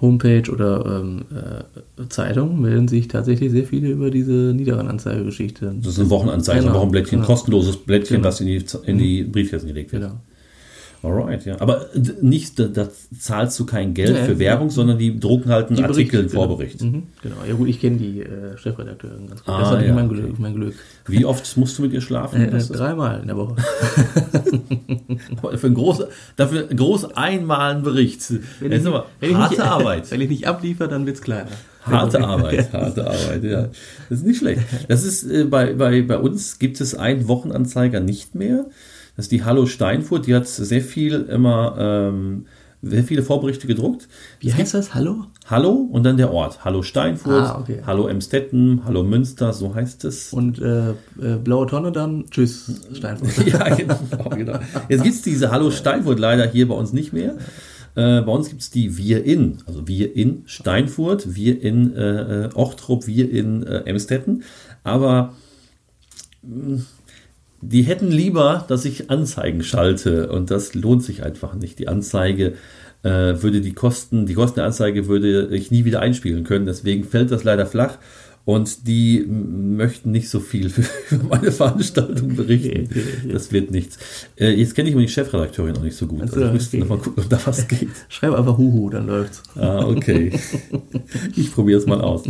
Homepage 0.00 0.50
oder 0.50 1.00
ähm, 1.00 1.22
äh, 1.30 2.08
Zeitung 2.08 2.60
melden 2.60 2.88
sich 2.88 3.06
tatsächlich 3.06 3.52
sehr 3.52 3.64
viele 3.64 3.88
über 3.88 4.10
diese 4.10 4.32
Niederrhein-Anzeigegeschichte. 4.32 5.74
Das 5.78 5.92
ist 5.92 6.00
eine 6.00 6.10
Wochenanzeige, 6.10 6.60
Genau, 6.60 6.72
ein 6.72 6.78
Wochenblättchen, 6.78 7.18
genau. 7.20 7.26
kostenloses 7.26 7.76
Blättchen, 7.76 8.16
Genau. 8.16 8.28
was 8.28 8.40
in 8.40 8.46
die, 8.46 8.64
in 8.84 8.98
die 8.98 9.22
Briefkästen 9.22 9.68
gelegt 9.68 9.92
wird. 9.92 10.02
Genau. 10.02 10.16
Alright, 11.02 11.44
ja. 11.46 11.60
Aber 11.60 11.86
d- 11.94 12.12
nicht, 12.20 12.58
da, 12.60 12.64
da 12.66 12.88
zahlst 13.18 13.58
du 13.58 13.66
kein 13.66 13.92
Geld 13.92 14.12
Nee, 14.12 14.24
für 14.24 14.38
Werbung, 14.38 14.70
sondern 14.70 14.98
die 14.98 15.18
drucken 15.18 15.50
halt 15.50 15.66
einen 15.68 15.76
Die 15.76 15.82
Artikel, 15.82 16.20
einen 16.20 16.28
Berichte, 16.28 16.36
Vorbericht. 16.36 16.78
Genau. 16.78 16.92
Mhm, 16.98 17.02
genau. 17.22 17.36
Ja 17.48 17.54
gut, 17.54 17.68
ich 17.68 17.80
kenne 17.80 17.96
die 17.96 18.20
äh, 18.20 18.56
Chefredakteurin 18.56 19.26
ganz 19.28 19.42
gut. 19.44 19.52
Ah, 19.52 19.60
das 19.72 19.80
ist 19.82 19.88
ja, 19.88 19.94
mein, 19.94 20.06
okay. 20.06 20.14
Glück, 20.20 20.38
mein 20.38 20.54
Glück. 20.54 20.74
Wie 21.08 21.24
oft 21.24 21.56
musst 21.56 21.76
du 21.78 21.82
mit 21.82 21.92
ihr 21.92 22.00
schlafen? 22.00 22.40
Äh, 22.40 22.56
ist- 22.56 22.68
dreimal 22.70 23.20
in 23.20 23.26
der 23.26 23.36
Woche. 23.36 23.56
Für 25.56 25.66
ein 25.66 25.74
groß, 25.74 26.04
dafür 26.36 26.62
groß 26.64 27.16
einmal 27.16 27.74
ein 27.74 27.82
Bericht. 27.82 28.20
Das 28.20 28.30
ist 28.60 28.86
aber 28.86 29.06
wenn 29.20 29.36
harte 29.36 29.54
ich 29.54 29.60
nicht, 29.60 29.68
Arbeit. 29.68 30.02
Wenn 30.10 30.20
ich 30.20 30.28
nicht 30.30 30.46
abliefere, 30.46 30.88
dann 30.88 31.06
wird's 31.06 31.22
kleiner. 31.22 31.50
Harte 31.82 32.20
Arbeit, 32.24 32.72
harte 32.72 33.06
Arbeit, 33.06 33.44
ja. 33.44 33.62
Das 34.08 34.18
ist 34.18 34.26
nicht 34.26 34.38
schlecht. 34.38 34.62
Das 34.88 35.04
ist 35.04 35.24
äh, 35.24 35.44
bei, 35.44 35.74
bei, 35.74 36.02
bei 36.02 36.18
uns 36.18 36.58
gibt 36.58 36.80
es 36.80 36.94
einen 36.94 37.28
Wochenanzeiger 37.28 38.00
nicht 38.00 38.34
mehr. 38.34 38.66
Das 39.16 39.26
ist 39.26 39.32
die 39.32 39.44
Hallo 39.44 39.66
Steinfurt, 39.66 40.26
die 40.26 40.34
hat 40.34 40.46
sehr 40.48 40.80
viel 40.82 41.22
immer 41.22 41.76
ähm, 41.78 42.46
sehr 42.82 43.04
viele 43.04 43.22
Vorberichte 43.22 43.68
gedruckt. 43.68 44.08
Wie 44.40 44.52
heißt 44.52 44.74
das? 44.74 44.92
Hallo? 44.92 45.26
Hallo 45.46 45.70
und 45.70 46.02
dann 46.02 46.16
der 46.16 46.32
Ort. 46.32 46.64
Hallo 46.64 46.82
Steinfurt, 46.82 47.44
Ah, 47.44 47.60
okay. 47.60 47.80
Hallo 47.86 48.08
Emstetten, 48.08 48.82
Hallo 48.84 49.04
Münster, 49.04 49.52
so 49.52 49.72
heißt 49.74 50.04
es. 50.04 50.32
Und 50.32 50.60
äh, 50.60 50.90
äh, 50.90 50.94
blaue 51.42 51.66
Tonne 51.68 51.92
dann? 51.92 52.24
Tschüss, 52.28 52.80
Steinfurt. 52.92 53.46
ja, 53.46 53.74
genau, 53.74 53.98
genau. 54.30 54.58
Jetzt 54.88 55.04
gibt 55.04 55.14
es 55.14 55.22
diese 55.22 55.52
Hallo 55.52 55.70
Steinfurt 55.70 56.18
leider 56.18 56.44
hier 56.46 56.66
bei 56.66 56.74
uns 56.74 56.92
nicht 56.92 57.12
mehr. 57.12 57.36
Äh, 57.94 58.22
bei 58.22 58.32
uns 58.32 58.48
gibt 58.48 58.62
es 58.62 58.70
die 58.70 58.96
Wir 58.96 59.22
in, 59.24 59.58
also 59.66 59.86
Wir 59.86 60.16
in 60.16 60.42
Steinfurt, 60.46 61.36
Wir 61.36 61.62
in 61.62 61.94
äh, 61.94 62.46
äh, 62.46 62.50
Ochtrup, 62.54 63.06
Wir 63.06 63.30
in 63.30 63.62
äh, 63.62 63.82
Emstetten. 63.84 64.42
Aber 64.82 65.34
mh, 66.42 66.82
die 67.62 67.82
hätten 67.82 68.10
lieber, 68.10 68.64
dass 68.68 68.84
ich 68.84 69.08
Anzeigen 69.08 69.62
schalte 69.62 70.30
und 70.30 70.50
das 70.50 70.74
lohnt 70.74 71.04
sich 71.04 71.22
einfach 71.22 71.54
nicht. 71.54 71.78
Die 71.78 71.86
Anzeige 71.88 72.54
äh, 73.04 73.08
würde 73.40 73.60
die 73.60 73.72
Kosten, 73.72 74.26
die 74.26 74.34
Kosten 74.34 74.56
der 74.56 74.66
Anzeige 74.66 75.06
würde 75.06 75.48
ich 75.52 75.70
nie 75.70 75.84
wieder 75.84 76.00
einspielen 76.00 76.42
können. 76.44 76.66
Deswegen 76.66 77.04
fällt 77.04 77.30
das 77.30 77.44
leider 77.44 77.64
flach. 77.64 77.98
Und 78.44 78.88
die 78.88 79.24
möchten 79.24 80.10
nicht 80.10 80.28
so 80.28 80.40
viel 80.40 80.68
für 80.70 81.16
meine 81.28 81.52
Veranstaltung 81.52 82.34
berichten. 82.34 82.52
Okay, 82.72 82.86
okay. 82.90 83.32
Das 83.32 83.52
wird 83.52 83.70
nichts. 83.70 83.98
Äh, 84.36 84.50
jetzt 84.54 84.74
kenne 84.74 84.88
ich 84.90 84.96
die 84.96 85.08
Chefredakteurin 85.08 85.76
auch 85.76 85.82
nicht 85.82 85.96
so 85.96 86.08
gut. 86.08 86.22
Ach 86.24 86.28
so, 86.28 86.34
Also 86.34 86.46
ich 86.46 86.52
müsste 86.52 86.76
okay. 86.76 86.84
noch 86.84 86.96
mal 86.96 86.98
gucken, 86.98 87.22
ob 87.22 87.30
da 87.30 87.38
was 87.44 87.68
geht. 87.68 87.88
Schreib 88.08 88.34
einfach 88.34 88.58
Huhu, 88.58 88.90
dann 88.90 89.06
läuft's. 89.06 89.42
Ah, 89.54 89.86
okay. 89.86 90.32
ich 91.36 91.52
probiere 91.52 91.78
es 91.78 91.86
mal 91.86 92.00
aus. 92.00 92.24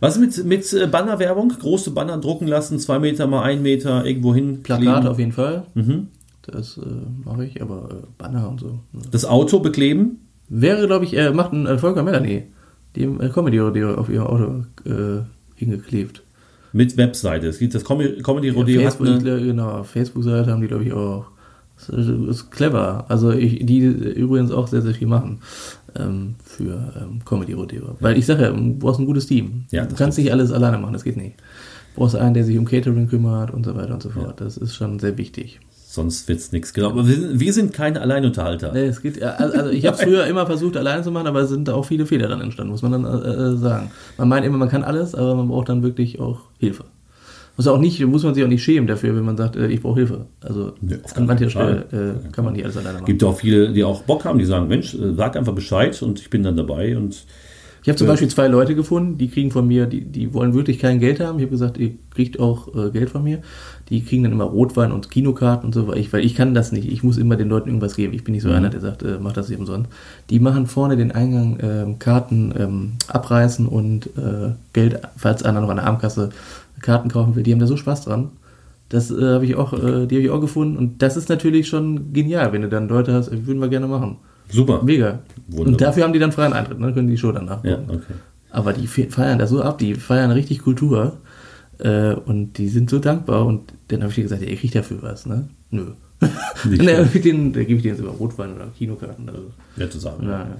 Was 0.00 0.18
mit, 0.18 0.44
mit 0.44 0.72
äh, 0.72 0.86
Bannerwerbung? 0.86 1.48
Große 1.50 1.90
Banner 1.90 2.18
drucken 2.18 2.46
lassen, 2.48 2.78
zwei 2.78 2.98
Meter 2.98 3.26
mal 3.26 3.42
ein 3.42 3.62
Meter 3.62 4.04
irgendwo 4.06 4.34
hin. 4.34 4.62
Plakate 4.62 4.90
kleben. 4.90 5.06
auf 5.08 5.18
jeden 5.18 5.32
Fall. 5.32 5.64
Mhm. 5.74 6.08
Das 6.42 6.78
äh, 6.78 6.80
mache 7.24 7.44
ich, 7.44 7.60
aber 7.60 7.88
äh, 7.90 8.06
Banner 8.16 8.48
und 8.48 8.60
so. 8.60 8.80
Das 9.10 9.24
Auto 9.24 9.58
bekleben. 9.60 10.20
Wäre, 10.48 10.86
glaube 10.86 11.04
ich, 11.04 11.14
äh, 11.16 11.30
macht 11.30 11.52
ein 11.52 11.66
äh, 11.66 11.76
Volker 11.76 12.02
Melanie, 12.02 12.44
dem 12.96 13.20
äh, 13.20 13.28
Comedy-Rodeo 13.28 13.94
auf 13.96 14.08
ihrem 14.08 14.26
Auto 14.26 14.64
äh, 14.86 15.20
hingeklebt. 15.56 16.22
Mit 16.72 16.96
Webseite. 16.96 17.48
Es 17.48 17.58
gibt 17.58 17.74
das 17.74 17.84
Com- 17.84 18.00
Comedy 18.22 18.48
Rodeo. 18.50 18.80
hat 18.84 18.94
Facebook, 18.94 19.22
glaub, 19.22 19.38
genau, 19.40 19.82
Facebook-Seite 19.84 20.50
haben 20.50 20.60
die, 20.62 20.68
glaube 20.68 20.84
ich, 20.84 20.92
auch. 20.92 21.26
Das 21.86 21.88
ist, 21.88 22.08
ist 22.08 22.50
clever. 22.50 23.04
Also 23.08 23.30
ich, 23.32 23.64
die 23.64 23.80
übrigens 23.80 24.50
auch 24.50 24.66
sehr, 24.66 24.82
sehr 24.82 24.94
viel 24.94 25.06
machen 25.06 25.40
ähm, 25.96 26.34
für 26.44 26.92
ähm, 27.00 27.20
Comedy-Rodeo. 27.24 27.96
Weil 28.00 28.18
ich 28.18 28.26
sage 28.26 28.42
ja, 28.42 28.50
du 28.50 28.74
brauchst 28.74 29.00
ein 29.00 29.06
gutes 29.06 29.26
Team. 29.26 29.64
Ja, 29.70 29.86
du 29.86 29.94
kannst 29.94 30.18
nicht 30.18 30.32
alles 30.32 30.52
alleine 30.52 30.78
machen, 30.78 30.92
das 30.92 31.04
geht 31.04 31.16
nicht. 31.16 31.36
Du 31.94 32.00
brauchst 32.00 32.16
einen, 32.16 32.34
der 32.34 32.44
sich 32.44 32.58
um 32.58 32.64
Catering 32.64 33.08
kümmert 33.08 33.52
und 33.52 33.64
so 33.64 33.74
weiter 33.74 33.94
und 33.94 34.02
so 34.02 34.10
fort. 34.10 34.40
Das 34.40 34.56
ist 34.56 34.74
schon 34.74 34.98
sehr 34.98 35.16
wichtig. 35.18 35.60
sonst 35.98 36.28
wird 36.28 36.38
es 36.38 36.52
nichts. 36.52 36.72
Genau. 36.74 36.90
Aber 36.90 37.06
wir 37.08 37.16
sind, 37.16 37.40
wir 37.40 37.52
sind 37.52 37.72
keine 37.72 38.00
Alleinunterhalter. 38.00 38.72
Nee, 38.72 38.86
es 38.86 39.00
geht, 39.00 39.22
also 39.22 39.70
ich 39.70 39.86
habe 39.86 39.96
es 39.96 40.02
früher 40.04 40.26
immer 40.26 40.46
versucht, 40.46 40.76
alleine 40.76 41.02
zu 41.02 41.10
machen, 41.10 41.26
aber 41.26 41.40
es 41.40 41.48
sind 41.48 41.66
da 41.66 41.74
auch 41.74 41.84
viele 41.84 42.06
Fehler 42.06 42.28
dann 42.28 42.40
entstanden, 42.40 42.70
muss 42.72 42.82
man 42.82 42.92
dann 42.92 43.04
äh, 43.04 43.28
äh, 43.28 43.56
sagen. 43.56 43.90
Man 44.16 44.28
meint 44.28 44.46
immer, 44.46 44.58
man 44.58 44.68
kann 44.68 44.84
alles, 44.84 45.14
aber 45.14 45.34
man 45.34 45.48
braucht 45.48 45.68
dann 45.68 45.82
wirklich 45.82 46.20
auch 46.20 46.40
Hilfe. 46.58 46.84
Muss 47.58 47.66
auch 47.66 47.78
nicht, 47.78 48.00
muss 48.06 48.22
man 48.22 48.34
sich 48.34 48.44
auch 48.44 48.48
nicht 48.48 48.62
schämen 48.62 48.86
dafür, 48.86 49.14
wenn 49.16 49.24
man 49.24 49.36
sagt, 49.36 49.56
äh, 49.56 49.66
ich 49.66 49.82
brauche 49.82 49.96
Hilfe. 49.96 50.26
Also 50.40 50.72
auf 51.04 51.16
an 51.16 51.26
mancher 51.26 51.50
Stelle 51.50 51.84
äh, 52.24 52.32
kann 52.32 52.44
man 52.44 52.54
nicht 52.54 52.64
alles 52.64 52.76
alleine 52.76 52.94
machen. 52.98 53.06
gibt 53.06 53.22
auch 53.24 53.36
viele, 53.36 53.72
die 53.72 53.82
auch 53.84 54.02
Bock 54.02 54.24
haben, 54.24 54.38
die 54.38 54.44
sagen, 54.46 54.68
Mensch, 54.68 54.94
äh, 54.94 55.12
sag 55.14 55.36
einfach 55.36 55.54
Bescheid 55.54 56.00
und 56.02 56.20
ich 56.20 56.30
bin 56.30 56.42
dann 56.44 56.56
dabei. 56.56 56.96
Und 56.96 57.26
Ich 57.82 57.88
habe 57.88 57.96
zum 57.96 58.06
Ja. 58.06 58.12
Beispiel 58.12 58.28
zwei 58.28 58.48
Leute 58.48 58.74
gefunden, 58.74 59.18
die 59.18 59.28
kriegen 59.28 59.50
von 59.50 59.66
mir, 59.66 59.86
die, 59.86 60.02
die 60.02 60.34
wollen 60.34 60.52
wirklich 60.54 60.78
kein 60.78 60.98
Geld 61.00 61.20
haben. 61.20 61.38
Ich 61.38 61.42
habe 61.44 61.50
gesagt, 61.52 61.78
ihr 61.78 61.92
kriegt 62.14 62.38
auch 62.38 62.68
äh, 62.76 62.90
Geld 62.90 63.10
von 63.10 63.22
mir. 63.24 63.38
Die 63.88 64.04
kriegen 64.04 64.22
dann 64.24 64.32
immer 64.32 64.44
Rotwein 64.44 64.92
und 64.92 65.10
Kinokarten 65.10 65.64
und 65.66 65.72
so, 65.72 65.86
weil 65.88 65.96
ich, 65.98 66.12
weil 66.12 66.22
ich 66.24 66.34
kann 66.34 66.52
das 66.54 66.72
nicht. 66.72 66.86
Ich 66.92 67.02
muss 67.02 67.16
immer 67.16 67.36
den 67.36 67.48
Leuten 67.48 67.68
irgendwas 67.70 67.96
geben. 67.96 68.12
Ich 68.12 68.22
bin 68.24 68.34
nicht 68.34 68.42
so 68.42 68.50
einer, 68.50 68.68
der 68.68 68.80
sagt, 68.80 69.02
äh, 69.02 69.18
mach 69.20 69.32
das 69.32 69.48
nicht 69.48 69.58
umsonst. 69.58 69.88
Die 70.28 70.38
machen 70.40 70.66
vorne 70.66 70.96
den 70.96 71.10
Eingang 71.12 71.58
ähm, 71.62 71.98
Karten 71.98 72.52
ähm, 72.58 72.92
abreißen 73.08 73.66
und 73.66 74.06
äh, 74.18 74.50
Geld, 74.74 75.00
falls 75.16 75.42
einer 75.42 75.60
noch 75.62 75.70
an 75.70 75.76
der 75.76 75.86
Armkasse 75.86 76.30
Karten 76.80 77.08
kaufen 77.08 77.34
will. 77.36 77.42
Die 77.42 77.52
haben 77.52 77.58
da 77.58 77.66
so 77.66 77.76
Spaß 77.76 78.04
dran. 78.04 78.30
Das 78.88 79.10
äh, 79.10 79.22
habe 79.34 79.44
ich 79.44 79.54
auch, 79.56 79.72
äh, 79.74 80.06
die 80.06 80.16
habe 80.16 80.24
ich 80.24 80.30
auch 80.30 80.40
gefunden. 80.40 80.76
Und 80.76 81.02
das 81.02 81.16
ist 81.16 81.28
natürlich 81.28 81.68
schon 81.68 82.12
genial, 82.12 82.52
wenn 82.52 82.62
du 82.62 82.68
dann 82.68 82.88
Leute 82.88 83.12
hast, 83.12 83.30
würden 83.46 83.60
wir 83.60 83.68
gerne 83.68 83.86
machen. 83.86 84.16
super. 84.50 84.82
Mega. 84.82 85.20
Wunderbar. 85.48 85.72
Und 85.72 85.80
dafür 85.80 86.04
haben 86.04 86.12
die 86.12 86.18
dann 86.18 86.32
freien 86.32 86.52
Eintritt, 86.54 86.80
dann 86.80 86.94
können 86.94 87.08
die 87.08 87.18
Show 87.18 87.32
danach 87.32 87.62
Ja, 87.64 87.78
okay. 87.88 88.14
Aber 88.50 88.72
die 88.72 88.86
fe- 88.86 89.10
feiern 89.10 89.38
das 89.38 89.50
so 89.50 89.60
ab, 89.62 89.76
die 89.78 89.94
feiern 89.94 90.30
richtig 90.30 90.60
Kultur 90.60 91.18
äh, 91.78 92.14
und 92.14 92.54
die 92.56 92.68
sind 92.68 92.88
so 92.88 92.98
dankbar 92.98 93.44
und 93.44 93.72
dann 93.88 94.00
habe 94.00 94.08
ich 94.10 94.14
dir 94.16 94.22
gesagt, 94.22 94.40
ja, 94.42 94.48
ihr 94.48 94.56
kriegt 94.56 94.74
dafür 94.74 94.98
was, 95.02 95.26
ne? 95.26 95.48
Nö. 95.70 95.84
Dann 96.20 96.30
schlecht. 96.62 96.80
gebe 96.98 97.10
ich 97.14 97.22
denen, 97.22 97.52
dann 97.52 97.62
gebe 97.66 97.74
ich 97.76 97.82
denen 97.82 97.96
sogar 97.96 98.14
Rotwein 98.14 98.52
oder 98.54 98.66
Kinokarten 98.76 99.28
oder 99.28 99.38
so. 99.38 99.50
Nette 99.76 100.00
Sache. 100.00 100.16
Ja, 100.24 100.30
ja. 100.30 100.56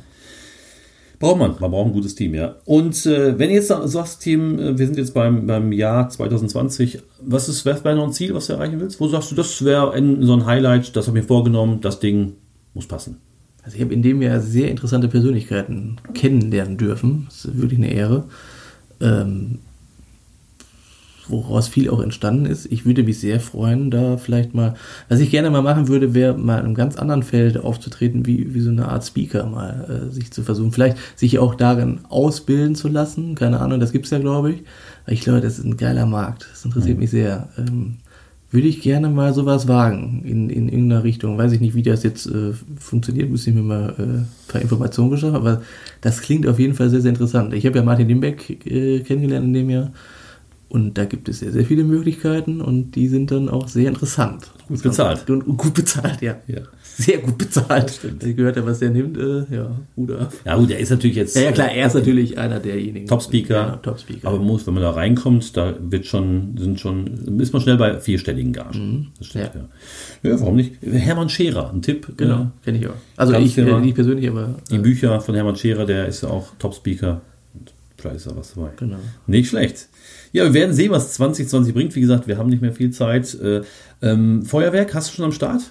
Braucht 1.19 1.39
man, 1.39 1.57
man 1.59 1.71
braucht 1.71 1.87
ein 1.87 1.93
gutes 1.93 2.15
Team, 2.15 2.35
ja. 2.35 2.57
Und 2.65 3.05
äh, 3.07 3.39
wenn 3.39 3.51
ihr 3.51 3.57
jetzt 3.57 3.69
sagst, 3.69 4.23
Team, 4.23 4.59
äh, 4.59 4.79
wir 4.79 4.87
sind 4.87 4.99
jetzt 4.99 5.15
beim, 5.15 5.47
beim 5.47 5.73
Jahr 5.73 6.09
2020, 6.09 7.01
was 7.23 7.49
ist 7.49 7.65
wäre 7.65 7.97
noch 7.97 8.05
ein 8.05 8.13
Ziel, 8.13 8.35
was 8.35 8.47
du 8.47 8.53
erreichen 8.53 8.79
willst? 8.79 9.01
Wo 9.01 9.09
sagst 9.09 9.33
du, 9.33 9.35
das 9.35 9.65
wäre 9.65 9.93
so 10.21 10.33
ein 10.33 10.47
Highlight, 10.47 10.95
das 10.95 11.09
habe 11.09 11.19
ich 11.19 11.25
mir 11.25 11.29
vorgenommen, 11.29 11.81
das 11.81 11.99
Ding 11.99 12.35
muss 12.75 12.87
passen. 12.87 13.17
Also 13.65 13.77
ich 13.77 13.83
habe 13.83 13.93
in 13.93 14.03
dem 14.03 14.23
Jahr 14.23 14.41
sehr 14.41 14.71
interessante 14.71 15.09
Persönlichkeiten 15.09 15.97
kennenlernen 16.15 16.77
dürfen. 16.77 17.27
Das 17.29 17.45
ist 17.45 17.61
wirklich 17.61 17.79
eine 17.79 17.93
Ehre. 17.93 18.25
Ähm, 19.01 19.59
woraus 21.31 21.69
viel 21.69 21.91
auch 21.91 22.01
entstanden 22.01 22.47
ist. 22.47 22.71
Ich 22.71 22.85
würde 22.85 23.03
mich 23.03 23.21
sehr 23.21 23.41
freuen, 23.41 23.91
da 23.91 24.17
vielleicht 24.17 24.55
mal, 24.55 24.75
was 25.09 25.21
ich 25.21 25.31
gerne 25.31 25.51
mal 25.51 25.63
machen 25.63 25.89
würde, 25.89 26.15
wäre 26.15 26.37
mal 26.37 26.59
in 26.59 26.67
einem 26.67 26.75
ganz 26.75 26.97
anderen 26.97 27.23
Feld 27.23 27.59
aufzutreten, 27.59 28.27
wie, 28.27 28.55
wie 28.55 28.61
so 28.61 28.71
eine 28.71 28.89
Art 28.89 29.05
Speaker 29.05 29.47
mal 29.47 30.09
äh, 30.09 30.13
sich 30.13 30.33
zu 30.33 30.43
versuchen. 30.43 30.73
Vielleicht 30.73 30.97
sich 31.17 31.39
auch 31.39 31.55
darin 31.55 32.01
ausbilden 32.09 32.75
zu 32.75 32.89
lassen. 32.89 33.35
Keine 33.35 33.61
Ahnung, 33.61 33.81
das 33.81 33.93
gibt's 33.93 34.11
ja, 34.11 34.19
glaube 34.19 34.53
ich. 34.53 34.63
Ich 35.07 35.21
glaube, 35.21 35.41
das 35.41 35.59
ist 35.59 35.65
ein 35.65 35.77
geiler 35.77 36.07
Markt. 36.07 36.47
Das 36.51 36.65
interessiert 36.65 36.99
mich 36.99 37.11
sehr. 37.11 37.49
Ähm, 37.57 37.97
würde 38.51 38.69
ich 38.69 38.81
gerne 38.81 39.11
mal 39.11 39.35
sowas 39.35 39.69
wagen 39.69 40.23
in, 40.25 40.49
in 40.49 40.69
irgendeiner 40.69 41.05
Richtung. 41.05 41.37
Weiß 41.37 41.53
ich 41.53 41.61
nicht, 41.61 41.75
wie 41.75 41.83
das 41.83 42.03
jetzt 42.03 42.27
äh, 42.27 42.53
funktioniert, 42.79 43.31
müsste 43.31 43.51
ich 43.51 43.57
mir 43.57 43.63
mal 43.63 43.95
äh, 43.99 44.03
ein 44.03 44.29
paar 44.49 44.63
Informationen 44.63 45.11
beschaffen, 45.11 45.37
aber 45.37 45.63
das 46.01 46.23
klingt 46.23 46.47
auf 46.47 46.59
jeden 46.59 46.75
Fall 46.75 46.89
sehr, 46.89 47.03
sehr 47.03 47.11
interessant. 47.11 47.53
Ich 47.53 47.67
habe 47.67 47.77
ja 47.77 47.85
Martin 47.85 48.09
Limbeck 48.09 48.67
äh, 48.67 49.01
kennengelernt 49.01 49.47
in 49.47 49.53
dem 49.53 49.71
Jahr 49.71 49.93
und 50.69 50.99
da 50.99 51.07
gibt 51.07 51.29
es 51.29 51.39
sehr, 51.39 51.51
sehr 51.51 51.65
viele 51.65 51.83
Möglichkeiten 51.83 52.61
und 52.61 52.93
die 52.93 53.09
sind 53.09 53.31
dann 53.31 53.49
auch 53.49 53.69
sehr 53.69 53.89
interessant. 53.89 54.51
Gut 54.69 54.83
bezahlt. 54.83 55.29
Und, 55.31 55.47
gut 55.57 55.73
bezahlt, 55.73 56.21
ja. 56.21 56.37
Ja. 56.47 56.61
Sehr 56.83 57.19
gut 57.19 57.39
bezahlt. 57.39 57.99
Ich 58.23 58.37
gehört 58.37 58.57
habe, 58.59 58.67
was 58.67 58.81
der 58.81 58.91
nimmt, 58.91 59.17
äh, 59.17 59.45
ja, 59.51 59.71
ab. 60.21 60.33
Ja 60.45 60.57
gut, 60.57 60.69
der 60.69 60.79
ist 60.79 60.91
natürlich 60.91 61.17
jetzt 61.17 61.37
Ja, 61.37 61.43
ja, 61.43 61.53
klar, 61.53 61.71
er 61.71 61.87
ist 61.87 61.95
natürlich 61.95 62.37
einer 62.37 62.61
derjenigen. 62.61 63.07
Top-Speaker. 63.07 63.55
Ja, 63.55 63.77
Top-Speaker. 63.77 64.29
Aber 64.29 64.37
man 64.39 64.47
muss, 64.47 64.67
wenn 64.67 64.75
man 64.75 64.83
da 64.83 64.91
reinkommt, 64.91 65.57
da 65.57 65.75
wird 65.81 66.05
schon, 66.05 66.59
sind 66.59 66.81
schon, 66.81 67.39
ist 67.41 67.53
man 67.53 67.63
schnell 67.63 67.79
bei 67.79 67.99
vierstelligen 67.99 68.53
Gagen. 68.53 69.13
Das 69.17 69.29
stimmt, 69.29 69.51
ja. 69.55 70.31
ja. 70.31 70.41
warum 70.41 70.57
nicht? 70.57 70.75
Hermann 70.83 71.31
Scherer, 71.31 71.73
ein 71.73 71.81
Tipp. 71.81 72.13
genau, 72.17 72.43
Äh, 72.43 72.65
kenne 72.65 72.79
ich 72.79 72.89
auch. 72.89 72.95
Also 73.17 73.33
ich, 73.35 73.57
äh, 73.57 73.81
nicht 73.81 73.95
persönlich, 73.95 74.29
aber 74.29 74.57
Die 74.71 74.77
äh, 74.77 74.81
Bücher 74.81 75.21
von 75.23 75.35
Hermann 75.35 75.57
Scherer, 75.57 75.87
der 75.87 76.09
ist 76.09 76.25
ja 76.25 76.29
auch 76.29 76.49
Top-Speaker. 76.59 77.23
Vielleicht 77.97 78.17
ist 78.17 78.27
da 78.27 78.37
was 78.37 78.55
dabei. 78.55 78.71
Genau. 78.77 78.99
Nicht 79.27 79.49
schlecht. 79.49 79.89
Ja, 80.33 80.45
wir 80.45 80.55
werden 80.55 80.75
sehen, 80.75 80.91
was 80.91 81.13
2020 81.15 81.75
bringt. 81.75 81.95
Wie 81.95 82.01
gesagt, 82.01 82.29
wir 82.29 82.39
haben 82.39 82.51
nicht 82.51 82.63
mehr 82.63 82.73
viel 82.73 82.91
Zeit. 82.91 83.35
Äh, 83.41 83.63
ähm, 84.03 84.45
Feuerwerk, 84.45 84.95
hast 84.95 85.11
du 85.11 85.17
schon 85.17 85.25
am 85.25 85.33
Start? 85.33 85.63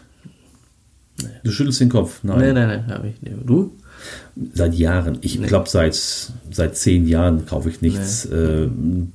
Du 1.44 1.52
schüttelst 1.52 1.80
den 1.80 1.90
Kopf. 1.90 2.20
Nein. 2.24 2.40
Nein, 2.40 2.54
nein, 2.54 2.68
nein, 2.68 2.88
habe 2.88 3.08
ich 3.08 3.22
nicht. 3.22 3.36
Du? 3.46 3.76
Seit 4.54 4.76
Jahren. 4.76 5.18
Ich 5.22 5.42
glaube, 5.42 5.68
seit, 5.68 5.96
seit 6.52 6.78
zehn 6.78 7.08
Jahren 7.08 7.46
kaufe 7.46 7.70
ich 7.70 7.82
nichts. 7.82 8.26
Äh, 8.26 8.68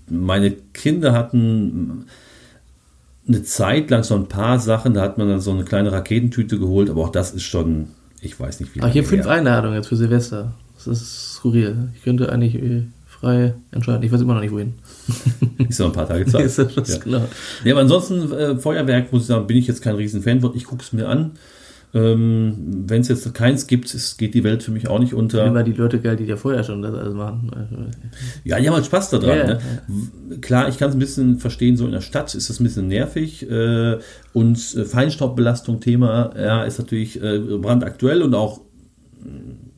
meine 0.08 0.50
Kinder 0.50 1.12
hatten 1.12 2.06
eine 3.28 3.42
Zeit 3.44 3.90
lang 3.90 4.02
so 4.02 4.16
ein 4.16 4.26
paar 4.26 4.58
Sachen, 4.58 4.94
da 4.94 5.02
hat 5.02 5.18
man 5.18 5.28
dann 5.28 5.40
so 5.40 5.52
eine 5.52 5.64
kleine 5.64 5.92
Raketentüte 5.92 6.58
geholt, 6.58 6.90
aber 6.90 7.02
auch 7.02 7.12
das 7.12 7.32
ist 7.32 7.44
schon, 7.44 7.88
ich 8.20 8.38
weiß 8.38 8.58
nicht 8.58 8.74
wie 8.74 8.80
Aber 8.80 8.88
ich 8.88 8.96
habe 8.96 9.04
lange 9.04 9.08
fünf 9.08 9.24
her. 9.26 9.32
Einladungen 9.32 9.76
jetzt 9.76 9.86
für 9.86 9.96
Silvester. 9.96 10.54
Das 10.74 10.86
ist 10.88 11.34
skurril. 11.34 11.90
Ich 11.94 12.02
könnte 12.02 12.32
eigentlich 12.32 12.56
äh, 12.56 12.82
frei 13.22 13.54
entscheiden. 13.70 14.02
Ich 14.02 14.12
weiß 14.12 14.20
immer 14.20 14.34
noch 14.34 14.40
nicht, 14.40 14.52
wohin. 14.52 14.74
Ist 15.68 15.78
noch 15.78 15.86
ein 15.86 15.92
paar 15.92 16.08
Tage 16.08 16.26
Zeit. 16.26 16.44
ist 16.44 16.58
das 16.58 16.88
ja. 16.88 16.98
klar. 16.98 17.28
Ja, 17.64 17.72
aber 17.72 17.82
ansonsten, 17.82 18.30
äh, 18.32 18.56
Feuerwerk, 18.56 19.12
muss 19.12 19.22
ich 19.22 19.28
sagen, 19.28 19.46
bin 19.46 19.56
ich 19.56 19.68
jetzt 19.68 19.80
kein 19.80 19.94
Riesenfan 19.94 20.40
von. 20.40 20.54
Ich 20.56 20.64
gucke 20.64 20.82
es 20.82 20.92
mir 20.92 21.08
an. 21.08 21.32
Ähm, 21.94 22.84
Wenn 22.86 23.02
es 23.02 23.08
jetzt 23.08 23.32
keins 23.34 23.66
gibt, 23.66 23.94
es 23.94 24.16
geht 24.16 24.34
die 24.34 24.44
Welt 24.44 24.62
für 24.62 24.70
mich 24.72 24.88
auch 24.88 24.98
nicht 24.98 25.14
unter. 25.14 25.44
Immer 25.46 25.62
die 25.62 25.72
Leute 25.72 26.00
geil, 26.00 26.16
die 26.16 26.24
ja 26.24 26.36
vorher 26.36 26.64
schon 26.64 26.82
das 26.82 26.94
alles 26.94 27.14
machen. 27.14 27.90
Ja, 28.44 28.58
die 28.58 28.66
haben 28.66 28.74
halt 28.74 28.86
Spaß 28.86 29.10
daran. 29.10 29.38
Ja, 29.38 29.46
ne? 29.46 29.60
Klar, 30.40 30.68
ich 30.68 30.78
kann 30.78 30.88
es 30.88 30.96
ein 30.96 30.98
bisschen 30.98 31.38
verstehen, 31.38 31.76
so 31.76 31.84
in 31.84 31.92
der 31.92 32.00
Stadt 32.00 32.34
ist 32.34 32.48
das 32.48 32.60
ein 32.60 32.64
bisschen 32.64 32.88
nervig. 32.88 33.48
Äh, 33.48 33.98
und 34.32 34.56
äh, 34.74 34.84
Feinstaubbelastung 34.84 35.80
Thema, 35.80 36.32
ja, 36.36 36.64
ist 36.64 36.78
natürlich 36.78 37.22
äh, 37.22 37.38
brandaktuell 37.38 38.22
und 38.22 38.34
auch 38.34 38.62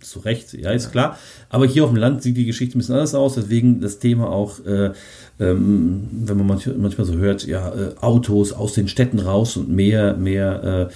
zu 0.05 0.21
Recht, 0.21 0.53
ja, 0.55 0.71
ist 0.71 0.93
klar. 0.93 1.19
Aber 1.49 1.67
hier 1.67 1.85
auf 1.85 1.91
dem 1.91 1.97
Land 1.97 2.23
sieht 2.23 2.37
die 2.37 2.47
Geschichte 2.47 2.77
ein 2.77 2.79
bisschen 2.79 2.95
anders 2.95 3.15
aus, 3.15 3.35
deswegen 3.35 3.81
das 3.81 3.99
Thema 3.99 4.29
auch, 4.29 4.65
äh, 4.65 4.93
ähm, 5.41 6.09
wenn 6.13 6.37
man 6.37 6.47
manch, 6.47 6.69
manchmal 6.77 7.07
so 7.07 7.15
hört, 7.15 7.47
ja, 7.47 7.69
äh, 7.75 7.95
Autos 8.01 8.53
aus 8.53 8.75
den 8.75 8.89
Städten 8.89 9.19
raus 9.19 9.57
und 9.57 9.69
mehr, 9.69 10.17
mehr 10.17 10.91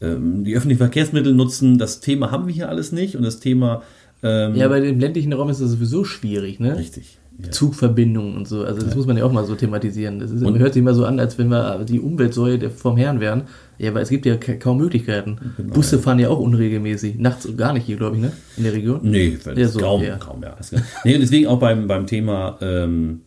äh, 0.00 0.06
ähm, 0.06 0.44
die 0.44 0.56
öffentlichen 0.56 0.78
Verkehrsmittel 0.78 1.34
nutzen. 1.34 1.78
Das 1.78 2.00
Thema 2.00 2.30
haben 2.30 2.46
wir 2.46 2.54
hier 2.54 2.68
alles 2.68 2.92
nicht 2.92 3.16
und 3.16 3.22
das 3.22 3.40
Thema 3.40 3.82
ähm, 4.22 4.54
Ja, 4.54 4.68
bei 4.68 4.80
dem 4.80 4.98
ländlichen 4.98 5.32
Raum 5.32 5.50
ist 5.50 5.60
das 5.60 5.70
sowieso 5.70 6.04
schwierig, 6.04 6.60
ne? 6.60 6.76
richtig. 6.76 7.18
Ja. 7.40 7.52
Zugverbindungen 7.52 8.36
und 8.36 8.48
so. 8.48 8.64
Also 8.64 8.82
das 8.84 8.96
muss 8.96 9.06
man 9.06 9.16
ja 9.16 9.24
auch 9.24 9.30
mal 9.30 9.44
so 9.44 9.54
thematisieren. 9.54 10.18
Das 10.18 10.32
ist, 10.32 10.42
hört 10.44 10.74
sich 10.74 10.80
immer 10.80 10.94
so 10.94 11.04
an, 11.04 11.20
als 11.20 11.38
wenn 11.38 11.48
wir 11.48 11.84
die 11.88 12.00
Umweltsäule 12.00 12.68
vom 12.68 12.96
Herrn 12.96 13.20
wären. 13.20 13.42
Ja, 13.78 13.90
aber 13.92 14.00
es 14.00 14.08
gibt 14.08 14.26
ja 14.26 14.36
ka- 14.36 14.54
kaum 14.56 14.78
Möglichkeiten. 14.78 15.38
Genau, 15.56 15.72
Busse 15.72 16.00
fahren 16.00 16.18
ja 16.18 16.30
auch 16.30 16.40
unregelmäßig. 16.40 17.16
Nachts 17.20 17.48
gar 17.56 17.72
nicht 17.74 17.86
hier, 17.86 17.96
glaube 17.96 18.16
ich, 18.16 18.22
ne? 18.22 18.32
In 18.56 18.64
der 18.64 18.72
Region. 18.72 19.00
Nee, 19.04 19.38
Ja, 19.54 19.68
so, 19.68 19.78
kaum, 19.78 20.02
ja. 20.02 20.16
kaum, 20.16 20.42
ja. 20.42 20.56
Nee, 21.04 21.14
und 21.14 21.20
deswegen 21.20 21.46
auch 21.46 21.60
beim, 21.60 21.86
beim 21.86 22.06
Thema 22.08 22.58
ähm, 22.60 23.20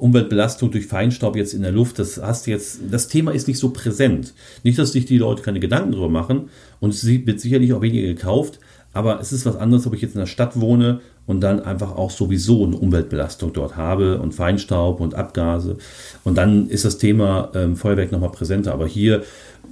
Umweltbelastung 0.00 0.70
durch 0.70 0.86
Feinstaub 0.86 1.36
jetzt 1.36 1.54
in 1.54 1.62
der 1.62 1.72
Luft, 1.72 1.98
das 1.98 2.20
hast 2.20 2.46
jetzt, 2.46 2.80
das 2.90 3.08
Thema 3.08 3.32
ist 3.32 3.48
nicht 3.48 3.58
so 3.58 3.70
präsent. 3.70 4.34
Nicht, 4.62 4.78
dass 4.78 4.92
sich 4.92 5.04
die 5.06 5.18
Leute 5.18 5.42
keine 5.42 5.60
Gedanken 5.60 5.92
darüber 5.92 6.08
machen 6.08 6.48
und 6.80 6.90
es 6.94 7.04
wird 7.06 7.40
sicherlich 7.40 7.72
auch 7.72 7.82
weniger 7.82 8.06
gekauft, 8.08 8.60
aber 8.94 9.20
es 9.20 9.32
ist 9.32 9.44
was 9.44 9.56
anderes, 9.56 9.86
ob 9.86 9.94
ich 9.94 10.00
jetzt 10.02 10.14
in 10.14 10.20
der 10.20 10.26
Stadt 10.26 10.58
wohne 10.60 11.00
und 11.26 11.40
dann 11.40 11.60
einfach 11.60 11.96
auch 11.96 12.10
sowieso 12.10 12.64
eine 12.64 12.76
Umweltbelastung 12.76 13.52
dort 13.52 13.76
habe 13.76 14.18
und 14.20 14.32
Feinstaub 14.32 15.00
und 15.00 15.14
Abgase. 15.14 15.76
Und 16.24 16.36
dann 16.38 16.68
ist 16.68 16.84
das 16.84 16.96
Thema 16.98 17.50
ähm, 17.54 17.76
Feuerwerk 17.76 18.12
nochmal 18.12 18.30
präsenter. 18.30 18.72
Aber 18.72 18.86
hier, 18.86 19.22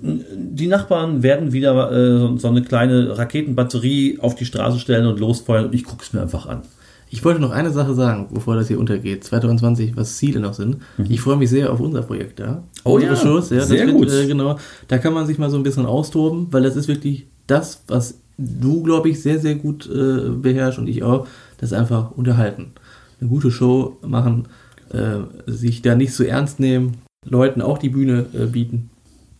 die 0.02 0.66
Nachbarn 0.66 1.22
werden 1.22 1.52
wieder 1.52 1.92
äh, 1.92 2.38
so- 2.38 2.48
eine 2.48 2.62
kleine 2.62 3.16
Raketenbatterie 3.16 4.18
auf 4.20 4.34
die 4.34 4.44
Straße 4.44 4.78
stellen 4.78 5.06
und 5.06 5.20
losfeuern 5.20 5.66
und 5.66 5.74
ich 5.74 5.84
gucke 5.84 6.02
es 6.02 6.12
mir 6.12 6.20
einfach 6.22 6.46
an. 6.46 6.62
Ich 7.10 7.22
wollte 7.26 7.40
noch 7.40 7.50
eine 7.50 7.70
Sache 7.70 7.92
sagen, 7.92 8.28
bevor 8.32 8.56
das 8.56 8.68
hier 8.68 8.78
untergeht. 8.80 9.22
2020, 9.22 9.94
was 9.98 10.16
Ziele 10.16 10.40
noch 10.40 10.54
sind. 10.54 10.78
Ich 11.10 11.20
freue 11.20 11.36
mich 11.36 11.50
sehr 11.50 11.70
auf 11.70 11.78
unser 11.78 12.00
Projekt 12.00 12.40
da. 12.40 12.46
Mhm. 12.52 12.58
Oh 12.84 12.94
Unsere 12.94 13.12
ja, 13.14 13.20
Shows, 13.20 13.50
ja. 13.50 13.60
Sehr 13.60 13.86
wird, 13.86 13.96
gut. 13.98 14.10
Äh, 14.10 14.26
genau. 14.26 14.56
Da 14.88 14.96
kann 14.96 15.12
man 15.12 15.26
sich 15.26 15.36
mal 15.38 15.50
so 15.50 15.58
ein 15.58 15.62
bisschen 15.62 15.84
austoben, 15.84 16.46
weil 16.52 16.62
das 16.62 16.74
ist 16.74 16.88
wirklich 16.88 17.26
das, 17.46 17.84
was 17.86 18.21
du, 18.38 18.82
glaube 18.82 19.08
ich, 19.10 19.22
sehr, 19.22 19.38
sehr 19.38 19.54
gut 19.54 19.88
äh, 19.88 20.30
beherrschst 20.30 20.78
und 20.78 20.88
ich 20.88 21.02
auch. 21.02 21.26
Das 21.58 21.72
einfach 21.72 22.10
unterhalten. 22.12 22.72
Eine 23.20 23.28
gute 23.30 23.50
Show 23.52 23.98
machen, 24.02 24.46
äh, 24.92 25.18
sich 25.46 25.80
da 25.82 25.94
nicht 25.94 26.12
so 26.12 26.24
ernst 26.24 26.58
nehmen, 26.58 26.96
Leuten 27.24 27.62
auch 27.62 27.78
die 27.78 27.88
Bühne 27.90 28.26
äh, 28.34 28.46
bieten. 28.46 28.90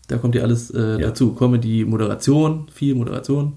Da 0.09 0.19
kommt 0.19 0.35
ja 0.35 0.43
alles 0.43 0.71
äh, 0.71 1.01
Ja. 1.01 1.09
dazu. 1.09 1.33
Comedy, 1.35 1.85
Moderation, 1.85 2.67
viel 2.73 2.95
Moderation, 2.95 3.55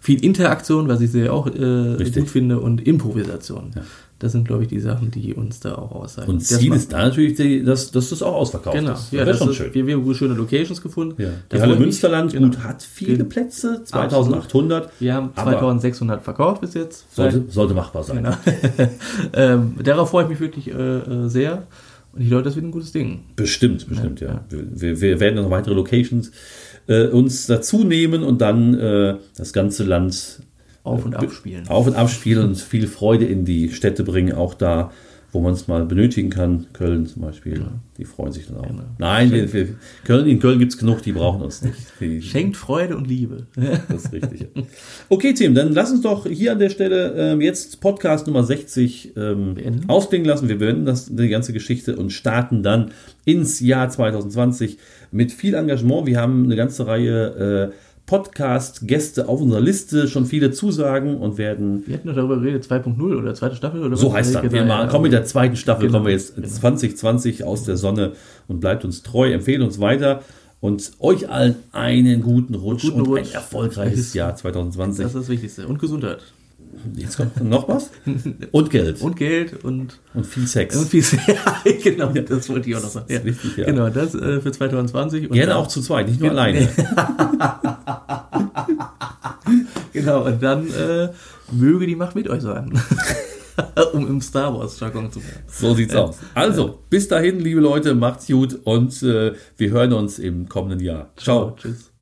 viel 0.00 0.24
Interaktion, 0.24 0.88
was 0.88 1.00
ich 1.00 1.10
sehr 1.12 1.32
auch 1.32 1.46
äh, 1.46 2.10
gut 2.12 2.28
finde, 2.30 2.58
und 2.58 2.86
Improvisation. 2.86 3.70
Ja. 3.74 3.82
Das 4.20 4.32
sind, 4.32 4.48
glaube 4.48 4.64
ich, 4.64 4.68
die 4.68 4.80
Sachen, 4.80 5.12
die 5.12 5.32
uns 5.34 5.60
da 5.60 5.76
auch 5.76 5.92
auszeichnen. 5.92 6.36
Und 6.36 6.42
Das 6.42 6.58
Ziel 6.58 6.72
ist 6.72 6.92
da 6.92 6.98
natürlich, 7.06 7.36
die, 7.36 7.62
dass, 7.62 7.92
dass 7.92 8.10
das 8.10 8.20
auch 8.20 8.34
ausverkauft 8.34 8.76
Genau, 8.76 8.94
ist. 8.94 9.12
ja, 9.12 9.18
wäre 9.18 9.26
das 9.30 9.38
schon 9.38 9.50
ist, 9.50 9.56
schön. 9.56 9.72
Wir, 9.72 9.86
wir 9.86 9.96
haben 9.96 10.14
schöne 10.14 10.34
Locations 10.34 10.82
gefunden. 10.82 11.22
Ja. 11.22 11.28
Die 11.52 11.60
Halle. 11.60 11.76
Münsterland 11.76 12.32
Genau. 12.32 12.48
gut, 12.48 12.58
hat 12.64 12.82
viele 12.82 13.18
Genau. 13.18 13.28
Plätze, 13.28 13.82
2800. 13.84 14.90
Wir 14.98 15.14
haben 15.14 15.30
aber 15.36 15.52
2600 15.52 16.22
verkauft 16.22 16.60
bis 16.62 16.74
jetzt. 16.74 17.04
Sollte, 17.14 17.44
sollte 17.48 17.74
machbar 17.74 18.02
sein. 18.02 18.24
Genau. 18.24 18.36
ähm, 19.34 19.74
darauf 19.84 20.10
freue 20.10 20.24
ich 20.24 20.30
mich 20.30 20.40
wirklich 20.40 20.68
äh, 20.68 20.72
äh, 20.98 21.28
sehr. 21.28 21.66
Und 22.12 22.22
ich 22.22 22.28
glaube, 22.28 22.42
das 22.42 22.56
wird 22.56 22.64
ein 22.64 22.72
gutes 22.72 22.90
Ding. 22.90 23.20
Bestimmt, 23.36 23.88
bestimmt, 23.88 24.20
ja. 24.20 24.28
ja. 24.28 24.40
Wir, 24.50 25.00
wir 25.00 25.20
werden 25.20 25.36
noch 25.40 25.50
weitere 25.50 25.74
Locations 25.74 26.32
äh, 26.88 27.06
uns 27.06 27.46
dazu 27.46 27.84
nehmen 27.84 28.24
und 28.24 28.40
dann 28.40 28.74
äh, 28.74 29.14
das 29.36 29.52
ganze 29.52 29.84
Land 29.84 30.40
Auf- 30.88 31.04
und 31.04 31.14
abspielen. 31.14 31.68
auf 31.68 31.86
und 31.86 31.94
abspielen 31.94 32.44
und 32.44 32.56
viel 32.56 32.86
Freude 32.86 33.24
in 33.24 33.44
die 33.44 33.70
Städte 33.70 34.04
bringen, 34.04 34.32
auch 34.32 34.54
da, 34.54 34.90
wo 35.30 35.40
man 35.40 35.52
es 35.52 35.68
mal 35.68 35.84
benötigen 35.84 36.30
kann. 36.30 36.66
Köln 36.72 37.06
zum 37.06 37.22
Beispiel, 37.22 37.62
die 37.98 38.04
freuen 38.04 38.32
sich 38.32 38.46
dann 38.46 38.56
auch. 38.58 38.66
Genau. 38.66 38.82
Nein, 38.98 39.30
wir, 39.30 39.52
wir, 39.52 39.68
Köln, 40.04 40.26
in 40.26 40.38
Köln 40.40 40.58
gibt 40.58 40.72
es 40.72 40.78
genug, 40.78 41.02
die 41.02 41.12
brauchen 41.12 41.42
uns 41.42 41.60
nicht. 41.60 41.76
Die, 42.00 42.22
Schenkt 42.22 42.56
Freude 42.56 42.96
und 42.96 43.06
Liebe. 43.06 43.46
Das 43.88 44.04
ist 44.04 44.12
richtig. 44.12 44.40
ja. 44.40 44.62
Okay, 45.10 45.34
Tim, 45.34 45.54
dann 45.54 45.72
lass 45.72 45.90
uns 45.90 46.00
doch 46.00 46.26
hier 46.26 46.52
an 46.52 46.58
der 46.58 46.70
Stelle 46.70 47.14
ähm, 47.16 47.40
jetzt 47.42 47.80
Podcast 47.80 48.26
Nummer 48.26 48.42
60 48.42 49.16
ähm, 49.16 49.56
ausklingen 49.86 50.26
lassen. 50.26 50.48
Wir 50.48 50.58
beenden 50.58 50.86
das, 50.86 51.14
die 51.14 51.28
ganze 51.28 51.52
Geschichte 51.52 51.96
und 51.96 52.10
starten 52.10 52.62
dann 52.62 52.92
ins 53.26 53.60
Jahr 53.60 53.90
2020 53.90 54.78
mit 55.10 55.32
viel 55.32 55.54
Engagement. 55.54 56.06
Wir 56.06 56.20
haben 56.20 56.44
eine 56.44 56.56
ganze 56.56 56.86
Reihe 56.86 57.72
äh, 57.72 57.87
Podcast-Gäste 58.08 59.28
auf 59.28 59.40
unserer 59.40 59.60
Liste, 59.60 60.08
schon 60.08 60.26
viele 60.26 60.50
Zusagen 60.50 61.18
und 61.18 61.38
werden, 61.38 61.84
Wir 61.86 61.94
hatten 61.94 62.08
noch 62.08 62.14
darüber 62.16 62.36
geredet, 62.38 62.64
2.0 62.64 63.16
oder 63.16 63.34
zweite 63.34 63.54
Staffel 63.54 63.82
oder 63.84 63.96
so 63.96 64.12
heißt 64.12 64.34
das, 64.34 64.42
wir 64.42 64.50
Genau, 64.50 64.64
machen, 64.66 64.88
kommen 64.88 65.04
mit 65.04 65.12
der 65.12 65.24
zweiten 65.24 65.56
Staffel, 65.56 65.86
Genau, 65.86 65.98
kommen 65.98 66.06
wir 66.06 66.12
jetzt 66.14 66.34
genau. 66.34 66.48
2020 66.48 67.44
aus 67.44 67.64
der 67.64 67.76
Sonne 67.76 68.12
und 68.48 68.60
bleibt 68.60 68.84
uns 68.84 69.02
treu, 69.02 69.32
empfehlt 69.32 69.62
uns 69.62 69.78
weiter. 69.80 70.22
Und 70.60 70.90
euch 70.98 71.28
allen 71.30 71.54
einen 71.70 72.20
guten 72.20 72.56
Rutsch 72.56 72.82
Guten 72.82 73.02
und 73.02 73.06
ein 73.06 73.22
Rutsch. 73.24 73.34
erfolgreiches 73.34 74.12
Jahr 74.14 74.34
2020. 74.34 75.04
Das 75.04 75.14
ist 75.14 75.20
das 75.20 75.28
Wichtigste. 75.28 75.68
Und 75.68 75.78
Gesundheit. 75.78 76.18
Jetzt 76.94 77.16
kommt 77.16 77.42
noch 77.42 77.68
was? 77.68 77.90
Und 78.52 78.70
Geld. 78.70 79.00
Und 79.00 79.16
Geld 79.16 79.64
und, 79.64 79.98
Und 80.14 80.26
viel 80.26 80.46
Sex. 80.46 80.76
und 80.76 80.88
viel. 80.88 81.02
ja, 81.26 81.72
genau, 81.82 82.08
das 82.12 82.48
wollte 82.48 82.70
ich 82.70 82.76
auch 82.76 82.82
noch 82.82 82.88
sagen. 82.88 83.06
Das 83.08 83.18
ist 83.18 83.24
wichtig, 83.24 83.56
ja. 83.56 83.66
Genau, 83.66 83.88
das 83.88 84.14
äh, 84.14 84.40
für 84.40 84.52
2020. 84.52 85.30
Und 85.30 85.32
Gerne 85.34 85.56
auch 85.56 85.66
zu 85.66 85.80
zweit, 85.80 86.08
nicht 86.08 86.20
nur 86.20 86.30
alleine. 86.30 86.68
Genau, 89.92 90.26
und 90.26 90.42
dann 90.42 90.68
äh, 90.68 91.08
möge 91.50 91.86
die 91.86 91.96
Macht 91.96 92.14
mit 92.14 92.28
euch 92.28 92.42
sein. 92.42 92.78
um 93.92 94.06
im 94.06 94.20
Star 94.20 94.54
Wars-Jargon 94.56 95.10
zu 95.10 95.20
bleiben. 95.20 95.42
So 95.48 95.74
sieht's 95.74 95.94
aus. 95.94 96.18
Also, 96.34 96.78
bis 96.88 97.08
dahin, 97.08 97.40
liebe 97.40 97.60
Leute, 97.60 97.94
macht's 97.94 98.26
gut 98.26 98.58
und 98.64 99.02
äh, 99.02 99.32
wir 99.56 99.70
hören 99.70 99.92
uns 99.92 100.18
im 100.18 100.48
kommenden 100.48 100.80
Jahr. 100.80 101.10
Ciao. 101.16 101.56
Tschüss. 101.56 101.87